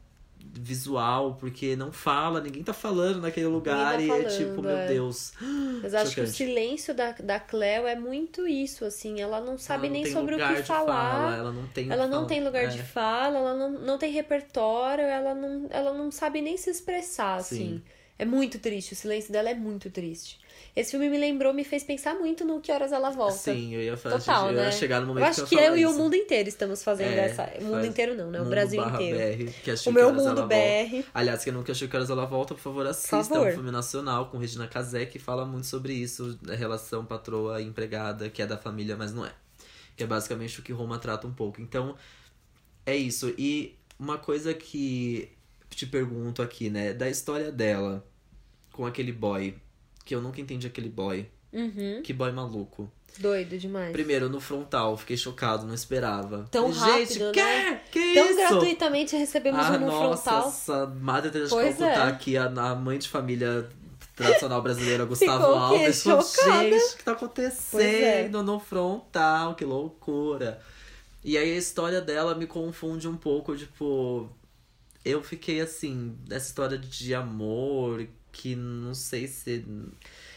visual, 0.52 1.36
porque 1.40 1.76
não 1.76 1.92
fala, 1.92 2.40
ninguém 2.42 2.64
tá 2.64 2.74
falando 2.74 3.22
naquele 3.22 3.48
lugar 3.48 3.96
tá 3.96 4.02
e 4.02 4.06
é 4.06 4.08
falando, 4.08 4.38
tipo, 4.38 4.62
meu 4.62 4.78
é. 4.78 4.88
Deus. 4.88 5.34
Mas 5.82 5.94
acho 5.94 6.16
que 6.16 6.22
o 6.22 6.28
silêncio 6.28 6.94
da, 6.94 7.12
da 7.12 7.40
Cleo 7.40 7.88
é 7.88 7.96
muito 7.96 8.48
isso, 8.48 8.86
assim. 8.86 9.20
Ela 9.20 9.42
não 9.42 9.58
sabe 9.58 9.88
ela 9.88 9.96
não 9.96 10.02
nem 10.04 10.12
sobre 10.12 10.36
o 10.36 10.38
que 10.38 10.64
falar. 10.64 11.12
Fala, 11.12 11.36
ela 11.36 11.52
não 11.52 11.68
tem 11.68 11.90
Ela 11.92 12.08
não 12.08 12.18
fala- 12.18 12.28
tem 12.28 12.44
lugar 12.44 12.64
é. 12.66 12.68
de 12.68 12.84
fala, 12.84 13.38
ela 13.40 13.54
não, 13.56 13.72
não 13.72 13.98
tem 13.98 14.12
repertório, 14.12 15.04
ela 15.04 15.34
não, 15.34 15.68
ela 15.70 15.94
não 15.94 16.12
sabe 16.12 16.42
nem 16.42 16.58
se 16.58 16.70
expressar, 16.70 17.36
assim. 17.38 17.56
Sim. 17.56 17.84
É 18.18 18.26
muito 18.26 18.60
triste, 18.60 18.94
o 18.94 18.96
silêncio 18.96 19.32
dela 19.34 19.50
é 19.50 19.56
muito 19.56 19.90
triste. 19.90 20.40
Esse 20.76 20.92
filme 20.92 21.08
me 21.08 21.20
lembrou, 21.20 21.54
me 21.54 21.64
fez 21.64 21.84
pensar 21.84 22.16
muito 22.16 22.44
no 22.44 22.60
Que 22.60 22.72
Horas 22.72 22.92
Ela 22.92 23.12
Volta. 23.12 23.38
Sim, 23.38 23.76
eu 23.76 23.82
ia 23.82 23.96
falar, 23.96 24.18
Total, 24.18 24.48
eu 24.50 24.56
né? 24.56 24.66
ia 24.66 24.72
chegar 24.72 25.00
no 25.02 25.06
momento 25.06 25.24
Eu 25.24 25.30
acho 25.30 25.44
que 25.44 25.50
que 25.50 25.56
eu 25.56 25.60
eu 25.60 25.78
e 25.78 25.86
o 25.86 25.94
mundo 25.94 26.16
inteiro 26.16 26.50
estamos 26.50 26.84
fazendo 26.84 27.12
É, 27.12 27.26
essa. 27.26 27.48
O 27.62 27.66
mundo 27.66 27.86
inteiro 27.86 28.16
não, 28.16 28.32
né? 28.32 28.42
O 28.42 28.46
Brasil 28.46 28.84
inteiro. 28.84 29.44
BR, 29.46 29.72
assistiu 29.72 29.92
O 29.92 29.94
meu 29.94 30.12
mundo 30.12 30.30
Ela 30.30 30.36
Volta. 30.48 30.56
BR. 30.56 31.06
Aliás, 31.14 31.44
quem 31.44 31.54
nunca 31.54 31.72
assistiu 31.72 31.90
Que 31.90 31.96
Horas 31.96 32.10
Ela 32.10 32.26
Volta, 32.26 32.56
por 32.56 32.62
favor, 32.62 32.88
assista. 32.88 33.18
É 33.18 33.24
favor. 33.24 33.48
um 33.50 33.52
filme 33.52 33.70
nacional 33.72 34.26
com 34.32 34.40
Regina 34.40 34.68
Casé 34.68 35.06
que 35.06 35.20
fala 35.20 35.46
muito 35.46 35.68
sobre 35.68 35.94
isso, 35.94 36.40
da 36.42 36.56
relação 36.56 37.06
patroa 37.06 37.62
e 37.62 37.66
empregada, 37.66 38.28
que 38.30 38.42
é 38.42 38.48
da 38.48 38.58
família, 38.58 38.98
mas 38.98 39.14
não 39.14 39.26
é. 39.26 39.32
Que 39.96 40.04
é 40.04 40.08
basicamente 40.08 40.60
o 40.60 40.64
que 40.64 40.74
Roma 40.74 40.98
trata 40.98 41.28
um 41.28 41.34
pouco. 41.34 41.62
Então, 41.62 41.96
é 42.84 42.96
isso. 42.98 43.32
E 43.38 43.76
uma 44.00 44.18
coisa 44.18 44.56
que 44.56 45.30
te 45.70 45.86
pergunto 45.86 46.42
aqui, 46.42 46.70
né? 46.72 46.94
Da 46.94 47.08
história 47.08 47.52
dela 47.52 48.04
com 48.72 48.88
aquele 48.88 49.12
boy, 49.12 49.56
que 50.06 50.14
eu 50.14 50.22
nunca 50.22 50.42
entendi 50.42 50.68
aquele 50.68 50.90
boy. 50.90 51.28
Uhum. 51.52 52.02
Que 52.04 52.12
boy 52.12 52.32
maluco. 52.32 52.92
Doido 53.20 53.58
demais. 53.58 53.92
Primeiro, 53.92 54.28
no 54.28 54.40
frontal, 54.40 54.98
fiquei 54.98 55.16
chocado, 55.16 55.68
não 55.68 55.74
esperava. 55.74 56.48
Tão 56.50 56.74
Falei, 56.74 57.04
rápido, 57.04 57.26
Gente, 57.26 57.38
né? 57.38 57.82
que? 57.92 58.00
Que 58.00 58.14
Tão 58.16 58.26
isso? 58.26 58.36
gratuitamente 58.38 59.16
recebemos 59.16 59.64
ah, 59.64 59.74
um 59.74 59.80
no 59.80 59.86
nossa, 59.86 60.32
frontal. 60.32 60.48
essa 60.48 60.88
Madre 60.88 61.30
Teresa 61.30 61.56
de 61.56 61.64
Calcutá 61.64 62.06
é. 62.06 62.10
aqui, 62.10 62.38
a, 62.38 62.46
a 62.46 62.76
mãe 62.76 62.98
de 62.98 63.08
família 63.08 63.70
tradicional 64.16 64.62
brasileira, 64.64 65.06
Gustavo 65.06 65.44
Ficou? 65.44 65.56
Alves. 65.56 66.02
Chocada. 66.02 66.64
gente, 66.64 66.94
o 66.94 66.98
que 66.98 67.04
tá 67.04 67.12
é. 67.12 67.14
acontecendo 67.14 68.44
no 68.44 68.60
frontal? 68.60 69.54
Que 69.56 69.64
loucura. 69.64 70.60
E 71.24 71.38
aí 71.38 71.54
a 71.54 71.58
história 71.58 72.02
dela 72.02 72.34
me 72.34 72.48
confunde 72.48 73.08
um 73.08 73.16
pouco, 73.16 73.56
tipo... 73.56 74.30
Eu 75.06 75.22
fiquei 75.22 75.60
assim, 75.60 76.18
essa 76.30 76.48
história 76.48 76.78
de 76.78 77.14
amor, 77.14 78.08
que 78.34 78.56
não 78.56 78.94
sei 78.94 79.28
se... 79.28 79.64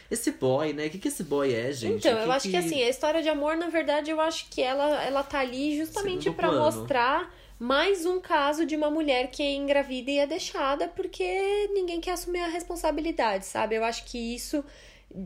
Esse 0.09 0.31
boy, 0.31 0.71
né? 0.71 0.85
O 0.87 0.89
que, 0.89 0.99
que 0.99 1.09
esse 1.09 1.23
boy 1.23 1.53
é, 1.53 1.69
gente? 1.73 1.97
Então, 1.97 2.15
Que 2.15 2.23
eu 2.23 2.31
acho 2.31 2.49
que... 2.49 2.55
assim, 2.55 2.81
a 2.81 2.87
história 2.87 3.21
de 3.21 3.27
amor, 3.27 3.57
na 3.57 3.67
verdade, 3.67 4.09
eu 4.09 4.21
acho 4.21 4.47
que 4.49 4.61
ela, 4.61 5.03
ela 5.03 5.21
tá 5.21 5.39
ali 5.39 5.77
justamente 5.77 6.31
plano. 6.31 6.59
mostrar 6.59 7.35
mais 7.59 8.05
um 8.05 8.21
caso 8.21 8.65
de 8.65 8.75
uma 8.77 8.89
mulher 8.89 9.29
que 9.31 9.43
é 9.43 9.53
engravida 9.53 10.09
e 10.11 10.19
é 10.19 10.25
deixada 10.27 10.87
porque 10.87 11.67
ninguém 11.73 11.99
quer 11.99 12.11
assumir 12.11 12.39
a 12.39 12.47
responsabilidade, 12.47 13.45
sabe? 13.45 13.75
Eu 13.75 13.83
acho 13.83 14.05
que 14.05 14.17
isso 14.35 14.63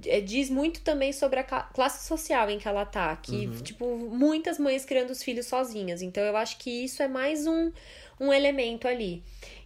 é, 0.08 0.20
diz 0.22 0.50
muito 0.50 0.82
também 0.82 1.12
sobre 1.14 1.40
a 1.42 1.44
classe 1.44 2.08
social 2.08 2.50
em 2.50 2.58
que 2.58 2.68
ela 2.68 2.86
tá. 2.86 3.16
Que, 3.18 3.48
Uhum. 3.48 3.62
tipo, 3.62 3.86
muitas 4.10 4.58
mães 4.58 4.84
criando 4.84 5.12
os 5.12 5.22
filhos 5.22 5.46
sozinhas. 5.46 6.02
Então, 6.02 6.24
eu 6.24 6.36
acho 6.38 6.58
que 6.58 6.72
isso 6.86 7.04
é 7.04 7.08
mais 7.08 7.46
um, 7.46 7.72
um 8.20 8.32
elemento 8.34 8.88
ali. 8.88 9.22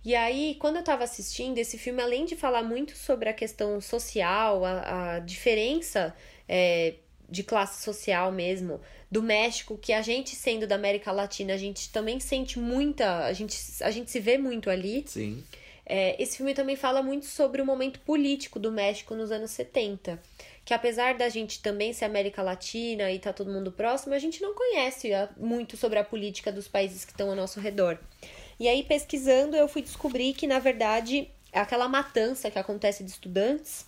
E 0.06 0.14
aí, 0.14 0.56
quando 0.60 0.76
eu 0.76 0.84
tava 0.84 1.04
assistindo, 1.04 1.58
esse 1.58 1.80
filme, 1.80 2.00
além 2.00 2.26
de 2.26 2.36
falar 2.36 2.62
muito 2.62 2.96
sobre 2.96 3.28
a 3.28 3.34
questão 3.34 3.82
social, 3.82 4.64
a, 4.64 5.16
a 5.16 5.20
diferença 5.20 6.16
é, 6.48 6.94
de 7.28 7.42
classe 7.42 7.84
social 7.84 8.32
mesmo, 8.32 8.80
do 9.10 9.24
México, 9.24 9.78
que 9.78 9.92
a 9.92 10.04
gente 10.04 10.36
sendo 10.36 10.68
da 10.68 10.76
América 10.76 11.12
Latina, 11.12 11.56
a 11.56 11.58
gente 11.58 11.90
também 11.92 12.20
sente 12.20 12.60
muita. 12.60 13.26
A 13.26 13.34
gente, 13.34 13.58
a 13.82 13.90
gente 13.90 14.12
se 14.12 14.20
vê 14.20 14.38
muito 14.38 14.70
ali. 14.70 15.04
Sim. 15.08 15.44
É, 15.88 16.22
esse 16.22 16.38
filme 16.38 16.54
também 16.54 16.76
fala 16.76 17.02
muito 17.02 17.26
sobre 17.26 17.60
o 17.62 17.66
momento 17.66 18.00
político 18.02 18.60
do 18.60 18.72
México 18.72 19.16
nos 19.16 19.32
anos 19.32 19.52
70. 19.52 20.22
Que 20.64 20.74
apesar 20.74 21.16
da 21.16 21.30
gente 21.30 21.62
também 21.62 21.94
ser 21.94 22.06
América 22.06 22.44
Latina 22.44 23.12
e 23.12 23.18
tá 23.18 23.34
todo 23.34 23.52
mundo 23.52 23.72
próximo, 23.72 24.14
a 24.14 24.20
gente 24.20 24.42
não 24.42 24.54
conhece 24.54 25.14
ah, 25.14 25.30
muito 25.38 25.78
sobre 25.78 25.98
a 25.98 26.04
política 26.04 26.52
dos 26.52 26.68
países 26.68 27.06
que 27.06 27.12
estão 27.12 27.30
ao 27.30 27.36
nosso 27.36 27.60
redor. 27.60 28.00
E 28.60 28.68
aí, 28.68 28.84
pesquisando, 28.84 29.56
eu 29.56 29.68
fui 29.68 29.82
descobrir 29.82 30.34
que, 30.34 30.48
na 30.48 30.60
verdade, 30.60 31.30
aquela 31.52 31.88
matança 31.88 32.50
que 32.50 32.60
acontece 32.60 33.04
de 33.04 33.12
estudantes 33.12 33.86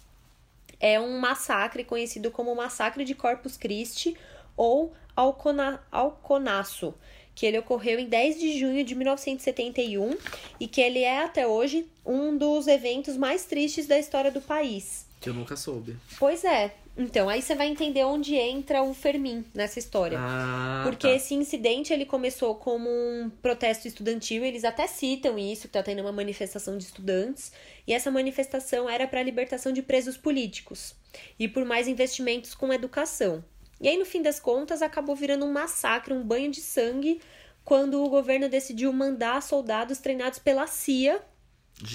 é 0.80 1.00
um 1.00 1.20
massacre 1.20 1.84
conhecido 1.84 2.30
como 2.30 2.54
Massacre 2.56 3.04
de 3.04 3.16
Corpus 3.16 3.58
Christi 3.58 4.16
ou 4.56 4.94
Alcona, 5.16 5.82
Alconaço, 5.92 6.94
que 7.34 7.46
ele 7.46 7.58
ocorreu 7.58 8.00
em 8.00 8.08
10 8.08 8.40
de 8.40 8.60
junho 8.60 8.84
de 8.84 8.94
1971 8.94 10.18
e 10.60 10.68
que 10.68 10.82
ele 10.82 11.00
é 11.00 11.24
até 11.24 11.48
hoje 11.48 11.88
um 12.06 12.38
dos 12.38 12.68
eventos 12.68 13.18
mais 13.18 13.46
tristes 13.46 13.88
da 13.88 13.98
história 13.98 14.32
do 14.32 14.42
país. 14.42 15.07
Que 15.20 15.30
eu 15.30 15.34
nunca 15.34 15.56
soube. 15.56 15.98
Pois 16.20 16.44
é. 16.44 16.74
Então, 16.98 17.30
aí 17.30 17.44
você 17.44 17.54
vai 17.54 17.68
entender 17.68 18.04
onde 18.04 18.36
entra 18.36 18.82
o 18.82 18.92
Fermin 18.92 19.46
nessa 19.54 19.78
história. 19.78 20.18
Ah, 20.20 20.82
Porque 20.84 21.08
tá. 21.08 21.14
esse 21.14 21.36
incidente 21.36 21.94
ele 21.94 22.06
começou 22.06 22.56
como 22.56 22.90
um 22.90 23.30
protesto 23.30 23.88
estudantil, 23.88 24.44
eles 24.44 24.64
até 24.64 24.88
citam 24.88 25.38
isso, 25.38 25.68
que 25.68 25.74
tá 25.74 25.84
tendo 25.84 26.02
uma 26.02 26.12
manifestação 26.12 26.76
de 26.76 26.86
estudantes, 26.86 27.52
e 27.86 27.94
essa 27.94 28.10
manifestação 28.10 28.90
era 28.90 29.08
para 29.08 29.20
a 29.20 29.24
libertação 29.24 29.72
de 29.72 29.84
presos 29.84 30.18
políticos 30.18 30.96
e 31.40 31.48
por 31.48 31.64
mais 31.66 31.88
investimentos 31.88 32.56
com 32.56 32.74
educação. 32.74 33.44
E 33.80 33.88
aí, 33.88 33.98
no 33.98 34.06
fim 34.06 34.24
das 34.24 34.40
contas, 34.40 34.82
acabou 34.82 35.16
virando 35.16 35.46
um 35.46 35.54
massacre, 35.54 36.14
um 36.14 36.24
banho 36.24 36.50
de 36.50 36.62
sangue, 36.62 37.22
quando 37.64 38.04
o 38.04 38.10
governo 38.10 38.50
decidiu 38.50 38.92
mandar 38.92 39.44
soldados 39.44 40.00
treinados 40.00 40.40
pela 40.40 40.66
CIA 40.66 41.22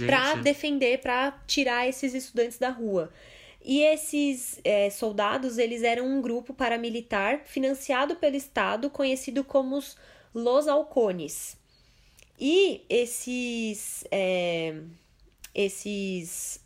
Pra 0.07 0.35
defender, 0.37 1.01
pra 1.01 1.33
tirar 1.47 1.89
esses 1.89 2.15
estudantes 2.15 2.59
da 2.59 2.71
rua. 2.71 3.13
E 3.65 3.81
esses 3.83 4.61
é, 4.65 4.91
soldados, 4.91 5.57
eles 5.59 5.83
eram 5.83 6.07
um 6.07 6.21
grupo 6.21 6.53
paramilitar 6.53 7.43
financiado 7.45 8.17
pelo 8.17 8.37
Estado, 8.37 8.91
conhecido 8.91 9.45
como 9.45 9.77
os 9.77 9.97
Los 10.35 10.67
Halcones. 10.67 11.57
E 12.39 12.85
esses, 12.89 14.05
é, 14.11 14.75
esses, 15.55 16.61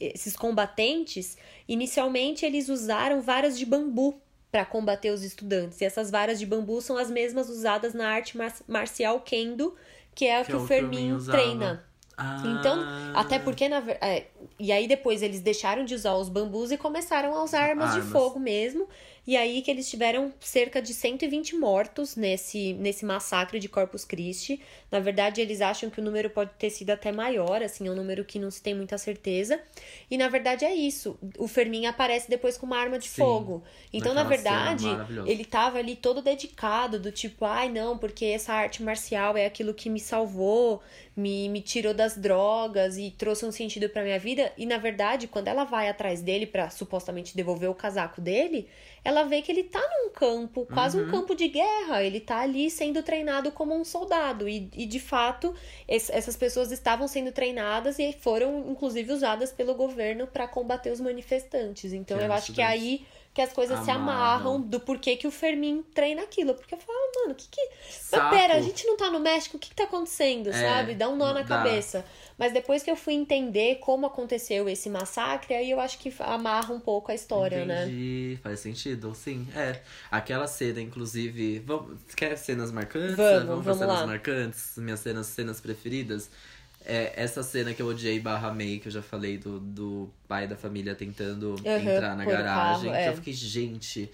esses 0.00 0.34
combatentes, 0.34 1.38
inicialmente 1.68 2.44
eles 2.44 2.68
usaram 2.68 3.20
varas 3.20 3.56
de 3.56 3.64
bambu 3.64 4.20
para 4.50 4.64
combater 4.64 5.10
os 5.10 5.22
estudantes. 5.22 5.80
E 5.80 5.84
essas 5.84 6.10
varas 6.10 6.38
de 6.38 6.46
bambu 6.46 6.80
são 6.80 6.96
as 6.96 7.08
mesmas 7.08 7.48
usadas 7.48 7.94
na 7.94 8.08
arte 8.08 8.36
mar 8.36 8.52
marcial 8.66 9.20
Kendo, 9.20 9.76
que 10.16 10.26
é 10.26 10.40
o 10.40 10.44
que, 10.44 10.50
Que 10.50 10.52
é 10.52 10.56
o 10.56 10.66
Fermin 10.66 11.10
Fermin 11.10 11.26
treina. 11.26 11.89
Ah. 12.20 12.42
Então, 12.44 12.84
até 13.14 13.38
porque 13.38 13.66
na 13.66 13.78
é, 14.00 14.26
e 14.58 14.70
aí 14.70 14.86
depois 14.86 15.22
eles 15.22 15.40
deixaram 15.40 15.84
de 15.86 15.94
usar 15.94 16.14
os 16.16 16.28
bambus 16.28 16.70
e 16.70 16.76
começaram 16.76 17.34
a 17.34 17.42
usar 17.42 17.62
armas, 17.62 17.92
de 17.92 18.00
Armas. 18.00 18.12
fogo 18.12 18.38
mesmo. 18.38 18.86
E 19.26 19.36
aí 19.36 19.62
que 19.62 19.70
eles 19.70 19.88
tiveram 19.88 20.32
cerca 20.40 20.82
de 20.82 20.92
120 20.92 21.54
mortos 21.56 22.16
nesse, 22.16 22.72
nesse 22.74 23.04
massacre 23.04 23.60
de 23.60 23.68
Corpus 23.68 24.04
Christi. 24.04 24.60
Na 24.90 24.98
verdade, 24.98 25.40
eles 25.40 25.60
acham 25.60 25.88
que 25.88 26.00
o 26.00 26.02
número 26.02 26.30
pode 26.30 26.50
ter 26.58 26.68
sido 26.70 26.90
até 26.90 27.12
maior, 27.12 27.62
assim, 27.62 27.86
é 27.86 27.90
um 27.90 27.94
número 27.94 28.24
que 28.24 28.38
não 28.38 28.50
se 28.50 28.62
tem 28.62 28.74
muita 28.74 28.98
certeza. 28.98 29.60
E 30.10 30.16
na 30.18 30.28
verdade 30.28 30.64
é 30.64 30.74
isso. 30.74 31.18
O 31.38 31.46
Fermin 31.46 31.86
aparece 31.86 32.28
depois 32.28 32.56
com 32.56 32.66
uma 32.66 32.78
arma 32.78 32.98
de 32.98 33.08
Sim, 33.08 33.22
fogo. 33.22 33.62
Então, 33.92 34.14
na 34.14 34.24
verdade, 34.24 34.86
ele 35.26 35.44
tava 35.44 35.78
ali 35.78 35.96
todo 35.96 36.22
dedicado, 36.22 36.98
do 36.98 37.12
tipo, 37.12 37.44
ai 37.44 37.68
não, 37.70 37.96
porque 37.96 38.24
essa 38.24 38.52
arte 38.52 38.82
marcial 38.82 39.36
é 39.36 39.46
aquilo 39.46 39.74
que 39.74 39.88
me 39.88 40.00
salvou, 40.00 40.82
me, 41.20 41.48
me 41.48 41.60
tirou 41.60 41.92
das 41.92 42.16
drogas 42.16 42.96
e 42.96 43.10
trouxe 43.10 43.44
um 43.44 43.52
sentido 43.52 43.88
pra 43.88 44.02
minha 44.02 44.18
vida. 44.18 44.52
E 44.56 44.64
na 44.66 44.78
verdade, 44.78 45.26
quando 45.28 45.48
ela 45.48 45.64
vai 45.64 45.88
atrás 45.88 46.22
dele 46.22 46.46
pra 46.46 46.70
supostamente 46.70 47.36
devolver 47.36 47.68
o 47.70 47.74
casaco 47.74 48.20
dele, 48.20 48.66
ela 49.04 49.24
vê 49.24 49.42
que 49.42 49.52
ele 49.52 49.64
tá 49.64 49.80
num 49.80 50.10
campo, 50.10 50.66
quase 50.66 50.98
Uhum. 50.98 51.06
um 51.06 51.10
campo 51.10 51.34
de 51.34 51.48
guerra. 51.48 52.02
Ele 52.02 52.20
tá 52.20 52.40
ali 52.40 52.70
sendo 52.70 53.02
treinado 53.02 53.50
como 53.52 53.74
um 53.74 53.84
soldado. 53.84 54.48
E, 54.48 54.68
e 54.74 54.86
de 54.86 54.98
fato, 55.00 55.54
es- 55.86 56.10
essas 56.10 56.36
pessoas 56.36 56.72
estavam 56.72 57.06
sendo 57.06 57.32
treinadas 57.32 57.98
e 57.98 58.12
foram, 58.12 58.66
inclusive, 58.70 59.12
usadas 59.12 59.52
pelo 59.52 59.74
governo 59.74 60.26
pra 60.26 60.48
combater 60.48 60.90
os 60.90 61.00
manifestantes. 61.00 61.92
Então 61.92 62.18
Que 62.18 62.24
eu 62.24 62.32
acho 62.32 62.52
que 62.52 62.62
aí 62.62 63.04
que 63.32 63.40
as 63.40 63.52
coisas 63.52 63.78
se 63.84 63.90
Amarram. 63.90 64.60
do 64.60 64.80
porquê 64.80 65.16
que 65.16 65.26
o 65.26 65.30
Fermin 65.30 65.82
treina 65.94 66.22
aquilo. 66.22 66.52
Porque 66.54 66.74
eu 66.74 66.78
falo, 66.78 66.98
ah, 66.98 67.20
mano, 67.20 67.32
o 67.32 67.34
que 67.36 67.46
que. 67.48 67.60
Mas 67.60 67.94
Saco. 67.94 68.30
pera, 68.34 68.54
a 68.54 68.60
gente 68.60 68.84
não 68.86 68.96
tá 68.96 69.08
no 69.10 69.20
México, 69.20 69.56
o 69.56 69.60
que 69.60 69.68
que 69.70 69.74
tá 69.76 69.84
acontecendo, 69.84 70.48
É, 70.50 70.52
sabe? 70.52 70.94
Dá 70.96 71.08
um 71.08 71.16
nó 71.16 71.32
na 71.32 71.42
dá. 71.42 71.44
cabeça. 71.44 72.04
Mas 72.36 72.52
depois 72.52 72.82
que 72.82 72.90
eu 72.90 72.96
fui 72.96 73.14
entender 73.14 73.76
como 73.80 74.06
aconteceu 74.06 74.68
esse 74.68 74.88
massacre, 74.90 75.54
aí 75.54 75.70
eu 75.70 75.78
acho 75.78 75.98
que 75.98 76.12
amarra 76.20 76.72
um 76.74 76.80
pouco 76.80 77.12
a 77.12 77.14
história, 77.14 77.64
né? 77.66 77.84
Entendi, 77.84 78.38
faz 78.42 78.60
sentido, 78.60 79.14
sim. 79.14 79.46
É, 79.54 79.80
aquela 80.10 80.46
cena, 80.46 80.80
inclusive. 80.80 81.60
Vamos, 81.60 81.98
quer 82.16 82.36
cenas 82.36 82.72
marcantes? 82.72 83.14
Vamos, 83.16 83.44
pra 83.44 83.54
vamos 83.54 83.78
cenas 83.78 84.00
lá. 84.00 84.06
marcantes, 84.06 84.72
minhas 84.78 85.00
cenas, 85.00 85.26
cenas 85.26 85.60
preferidas. 85.60 86.30
É, 86.90 87.12
essa 87.14 87.40
cena 87.42 87.72
que 87.72 87.80
eu 87.80 87.86
odiei 87.86 88.18
barra 88.18 88.52
May, 88.52 88.80
que 88.80 88.88
eu 88.88 88.92
já 88.92 89.00
falei 89.00 89.38
do, 89.38 89.60
do 89.60 90.10
pai 90.26 90.48
da 90.48 90.56
família 90.56 90.92
tentando 90.92 91.54
entrar 91.64 92.16
na 92.16 92.24
garagem. 92.24 92.90
carro, 92.90 93.02
que 93.02 93.08
é. 93.08 93.08
eu 93.08 93.14
fiquei, 93.14 93.32
gente. 93.32 94.10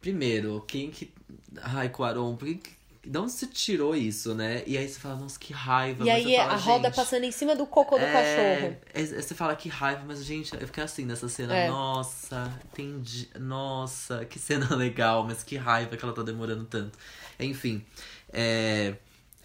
Primeiro, 0.00 0.64
quem 0.68 0.88
que. 0.88 1.12
Ai, 1.60 1.88
Quaron, 1.88 2.36
por 2.36 2.46
que. 2.46 2.76
De 3.04 3.18
onde 3.18 3.32
você 3.32 3.46
tirou 3.46 3.94
isso, 3.94 4.34
né? 4.34 4.62
E 4.66 4.78
aí 4.78 4.88
você 4.88 5.00
fala, 5.00 5.16
nossa, 5.16 5.38
que 5.38 5.52
raiva. 5.52 6.04
E 6.04 6.10
aí 6.10 6.36
fala, 6.36 6.52
a 6.52 6.56
roda 6.56 6.90
passando 6.92 7.24
em 7.24 7.32
cima 7.32 7.56
do 7.56 7.66
cocô 7.66 7.96
do 7.96 8.04
é, 8.04 8.12
cachorro. 8.12 8.76
é, 8.94 9.22
Você 9.22 9.34
fala 9.34 9.56
que 9.56 9.68
raiva, 9.68 10.02
mas, 10.06 10.24
gente, 10.24 10.52
eu 10.54 10.66
fiquei 10.66 10.84
assim 10.84 11.04
nessa 11.04 11.28
cena. 11.28 11.56
É. 11.56 11.68
Nossa, 11.68 12.52
entendi. 12.72 13.28
Nossa, 13.38 14.24
que 14.24 14.38
cena 14.38 14.74
legal, 14.74 15.24
mas 15.24 15.42
que 15.42 15.56
raiva 15.56 15.96
que 15.96 16.04
ela 16.04 16.14
tá 16.14 16.22
demorando 16.22 16.64
tanto. 16.64 16.96
Enfim, 17.38 17.84
é, 18.32 18.94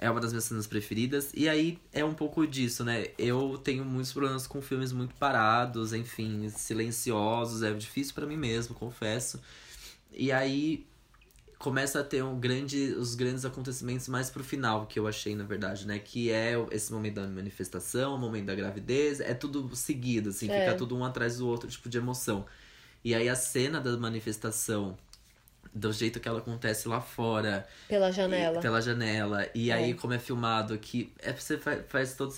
é 0.01 0.09
uma 0.09 0.19
das 0.19 0.31
minhas 0.31 0.45
cenas 0.45 0.65
preferidas. 0.65 1.31
E 1.33 1.47
aí 1.47 1.79
é 1.93 2.03
um 2.03 2.13
pouco 2.13 2.45
disso, 2.47 2.83
né? 2.83 3.09
Eu 3.19 3.57
tenho 3.63 3.85
muitos 3.85 4.11
problemas 4.11 4.47
com 4.47 4.59
filmes 4.59 4.91
muito 4.91 5.13
parados, 5.15 5.93
enfim, 5.93 6.49
silenciosos. 6.49 7.61
É 7.61 7.71
difícil 7.71 8.15
pra 8.15 8.25
mim 8.25 8.35
mesmo, 8.35 8.73
confesso. 8.73 9.39
E 10.11 10.31
aí 10.31 10.85
começa 11.59 11.99
a 11.99 12.03
ter 12.03 12.23
um 12.23 12.39
grande, 12.39 12.95
os 12.97 13.13
grandes 13.13 13.45
acontecimentos 13.45 14.07
mais 14.07 14.31
pro 14.31 14.43
final, 14.43 14.87
que 14.87 14.97
eu 14.97 15.07
achei, 15.07 15.35
na 15.35 15.43
verdade, 15.43 15.85
né? 15.85 15.99
Que 15.99 16.31
é 16.31 16.53
esse 16.71 16.91
momento 16.91 17.15
da 17.15 17.27
manifestação, 17.27 18.15
o 18.15 18.17
momento 18.17 18.47
da 18.47 18.55
gravidez, 18.55 19.19
é 19.19 19.35
tudo 19.35 19.73
seguido, 19.75 20.29
assim, 20.29 20.49
É. 20.49 20.65
fica 20.65 20.75
tudo 20.75 20.97
um 20.97 21.05
atrás 21.05 21.37
do 21.37 21.47
outro, 21.47 21.69
tipo, 21.69 21.87
de 21.87 21.99
emoção. 21.99 22.47
E 23.03 23.13
aí 23.13 23.29
a 23.29 23.35
cena 23.35 23.79
da 23.79 23.95
manifestação, 23.97 24.97
do 25.73 25.91
jeito 25.93 26.19
que 26.19 26.27
ela 26.27 26.39
acontece 26.39 26.87
lá 26.87 26.99
fora, 27.01 27.65
Pela 27.87 28.09
e- 28.09 28.13
janela. 28.13 28.59
pela 28.59 28.81
janela, 28.81 29.47
e 29.55 29.71
aí 29.71 29.91
É. 29.91 29.93
como 29.93 30.13
é 30.13 30.19
filmado, 30.19 30.77
que 30.77 31.11
é, 31.19 31.31
você 31.33 31.57
faz, 31.57 31.81
faz 31.87 32.13
todo. 32.15 32.33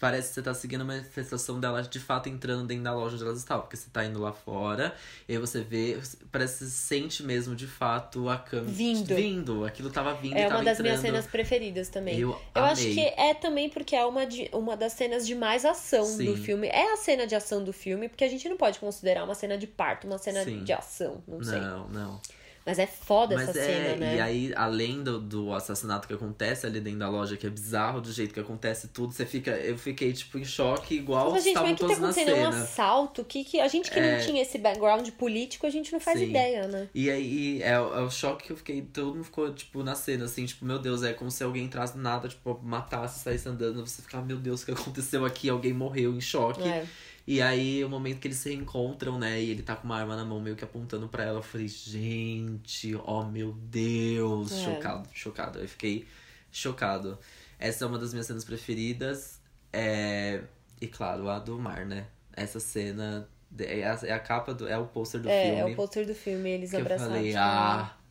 Parece 0.00 0.28
que 0.28 0.34
você 0.34 0.42
tá 0.42 0.52
seguindo 0.52 0.82
a 0.82 0.84
manifestação 0.84 1.58
dela 1.58 1.80
de 1.80 2.00
fato 2.00 2.28
entrando 2.28 2.66
dentro 2.66 2.82
da 2.84 2.92
loja 2.92 3.14
onde 3.14 3.24
elas 3.24 3.38
estavam. 3.38 3.62
Porque 3.62 3.76
você 3.76 3.88
tá 3.90 4.04
indo 4.04 4.20
lá 4.20 4.32
fora, 4.32 4.94
e 5.26 5.32
aí 5.32 5.38
você 5.38 5.62
vê, 5.62 5.98
parece 6.30 6.58
que 6.58 6.64
você 6.64 6.70
sente 6.70 7.22
mesmo 7.22 7.54
de 7.54 7.66
fato 7.66 8.28
a 8.28 8.36
câmera 8.36 8.70
Vindo. 8.72 9.14
vindo. 9.14 9.64
Aquilo 9.64 9.88
tava 9.90 10.12
vindo 10.14 10.36
e 10.36 10.40
É 10.40 10.48
uma 10.48 10.62
das 10.62 10.78
minhas 10.80 10.98
entrando. 10.98 11.14
cenas 11.14 11.26
preferidas 11.30 11.88
também. 11.88 12.18
Eu, 12.18 12.38
Eu 12.54 12.64
acho 12.64 12.82
que 12.82 13.00
é 13.00 13.32
também 13.34 13.70
porque 13.70 13.94
é 13.96 14.04
uma, 14.04 14.26
de, 14.26 14.50
uma 14.52 14.76
das 14.76 14.92
cenas 14.92 15.26
de 15.26 15.34
mais 15.34 15.64
ação 15.64 16.04
Sim. 16.04 16.26
do 16.26 16.36
filme. 16.36 16.66
É 16.66 16.92
a 16.92 16.96
cena 16.98 17.26
de 17.26 17.34
ação 17.34 17.64
do 17.64 17.72
filme, 17.72 18.08
porque 18.08 18.24
a 18.24 18.28
gente 18.28 18.46
não 18.48 18.56
pode 18.58 18.80
considerar 18.80 19.24
uma 19.24 19.34
cena 19.34 19.56
de 19.56 19.66
parto, 19.68 20.06
uma 20.06 20.18
cena 20.18 20.44
Sim. 20.44 20.64
de 20.64 20.72
ação, 20.72 21.22
não, 21.26 21.42
sei. 21.42 21.60
Não, 21.60 21.88
não. 21.88 22.20
Mas 22.66 22.78
é 22.78 22.86
foda 22.86 23.34
Mas 23.34 23.50
essa 23.50 23.58
é, 23.58 23.62
cena, 23.62 23.96
né? 23.96 24.16
e 24.16 24.20
aí, 24.20 24.52
além 24.56 25.02
do, 25.02 25.20
do 25.20 25.52
assassinato 25.52 26.08
que 26.08 26.14
acontece 26.14 26.66
ali 26.66 26.80
dentro 26.80 27.00
da 27.00 27.10
loja, 27.10 27.36
que 27.36 27.46
é 27.46 27.50
bizarro 27.50 28.00
do 28.00 28.10
jeito 28.10 28.32
que 28.32 28.40
acontece 28.40 28.88
tudo, 28.88 29.12
você 29.12 29.26
fica. 29.26 29.50
Eu 29.50 29.76
fiquei, 29.76 30.12
tipo, 30.14 30.38
em 30.38 30.44
choque, 30.46 30.94
igual 30.94 31.30
Mas, 31.30 31.44
gente, 31.44 31.50
estavam 31.52 31.72
o 31.72 31.74
que 31.74 31.80
tá 31.82 31.88
na 31.88 31.94
acontecendo? 31.94 32.30
É 32.30 32.44
um 32.48 32.48
assalto? 32.48 33.22
Que, 33.24 33.44
que, 33.44 33.60
a 33.60 33.68
gente 33.68 33.90
que 33.90 33.98
É. 33.98 34.12
não 34.16 34.24
tinha 34.26 34.40
esse 34.40 34.56
background 34.56 35.06
político, 35.10 35.66
a 35.66 35.70
gente 35.70 35.92
não 35.92 36.00
faz 36.00 36.18
Sim. 36.18 36.30
ideia, 36.30 36.66
né? 36.66 36.88
E 36.94 37.10
aí, 37.10 37.62
é, 37.62 37.78
o- 37.78 37.94
é 37.98 38.00
o 38.02 38.10
choque 38.10 38.44
que 38.46 38.52
eu 38.52 38.56
fiquei, 38.56 38.80
todo 38.80 39.14
mundo 39.14 39.24
ficou, 39.24 39.52
tipo, 39.52 39.82
na 39.82 39.94
cena, 39.94 40.24
assim, 40.24 40.46
tipo, 40.46 40.64
meu 40.64 40.78
Deus, 40.78 41.02
é 41.02 41.12
como 41.12 41.30
se 41.30 41.44
alguém 41.44 41.64
entrasse 41.64 41.98
nada, 41.98 42.28
tipo, 42.28 42.58
matasse, 42.62 43.20
saísse 43.20 43.46
andando, 43.46 43.86
você 43.86 44.00
ficava, 44.00 44.24
meu 44.24 44.38
Deus, 44.38 44.62
o 44.62 44.66
que 44.66 44.72
aconteceu 44.72 45.24
aqui? 45.26 45.50
Alguém 45.50 45.74
morreu 45.74 46.14
em 46.14 46.20
choque. 46.20 46.62
É. 46.62 46.86
E 47.26 47.40
aí, 47.40 47.82
o 47.84 47.88
momento 47.88 48.20
que 48.20 48.28
eles 48.28 48.36
se 48.38 48.50
reencontram, 48.50 49.18
né, 49.18 49.40
e 49.42 49.50
ele 49.50 49.62
tá 49.62 49.74
com 49.74 49.84
uma 49.84 49.96
arma 49.98 50.14
na 50.14 50.24
mão, 50.24 50.40
meio 50.40 50.56
que 50.56 50.64
apontando 50.64 51.08
pra 51.08 51.24
ela, 51.24 51.38
eu 51.38 51.42
falei, 51.42 51.66
gente, 51.68 52.94
oh 53.06 53.24
meu 53.24 53.52
Deus, 53.52 54.52
É. 54.52 54.64
chocado, 54.64 55.08
chocado. 55.14 55.58
Eu 55.58 55.68
fiquei 55.68 56.06
chocado. 56.52 57.18
Essa 57.58 57.84
é 57.84 57.88
uma 57.88 57.98
das 57.98 58.12
minhas 58.12 58.26
cenas 58.26 58.44
preferidas, 58.44 59.40
é... 59.72 60.42
e 60.80 60.86
claro, 60.86 61.28
a 61.30 61.38
do 61.38 61.58
mar, 61.58 61.86
né, 61.86 62.06
essa 62.34 62.60
cena... 62.60 63.28
É 63.56 63.84
a, 63.86 63.98
é 64.02 64.12
a 64.12 64.18
capa 64.18 64.52
do. 64.52 64.66
É 64.66 64.76
o 64.76 64.84
pôster 64.86 65.20
do 65.20 65.28
É, 65.28 65.44
filme. 65.44 65.60
é 65.60 65.64
o 65.64 65.76
pôster 65.76 66.04
do 66.04 66.12
filme, 66.12 66.50
eles 66.50 66.70
Que 66.70 66.76
eu 66.76 66.80
abraçados. 66.80 67.14
falei, 67.14 67.32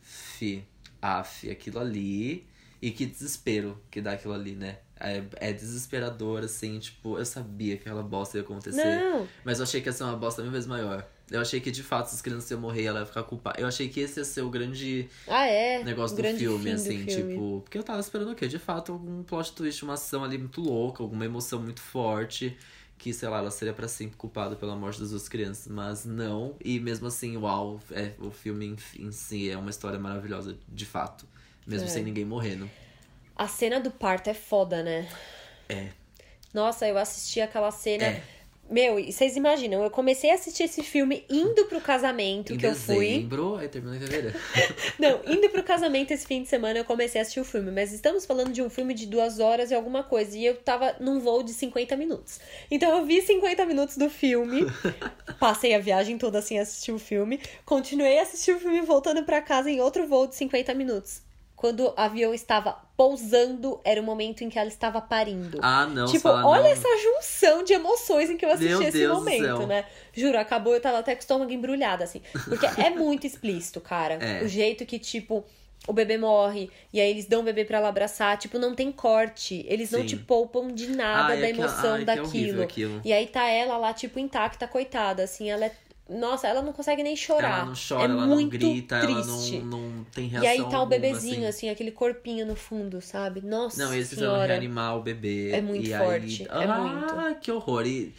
fi, 0.00 0.64
af, 1.02 1.50
aquilo 1.50 1.80
ali. 1.80 2.46
E 2.80 2.90
que 2.90 3.04
desespero 3.04 3.78
que 3.90 4.00
dá 4.00 4.12
aquilo 4.12 4.32
ali, 4.32 4.52
né? 4.54 4.78
É, 5.06 5.22
é 5.36 5.52
desesperador, 5.52 6.42
assim, 6.44 6.78
tipo, 6.78 7.18
eu 7.18 7.24
sabia 7.24 7.76
que 7.76 7.82
aquela 7.82 8.02
bosta 8.02 8.38
ia 8.38 8.42
acontecer. 8.42 8.82
Não, 9.00 9.26
Mas 9.44 9.58
eu 9.58 9.64
achei 9.64 9.80
que 9.80 9.88
ia 9.88 9.92
ser 9.92 10.04
uma 10.04 10.16
bosta 10.16 10.42
mil 10.42 10.50
vezes 10.50 10.66
maior. 10.66 11.06
Eu 11.30 11.40
achei 11.40 11.58
que 11.58 11.70
de 11.70 11.82
fato 11.82 12.06
as 12.06 12.20
crianças 12.20 12.50
iam 12.50 12.60
morrer, 12.60 12.84
ela 12.84 13.00
ia 13.00 13.06
ficar 13.06 13.22
culpada. 13.22 13.58
Eu 13.58 13.66
achei 13.66 13.88
que 13.88 14.00
esse 14.00 14.20
ia 14.20 14.24
ser 14.24 14.42
o 14.42 14.50
grande 14.50 15.08
ah, 15.26 15.46
é. 15.46 15.82
negócio 15.82 16.18
o 16.18 16.22
do 16.22 16.28
filme, 16.38 16.64
fim 16.64 16.70
do 16.70 16.74
assim, 16.74 17.06
filme. 17.06 17.32
tipo. 17.32 17.60
Porque 17.62 17.78
eu 17.78 17.82
tava 17.82 18.00
esperando 18.00 18.32
o 18.32 18.34
quê? 18.34 18.46
De 18.46 18.58
fato, 18.58 18.92
algum 18.92 19.22
plot 19.22 19.52
twist, 19.52 19.82
uma 19.84 19.94
ação 19.94 20.22
ali 20.22 20.36
muito 20.36 20.60
louca, 20.60 21.02
alguma 21.02 21.24
emoção 21.24 21.60
muito 21.60 21.80
forte. 21.80 22.56
Que, 22.96 23.12
sei 23.12 23.28
lá, 23.28 23.38
ela 23.38 23.50
seria 23.50 23.74
pra 23.74 23.88
sempre 23.88 24.16
culpada 24.16 24.54
pela 24.54 24.76
morte 24.76 25.00
das 25.00 25.10
duas 25.10 25.28
crianças. 25.28 25.66
Mas 25.66 26.04
não. 26.04 26.56
E 26.64 26.78
mesmo 26.78 27.06
assim, 27.08 27.36
uau, 27.36 27.80
é, 27.90 28.12
o 28.20 28.30
filme 28.30 28.66
em, 28.66 29.06
em 29.06 29.10
si 29.10 29.50
é 29.50 29.56
uma 29.56 29.70
história 29.70 29.98
maravilhosa, 29.98 30.56
de 30.68 30.86
fato. 30.86 31.26
Mesmo 31.66 31.86
É. 31.86 31.90
sem 31.90 32.04
ninguém 32.04 32.24
morrendo. 32.24 32.70
A 33.36 33.48
cena 33.48 33.80
do 33.80 33.90
parto 33.90 34.28
é 34.30 34.34
foda, 34.34 34.82
né? 34.82 35.08
É. 35.68 35.88
Nossa, 36.52 36.86
eu 36.86 36.96
assisti 36.96 37.40
aquela 37.40 37.70
cena. 37.70 38.04
É. 38.04 38.22
Meu, 38.70 38.98
e 38.98 39.12
vocês 39.12 39.36
imaginam, 39.36 39.84
eu 39.84 39.90
comecei 39.90 40.30
a 40.30 40.34
assistir 40.34 40.62
esse 40.62 40.82
filme 40.82 41.22
indo 41.28 41.66
pro 41.66 41.82
casamento 41.82 42.54
Em 42.54 42.56
que 42.56 42.64
eu 42.64 42.74
fui. 42.74 43.08
dezembro, 43.08 43.56
aí 43.56 43.68
terminou 43.68 43.94
em 43.94 44.00
fevereiro. 44.00 44.34
Não, 44.98 45.20
indo 45.26 45.50
pro 45.50 45.62
casamento 45.62 46.12
esse 46.12 46.26
fim 46.26 46.42
de 46.42 46.48
semana 46.48 46.78
eu 46.78 46.84
comecei 46.84 47.20
a 47.20 47.22
assistir 47.22 47.40
o 47.40 47.44
filme, 47.44 47.70
mas 47.70 47.92
estamos 47.92 48.24
falando 48.24 48.52
de 48.52 48.62
um 48.62 48.70
filme 48.70 48.94
de 48.94 49.04
duas 49.04 49.38
horas 49.38 49.70
e 49.70 49.74
alguma 49.74 50.02
coisa, 50.02 50.38
e 50.38 50.46
eu 50.46 50.56
tava 50.56 50.96
num 50.98 51.20
voo 51.20 51.42
de 51.42 51.52
50 51.52 51.94
minutos. 51.96 52.40
Então 52.70 52.96
eu 52.96 53.04
vi 53.04 53.20
50 53.20 53.66
minutos 53.66 53.98
do 53.98 54.08
filme, 54.08 54.62
passei 55.38 55.74
a 55.74 55.78
viagem 55.78 56.16
toda 56.16 56.38
assim 56.38 56.58
a 56.58 56.62
assistir 56.62 56.92
o 56.92 56.98
filme, 56.98 57.38
continuei 57.66 58.18
a 58.18 58.22
assistir 58.22 58.52
o 58.52 58.58
filme 58.58 58.80
voltando 58.80 59.24
pra 59.24 59.42
casa 59.42 59.70
em 59.70 59.80
outro 59.82 60.06
voo 60.06 60.26
de 60.26 60.36
50 60.36 60.72
minutos. 60.72 61.20
Quando 61.64 61.86
o 61.86 61.94
avião 61.96 62.34
estava 62.34 62.76
pousando, 62.94 63.80
era 63.84 63.98
o 63.98 64.04
momento 64.04 64.44
em 64.44 64.50
que 64.50 64.58
ela 64.58 64.68
estava 64.68 65.00
parindo. 65.00 65.58
Ah, 65.62 65.86
não. 65.86 66.04
tipo, 66.04 66.20
fala 66.20 66.46
olha 66.46 66.64
não. 66.64 66.68
essa 66.68 66.88
junção 66.98 67.64
de 67.64 67.72
emoções 67.72 68.28
em 68.28 68.36
que 68.36 68.44
eu 68.44 68.50
assisti 68.50 68.68
Meu 68.68 68.82
esse 68.82 68.98
Deus 68.98 69.16
momento, 69.16 69.66
né? 69.66 69.86
Juro, 70.12 70.38
acabou, 70.38 70.74
eu 70.74 70.80
tava 70.82 70.98
até 70.98 71.14
com 71.14 71.20
o 71.20 71.22
estômago 71.22 71.50
embrulhado, 71.50 72.02
assim. 72.02 72.20
Porque 72.44 72.66
é 72.78 72.90
muito 72.90 73.26
explícito, 73.26 73.80
cara. 73.80 74.16
É. 74.16 74.44
O 74.44 74.46
jeito 74.48 74.84
que, 74.84 74.98
tipo, 74.98 75.42
o 75.88 75.92
bebê 75.94 76.18
morre, 76.18 76.70
e 76.92 77.00
aí 77.00 77.08
eles 77.08 77.24
dão 77.24 77.40
o 77.40 77.44
bebê 77.44 77.64
pra 77.64 77.78
ela 77.78 77.88
abraçar, 77.88 78.36
tipo, 78.36 78.58
não 78.58 78.74
tem 78.74 78.92
corte. 78.92 79.64
Eles 79.66 79.90
não 79.90 80.00
Sim. 80.00 80.06
te 80.06 80.16
poupam 80.16 80.68
de 80.68 80.88
nada 80.88 81.34
da 81.34 81.46
é 81.46 81.48
emoção 81.48 81.96
que 81.96 82.02
é 82.02 82.04
daquilo. 82.04 82.62
aquilo. 82.62 83.00
E 83.02 83.10
aí 83.10 83.26
tá 83.26 83.48
ela 83.48 83.78
lá, 83.78 83.94
tipo, 83.94 84.18
intacta, 84.18 84.68
coitada, 84.68 85.22
assim, 85.22 85.50
ela 85.50 85.64
é. 85.64 85.72
Nossa, 86.08 86.46
ela 86.46 86.60
não 86.60 86.72
consegue 86.72 87.02
nem 87.02 87.16
chorar. 87.16 87.60
Ela 87.60 87.64
não 87.66 87.72
chora, 87.74 88.02
é 88.02 88.04
ela 88.04 88.26
não 88.26 88.34
muito 88.34 88.50
grita, 88.50 89.00
triste. 89.00 89.56
ela 89.56 89.64
não, 89.64 89.80
não 89.80 90.04
tem 90.04 90.24
E 90.26 90.28
reação 90.28 90.50
aí 90.66 90.70
tá 90.70 90.82
o 90.82 90.86
bebezinho, 90.86 91.36
assim. 91.36 91.46
assim. 91.46 91.68
aquele 91.70 91.90
corpinho 91.90 92.44
no 92.44 92.54
fundo, 92.54 93.00
sabe? 93.00 93.40
Nossa 93.40 93.82
Não, 93.82 93.92
eles 93.94 94.08
senhora. 94.08 94.46
reanimar 94.48 94.98
o 94.98 95.02
bebê. 95.02 95.52
É 95.52 95.62
muito 95.62 95.86
e 95.88 95.96
forte, 95.96 96.46
Aí... 96.50 96.62
é 96.62 96.66
ah, 96.70 96.78
muito. 96.78 97.40
que 97.40 97.50
horror. 97.50 97.86
E... 97.86 98.14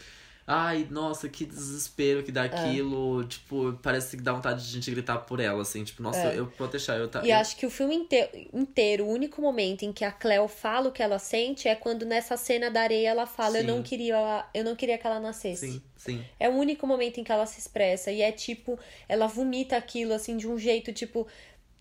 Ai, 0.48 0.88
nossa, 0.91 1.28
que 1.28 1.43
desespero 1.43 2.22
que 2.24 2.32
dá 2.32 2.43
É. 2.43 2.48
aquilo. 2.48 3.24
Tipo, 3.26 3.74
parece 3.82 4.16
que 4.16 4.22
dá 4.22 4.32
vontade 4.32 4.62
de 4.64 4.70
a 4.70 4.74
gente 4.74 4.91
gritar 4.91 5.18
por 5.20 5.39
ela, 5.39 5.64
assim. 5.64 5.84
Tipo, 5.84 6.04
nossa, 6.04 6.20
É. 6.20 6.38
eu 6.38 6.46
vou 6.58 6.68
deixar, 6.68 6.98
eu 6.98 7.08
tá. 7.08 7.24
E 7.26 7.32
eu- 7.32 7.38
acho 7.38 7.56
que 7.58 7.66
o 7.66 7.70
filme 7.72 7.96
inte- 7.96 8.48
inteiro, 8.54 9.06
o 9.06 9.10
único 9.10 9.41
momento 9.41 9.84
em 9.84 9.91
que 9.91 10.06
a 10.06 10.12
Cleo 10.12 10.48
fala 10.48 10.89
o 10.89 10.91
que 10.91 11.02
ela 11.02 11.18
sente 11.18 11.68
é 11.68 11.74
quando 11.74 12.06
nessa 12.06 12.38
cena 12.38 12.70
da 12.70 12.82
areia 12.82 13.10
ela 13.10 13.26
fala: 13.26 13.58
eu 13.58 13.64
não 13.64 13.82
queria, 13.82 14.46
eu 14.54 14.64
não 14.64 14.76
queria 14.76 15.00
que 15.00 15.08
ela 15.08 15.20
nascesse. 15.20 15.72
Sim, 15.72 15.82
sim. 15.98 16.24
É 16.39 16.48
o 16.48 16.54
único 16.54 16.86
momento 16.86 17.20
em 17.20 17.24
que 17.24 17.32
ela 17.32 17.48
se 17.48 17.60
expressa. 17.60 18.12
E 18.12 18.22
é 18.22 18.32
tipo, 18.32 18.78
ela 19.10 19.26
vomita 19.26 19.76
aquilo 19.76 20.14
assim 20.14 20.38
de 20.38 20.48
um 20.48 20.60
jeito, 20.60 20.93
tipo, 20.93 21.26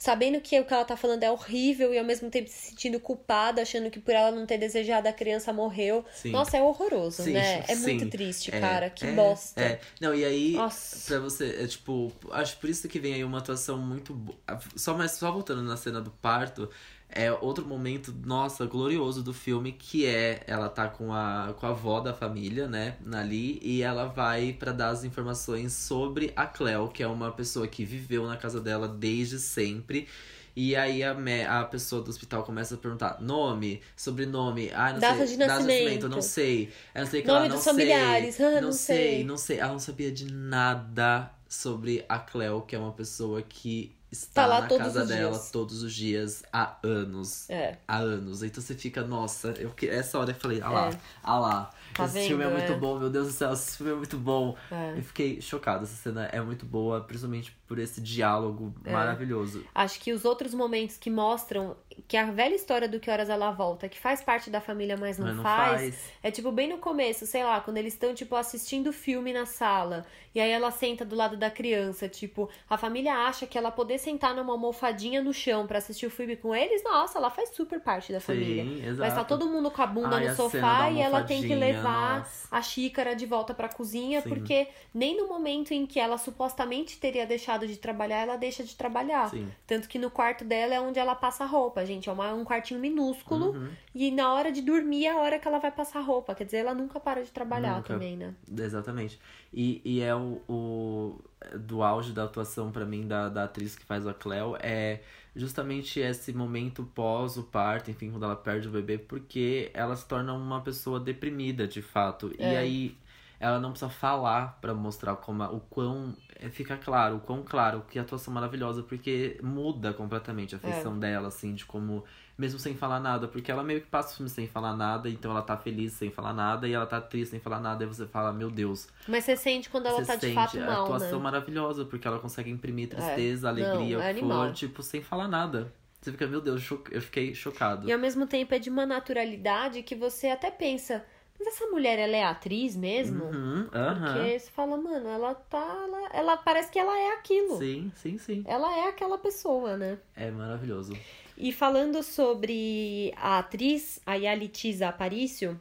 sabendo 0.05 0.39
que 0.39 0.61
o 0.61 0.67
que 0.67 0.75
ela 0.75 0.85
tá 0.85 0.99
falando 0.99 1.23
é 1.23 1.31
horrível 1.31 1.95
e 1.95 1.99
ao 1.99 2.05
mesmo 2.05 2.29
tempo 2.29 2.47
se 2.51 2.69
sentindo 2.69 3.01
culpada, 3.01 3.63
achando 3.63 3.91
que 3.91 3.99
por 3.99 4.13
ela 4.15 4.31
não 4.31 4.45
ter 4.45 4.59
desejado 4.59 5.09
a 5.09 5.13
criança 5.15 5.51
morreu. 5.51 6.05
Sim. 6.15 6.31
Nossa, 6.31 6.59
é 6.59 6.63
horroroso, 6.63 7.23
Sim, 7.23 7.33
né? 7.33 7.65
É 7.67 7.75
sim. 7.75 7.81
muito 7.81 8.11
triste, 8.11 8.55
É, 8.55 8.61
cara. 8.61 8.91
Que 8.91 9.07
é, 9.07 9.13
bosta. 9.13 9.59
É. 9.59 9.81
Não, 9.99 10.15
e 10.15 10.23
aí, 10.23 10.53
Nossa. 10.53 11.07
pra 11.07 11.21
você, 11.21 11.57
é 11.59 11.67
tipo, 11.67 12.13
acho 12.33 12.59
por 12.59 12.69
isso 12.69 12.87
que 12.87 12.99
vem 12.99 13.15
aí 13.15 13.25
uma 13.25 13.39
atuação 13.39 13.79
muito 13.79 14.13
boa. 14.13 14.37
Só, 14.77 14.95
mas 14.95 15.13
só 15.13 15.33
voltando 15.33 15.63
na 15.63 15.75
cena 15.75 16.03
do 16.03 16.11
parto, 16.11 16.69
é 17.09 17.31
outro 17.33 17.65
momento, 17.67 18.13
nossa, 18.25 18.67
glorioso 18.67 19.23
do 19.23 19.33
filme, 19.33 19.73
que 19.73 20.05
é 20.07 20.43
ela 20.47 20.69
tá 20.69 20.89
com 20.89 21.13
a, 21.13 21.55
com 21.59 21.67
a 21.67 21.71
avó 21.71 22.01
da 22.01 22.13
família, 22.13 22.67
né, 22.67 22.97
ali, 23.13 23.59
e 23.63 23.83
ela 23.83 24.07
vai 24.07 24.53
pra 24.53 24.73
dar 24.73 24.89
as 24.89 25.05
informações 25.05 25.73
sobre 25.73 26.33
a 26.35 26.47
Cleo, 26.47 26.89
que 26.89 27.03
é 27.03 27.07
uma 27.07 27.31
pessoa 27.33 27.69
que 27.69 27.85
viveu 27.85 28.27
na 28.27 28.37
casa 28.37 28.61
dela 28.61 28.89
desde 28.89 29.39
sempre. 29.39 30.09
E 30.57 30.77
aí 30.77 31.03
a, 31.03 31.15
me- 31.15 31.45
a 31.45 31.65
pessoa 31.65 32.01
do 32.03 32.11
hospital 32.11 32.45
começa 32.45 32.75
a 32.77 32.79
perguntar 32.79 33.21
nome, 33.21 33.83
sobrenome, 33.97 34.71
ah, 34.73 34.93
não 34.93 35.01
Data 35.01 35.17
sei, 35.19 35.27
de 35.27 35.37
data 35.37 35.53
nascimento. 35.65 36.09
não 36.09 36.23
sei. 36.23 36.73
Aí 36.95 37.03
não 37.03 37.11
sei 37.11 37.23
que 37.23 37.27
Nome 37.27 37.39
ela, 37.39 37.49
não 37.49 37.57
dos 37.57 37.65
sei, 37.65 37.73
familiares, 37.73 38.41
ah, 38.41 38.61
não 38.61 38.73
sei, 38.73 38.97
sei. 38.97 39.25
não 39.25 39.37
sei. 39.37 39.59
Ela 39.59 39.73
não 39.73 39.79
sabia 39.81 40.13
de 40.13 40.33
nada 40.33 41.31
sobre 41.49 42.05
a 42.09 42.19
Cleo, 42.19 42.63
que 42.63 42.77
é 42.77 42.79
uma 42.79 42.93
pessoa 42.93 43.43
que 43.43 43.95
está 44.15 44.43
Tá 44.43 44.47
lá 44.47 44.61
na 44.63 44.67
todos 44.69 44.87
casa 44.87 45.03
os 45.03 45.09
dela 45.09 45.31
dias. 45.33 45.51
todos 45.51 45.83
os 45.83 45.93
dias 45.95 46.43
há 46.53 46.77
anos. 46.83 47.49
É. 47.51 47.79
Há 47.87 47.99
anos. 47.99 48.43
Então 48.43 48.63
você 48.63 48.75
fica, 48.75 49.03
nossa, 49.03 49.49
eu, 49.59 49.71
que- 49.71 49.89
essa 49.89 50.19
hora 50.19 50.31
eu 50.31 50.35
falei, 50.35 50.61
ah 50.63 50.71
lá, 50.71 50.89
É. 50.91 50.99
ah 51.23 51.39
lá. 51.39 51.71
Tá 51.95 52.07
esse 52.07 52.27
filme 52.27 52.43
é 52.43 52.47
vendo, 52.49 52.59
muito 52.59 52.73
é? 52.73 52.77
bom, 52.77 52.99
meu 52.99 53.09
Deus 53.11 53.29
do 53.29 53.33
céu, 53.33 53.53
esse 53.53 53.77
filme 53.77 53.93
é 53.93 53.97
muito 53.97 54.19
bom. 54.19 54.57
É. 54.71 54.99
Eu 54.99 55.03
fiquei 55.05 55.41
chocada, 55.41 55.85
essa 55.85 55.95
cena 55.95 56.25
é 56.27 56.41
muito 56.41 56.67
boa, 56.67 57.01
principalmente 57.01 57.57
por 57.75 57.81
esse 57.81 58.01
diálogo 58.01 58.73
É. 58.85 58.93
maravilhoso. 58.93 59.65
Acho 59.75 59.99
que 59.99 60.13
os 60.13 60.25
outros 60.25 60.55
momentos 60.55 60.97
que 60.97 61.11
mostram 61.11 61.77
que 62.09 62.17
a 62.17 62.25
velha 62.31 62.55
história 62.55 62.89
do 62.89 62.99
que 63.01 63.11
horas 63.11 63.29
ela 63.29 63.51
volta, 63.53 63.89
que 63.89 63.99
faz 63.99 64.21
parte 64.23 64.51
da 64.51 64.61
família, 64.61 64.97
mas 64.97 65.17
não, 65.19 65.27
Mas 65.29 65.37
não 65.37 65.43
faz, 65.43 65.81
faz. 65.81 66.13
é 66.23 66.31
tipo 66.31 66.51
bem 66.53 66.69
no 66.69 66.79
começo, 66.79 67.25
sei 67.27 67.45
lá, 67.45 67.61
quando 67.61 67.77
eles 67.77 67.93
estão 67.95 68.13
tipo 68.15 68.35
assistindo 68.37 68.93
filme 68.93 69.33
na 69.33 69.47
sala, 69.47 70.05
e 70.35 70.41
aí 70.41 70.51
ela 70.51 70.71
senta 70.73 71.05
do 71.05 71.15
lado 71.15 71.37
da 71.37 71.51
criança, 71.51 72.09
tipo, 72.09 72.49
a 72.69 72.77
família 72.77 73.15
acha 73.15 73.47
que 73.47 73.57
ela 73.57 73.71
poder 73.71 73.99
sentar 73.99 74.35
numa 74.35 74.53
almofadinha 74.53 75.23
no 75.23 75.33
chão 75.33 75.67
pra 75.69 75.79
assistir 75.79 76.07
o 76.07 76.11
filme 76.11 76.37
com 76.37 76.53
eles, 76.55 76.83
nossa, 76.83 77.19
ela 77.19 77.31
faz 77.31 77.51
super 77.55 77.79
parte 77.81 78.13
da 78.13 78.21
família. 78.21 78.65
Sim, 78.65 78.85
exato. 78.85 78.99
Mas 79.01 79.15
tá 79.15 79.23
todo 79.25 79.47
mundo 79.49 79.71
com 79.71 79.81
a 79.83 79.87
bunda 79.87 80.17
Ai, 80.17 80.25
no 80.27 80.31
a 80.33 80.35
sofá 80.35 80.91
e 80.91 81.01
ela 81.01 81.23
tem 81.23 81.43
que 81.43 81.55
levar 81.55 82.19
nossa. 82.19 82.49
a 82.51 82.61
xícara 82.61 83.15
de 83.15 83.25
volta 83.25 83.55
pra 83.55 83.69
cozinha, 83.69 84.21
Sim. 84.21 84.29
porque 84.29 84.67
nem 84.93 85.17
no 85.17 85.29
momento 85.29 85.73
em 85.73 85.87
que 85.87 86.01
ela 86.01 86.19
supostamente 86.19 86.99
teria 86.99 87.25
deixado 87.25 87.64
de 87.67 87.77
trabalhar, 87.77 88.19
ela 88.23 88.37
deixa 88.37 88.63
de 88.65 88.75
trabalhar. 88.77 89.29
Sim. 89.31 89.49
Tanto 89.67 89.89
que 89.89 89.99
no 89.99 90.11
quarto 90.11 90.45
dela 90.45 90.75
é 90.75 90.81
onde 90.81 90.99
ela 90.99 91.15
passa 91.15 91.45
roupa, 91.45 91.85
gente. 91.85 92.09
É 92.09 92.13
uma- 92.13 92.33
um 92.35 92.45
quartinho 92.45 92.79
minúsculo. 92.81 93.51
Uhum. 93.53 93.69
E 93.95 94.11
na 94.11 94.33
hora 94.33 94.51
de 94.53 94.61
dormir 94.63 95.07
é 95.07 95.11
a 95.11 95.17
hora 95.19 95.39
que 95.39 95.47
ela 95.49 95.59
vai 95.59 95.71
passar 95.71 96.01
roupa. 96.01 96.35
Quer 96.35 96.45
dizer, 96.45 96.59
ela 96.59 96.75
nunca 96.75 96.99
para 97.01 97.23
de 97.23 97.31
trabalhar 97.31 97.77
Nunca. 97.77 97.95
também, 97.95 98.17
né? 98.17 98.35
Exatamente. 98.59 99.19
E, 99.53 99.81
e 99.85 100.01
é 100.01 100.15
o, 100.15 100.41
o- 100.49 101.21
do 101.59 101.83
auge 101.83 102.13
da 102.13 102.25
atuação 102.25 102.73
pra 102.73 102.85
mim 102.85 103.07
da, 103.07 103.29
da 103.29 103.45
atriz 103.45 103.77
que 103.77 103.85
faz 103.85 104.07
a 104.07 104.15
Cleo 104.15 104.57
é 104.61 105.01
justamente 105.37 106.01
esse 106.01 106.33
momento 106.33 106.85
pós 106.95 107.37
o 107.37 107.43
parto, 107.43 107.91
enfim, 107.91 108.11
quando 108.11 108.25
ela 108.25 108.37
perde 108.37 108.69
o 108.69 108.71
bebê, 108.71 108.97
porque 108.99 109.71
ela 109.75 109.95
se 109.97 110.07
torna 110.07 110.33
uma 110.33 110.61
pessoa 110.61 110.99
deprimida, 111.01 111.67
de 111.67 111.83
fato. 111.83 112.33
E 112.39 112.43
É. 112.43 112.57
aí 112.57 112.97
ela 113.45 113.61
não 113.61 113.71
precisa 113.71 113.91
falar 113.91 114.59
pra 114.61 114.73
mostrar 114.75 115.17
como 115.17 115.45
o 115.45 115.61
quão 115.61 116.17
é, 116.37 116.49
fica 116.49 116.77
claro, 116.77 117.17
o 117.17 117.21
quão 117.21 117.43
claro 117.43 117.85
que 117.89 117.99
a 117.99 118.03
atuação 118.03 118.33
é 118.33 118.35
maravilhosa, 118.35 118.83
porque 118.83 119.39
muda 119.43 119.93
completamente 119.93 120.55
a 120.55 120.59
feição 120.59 120.99
dela, 120.99 121.29
assim, 121.29 121.55
de 121.55 121.65
como 121.65 122.05
mesmo 122.37 122.59
sem 122.59 122.75
falar 122.75 122.99
nada, 123.01 123.29
porque 123.29 123.51
ela 123.51 123.63
meio 123.63 123.81
que 123.81 123.87
passa 123.87 124.13
o 124.13 124.17
filme 124.17 124.29
sem 124.31 124.47
falar 124.49 124.75
nada, 124.75 125.09
então 125.09 125.31
ela 125.31 125.43
tá 125.43 125.57
feliz 125.57 125.93
sem 125.93 126.11
falar 126.11 126.33
nada, 126.33 126.67
e 126.67 126.73
ela 126.73 126.87
tá 126.87 127.01
triste 127.01 127.31
sem 127.33 127.41
falar 127.41 127.61
nada, 127.61 127.85
e 127.85 127.87
você 127.87 128.07
fala, 128.07 128.33
meu 128.33 128.51
Deus, 128.51 128.89
Mas 129.07 129.25
você 129.25 129.37
sente 129.37 129.69
quando 129.71 129.87
ela 129.87 129.97
você 129.99 130.05
tá 130.07 130.15
de 130.17 130.21
sente 130.23 130.35
fato 130.35 130.59
a 130.59 130.67
mal, 130.67 130.83
atuação 130.85 131.19
né? 131.19 131.25
maravilhosa, 131.25 131.85
porque 131.85 132.09
ela 132.09 132.19
consegue 132.19 132.51
imprimir 132.51 132.89
É. 132.89 132.97
tristeza, 132.97 133.53
Não, 133.53 133.57
alegria, 133.57 133.97
é 133.97 133.99
o 133.99 134.03
que 134.03 134.09
animal. 134.21 134.47
for, 134.47 134.53
tipo, 134.53 134.83
sem 134.83 135.03
falar 135.03 135.29
nada. 135.29 135.73
Você 136.01 136.13
fica, 136.13 136.27
meu 136.27 136.41
Deus, 136.41 136.63
eu 136.91 137.01
fiquei 137.01 137.35
chocado. 137.35 137.89
E 137.89 137.93
ao 137.93 137.99
mesmo 137.99 138.27
tempo 138.27 138.55
é 138.55 138.59
de 138.59 138.69
uma 138.69 138.85
naturalidade 138.85 139.83
que 139.83 139.95
você 139.95 140.29
até 140.29 140.51
pensa, 140.51 141.03
mas 141.39 141.49
essa 141.49 141.67
mulher, 141.67 141.99
ela 141.99 142.17
é 142.17 142.23
atriz 142.23 142.77
mesmo? 142.77 143.25
Uhum, 143.25 143.69
aham. 143.73 144.15
Porque 144.15 144.39
você 144.39 144.51
fala, 144.51 144.77
mano, 144.77 145.09
ela 145.09 145.35
tá. 145.35 145.85
Ela, 145.87 146.09
ela 146.13 146.37
parece 146.37 146.71
que 146.71 146.79
ela 146.79 146.97
é 146.99 147.13
aquilo. 147.15 147.59
Sim, 147.59 147.93
sim, 147.97 148.19
sim. 148.19 148.45
Ela 148.47 148.77
é 148.79 148.89
aquela 148.89 149.19
pessoa, 149.19 149.77
né? 149.77 149.99
É 150.17 150.31
maravilhoso. 150.31 150.97
E 151.37 151.53
falando 151.53 152.03
sobre 152.03 153.13
a 153.17 153.39
atriz, 153.39 154.01
a 154.07 154.15
Yalitza 154.15 154.89
Aparicio, 154.89 155.61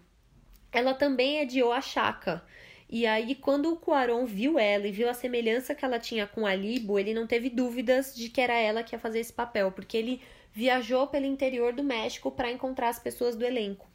ela 0.72 0.94
também 0.94 1.40
é 1.40 1.46
de 1.46 1.64
Oaxaca. 1.64 2.44
E 2.88 3.08
aí, 3.08 3.34
quando 3.34 3.72
o 3.72 3.78
Cuarón 3.78 4.24
viu 4.26 4.60
ela 4.60 4.88
e 4.88 4.92
viu 4.92 5.10
a 5.10 5.16
semelhança 5.16 5.74
que 5.74 5.84
ela 5.84 5.98
tinha 5.98 6.28
com 6.28 6.46
a 6.46 6.54
Libo, 6.54 7.00
ele 7.00 7.14
não 7.14 7.26
teve 7.26 7.50
dúvidas 7.50 8.16
de 8.16 8.30
que 8.30 8.40
era 8.40 8.54
ela 8.54 8.84
que 8.84 8.94
ia 8.94 9.00
fazer 9.00 9.20
esse 9.20 9.34
papel, 9.34 9.72
porque 9.72 9.98
ele 9.98 10.22
viajou 10.54 11.08
pelo 11.08 11.26
interior 11.26 11.74
do 11.74 11.84
México 11.84 12.30
para 12.30 12.52
encontrar 12.52 12.90
as 12.90 13.00
pessoas 13.00 13.36
do 13.36 13.44
elenco. 13.44 13.88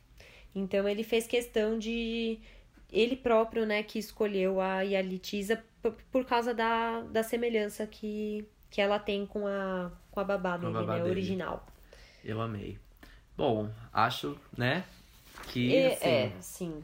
Então, 0.54 0.88
ele 0.88 1.02
fez 1.04 1.26
questão 1.26 1.78
de. 1.78 2.38
Ele 2.90 3.16
próprio, 3.16 3.66
né, 3.66 3.82
que 3.82 3.98
escolheu 3.98 4.60
a 4.60 4.80
Yalitza 4.82 5.62
por, 5.82 5.92
por 6.10 6.24
causa 6.24 6.54
da, 6.54 7.02
da 7.02 7.22
semelhança 7.22 7.86
que, 7.86 8.46
que 8.70 8.80
ela 8.80 8.98
tem 8.98 9.26
com 9.26 9.46
a, 9.46 9.92
com 10.10 10.20
a 10.20 10.24
babá 10.24 10.56
Com 10.60 10.66
a 10.68 10.70
dele, 10.70 10.76
babá 10.76 10.98
né, 10.98 11.00
dele. 11.00 11.36
original. 11.42 11.66
Eu 12.24 12.40
amei. 12.42 12.78
Bom, 13.36 13.70
acho, 13.92 14.38
né, 14.56 14.84
que, 15.48 15.76
E- 15.76 15.86
assim, 15.86 16.32
é, 16.32 16.32
sim. 16.40 16.82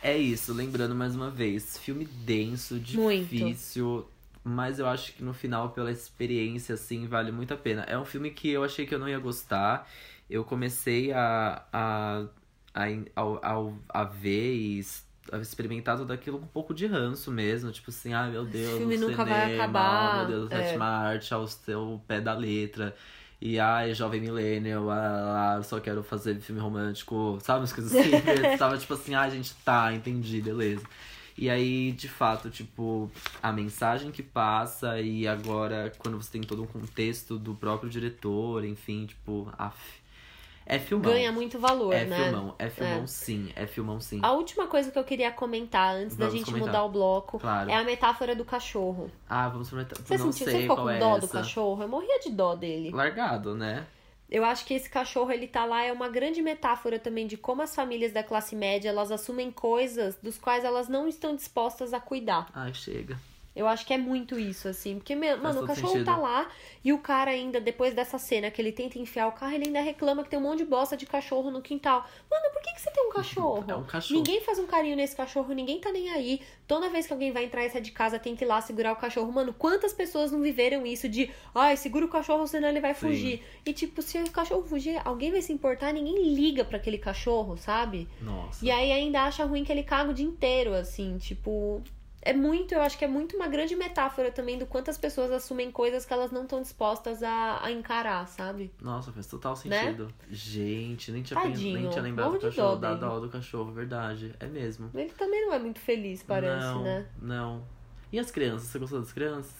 É 0.00 0.16
isso, 0.16 0.52
lembrando 0.52 0.94
mais 0.94 1.16
uma 1.16 1.30
vez, 1.30 1.78
filme 1.78 2.04
denso, 2.04 2.78
Muito. 2.92 3.56
difícil, 3.58 4.08
mas 4.44 4.78
eu 4.78 4.86
acho 4.86 5.12
que 5.14 5.22
no 5.22 5.34
final, 5.34 5.70
pela 5.70 5.90
experiência, 5.90 6.74
assim, 6.74 7.06
vale 7.06 7.32
muito 7.32 7.52
a 7.54 7.56
pena. 7.56 7.82
É 7.82 7.98
um 7.98 8.04
filme 8.04 8.30
que 8.30 8.48
eu 8.50 8.62
achei 8.62 8.86
que 8.86 8.94
eu 8.94 8.98
não 8.98 9.08
ia 9.08 9.18
gostar. 9.18 9.88
Eu 10.30 10.44
comecei 10.44 11.12
a, 11.12 11.64
a, 11.72 12.26
ao- 13.14 13.40
ao- 13.44 13.78
a 13.88 14.04
ver 14.04 14.54
e 14.54 14.84
experimentar 15.40 15.96
tudo 15.96 16.12
aquilo 16.12 16.38
com 16.38 16.44
um 16.44 16.48
pouco 16.48 16.74
de 16.74 16.86
ranço 16.86 17.30
mesmo. 17.30 17.72
Tipo 17.72 17.90
assim, 17.90 18.12
ai 18.12 18.30
meu 18.30 18.44
Deus, 18.44 18.78
filme 18.78 18.96
o 18.96 19.00
nunca 19.00 19.24
cinema, 19.24 19.30
vai 19.30 19.54
acabar, 19.54 20.28
meu 20.28 20.38
Deus, 20.38 20.52
é. 20.52 20.62
sétima 20.64 20.84
arte 20.86 21.32
ao 21.34 21.46
seu 21.46 22.00
pé 22.06 22.20
da 22.20 22.34
letra. 22.34 22.94
E 23.40 23.58
ai, 23.58 23.92
jovem 23.92 24.20
millennial, 24.20 24.90
ah, 24.90 25.56
ah, 25.58 25.62
só 25.62 25.78
quero 25.78 26.02
fazer 26.02 26.40
filme 26.40 26.60
romântico, 26.60 27.38
sabe? 27.42 27.60
Umas 27.60 27.72
coisas 27.72 27.94
assim. 27.94 28.10
Tava 28.58 28.78
tipo 28.78 28.94
assim, 28.94 29.14
ai, 29.14 29.30
gente, 29.30 29.54
tá, 29.56 29.92
entendi, 29.92 30.40
beleza. 30.40 30.82
E 31.38 31.50
aí, 31.50 31.92
de 31.92 32.08
fato, 32.08 32.48
tipo, 32.48 33.10
a 33.42 33.52
mensagem 33.52 34.10
que 34.10 34.22
passa 34.22 34.98
e 35.02 35.28
agora, 35.28 35.92
quando 35.98 36.16
você 36.16 36.30
tem 36.32 36.40
todo 36.40 36.62
um 36.62 36.66
contexto 36.66 37.38
do 37.38 37.54
próprio 37.54 37.90
diretor, 37.90 38.64
enfim, 38.64 39.04
tipo, 39.04 39.52
af, 39.58 39.76
é 40.66 40.78
filmão. 40.78 41.12
Ganha 41.12 41.30
muito 41.32 41.58
valor, 41.58 41.92
é 41.94 42.04
né? 42.04 42.24
filmão, 42.24 42.54
é 42.58 42.68
filmão 42.68 43.06
sim, 43.06 43.52
é 43.54 43.66
filmão 43.66 44.00
sim. 44.00 44.20
A 44.22 44.32
última 44.32 44.66
coisa 44.66 44.90
que 44.90 44.98
eu 44.98 45.04
queria 45.04 45.30
comentar 45.30 45.94
antes 45.94 46.16
da 46.16 46.26
Vamos 46.26 46.40
gente 46.40 46.46
comentar. 46.50 46.66
mudar 46.66 46.84
o 46.84 46.88
bloco 46.88 47.38
Claro. 47.38 47.70
é 47.70 47.74
a 47.74 47.84
metáfora 47.84 48.34
do 48.34 48.44
cachorro. 48.44 49.10
Ah, 49.28 49.48
vamos 49.48 49.70
comentar. 49.70 49.96
Você 49.98 50.18
não 50.18 50.32
sentiu, 50.32 50.44
sei 50.46 50.54
você 50.54 50.62
ficou 50.62 50.76
com 50.76 50.90
é 50.90 50.98
dó 50.98 51.10
essa. 51.16 51.20
do 51.20 51.28
cachorro? 51.28 51.82
Eu 51.82 51.88
morria 51.88 52.18
de 52.20 52.30
dó 52.30 52.54
dele. 52.54 52.90
Largado, 52.90 53.54
né? 53.54 53.86
Eu 54.28 54.44
acho 54.44 54.64
que 54.64 54.74
esse 54.74 54.90
cachorro, 54.90 55.30
ele 55.30 55.46
tá 55.46 55.64
lá, 55.64 55.84
é 55.84 55.92
uma 55.92 56.08
grande 56.08 56.42
metáfora 56.42 56.98
também 56.98 57.28
de 57.28 57.36
como 57.36 57.62
as 57.62 57.72
famílias 57.76 58.12
da 58.12 58.24
classe 58.24 58.56
média, 58.56 58.88
elas 58.88 59.12
assumem 59.12 59.52
coisas 59.52 60.16
dos 60.20 60.36
quais 60.36 60.64
elas 60.64 60.88
não 60.88 61.06
estão 61.06 61.36
dispostas 61.36 61.94
a 61.94 62.00
cuidar. 62.00 62.48
Ai, 62.52 62.74
chega. 62.74 63.16
Eu 63.56 63.66
acho 63.66 63.86
que 63.86 63.94
é 63.94 63.98
muito 63.98 64.38
isso, 64.38 64.68
assim. 64.68 64.96
Porque, 64.96 65.16
mano, 65.16 65.62
o 65.62 65.66
cachorro 65.66 65.92
sentido. 65.94 66.04
tá 66.04 66.16
lá 66.18 66.46
e 66.84 66.92
o 66.92 66.98
cara 66.98 67.30
ainda, 67.30 67.58
depois 67.58 67.94
dessa 67.94 68.18
cena 68.18 68.50
que 68.50 68.60
ele 68.60 68.70
tenta 68.70 68.98
enfiar 68.98 69.26
o 69.28 69.32
carro, 69.32 69.54
ele 69.54 69.64
ainda 69.68 69.80
reclama 69.80 70.22
que 70.22 70.28
tem 70.28 70.38
um 70.38 70.42
monte 70.42 70.58
de 70.58 70.66
bosta 70.66 70.94
de 70.94 71.06
cachorro 71.06 71.50
no 71.50 71.62
quintal. 71.62 72.06
Mano, 72.30 72.52
por 72.52 72.60
que, 72.60 72.74
que 72.74 72.82
você 72.82 72.90
tem 72.90 73.08
um 73.08 73.10
cachorro? 73.10 73.64
É 73.66 73.74
um 73.74 73.84
cachorro. 73.84 74.18
Ninguém 74.18 74.40
faz 74.42 74.58
um 74.58 74.66
carinho 74.66 74.94
nesse 74.94 75.16
cachorro, 75.16 75.52
ninguém 75.54 75.80
tá 75.80 75.90
nem 75.90 76.10
aí. 76.10 76.40
Toda 76.68 76.90
vez 76.90 77.06
que 77.06 77.12
alguém 77.12 77.32
vai 77.32 77.44
entrar 77.44 77.64
e 77.64 77.70
sair 77.70 77.80
de 77.80 77.90
casa, 77.92 78.18
tem 78.18 78.36
que 78.36 78.44
ir 78.44 78.46
lá 78.46 78.60
segurar 78.60 78.92
o 78.92 78.96
cachorro. 78.96 79.32
Mano, 79.32 79.54
quantas 79.54 79.92
pessoas 79.94 80.30
não 80.30 80.42
viveram 80.42 80.84
isso 80.84 81.08
de, 81.08 81.30
ai, 81.54 81.76
segura 81.76 82.04
o 82.04 82.08
cachorro, 82.08 82.46
senão 82.46 82.68
ele 82.68 82.80
vai 82.80 82.92
Sim. 82.94 83.00
fugir. 83.00 83.42
E, 83.64 83.72
tipo, 83.72 84.02
se 84.02 84.18
o 84.18 84.30
cachorro 84.30 84.62
fugir, 84.62 85.00
alguém 85.04 85.30
vai 85.30 85.40
se 85.40 85.52
importar, 85.52 85.92
ninguém 85.92 86.34
liga 86.34 86.64
pra 86.64 86.76
aquele 86.76 86.98
cachorro, 86.98 87.56
sabe? 87.56 88.06
Nossa. 88.20 88.64
E 88.64 88.70
aí 88.70 88.92
ainda 88.92 89.22
acha 89.22 89.44
ruim 89.44 89.64
que 89.64 89.72
ele 89.72 89.82
caga 89.82 90.10
o 90.10 90.14
dia 90.14 90.26
inteiro, 90.26 90.74
assim, 90.74 91.16
tipo. 91.16 91.82
É 92.26 92.32
muito, 92.32 92.74
eu 92.74 92.80
acho 92.82 92.98
que 92.98 93.04
é 93.04 93.08
muito 93.08 93.36
uma 93.36 93.46
grande 93.46 93.76
metáfora 93.76 94.32
também 94.32 94.58
do 94.58 94.66
quantas 94.66 94.98
pessoas 94.98 95.30
assumem 95.30 95.70
coisas 95.70 96.04
que 96.04 96.12
elas 96.12 96.32
não 96.32 96.42
estão 96.42 96.60
dispostas 96.60 97.22
a, 97.22 97.64
a 97.64 97.70
encarar, 97.70 98.26
sabe? 98.26 98.72
Nossa, 98.80 99.12
faz 99.12 99.28
total 99.28 99.52
Né? 99.64 99.80
sentido. 99.80 100.12
Gente, 100.28 101.12
nem 101.12 101.22
tinha, 101.22 101.40
Tadinho, 101.40 101.80
nem 101.80 101.88
tinha 101.88 102.02
lembrado 102.02 102.32
do 102.32 102.40
cachorro, 102.40 102.76
da 102.76 102.94
dó 102.94 103.20
do 103.20 103.28
cachorro, 103.28 103.70
verdade. 103.70 104.34
É 104.40 104.46
mesmo. 104.46 104.90
Ele 104.92 105.10
também 105.10 105.46
não 105.46 105.54
é 105.54 105.58
muito 105.60 105.78
feliz, 105.78 106.22
parece, 106.24 106.66
não, 106.66 106.82
né? 106.82 107.06
Não. 107.22 107.64
E 108.12 108.18
as 108.18 108.30
crianças? 108.30 108.68
Você 108.68 108.78
gostou 108.80 108.98
das 109.00 109.12
crianças? 109.12 109.54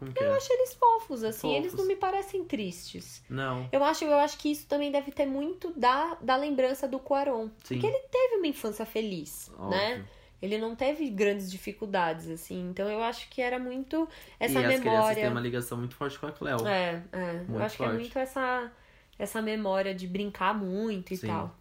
Eu 0.00 0.32
é? 0.32 0.36
acho 0.36 0.52
eles 0.52 0.74
fofos, 0.74 1.24
assim, 1.24 1.54
eles 1.54 1.72
Fofos. 1.72 1.80
não 1.80 1.86
me 1.86 1.96
parecem 1.96 2.44
tristes. 2.44 3.22
Não. 3.28 3.68
Eu 3.72 3.82
acho, 3.82 4.04
eu 4.04 4.18
acho 4.18 4.38
que 4.38 4.50
isso 4.50 4.66
também 4.66 4.92
deve 4.92 5.10
ter 5.10 5.26
muito 5.26 5.72
da, 5.76 6.16
da 6.20 6.36
lembrança 6.36 6.86
do. 6.86 6.98
Sim. 6.98 7.50
Porque 7.62 7.86
ele 7.86 7.98
teve 8.10 8.36
uma 8.36 8.46
infância 8.46 8.86
feliz, 8.86 9.50
né? 9.70 10.04
Ele 10.40 10.56
não 10.58 10.76
teve 10.76 11.08
grandes 11.10 11.50
dificuldades, 11.50 12.28
assim. 12.28 12.68
Então 12.70 12.88
eu 12.88 13.02
acho 13.02 13.28
que 13.28 13.42
era 13.42 13.58
muito 13.58 14.08
essa 14.38 14.60
e 14.60 14.64
as 14.64 14.80
crianças 14.80 14.84
memória. 14.84 15.14
têm 15.22 15.30
uma 15.30 15.40
ligação 15.40 15.78
muito 15.78 15.94
forte 15.96 16.18
com 16.18 16.26
a 16.26 16.32
Cleo. 16.32 16.66
É, 16.66 17.02
é. 17.12 17.44
eu 17.48 17.48
Muito 17.48 17.62
acho 17.62 17.76
que 17.76 17.82
é 17.82 17.86
forte. 17.86 17.98
muito 17.98 18.18
essa, 18.18 18.70
essa 19.18 19.42
memória 19.42 19.94
de 19.94 20.06
brincar 20.06 20.54
muito 20.54 21.12
e 21.12 21.16
Sim. 21.16 21.26
tal. 21.26 21.56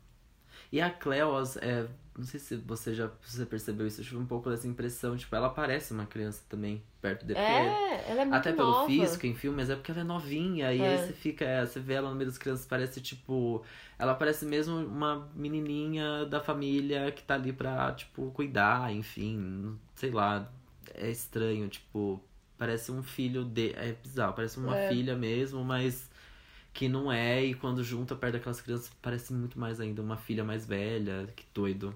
E 0.72 0.80
a 0.82 0.90
Cleo, 0.92 1.34
é, 1.62 1.88
não 2.18 2.26
sei 2.26 2.40
se 2.40 2.56
você 2.58 2.94
já 2.96 3.10
você 3.24 3.46
percebeu 3.46 3.86
isso, 3.88 4.02
eu 4.02 4.06
tive 4.06 4.18
um 4.18 4.26
pouco 4.26 4.50
dessa 4.50 4.68
impressão. 4.68 5.16
Tipo, 5.16 5.36
ela 5.36 5.50
parece 5.50 5.94
uma 5.94 6.06
criança 6.06 6.44
também, 6.50 6.82
perto 7.02 7.26
de 7.26 7.34
É, 7.36 8.06
ela 8.10 8.22
é 8.22 8.26
muito 8.26 8.34
Até 8.36 8.52
pelo 8.54 8.72
nova. 8.72 8.88
físico 8.88 9.26
em 9.28 9.36
filme, 9.36 9.58
mas 9.58 9.70
é 9.70 9.76
porque 9.76 9.92
ela 9.92 10.02
é 10.02 10.04
novinha. 10.04 10.74
E 10.74 10.82
É. 10.82 10.88
aí 10.98 11.08
você 11.08 11.14
fica, 11.14 11.46
é, 11.46 11.66
você 11.66 11.80
vê 11.80 11.94
ela 11.94 12.10
no 12.10 12.16
meio 12.16 12.30
das 12.30 12.38
crianças, 12.38 12.66
parece 12.66 13.00
tipo. 13.02 13.64
Ela 14.00 14.14
parece 14.16 14.46
mesmo 14.46 14.76
uma 14.78 15.30
menininha 15.36 16.26
da 16.26 16.40
família 16.42 17.12
que 17.12 17.22
tá 17.24 17.36
ali 17.36 17.54
pra, 17.54 17.92
tipo, 17.94 18.32
cuidar, 18.32 18.92
enfim. 18.94 19.78
Sei 19.96 20.12
lá. 20.12 20.52
É 20.94 21.10
estranho, 21.10 21.68
tipo. 21.68 22.22
Parece 22.58 22.92
um 22.92 23.04
filho 23.04 23.44
de. 23.46 23.72
É 23.74 23.94
bizarro, 24.02 24.34
parece 24.34 24.58
uma 24.58 24.76
É. 24.76 24.90
filha 24.90 25.16
mesmo, 25.16 25.64
mas 25.64 26.10
que 26.74 26.88
não 26.90 27.12
é. 27.12 27.44
E 27.44 27.54
quando 27.54 27.84
junta 27.84 28.16
perto 28.16 28.34
daquelas 28.34 28.62
crianças, 28.62 28.92
parece 29.02 29.32
muito 29.34 29.60
mais 29.60 29.80
ainda 29.80 30.02
uma 30.02 30.18
filha 30.18 30.44
mais 30.44 30.66
velha. 30.66 31.28
Que 31.36 31.46
doido. 31.54 31.94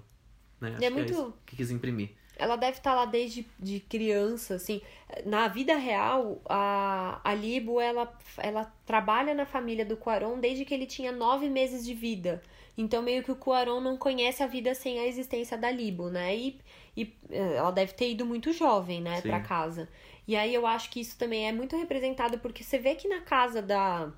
Né? 0.62 0.74
Acho 0.76 0.84
é 0.84 0.88
que 0.88 0.94
muito- 0.94 1.12
isso 1.12 1.34
que 1.44 1.56
quis 1.56 1.70
imprimir. 1.70 2.10
Ela 2.36 2.56
deve 2.56 2.78
estar 2.78 2.94
lá 2.94 3.04
desde 3.04 3.46
de 3.58 3.78
criança, 3.80 4.54
assim. 4.54 4.80
Na 5.26 5.48
vida 5.48 5.76
real, 5.76 6.40
a, 6.48 7.20
a 7.22 7.34
Libo, 7.34 7.78
ela, 7.80 8.10
ela 8.38 8.72
trabalha 8.86 9.34
na 9.34 9.44
família 9.44 9.84
do 9.84 9.96
Cuarón 9.96 10.38
desde 10.40 10.64
que 10.64 10.72
ele 10.72 10.86
tinha 10.86 11.12
nove 11.12 11.48
meses 11.50 11.84
de 11.84 11.92
vida. 11.92 12.42
Então, 12.76 13.02
meio 13.02 13.22
que 13.22 13.30
o 13.30 13.36
Cuarón 13.36 13.80
não 13.80 13.98
conhece 13.98 14.42
a 14.42 14.46
vida 14.46 14.74
sem 14.74 14.98
a 14.98 15.06
existência 15.06 15.58
da 15.58 15.70
Libo, 15.70 16.08
né? 16.08 16.34
E, 16.34 16.58
e 16.96 17.14
eh, 17.30 17.56
ela 17.56 17.70
deve 17.70 17.92
ter 17.92 18.10
ido 18.10 18.24
muito 18.24 18.50
jovem, 18.52 19.00
né, 19.02 19.16
Sim. 19.20 19.28
pra 19.28 19.40
casa. 19.40 19.88
E 20.26 20.34
aí 20.34 20.54
eu 20.54 20.66
acho 20.66 20.88
que 20.90 21.00
isso 21.00 21.18
também 21.18 21.46
é 21.46 21.52
muito 21.52 21.76
representado, 21.76 22.38
porque 22.38 22.64
você 22.64 22.78
vê 22.78 22.94
que 22.94 23.08
na 23.08 23.20
casa 23.20 23.60
da, 23.60 24.10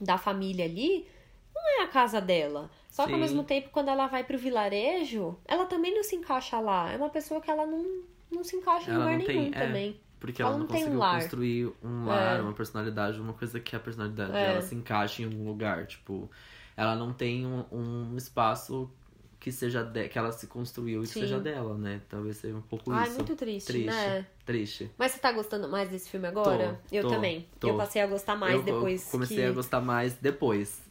da 0.00 0.18
família 0.18 0.64
ali, 0.64 1.06
não 1.62 1.80
é 1.80 1.84
a 1.84 1.88
casa 1.88 2.20
dela. 2.20 2.70
Só 2.90 3.04
que 3.06 3.12
ao 3.12 3.16
Sim. 3.18 3.22
mesmo 3.22 3.44
tempo, 3.44 3.68
quando 3.70 3.88
ela 3.88 4.06
vai 4.06 4.24
pro 4.24 4.38
vilarejo, 4.38 5.36
ela 5.46 5.66
também 5.66 5.94
não 5.94 6.02
se 6.02 6.16
encaixa 6.16 6.58
lá. 6.58 6.90
É 6.92 6.96
uma 6.96 7.10
pessoa 7.10 7.40
que 7.40 7.50
ela 7.50 7.66
não, 7.66 8.02
não 8.30 8.42
se 8.42 8.56
encaixa 8.56 8.90
em 8.90 8.94
Ela 8.94 9.04
lugar 9.04 9.18
não 9.18 9.26
tem- 9.26 9.36
nenhum 9.40 9.54
é. 9.54 9.66
também. 9.66 10.00
Porque 10.20 10.42
Ela 10.42 10.50
ela, 10.50 10.58
não 10.58 10.66
não 10.66 10.74
um 10.74 10.76
conseguiu 10.78 10.98
lar. 10.98 11.14
construir 11.20 11.72
um 11.82 12.06
lar, 12.06 12.38
É. 12.38 12.42
uma 12.42 12.52
personalidade, 12.52 13.20
uma 13.20 13.32
coisa 13.34 13.60
que 13.60 13.76
a 13.76 13.78
personalidade 13.78 14.32
É. 14.36 14.46
dela 14.48 14.62
se 14.62 14.74
encaixe 14.74 15.22
em 15.22 15.26
algum 15.26 15.46
lugar. 15.46 15.86
Tipo, 15.86 16.28
ela 16.76 16.96
não 16.96 17.12
tem 17.12 17.46
um, 17.46 17.64
um 17.70 18.16
espaço 18.16 18.90
que 19.38 19.52
seja 19.52 19.84
de, 19.84 20.08
que 20.08 20.18
ela 20.18 20.32
se 20.32 20.48
construiu 20.48 21.04
e 21.04 21.06
que 21.06 21.12
Sim. 21.12 21.20
seja 21.20 21.38
dela, 21.38 21.78
né? 21.78 22.00
Talvez 22.08 22.38
seja 22.38 22.56
um 22.56 22.60
pouco 22.60 22.90
Ai, 22.90 23.06
isso. 23.06 23.14
muito 23.18 23.36
triste, 23.36 23.68
Triste. 23.68 23.86
né? 23.86 24.26
Triste. 24.44 24.90
Mas 24.98 25.12
você 25.12 25.20
tá 25.20 25.30
gostando 25.30 25.68
mais 25.68 25.88
desse 25.88 26.10
filme 26.10 26.26
agora? 26.26 26.80
Tô, 26.88 26.96
eu 26.96 27.02
tô, 27.04 27.10
também. 27.10 27.46
tô. 27.60 27.68
Eu 27.68 27.76
passei 27.76 28.02
a 28.02 28.06
gostar 28.08 28.34
mais 28.34 28.54
eu, 28.56 28.62
depois 28.64 29.04
eu 29.06 29.10
comecei 29.12 29.36
que... 29.36 29.44
a 29.44 29.52
gostar 29.52 29.80
mais 29.80 30.14
depois. 30.14 30.82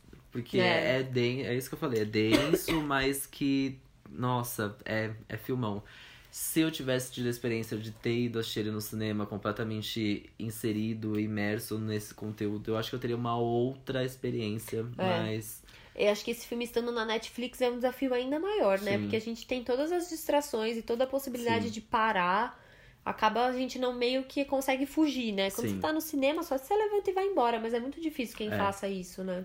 Porque 0.42 0.60
É. 0.60 1.00
é, 1.00 1.04
den- 1.04 1.44
é 1.46 1.56
isso 1.56 1.68
que 1.70 1.74
eu 1.76 1.80
falei, 1.80 2.02
é 2.02 2.06
denso, 2.06 2.72
mas 2.82 3.26
que, 3.26 3.78
nossa, 4.10 4.76
é, 4.86 5.12
é 5.28 5.36
filmão. 5.38 5.82
Se 6.30 6.60
eu 6.60 6.70
tivesse 6.70 7.12
tido 7.12 7.26
a 7.26 7.30
experiência 7.30 7.76
de 7.78 7.90
ter 7.92 8.16
ido 8.26 8.38
assistir 8.38 8.60
ele 8.60 8.70
no 8.72 8.82
cinema 8.82 9.26
completamente 9.26 10.30
inserido, 10.38 11.20
imerso 11.20 11.80
nesse 11.80 12.14
conteúdo, 12.14 12.70
eu 12.72 12.78
acho 12.78 12.90
que 12.90 12.96
eu 12.96 13.00
teria 13.00 13.16
uma 13.16 13.36
outra 13.38 14.04
experiência, 14.06 14.86
É. 14.98 15.04
mas 15.04 15.64
Eu 15.96 16.12
acho 16.12 16.24
que 16.24 16.30
esse 16.30 16.46
filme 16.46 16.64
estando 16.64 16.92
na 16.92 17.04
Netflix 17.06 17.60
é 17.60 17.72
um 17.72 17.76
desafio 17.78 18.14
ainda 18.14 18.40
maior, 18.40 18.80
né? 18.82 18.92
Sim. 18.98 19.02
Porque 19.02 19.16
a 19.16 19.22
gente 19.22 19.48
tem 19.48 19.64
todas 19.64 19.92
as 19.92 20.08
distrações 20.10 20.78
e 20.78 20.84
toda 20.84 21.06
a 21.06 21.08
possibilidade 21.08 21.66
Sim. 21.66 21.72
de 21.72 21.82
parar. 21.82 22.64
Acaba 23.04 23.48
a 23.48 23.52
gente 23.54 23.80
não 23.80 23.94
meio 23.96 24.24
que 24.26 24.46
consegue 24.46 24.86
fugir, 24.86 25.32
né? 25.32 25.50
Quando 25.50 25.68
Sim. 25.70 25.76
você 25.76 25.82
tá 25.82 25.92
no 25.92 26.00
cinema, 26.02 26.44
só 26.44 26.56
você 26.56 26.76
levanta 26.76 27.10
e 27.10 27.14
vai 27.14 27.26
embora. 27.26 27.60
Mas 27.60 27.74
é 27.74 27.80
muito 27.80 28.00
difícil 28.00 28.38
quem 28.38 28.54
É. 28.54 28.58
faça 28.58 28.88
isso, 28.88 29.24
né? 29.24 29.44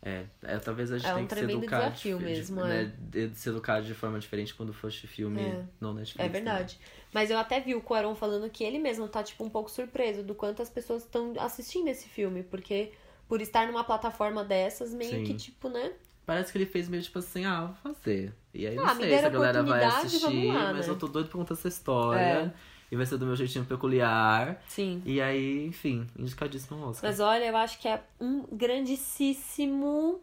É, 0.00 0.24
é, 0.42 0.58
talvez 0.58 0.92
a 0.92 0.98
gente 0.98 1.06
É 1.08 1.12
um 1.12 1.16
tenha 1.16 1.26
que 1.28 1.34
se 1.34 1.40
educar. 1.44 1.78
desafio 1.80 2.18
de- 2.18 2.24
mesmo, 2.24 2.62
de, 2.62 2.70
é. 2.70 2.84
né, 2.84 2.92
de 3.10 3.34
se 3.34 3.48
educar 3.48 3.80
de 3.82 3.94
forma 3.94 4.18
diferente 4.18 4.54
quando 4.54 4.70
assistir 4.70 5.06
filme 5.06 5.40
É. 5.42 5.64
no 5.80 5.92
Netflix. 5.92 6.24
É 6.24 6.28
verdade. 6.28 6.78
Mas 7.12 7.30
eu 7.30 7.38
até 7.38 7.60
vi 7.60 7.74
o 7.74 7.80
Cuarón 7.80 8.14
falando 8.14 8.48
que 8.50 8.62
ele 8.62 8.78
mesmo 8.78 9.08
tá, 9.08 9.22
tipo, 9.22 9.42
um 9.44 9.50
pouco 9.50 9.70
surpreso 9.70 10.22
do 10.22 10.34
quanto 10.34 10.62
as 10.62 10.68
pessoas 10.70 11.02
estão 11.02 11.34
assistindo 11.38 11.88
esse 11.88 12.08
filme. 12.08 12.42
Porque 12.42 12.92
por 13.28 13.40
estar 13.42 13.66
numa 13.66 13.82
plataforma 13.84 14.44
dessas, 14.44 14.94
meio 14.94 15.10
Sim. 15.10 15.24
que, 15.24 15.34
tipo, 15.34 15.68
né? 15.68 15.92
Parece 16.24 16.52
que 16.52 16.58
ele 16.58 16.66
fez 16.66 16.88
meio 16.88 17.02
tipo 17.02 17.18
assim, 17.18 17.44
ah, 17.46 17.64
vou 17.82 17.94
fazer. 17.94 18.32
E 18.54 18.66
aí 18.66 18.74
não 18.76 18.86
Ah, 18.86 18.94
me 18.94 19.02
sei 19.02 19.18
se 19.18 19.24
a 19.24 19.28
galera 19.30 19.62
vai 19.62 19.82
assistir, 19.84 20.52
lá, 20.52 20.72
mas 20.74 20.86
né? 20.86 20.92
eu 20.92 20.98
tô 20.98 21.08
doido 21.08 21.28
pra 21.28 21.38
contar 21.38 21.54
essa 21.54 21.68
história. 21.68 22.20
É. 22.20 22.52
E 22.90 22.96
vai 22.96 23.04
ser 23.06 23.18
do 23.18 23.26
meu 23.26 23.36
jeitinho 23.36 23.64
peculiar. 23.64 24.62
Sim. 24.66 25.02
E 25.04 25.20
aí, 25.20 25.66
enfim, 25.66 26.06
indicadíssimo 26.18 26.82
ao 26.82 26.90
Oscar. 26.90 27.10
Mas 27.10 27.20
olha, 27.20 27.44
eu 27.44 27.56
acho 27.56 27.78
que 27.78 27.86
é 27.88 28.02
um 28.20 28.44
grandíssimo 28.52 30.20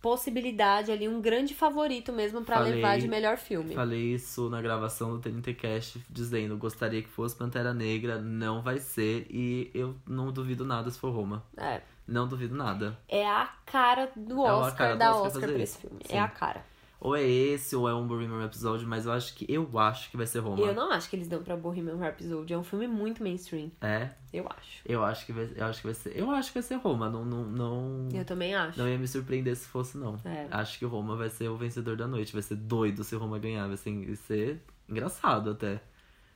possibilidade 0.00 0.92
ali, 0.92 1.08
um 1.08 1.20
grande 1.20 1.52
favorito 1.54 2.12
mesmo 2.12 2.44
pra 2.44 2.56
Falei- 2.58 2.74
levar 2.74 2.98
de 2.98 3.08
melhor 3.08 3.36
filme. 3.36 3.74
Falei 3.74 4.14
isso 4.14 4.48
na 4.48 4.62
gravação 4.62 5.10
do 5.12 5.18
TNT 5.20 5.54
Cast, 5.54 6.00
dizendo, 6.08 6.56
gostaria 6.56 7.02
que 7.02 7.08
fosse 7.08 7.34
Pantera 7.34 7.74
Negra, 7.74 8.20
não 8.20 8.62
vai 8.62 8.78
ser. 8.78 9.26
E 9.30 9.70
eu 9.74 9.96
não 10.06 10.30
duvido 10.30 10.64
nada 10.64 10.90
se 10.90 10.98
for 10.98 11.10
Roma. 11.12 11.42
É, 11.56 11.80
Não 12.06 12.28
duvido 12.28 12.54
nada. 12.54 12.96
é 13.08 13.26
a 13.26 13.46
cara 13.64 14.10
do 14.14 14.46
É 14.46 14.52
Oscar, 14.52 14.76
cara 14.76 14.92
do 14.94 14.98
da 14.98 15.10
Oscar 15.16 15.26
Oscar 15.42 15.48
pra 15.54 15.62
esse 15.62 15.78
filme. 15.78 15.98
Sim. 16.04 16.14
É 16.14 16.20
a 16.20 16.28
cara. 16.28 16.64
Ou 16.98 17.14
é 17.14 17.22
esse, 17.22 17.76
ou 17.76 17.86
é 17.88 17.94
um 17.94 18.06
Bohemian 18.06 18.42
Episódio, 18.44 18.88
mas 18.88 19.04
eu 19.04 19.12
acho 19.12 19.34
que 19.34 19.44
eu 19.52 19.78
acho 19.78 20.10
que 20.10 20.16
vai 20.16 20.26
ser 20.26 20.38
Roma. 20.38 20.62
Eu 20.64 20.74
não 20.74 20.90
acho 20.90 21.10
que 21.10 21.16
eles 21.16 21.28
dão 21.28 21.42
pra 21.42 21.54
Bohemian 21.54 21.96
Rhapsody. 21.96 22.54
É 22.54 22.58
um 22.58 22.64
filme 22.64 22.88
muito 22.88 23.22
mainstream. 23.22 23.70
É, 23.82 24.10
Eu 24.32 24.46
acho. 24.48 24.80
eu 24.86 25.04
acho 25.04 25.26
que 25.26 25.32
vai, 25.32 25.48
eu 25.54 25.66
acho 25.66 25.80
que 25.82 25.86
vai 25.86 25.94
ser. 25.94 26.18
Eu 26.18 26.30
acho 26.30 26.48
que 26.48 26.54
vai 26.54 26.62
ser 26.62 26.76
Roma. 26.76 27.10
Não, 27.10 27.22
não, 27.24 27.44
não, 27.44 28.08
Eu 28.14 28.24
também 28.24 28.54
acho. 28.54 28.78
não 28.78 28.88
ia 28.88 28.96
me 28.98 29.06
surpreender 29.06 29.54
se 29.56 29.66
fosse, 29.68 29.98
não. 29.98 30.18
É. 30.24 30.46
Acho 30.50 30.78
que 30.78 30.86
o 30.86 30.88
Roma 30.88 31.16
vai 31.16 31.28
ser 31.28 31.48
o 31.48 31.56
vencedor 31.56 31.96
da 31.98 32.06
noite. 32.08 32.32
Vai 32.32 32.42
ser 32.42 32.56
doido 32.56 33.04
se 33.04 33.14
o 33.14 33.18
Roma 33.18 33.38
ganhar. 33.38 33.68
Vai 33.68 33.76
ser, 33.76 33.92
vai 34.06 34.16
ser 34.16 34.62
engraçado 34.88 35.50
até. 35.50 35.80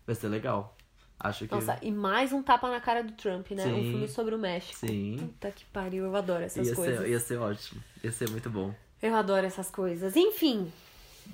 Vai 0.07 0.15
ser 0.15 0.29
legal. 0.29 0.77
Acho 1.19 1.49
que. 1.49 1.55
Nossa, 1.55 1.79
e 1.83 1.91
mais 1.91 2.33
um 2.35 2.43
tapa 2.43 2.69
na 2.71 2.81
cara 2.81 3.03
do 3.03 3.13
Trump, 3.13 3.51
né? 3.53 3.67
Um 3.67 3.77
Sim. 3.83 3.91
filme 3.93 4.09
sobre 4.09 4.35
o 4.35 4.39
México. 4.39 4.79
Sim. 4.79 5.17
Puta 5.21 5.51
que 5.51 5.65
pariu, 5.67 6.05
eu 6.05 6.15
adoro 6.17 6.45
essas 6.45 6.69
Ia 6.69 6.75
coisas. 6.75 6.99
ser, 7.01 7.09
ia 7.09 7.19
ser 7.21 7.39
ótimo. 7.39 7.83
Ia 8.05 8.13
ser 8.13 8.29
muito 8.31 8.51
bom. 8.51 8.75
Eu 9.03 9.15
adoro 9.15 9.47
essas 9.47 9.71
coisas. 9.71 10.15
Enfim, 10.17 10.71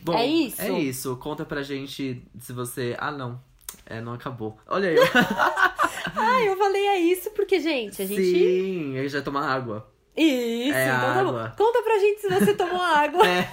Bom, 0.02 0.14
É 0.16 0.26
isso? 0.26 0.60
É 0.62 0.70
isso. 0.78 1.16
Conta 1.16 1.44
pra 1.44 1.62
gente 1.62 2.22
se 2.38 2.52
você. 2.52 2.94
Ah, 2.98 3.10
não. 3.10 3.40
É, 3.86 4.01
não 4.01 4.12
acabou. 4.14 4.59
Olha 4.66 4.88
eu. 4.93 5.02
ah, 6.16 6.43
eu 6.44 6.56
falei 6.56 6.86
é 6.86 6.98
isso 7.01 7.30
porque, 7.30 7.59
gente, 7.60 8.02
a 8.02 8.06
gente. 8.06 8.22
Sim, 8.22 8.98
aí 8.98 9.09
já 9.09 9.22
tomar 9.22 9.48
água. 9.48 9.88
Isso, 10.16 10.74
É 10.76 10.86
então 10.86 11.01
tá 11.01 11.14
bom. 11.24 11.28
água. 11.28 11.55
Conta 11.56 11.82
pra 11.82 11.98
gente 11.98 12.20
se 12.20 12.28
você 12.28 12.55
tomou 12.55 12.80
água. 12.82 13.22
É, 13.26 13.48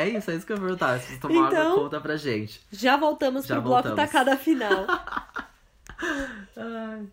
é 0.00 0.08
isso, 0.08 0.30
é 0.30 0.34
isso 0.36 0.46
que 0.46 0.52
eu 0.52 0.56
ia 0.56 0.62
perguntar. 0.62 0.98
Se 1.00 1.12
você 1.14 1.18
tomar 1.18 1.48
Então- 1.48 1.72
água, 1.72 1.82
conta 1.84 2.00
pra 2.00 2.16
gente. 2.16 2.60
Já 2.72 2.96
voltamos 2.96 3.46
Já 3.46 3.54
pro 3.56 3.62
bloco 3.64 3.88
voltamos. 3.88 3.96
tacada 4.12 4.36
final. 4.36 4.86
Ai. 6.56 7.06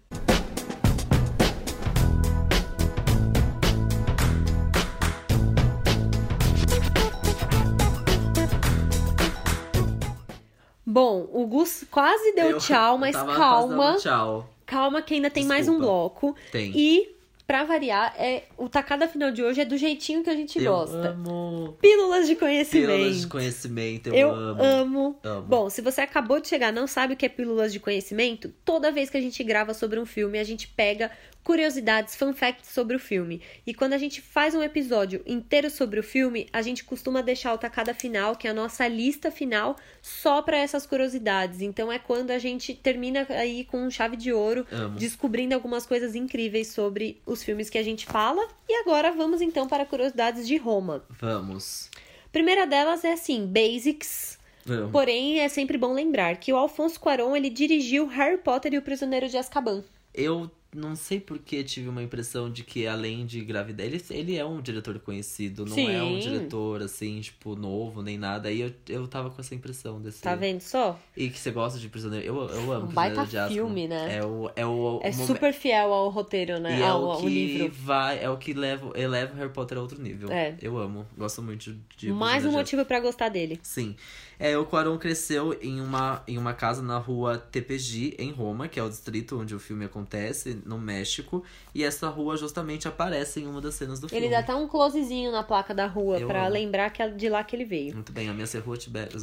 Bom, 10.93 11.27
o 11.33 11.47
Gus 11.47 11.83
quase 11.89 12.33
deu 12.33 12.51
Eu- 12.51 12.57
tchau, 12.59 12.97
mas 12.99 13.15
calma. 13.15 13.95
Tchau. 13.97 14.47
Calma 14.65 15.01
que 15.01 15.15
ainda 15.15 15.29
tem 15.31 15.43
mais 15.43 15.67
um 15.67 15.71
Desculpa. 15.79 15.91
bloco. 15.91 16.35
Tem. 16.51 16.71
E, 16.75 17.15
pra 17.47 17.63
variar, 17.63 18.13
é, 18.17 18.43
o 18.57 18.69
tacada 18.69 19.07
final 19.07 19.31
de 19.31 19.43
hoje 19.43 19.59
é 19.61 19.65
do 19.65 19.75
jeitinho 19.75 20.23
que 20.23 20.29
a 20.29 20.35
gente 20.35 20.61
eu 20.63 20.71
gosta. 20.71 21.09
amo. 21.09 21.75
Pílulas 21.81 22.27
de 22.27 22.35
conhecimento. 22.35 22.87
Pílulas 22.91 23.21
de 23.21 23.27
conhecimento, 23.27 24.07
eu, 24.09 24.15
Eu 24.15 24.29
amo. 24.35 24.63
amo. 24.63 25.19
Amo. 25.23 25.41
Bom, 25.41 25.69
se 25.69 25.81
você 25.81 26.01
acabou 26.01 26.39
de 26.39 26.47
chegar 26.47 26.69
e 26.71 26.75
não 26.75 26.85
sabe 26.85 27.13
o 27.13 27.17
que 27.17 27.25
é 27.25 27.29
pílulas 27.29 27.73
de 27.73 27.79
conhecimento, 27.79 28.53
toda 28.63 28.91
vez 28.91 29.09
que 29.09 29.17
a 29.17 29.21
gente 29.21 29.43
grava 29.43 29.73
sobre 29.73 29.99
um 29.99 30.05
filme, 30.05 30.37
a 30.37 30.43
gente 30.43 30.67
pega 30.67 31.09
curiosidades, 31.43 32.15
fun 32.15 32.33
facts 32.33 32.69
sobre 32.69 32.95
o 32.95 32.99
filme. 32.99 33.41
E 33.67 33.73
quando 33.73 33.93
a 33.93 33.97
gente 33.97 34.21
faz 34.21 34.55
um 34.55 34.63
episódio 34.63 35.21
inteiro 35.25 35.69
sobre 35.69 35.99
o 35.99 36.03
filme, 36.03 36.47
a 36.53 36.61
gente 36.61 36.83
costuma 36.83 37.21
deixar 37.21 37.53
o 37.53 37.57
tacada 37.57 37.93
final, 37.93 38.35
que 38.35 38.47
é 38.47 38.51
a 38.51 38.53
nossa 38.53 38.87
lista 38.87 39.29
final, 39.29 39.75
só 40.01 40.41
para 40.41 40.57
essas 40.57 40.85
curiosidades. 40.85 41.61
Então 41.61 41.91
é 41.91 41.99
quando 41.99 42.31
a 42.31 42.39
gente 42.39 42.73
termina 42.73 43.25
aí 43.29 43.65
com 43.65 43.89
chave 43.89 44.15
de 44.15 44.31
ouro, 44.31 44.65
Amo. 44.71 44.97
descobrindo 44.97 45.53
algumas 45.53 45.85
coisas 45.85 46.15
incríveis 46.15 46.67
sobre 46.67 47.21
os 47.25 47.43
filmes 47.43 47.69
que 47.69 47.77
a 47.77 47.83
gente 47.83 48.05
fala. 48.05 48.47
E 48.67 48.73
agora 48.81 49.11
vamos 49.11 49.41
então 49.41 49.67
para 49.67 49.85
curiosidades 49.85 50.47
de 50.47 50.57
Roma. 50.57 51.03
Vamos. 51.09 51.89
Primeira 52.31 52.65
delas 52.65 53.03
é 53.03 53.13
assim, 53.13 53.45
basics. 53.45 54.39
Vamos. 54.65 54.91
Porém, 54.91 55.39
é 55.39 55.49
sempre 55.49 55.77
bom 55.77 55.93
lembrar 55.93 56.37
que 56.37 56.53
o 56.53 56.57
Alfonso 56.57 56.99
Cuarón, 56.99 57.35
ele 57.35 57.49
dirigiu 57.49 58.07
Harry 58.07 58.37
Potter 58.37 58.73
e 58.73 58.77
o 58.77 58.81
Prisioneiro 58.81 59.27
de 59.27 59.37
Azkaban. 59.37 59.83
Eu 60.13 60.49
não 60.75 60.95
sei 60.95 61.19
porque 61.19 61.63
tive 61.63 61.87
uma 61.89 62.01
impressão 62.01 62.49
de 62.51 62.63
que 62.63 62.87
além 62.87 63.25
de 63.25 63.41
gravidez, 63.43 64.09
ele, 64.09 64.19
ele 64.19 64.35
é 64.37 64.45
um 64.45 64.61
diretor 64.61 64.97
conhecido, 64.99 65.65
não 65.65 65.77
é 65.77 66.03
um 66.03 66.19
Sim. 66.21 66.29
diretor 66.29 66.81
assim, 66.81 67.19
tipo, 67.21 67.55
novo 67.55 68.01
nem 68.01 68.17
nada. 68.17 68.49
Aí 68.49 68.61
eu, 68.61 68.71
eu 68.89 69.07
tava 69.07 69.29
com 69.29 69.39
essa 69.39 69.53
impressão 69.53 70.01
desse. 70.01 70.21
Tá 70.21 70.35
vendo 70.35 70.61
só? 70.61 70.99
E 71.15 71.29
que 71.29 71.39
você 71.39 71.51
gosta 71.51 71.79
de 71.79 71.87
Prisioneiro. 71.89 72.25
Eu, 72.25 72.35
eu 72.49 72.71
amo 72.71 72.87
Um 72.87 72.93
baita 72.93 73.25
de 73.25 73.37
Azkaban. 73.37 73.53
filme, 73.53 73.87
né? 73.87 74.17
É 74.17 74.25
o. 74.25 74.49
É, 74.55 74.65
o, 74.65 74.99
É 75.03 75.09
o 75.09 75.13
super 75.13 75.53
fiel 75.53 75.93
ao 75.93 76.09
roteiro, 76.09 76.59
né? 76.59 76.79
E 76.79 76.81
é 76.81 76.87
ao, 76.87 77.03
o 77.03 77.11
ao 77.11 77.21
que 77.21 77.27
livro. 77.29 77.71
vai, 77.71 78.23
é 78.23 78.29
o 78.29 78.37
que 78.37 78.53
leva, 78.53 78.91
eleva 78.95 79.33
o 79.33 79.37
Harry 79.37 79.51
Potter 79.51 79.77
a 79.77 79.81
outro 79.81 80.01
nível. 80.01 80.31
É. 80.31 80.55
Eu 80.61 80.77
amo, 80.77 81.05
gosto 81.17 81.41
muito 81.41 81.75
de 81.97 82.11
Mais 82.11 82.45
um 82.45 82.51
motivo 82.51 82.83
pra 82.85 82.99
gostar 82.99 83.29
dele. 83.29 83.59
Sim. 83.61 83.95
É, 84.39 84.57
o 84.57 84.65
Quaron 84.65 84.97
cresceu 84.97 85.57
em 85.61 85.79
uma, 85.79 86.23
em 86.27 86.37
uma 86.37 86.53
casa 86.53 86.81
na 86.81 86.97
rua 86.97 87.37
Tepeji, 87.37 88.15
em 88.17 88.31
Roma, 88.31 88.67
que 88.67 88.79
é 88.79 88.83
o 88.83 88.89
distrito 88.89 89.39
onde 89.39 89.53
o 89.55 89.59
filme 89.59 89.85
acontece, 89.85 90.61
no 90.65 90.77
México. 90.77 91.43
E 91.73 91.83
essa 91.83 92.09
rua 92.09 92.35
justamente 92.37 92.87
aparece 92.87 93.39
em 93.41 93.47
uma 93.47 93.61
das 93.61 93.75
cenas 93.75 93.99
do 93.99 94.09
filme. 94.09 94.25
Ele 94.25 94.31
dá 94.33 94.39
até 94.39 94.53
um 94.55 94.67
closezinho 94.67 95.31
na 95.31 95.43
placa 95.43 95.73
da 95.73 95.85
rua 95.87 96.17
amo. 96.45 96.53
lembrar 96.53 96.89
que 96.89 97.01
é 97.01 97.09
de 97.09 97.29
lá 97.29 97.43
que 97.43 97.55
ele 97.55 97.65
veio. 97.65 97.93
Muito 97.93 98.11
bem, 98.11 98.27
a 98.29 98.33
minha 98.33 98.47
ser 98.47 98.59
rua 98.59 98.77
Tibete. 98.77 99.15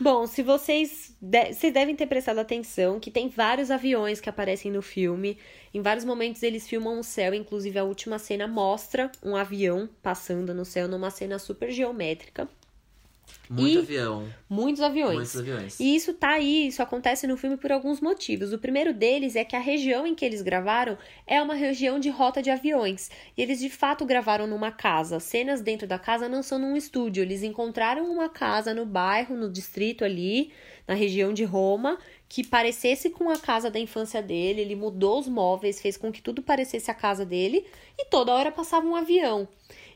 Bom, 0.00 0.26
se 0.26 0.42
vocês, 0.42 1.14
de- 1.20 1.52
vocês 1.52 1.72
devem 1.72 1.94
ter 1.94 2.06
prestado 2.06 2.38
atenção 2.38 2.98
que 2.98 3.10
tem 3.10 3.28
vários 3.28 3.70
aviões 3.70 4.20
que 4.20 4.28
aparecem 4.28 4.70
no 4.70 4.82
filme. 4.82 5.38
Em 5.72 5.80
vários 5.80 6.04
momentos 6.04 6.42
eles 6.42 6.66
filmam 6.68 6.98
o 6.98 7.04
céu, 7.04 7.34
inclusive 7.34 7.78
a 7.78 7.84
última 7.84 8.18
cena 8.18 8.46
mostra 8.46 9.10
um 9.22 9.36
avião 9.36 9.88
passando 10.02 10.52
no 10.54 10.64
céu 10.64 10.88
numa 10.88 11.10
cena 11.10 11.38
super 11.38 11.70
geométrica. 11.70 12.48
Muito 13.52 13.74
E- 13.74 13.78
avião, 13.78 14.28
Muitos 14.48 14.80
aviões. 14.82 15.14
muitos 15.14 15.36
aviões. 15.36 15.80
E 15.80 15.94
isso 15.94 16.14
tá 16.14 16.30
aí, 16.30 16.68
isso 16.68 16.82
acontece 16.82 17.26
no 17.26 17.36
filme 17.36 17.56
por 17.56 17.70
alguns 17.72 18.00
motivos. 18.00 18.52
O 18.52 18.58
primeiro 18.58 18.92
deles 18.94 19.36
é 19.36 19.44
que 19.44 19.54
a 19.56 19.60
região 19.60 20.06
em 20.06 20.14
que 20.14 20.24
eles 20.24 20.42
gravaram 20.42 20.96
é 21.26 21.40
uma 21.42 21.54
região 21.54 21.98
de 21.98 22.08
rota 22.08 22.40
de 22.42 22.50
aviões. 22.50 23.10
E 23.36 23.42
eles 23.42 23.58
de 23.60 23.68
fato 23.68 24.04
gravaram 24.04 24.46
numa 24.46 24.70
casa. 24.72 25.20
Cenas 25.20 25.60
dentro 25.60 25.86
da 25.86 25.98
casa 25.98 26.28
não 26.28 26.42
são 26.42 26.58
num 26.58 26.76
estúdio. 26.76 27.22
Eles 27.22 27.42
encontraram 27.42 28.10
uma 28.10 28.28
casa 28.28 28.72
no 28.72 28.86
bairro, 28.86 29.36
no 29.36 29.50
distrito 29.50 30.04
ali, 30.04 30.52
na 30.88 30.94
região 30.94 31.32
de 31.32 31.44
Roma, 31.44 31.98
que 32.28 32.42
parecesse 32.46 33.10
com 33.10 33.28
a 33.30 33.38
casa 33.38 33.70
da 33.70 33.78
infância 33.78 34.22
dele. 34.22 34.60
Ele 34.62 34.74
mudou 34.76 35.18
os 35.18 35.28
móveis, 35.28 35.80
fez 35.80 35.96
com 35.96 36.10
que 36.10 36.22
tudo 36.22 36.42
parecesse 36.42 36.90
a 36.90 36.94
casa 36.94 37.24
dele. 37.26 37.66
E 37.98 38.06
toda 38.06 38.32
hora 38.32 38.50
passava 38.50 38.86
um 38.86 38.96
avião. 38.96 39.46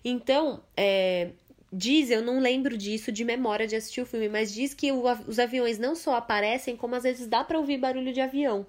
Então, 0.04 0.62
é, 0.76 1.30
Diz, 1.78 2.10
eu 2.10 2.22
não 2.22 2.40
lembro 2.40 2.74
disso 2.74 3.12
de 3.12 3.22
memória 3.22 3.66
de 3.66 3.76
assistir 3.76 4.00
o 4.00 4.06
filme, 4.06 4.30
mas 4.30 4.50
diz 4.52 4.72
que 4.72 4.90
o 4.92 5.02
os 5.28 5.38
aviões 5.38 5.78
não 5.78 5.94
só 5.94 6.14
aparecem, 6.14 6.74
como 6.74 6.94
às 6.94 7.02
vezes 7.02 7.26
dá 7.26 7.44
pra 7.44 7.58
ouvir 7.58 7.76
barulho 7.76 8.14
de 8.14 8.20
avião. 8.20 8.66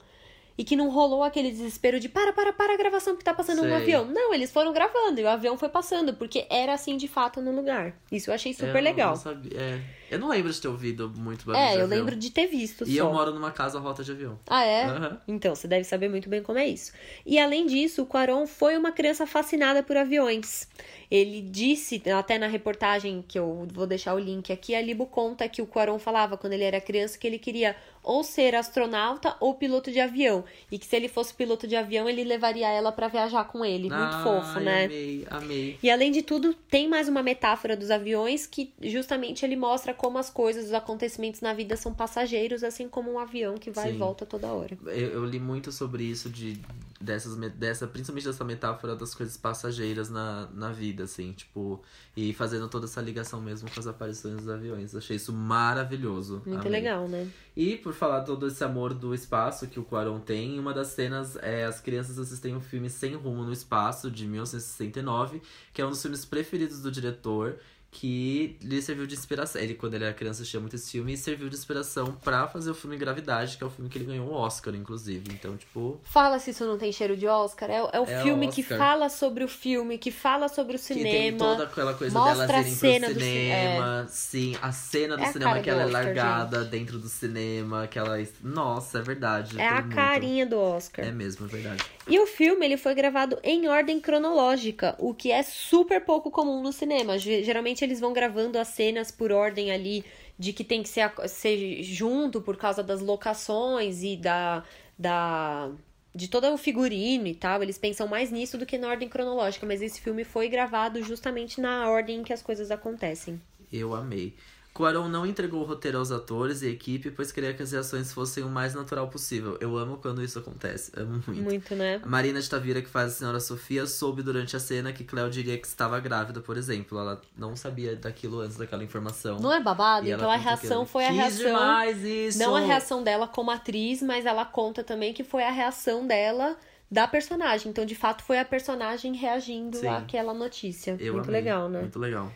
E 0.58 0.64
que 0.64 0.76
não 0.76 0.90
rolou 0.90 1.22
aquele 1.24 1.52
desespero 1.52 2.00
de 2.00 2.10
para, 2.10 2.34
para, 2.34 2.52
para 2.52 2.74
a 2.74 2.78
gravação 2.78 3.16
que 3.16 3.24
tá 3.24 3.32
passando 3.32 3.60
um 3.60 3.66
Sei. 3.66 3.74
avião. 3.76 4.06
Não, 4.06 4.34
eles 4.34 4.52
foram 4.52 4.74
gravando 4.74 5.22
e 5.22 5.24
o 5.24 5.30
avião 5.30 5.56
foi 5.56 5.70
passando, 5.70 6.16
porque 6.16 6.48
era 6.50 6.74
assim 6.74 6.98
de 6.98 7.08
fato 7.08 7.40
no 7.42 7.52
lugar. 7.56 7.96
Isso 8.12 8.32
eu 8.32 8.34
achei 8.34 8.54
super 8.56 8.78
Eu 8.80 8.84
legal. 8.84 9.10
Não 9.12 9.16
sabia, 9.16 9.52
é. 9.56 9.80
Eu 10.10 10.18
não 10.18 10.30
lembro 10.30 10.52
de 10.52 10.60
ter 10.60 10.68
ouvido 10.68 11.14
muito 11.16 11.46
barulho 11.46 11.64
É, 11.64 11.76
eu 11.76 11.84
avião. 11.84 11.88
lembro 12.00 12.16
de 12.16 12.32
ter 12.32 12.48
visto 12.48 12.86
E 12.88 12.96
só. 12.96 13.04
eu 13.04 13.14
moro 13.14 13.32
numa 13.34 13.52
casa 13.52 13.78
rota 13.78 14.04
de 14.04 14.12
avião. 14.12 14.40
Ah, 14.48 14.64
é? 14.64 14.86
Aham. 14.86 15.22
Então, 15.28 15.54
você 15.54 15.68
deve 15.68 15.84
saber 15.84 16.10
muito 16.10 16.28
bem 16.28 16.42
como 16.42 16.58
é 16.58 16.68
isso. 16.68 16.92
E 17.24 17.38
além 17.38 17.68
disso, 17.68 18.02
o 18.02 18.06
Quaron 18.08 18.48
foi 18.48 18.76
uma 18.78 18.92
criança 18.92 19.28
fascinada 19.28 19.84
por 19.84 19.96
aviões. 19.96 20.68
Ele 21.10 21.42
disse, 21.42 22.02
até 22.12 22.38
na 22.38 22.48
reportagem 22.48 23.24
que 23.26 23.40
eu 23.40 23.68
vou 23.74 23.88
deixar 23.88 24.14
o 24.14 24.20
link 24.20 24.52
aqui, 24.52 24.76
a 24.76 24.82
Libo 24.82 25.06
conta 25.06 25.48
que 25.48 25.62
o 25.62 25.68
Quaron 25.68 25.98
falava 25.98 26.38
quando 26.38 26.54
ele 26.54 26.64
era 26.64 26.82
criança 26.82 27.18
que 27.18 27.26
ele 27.26 27.40
queria 27.40 27.76
ou 28.04 28.24
ser 28.24 28.56
astronauta 28.56 29.36
ou 29.40 29.56
piloto 29.56 29.92
de 29.92 30.00
avião. 30.00 30.44
E 30.72 30.80
que 30.80 30.86
se 30.86 30.96
ele 30.96 31.10
fosse 31.10 31.34
piloto 31.34 31.68
de 31.68 31.76
avião, 31.76 32.10
ele 32.10 32.24
levaria 32.24 32.70
ela 32.70 32.92
pra 32.92 33.08
viajar 33.10 33.44
com 33.46 33.66
ele. 33.66 33.90
Muito 33.90 34.16
Ai, 34.16 34.24
fofo, 34.24 34.60
né? 34.60 34.86
Amei, 34.86 35.28
amei. 35.30 35.80
E 35.84 35.90
além 35.90 36.12
de 36.12 36.22
tudo, 36.22 36.54
tem 36.54 36.88
mais 36.88 37.10
uma 37.10 37.22
metáfora 37.22 37.76
dos 37.76 37.92
aviões 37.92 38.46
que 38.46 38.74
justamente 38.82 39.46
ele 39.46 39.58
mostra 39.58 39.94
como 39.94 40.18
as 40.18 40.30
coisas, 40.30 40.66
os 40.66 40.74
acontecimentos 40.74 41.42
na 41.42 41.54
vida 41.54 41.76
são 41.76 41.94
passageiros, 41.94 42.64
assim 42.64 42.88
como 42.88 43.12
um 43.12 43.20
avião 43.20 43.58
que 43.58 43.72
vai 43.72 43.90
e 43.90 43.92
Sim. 43.94 43.98
volta 43.98 44.26
toda 44.26 44.48
hora. 44.48 44.78
Eu, 44.86 45.10
eu 45.10 45.26
li 45.26 45.40
muito 45.40 45.72
sobre 45.72 46.04
isso, 46.04 46.30
de 46.30 46.58
dessas, 47.00 47.36
dessa, 47.54 47.88
principalmente 47.88 48.26
dessa 48.26 48.44
metáfora 48.44 48.96
das 48.96 49.14
coisas 49.14 49.38
passageiras 49.38 50.10
na, 50.10 50.48
na 50.54 50.72
vida, 50.72 50.97
assim, 51.04 51.32
tipo, 51.34 51.82
e 52.16 52.34
fazendo 52.34 52.68
toda 52.68 52.86
essa 52.86 53.02
ligação 53.02 53.42
mesmo 53.42 53.70
com 53.70 53.80
as 53.80 53.88
aparições 53.88 54.38
dos 54.38 54.50
aviões. 54.50 54.96
Achei 54.96 55.16
isso 55.16 55.34
maravilhoso. 55.34 56.42
Muito 56.46 56.68
amei. 56.68 56.72
legal, 56.72 57.08
né? 57.08 57.28
E 57.56 57.76
por 57.78 57.94
falar 57.94 58.22
todo 58.22 58.48
esse 58.48 58.64
amor 58.64 58.94
do 58.94 59.14
espaço 59.14 59.68
que 59.68 59.80
o 59.80 59.84
Quaron 59.84 60.20
tem, 60.20 60.60
uma 60.60 60.74
das 60.74 60.88
cenas 60.88 61.36
é 61.38 61.66
as 61.66 61.82
crianças 61.82 62.20
assistem 62.20 62.56
o 62.56 62.62
filme 62.62 62.90
Sem 62.90 63.16
Rumo 63.16 63.44
no 63.44 63.52
Espaço, 63.52 64.12
de 64.12 64.28
1969, 64.28 65.42
que 65.74 65.82
é 65.82 65.86
um 65.86 65.90
dos 65.90 66.02
filmes 66.02 66.24
preferidos 66.24 66.82
do 66.82 66.92
diretor, 66.92 67.58
que 67.90 68.58
lhe 68.62 68.82
serviu 68.82 69.08
de 69.08 69.16
inspiração. 69.16 69.62
Ele, 69.62 69.74
quando 69.74 69.94
ele 69.96 70.04
era 70.04 70.14
criança, 70.14 70.42
assistia 70.42 70.60
muito 70.60 70.76
esse 70.76 70.92
filme 70.92 71.14
e 71.14 71.18
serviu 71.18 71.50
de 71.50 71.56
inspiração 71.56 72.14
pra 72.24 72.48
fazer 72.48 72.70
o 72.70 72.76
filme 72.76 72.98
Gravidade, 72.98 73.58
que 73.58 73.64
é 73.64 73.68
o 73.68 73.70
filme 73.70 73.90
que 73.90 73.98
ele 73.98 74.06
ganhou 74.06 74.28
o 74.28 74.34
Oscar, 74.34 74.76
inclusive. 74.76 75.24
Então, 75.34 75.56
tipo, 75.58 76.00
Fala 76.04 76.38
se 76.40 76.52
isso 76.52 76.66
não 76.66 76.78
tem 76.78 76.92
cheiro 76.92 77.16
de 77.18 77.26
Oscar. 77.28 77.70
É, 77.72 77.78
é 77.94 78.00
o 78.00 78.04
É 78.04 78.22
filme 78.24 78.50
que 78.50 78.62
Oscar. 78.62 78.78
fala 78.78 79.10
sobre 79.10 79.44
o 79.44 79.48
filme, 79.48 79.98
que 79.98 80.12
fala 80.12 80.48
sobre 80.48 80.76
o 80.76 80.80
que 80.80 80.88
tem 80.94 81.04
cinema. 81.04 81.38
toda 81.38 81.64
aquela 81.64 81.94
coisa 81.94 82.18
mostra 82.18 82.46
delas 82.48 82.56
a 82.56 82.62
irem 82.62 82.74
cena 82.76 83.06
pro 83.08 83.16
do 83.16 83.22
cinema. 83.22 84.08
Sim, 84.10 84.58
a 84.62 84.72
cena 84.72 85.18
do 85.18 85.24
É 85.24 85.32
cinema 85.32 85.60
que 85.60 85.70
ela 85.70 85.82
é 85.84 85.86
largada 85.86 86.64
dentro 86.66 87.00
do 87.00 87.08
cinema, 87.10 87.84
aquela. 87.84 88.18
Nossa, 88.44 89.00
é 89.00 89.02
verdade. 89.02 89.60
É 89.60 89.68
a 89.68 89.82
muito. 89.82 89.96
carinha 89.96 90.46
do 90.46 90.58
Oscar. 90.60 91.06
É 91.06 91.12
mesmo, 91.12 91.46
é 91.46 91.50
verdade. 91.50 91.84
E 92.10 92.20
o 92.20 92.26
filme 92.28 92.66
ele 92.66 92.78
foi 92.78 92.94
gravado 92.96 93.38
em 93.44 93.68
ordem 93.68 94.00
cronológica, 94.00 94.96
o 94.98 95.14
que 95.14 95.32
é 95.32 95.44
super 95.44 96.02
pouco 96.06 96.32
comum 96.32 96.62
no 96.62 96.72
cinema. 96.72 97.18
Ge- 97.18 97.44
Geralmente 97.78 97.84
eles 97.84 98.00
vão 98.00 98.14
gravando 98.14 98.58
as 98.58 98.70
cenas 98.70 99.12
por 99.12 99.32
ordem 99.32 99.72
ali 99.72 100.04
de 100.38 100.54
que 100.54 100.64
tem 100.64 100.82
que 100.82 100.90
ser, 100.90 101.12
ser 101.28 101.84
junto 101.84 102.42
por 102.42 102.58
causa 102.58 102.84
das 102.84 103.02
locações 103.02 104.04
e 104.04 104.16
da, 104.18 104.64
da 104.98 105.72
de 106.14 106.28
todo 106.28 106.52
o 106.52 106.58
figurino 106.58 107.28
e 107.28 107.36
tal. 107.36 107.62
Eles 107.62 107.78
pensam 107.78 108.08
mais 108.08 108.32
nisso 108.32 108.58
do 108.58 108.66
que 108.66 108.78
na 108.78 108.88
ordem 108.88 109.08
cronológica, 109.08 109.66
mas 109.66 109.82
esse 109.82 110.02
filme 110.02 110.24
foi 110.24 110.48
gravado 110.48 111.04
justamente 111.04 111.62
na 111.62 111.90
ordem 111.90 112.20
em 112.20 112.24
que 112.24 112.34
as 112.34 112.42
coisas 112.42 112.72
acontecem. 112.72 113.40
Eu 113.72 113.94
amei. 113.94 114.34
Cuarón 114.78 115.10
não 115.10 115.26
entregou 115.26 115.62
o 115.62 115.66
roteiro 115.66 115.98
aos 115.98 116.12
atores 116.12 116.62
e 116.62 116.68
equipe, 116.68 117.10
pois 117.10 117.32
queria 117.32 117.52
que 117.52 117.64
as 117.64 117.72
reações 117.72 118.14
fossem 118.14 118.44
o 118.44 118.48
mais 118.48 118.76
natural 118.76 119.08
possível. 119.08 119.58
Eu 119.60 119.76
amo 119.76 119.98
quando 119.98 120.24
isso 120.24 120.38
acontece. 120.38 120.92
Amo 120.96 121.24
muito. 121.26 121.42
Muito, 121.42 121.76
né? 121.76 122.00
A 122.04 122.06
Marina 122.06 122.40
de 122.40 122.48
Tavira, 122.48 122.80
que 122.80 122.88
faz 122.88 123.14
a 123.14 123.16
Senhora 123.16 123.40
Sofia, 123.40 123.88
soube 123.88 124.22
durante 124.22 124.56
a 124.56 124.60
cena 124.60 124.94
que 124.94 125.04
Cleo 125.04 125.32
diria 125.32 125.58
que 125.58 125.66
estava 125.66 126.00
grávida, 126.00 126.42
por 126.42 126.58
exemplo. 126.58 127.00
Ela 127.00 127.20
não 127.36 127.56
sabia 127.56 127.96
daquilo 127.96 128.40
antes 128.40 128.56
daquela 128.56 128.84
informação. 128.84 129.40
Não 129.40 129.52
é 129.52 129.60
babado? 129.60 130.08
Então 130.08 130.30
a 130.30 130.36
reação 130.36 130.86
foi 130.86 131.08
a 131.08 131.12
reação. 131.12 131.48
demais 131.48 132.04
isso. 132.04 132.38
Não 132.38 132.56
a 132.56 132.60
reação 132.60 133.02
dela 133.02 133.28
como 133.28 133.50
atriz, 133.50 134.04
mas 134.04 134.28
ela 134.28 134.46
conta 134.46 134.84
também 134.84 135.12
que 135.12 135.24
foi 135.24 135.44
a 135.44 135.50
reação 135.50 136.06
dela 136.06 136.56
da 136.90 137.08
personagem. 137.08 137.72
Então, 137.72 137.84
de 137.84 137.96
fato, 137.96 138.24
foi 138.24 138.38
a 138.38 138.46
personagem 138.46 139.16
reagindo 139.16 139.78
Sim. 139.78 139.88
àquela 139.88 140.36
notícia. 140.36 140.96
Eu 141.00 141.16
Muito 141.16 141.30
amei. 141.30 141.42
legal, 141.42 141.68
né? 141.68 141.82
Muito 141.82 141.98
legal. 141.98 142.32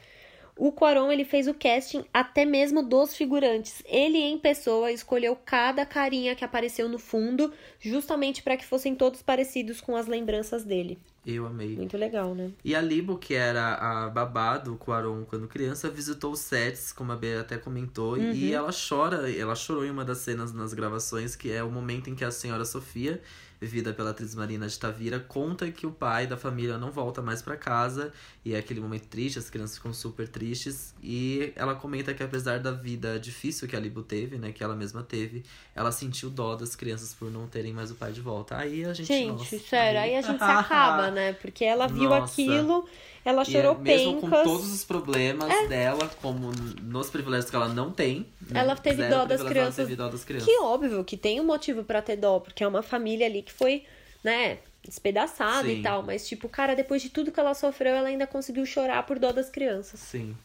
O 0.57 0.71
Quaron, 0.71 1.11
ele 1.11 1.23
fez 1.25 1.47
o 1.47 1.53
casting 1.53 2.03
até 2.13 2.45
mesmo 2.45 2.83
dos 2.83 3.15
figurantes. 3.15 3.81
Ele, 3.85 4.17
em 4.17 4.37
pessoa, 4.37 4.91
escolheu 4.91 5.35
cada 5.35 5.85
carinha 5.85 6.35
que 6.35 6.43
apareceu 6.45 6.87
no 6.87 6.99
fundo, 6.99 7.51
justamente 7.79 8.43
para 8.43 8.55
que 8.57 8.65
fossem 8.65 8.93
todos 8.93 9.21
parecidos 9.21 9.81
com 9.81 9.95
as 9.95 10.07
lembranças 10.07 10.63
dele. 10.63 10.99
Eu 11.25 11.45
amei. 11.45 11.75
Muito 11.75 11.97
legal, 11.97 12.33
né? 12.33 12.51
E 12.65 12.73
a 12.75 12.81
Libo, 12.81 13.17
que 13.17 13.33
era 13.35 13.75
a 13.75 14.09
babá 14.09 14.57
do 14.57 14.75
Quaron 14.75 15.23
quando 15.23 15.47
criança, 15.47 15.89
visitou 15.89 16.31
os 16.31 16.39
sets, 16.39 16.91
como 16.91 17.11
a 17.11 17.15
Bea 17.15 17.41
até 17.41 17.57
comentou, 17.57 18.13
Uhum. 18.13 18.31
e 18.31 18.51
ela 18.51 18.71
chora, 18.71 19.31
ela 19.31 19.55
chorou 19.55 19.85
em 19.85 19.91
uma 19.91 20.03
das 20.03 20.17
cenas 20.19 20.51
nas 20.51 20.73
gravações, 20.73 21.35
que 21.35 21.51
é 21.51 21.63
o 21.63 21.69
momento 21.71 22.09
em 22.09 22.15
que 22.15 22.25
a 22.25 22.31
senhora 22.31 22.65
Sofia, 22.65 23.21
vivida 23.61 23.93
pela 23.93 24.09
atriz 24.09 24.33
Marina 24.33 24.67
de 24.67 24.77
Tavira, 24.79 25.19
conta 25.19 25.69
que 25.71 25.85
o 25.85 25.91
pai 25.91 26.25
da 26.25 26.35
família 26.35 26.79
não 26.79 26.89
volta 26.89 27.21
mais 27.21 27.43
pra 27.43 27.55
casa, 27.55 28.11
e 28.43 28.55
é 28.55 28.57
aquele 28.57 28.81
momento 28.81 29.07
triste, 29.07 29.37
as 29.37 29.51
crianças 29.51 29.77
ficam 29.77 29.93
super 29.93 30.27
tristes, 30.27 30.95
e 31.03 31.53
ela 31.55 31.75
comenta 31.75 32.11
que 32.11 32.23
apesar 32.23 32.59
da 32.59 32.71
vida 32.71 33.19
difícil 33.19 33.67
que 33.67 33.75
a 33.75 33.79
Libo 33.79 34.01
teve, 34.01 34.39
né, 34.39 34.51
que 34.51 34.63
ela 34.63 34.75
mesma 34.75 35.03
teve, 35.03 35.43
ela 35.75 35.91
sentiu 35.91 36.31
dó 36.31 36.55
das 36.55 36.75
crianças 36.75 37.13
por 37.13 37.29
não 37.29 37.47
terem 37.47 37.71
mais 37.71 37.91
o 37.91 37.95
pai 37.95 38.11
de 38.11 38.19
volta. 38.19 38.57
Aí 38.57 38.83
a 38.83 38.93
gente, 38.93 39.07
Gente, 39.07 39.27
nossa, 39.27 39.59
sério, 39.59 39.99
aí 39.99 40.15
a 40.15 40.21
gente 40.23 40.39
se 40.39 40.43
acaba, 40.43 41.11
né? 41.11 41.33
Porque 41.33 41.63
ela 41.63 41.87
viu 41.87 42.09
Nossa. 42.09 42.33
aquilo, 42.33 42.89
ela 43.23 43.43
E 43.43 43.45
chorou 43.45 43.75
é 43.75 43.77
mesmo 43.77 44.21
pencas. 44.21 44.39
É. 44.39 44.43
com 44.43 44.49
todos 44.49 44.73
os 44.73 44.83
problemas 44.83 45.69
dela, 45.69 46.09
como 46.21 46.51
nos 46.81 47.09
privilégios 47.09 47.49
que 47.49 47.55
ela 47.55 47.67
não 47.69 47.91
tem. 47.91 48.25
né? 48.49 48.59
Ela 48.61 48.75
teve 48.75 49.07
dó 49.07 49.25
das 49.25 49.41
crianças. 49.43 49.79
Ela 49.79 49.87
teve 49.87 49.95
dó 49.95 50.09
das 50.09 50.23
crianças. 50.23 50.47
Que 50.47 50.59
óbvio 50.61 51.03
que 51.03 51.15
tem 51.17 51.39
um 51.39 51.45
motivo 51.45 51.83
pra 51.83 52.01
ter 52.01 52.15
dó, 52.17 52.39
porque 52.39 52.63
é 52.63 52.67
uma 52.67 52.81
família 52.81 53.27
ali 53.27 53.41
que 53.43 53.51
foi, 53.53 53.83
né, 54.23 54.57
despedaçada 54.83 55.67
Sim. 55.67 55.79
e 55.79 55.81
tal. 55.83 56.01
Mas, 56.03 56.27
tipo, 56.27 56.49
cara, 56.49 56.75
depois 56.75 57.01
de 57.01 57.09
tudo 57.09 57.31
que 57.31 57.39
ela 57.39 57.53
sofreu, 57.53 57.93
ela 57.95 58.07
ainda 58.07 58.25
conseguiu 58.25 58.65
chorar 58.65 59.03
por 59.05 59.19
dó 59.19 59.31
das 59.31 59.49
crianças. 59.49 59.99
Sim, 59.99 60.35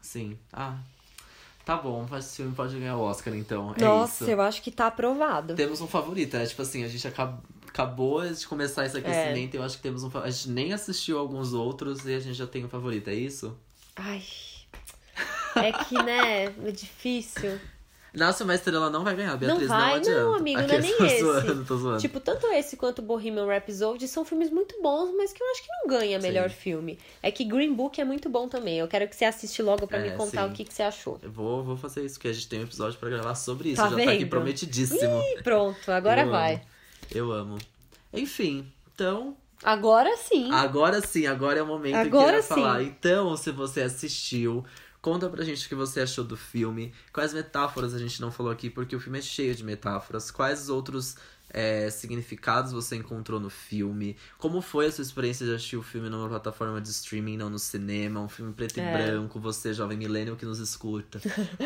sim. 0.00 0.38
Ah, 0.52 0.78
tá 1.64 1.76
bom, 1.76 2.06
mas 2.10 2.26
esse 2.26 2.36
filme 2.36 2.54
pode 2.54 2.78
ganhar 2.78 2.96
o 2.96 3.00
Oscar, 3.02 3.34
então. 3.34 3.74
É 3.76 3.80
Nossa, 3.80 4.24
isso. 4.24 4.30
eu 4.32 4.40
acho 4.40 4.62
que 4.62 4.70
tá 4.70 4.86
aprovado. 4.88 5.54
Temos 5.54 5.80
um 5.80 5.86
favorito, 5.86 6.36
é 6.36 6.44
tipo 6.46 6.62
assim, 6.62 6.84
a 6.84 6.88
gente 6.88 7.06
acab- 7.06 7.40
acabou 7.68 8.26
de 8.28 8.46
começar 8.46 8.82
É. 8.82 8.86
esse 8.86 8.98
aquecimento 8.98 9.54
e 9.54 9.56
eu 9.56 9.62
acho 9.62 9.76
que 9.76 9.82
temos 9.82 10.02
um 10.02 10.10
A 10.18 10.28
gente 10.30 10.50
nem 10.50 10.72
assistiu 10.72 11.18
alguns 11.18 11.52
outros 11.52 12.04
e 12.06 12.14
a 12.14 12.20
gente 12.20 12.34
já 12.34 12.46
tem 12.46 12.64
um 12.64 12.68
favorito, 12.68 13.08
é 13.08 13.14
isso? 13.14 13.56
Ai. 13.96 14.22
É 15.56 15.70
que, 15.72 16.02
né, 16.02 16.44
é 16.46 16.70
difícil. 16.70 17.58
Nasce 18.14 18.42
uma 18.42 18.54
Estrela 18.54 18.90
não 18.90 19.02
vai 19.02 19.16
ganhar, 19.16 19.34
Beatriz, 19.38 19.68
vai, 19.68 19.88
não, 19.90 19.96
adianta. 19.96 20.36
amigo, 20.36 20.60
não 20.60 20.74
é 20.74 20.78
nem 20.80 20.96
tô 20.98 21.04
esse. 21.06 21.20
Zoando, 21.20 21.64
tô 21.64 21.76
zoando. 21.78 22.00
Tipo, 22.00 22.20
tanto 22.20 22.46
esse 22.48 22.76
quanto 22.76 23.00
Bohemian 23.00 23.46
Rhapsody 23.46 24.06
são 24.06 24.22
filmes 24.22 24.50
muito 24.50 24.74
bons, 24.82 25.14
mas 25.16 25.32
que 25.32 25.42
eu 25.42 25.50
acho 25.50 25.62
que 25.62 25.68
não 25.70 25.98
ganha 25.98 26.18
melhor 26.18 26.50
Sim. 26.50 26.56
filme. 26.56 26.98
É 27.22 27.30
que 27.30 27.42
Green 27.42 27.72
Book 27.72 27.98
é 27.98 28.04
muito 28.04 28.28
bom 28.28 28.48
também. 28.48 28.78
Eu 28.78 28.86
quero 28.86 29.08
que 29.08 29.16
você 29.16 29.24
assiste 29.24 29.62
logo 29.62 29.86
pra 29.86 29.96
É, 29.98 30.10
me 30.10 30.16
contar 30.16 30.44
sim. 30.46 30.50
o 30.50 30.52
que, 30.54 30.64
que 30.64 30.74
você 30.74 30.82
achou. 30.82 31.18
Eu 31.22 31.30
vou, 31.32 31.64
vou 31.64 31.76
fazer 31.78 32.04
isso, 32.04 32.16
porque 32.16 32.28
a 32.28 32.32
gente 32.34 32.48
tem 32.48 32.60
um 32.60 32.64
episódio 32.64 32.98
pra 32.98 33.08
gravar 33.08 33.34
sobre 33.34 33.70
isso. 33.70 33.80
Tá 33.82 33.88
já 33.88 33.96
tá 33.96 34.02
aqui 34.02 34.18
vendo? 34.18 34.28
prometidíssimo. 34.28 35.22
Ih, 35.38 35.42
pronto, 35.42 35.90
agora 35.90 36.20
Eu 36.22 36.30
vai. 36.30 36.54
amo. 36.54 36.62
Eu 37.14 37.32
amo. 37.32 37.58
Enfim, 38.12 38.70
então, 38.94 39.34
Agora 39.64 40.16
sim. 40.16 40.50
agora 40.52 41.00
sim, 41.00 41.26
agora 41.26 41.60
é 41.60 41.62
o 41.62 41.66
momento 41.66 41.92
que 41.92 41.98
eu 42.14 42.20
Agora 42.20 42.36
ia 42.38 42.42
falar. 42.42 42.82
Então, 42.82 43.36
se 43.36 43.50
você 43.52 43.80
assistiu, 43.82 44.64
conta 45.02 45.28
pra 45.28 45.44
gente 45.44 45.66
o 45.66 45.68
que 45.68 45.74
você 45.74 46.00
achou 46.00 46.24
do 46.24 46.36
filme. 46.36 46.94
Quais 47.12 47.34
metáforas 47.34 47.92
a 47.92 47.98
gente 47.98 48.20
não 48.20 48.30
falou 48.32 48.50
aqui, 48.52 48.70
porque 48.70 48.96
o 48.96 49.00
filme 49.00 49.18
é 49.18 49.22
cheio 49.22 49.54
de 49.54 49.64
metáforas. 49.64 50.30
Quais 50.30 50.68
outros 50.70 51.16
é, 51.50 51.90
significados 51.90 52.72
você 52.72 52.96
encontrou 52.96 53.38
no 53.40 53.50
filme? 53.50 54.16
Como 54.38 54.62
foi 54.62 54.86
a 54.86 54.92
sua 54.92 55.02
experiência 55.02 55.44
de 55.44 55.52
assistir 55.54 55.76
o 55.76 55.82
filme 55.82 56.08
numa 56.08 56.28
plataforma 56.28 56.80
de 56.80 56.88
streaming, 56.88 57.36
não 57.36 57.50
no 57.50 57.58
cinema? 57.58 58.20
Um 58.20 58.28
filme 58.28 58.52
preto 58.52 58.78
É. 58.78 58.88
e 58.88 58.96
branco, 58.96 59.38
você, 59.40 59.74
jovem 59.74 59.98
millennial 59.98 60.36
que 60.36 60.46
nos 60.46 60.60
escuta. 60.60 61.20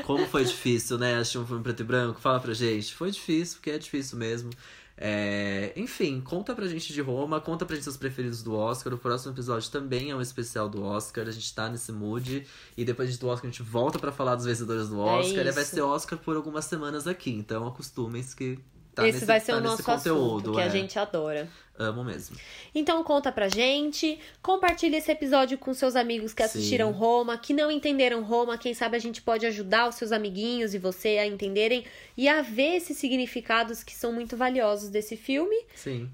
Como 0.04 0.26
foi 0.26 0.42
difícil, 0.46 0.96
né? 0.98 1.16
Assistir 1.16 1.38
um 1.38 1.46
filme 1.46 1.62
preto 1.62 1.80
e 1.80 1.84
branco? 1.84 2.20
Fala 2.20 2.40
pra 2.40 2.54
gente. 2.54 2.94
Foi 2.94 3.10
difícil, 3.10 3.58
porque 3.58 3.70
é 3.70 3.78
difícil 3.78 4.16
mesmo. 4.18 4.50
É, 4.98 5.72
Enfim, 5.76 6.20
conta 6.20 6.54
pra 6.54 6.66
gente 6.66 6.92
de 6.92 7.00
Roma, 7.02 7.40
conta 7.40 7.66
pra 7.66 7.74
gente 7.74 7.84
seus 7.84 7.96
preferidos 7.96 8.42
do 8.42 8.54
Oscar. 8.54 8.94
O 8.94 8.98
próximo 8.98 9.32
episódio 9.32 9.70
também 9.70 10.10
é 10.10 10.16
um 10.16 10.20
especial 10.20 10.68
do 10.68 10.82
Oscar. 10.82 11.26
A 11.28 11.30
gente 11.30 11.54
tá 11.54 11.68
nesse 11.68 11.92
mood. 11.92 12.46
E 12.76 12.84
depois 12.84 13.16
do 13.18 13.28
Oscar 13.28 13.48
a 13.48 13.52
gente 13.52 13.62
volta 13.62 13.98
pra 13.98 14.10
falar 14.10 14.36
dos 14.36 14.46
vencedores 14.46 14.88
do 14.88 14.98
Oscar. 14.98 15.46
e 15.46 15.50
vai 15.52 15.64
ser 15.64 15.82
Oscar 15.82 16.18
por 16.18 16.36
algumas 16.36 16.64
semanas 16.64 17.06
aqui. 17.06 17.30
Então 17.30 17.66
acostumem-se 17.66 18.34
que 18.34 18.58
tá 18.96 19.06
Esse 19.06 19.12
nesse, 19.16 19.26
vai 19.26 19.38
ser 19.38 19.52
tá 19.52 19.58
o 19.58 19.60
nosso 19.60 19.84
conteúdo. 19.84 20.36
assunto, 20.38 20.52
que 20.54 20.60
é. 20.60 20.64
a 20.64 20.68
gente 20.68 20.98
adora. 20.98 21.48
Amo 21.78 22.02
mesmo. 22.02 22.34
Então 22.74 23.04
conta 23.04 23.30
pra 23.30 23.48
gente, 23.48 24.18
compartilha 24.40 24.96
esse 24.96 25.12
episódio 25.12 25.58
com 25.58 25.74
seus 25.74 25.94
amigos 25.94 26.32
que 26.32 26.42
Sim. 26.42 26.48
assistiram 26.48 26.90
Roma, 26.90 27.36
que 27.36 27.52
não 27.52 27.70
entenderam 27.70 28.22
Roma, 28.22 28.56
quem 28.56 28.72
sabe 28.72 28.96
a 28.96 28.98
gente 28.98 29.20
pode 29.20 29.44
ajudar 29.44 29.86
os 29.86 29.96
seus 29.96 30.10
amiguinhos 30.10 30.72
e 30.72 30.78
você 30.78 31.18
a 31.18 31.26
entenderem 31.26 31.84
e 32.16 32.26
a 32.30 32.40
ver 32.40 32.76
esses 32.76 32.96
significados 32.96 33.84
que 33.84 33.94
são 33.94 34.10
muito 34.10 34.38
valiosos 34.38 34.88
desse 34.88 35.18
filme. 35.18 35.56
Sim. 35.74 36.08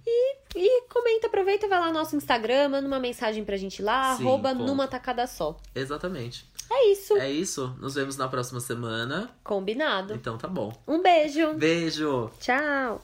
E 0.56 0.82
comenta, 0.88 1.28
aproveita, 1.28 1.68
vai 1.68 1.78
lá 1.78 1.86
no 1.86 1.94
nosso 1.94 2.16
Instagram, 2.16 2.70
manda 2.70 2.86
uma 2.88 2.98
mensagem 2.98 3.44
pra 3.44 3.56
gente 3.56 3.80
lá, 3.80 4.16
Sim, 4.16 4.24
arroba 4.24 4.52
numa 4.52 4.88
tacada 4.88 5.26
só. 5.28 5.56
Exatamente. 5.74 6.44
É 6.70 6.90
isso, 6.90 7.14
É 7.18 7.30
isso. 7.30 7.76
Nos 7.78 7.94
vemos 7.94 8.16
na 8.16 8.28
próxima 8.28 8.60
semana. 8.60 9.30
combinado. 9.44 10.14
Então 10.14 10.38
tá 10.38 10.48
bom. 10.48 10.72
Um 10.88 11.02
beijo, 11.02 11.52
Beijo! 11.54 12.30
tchau! 12.40 13.02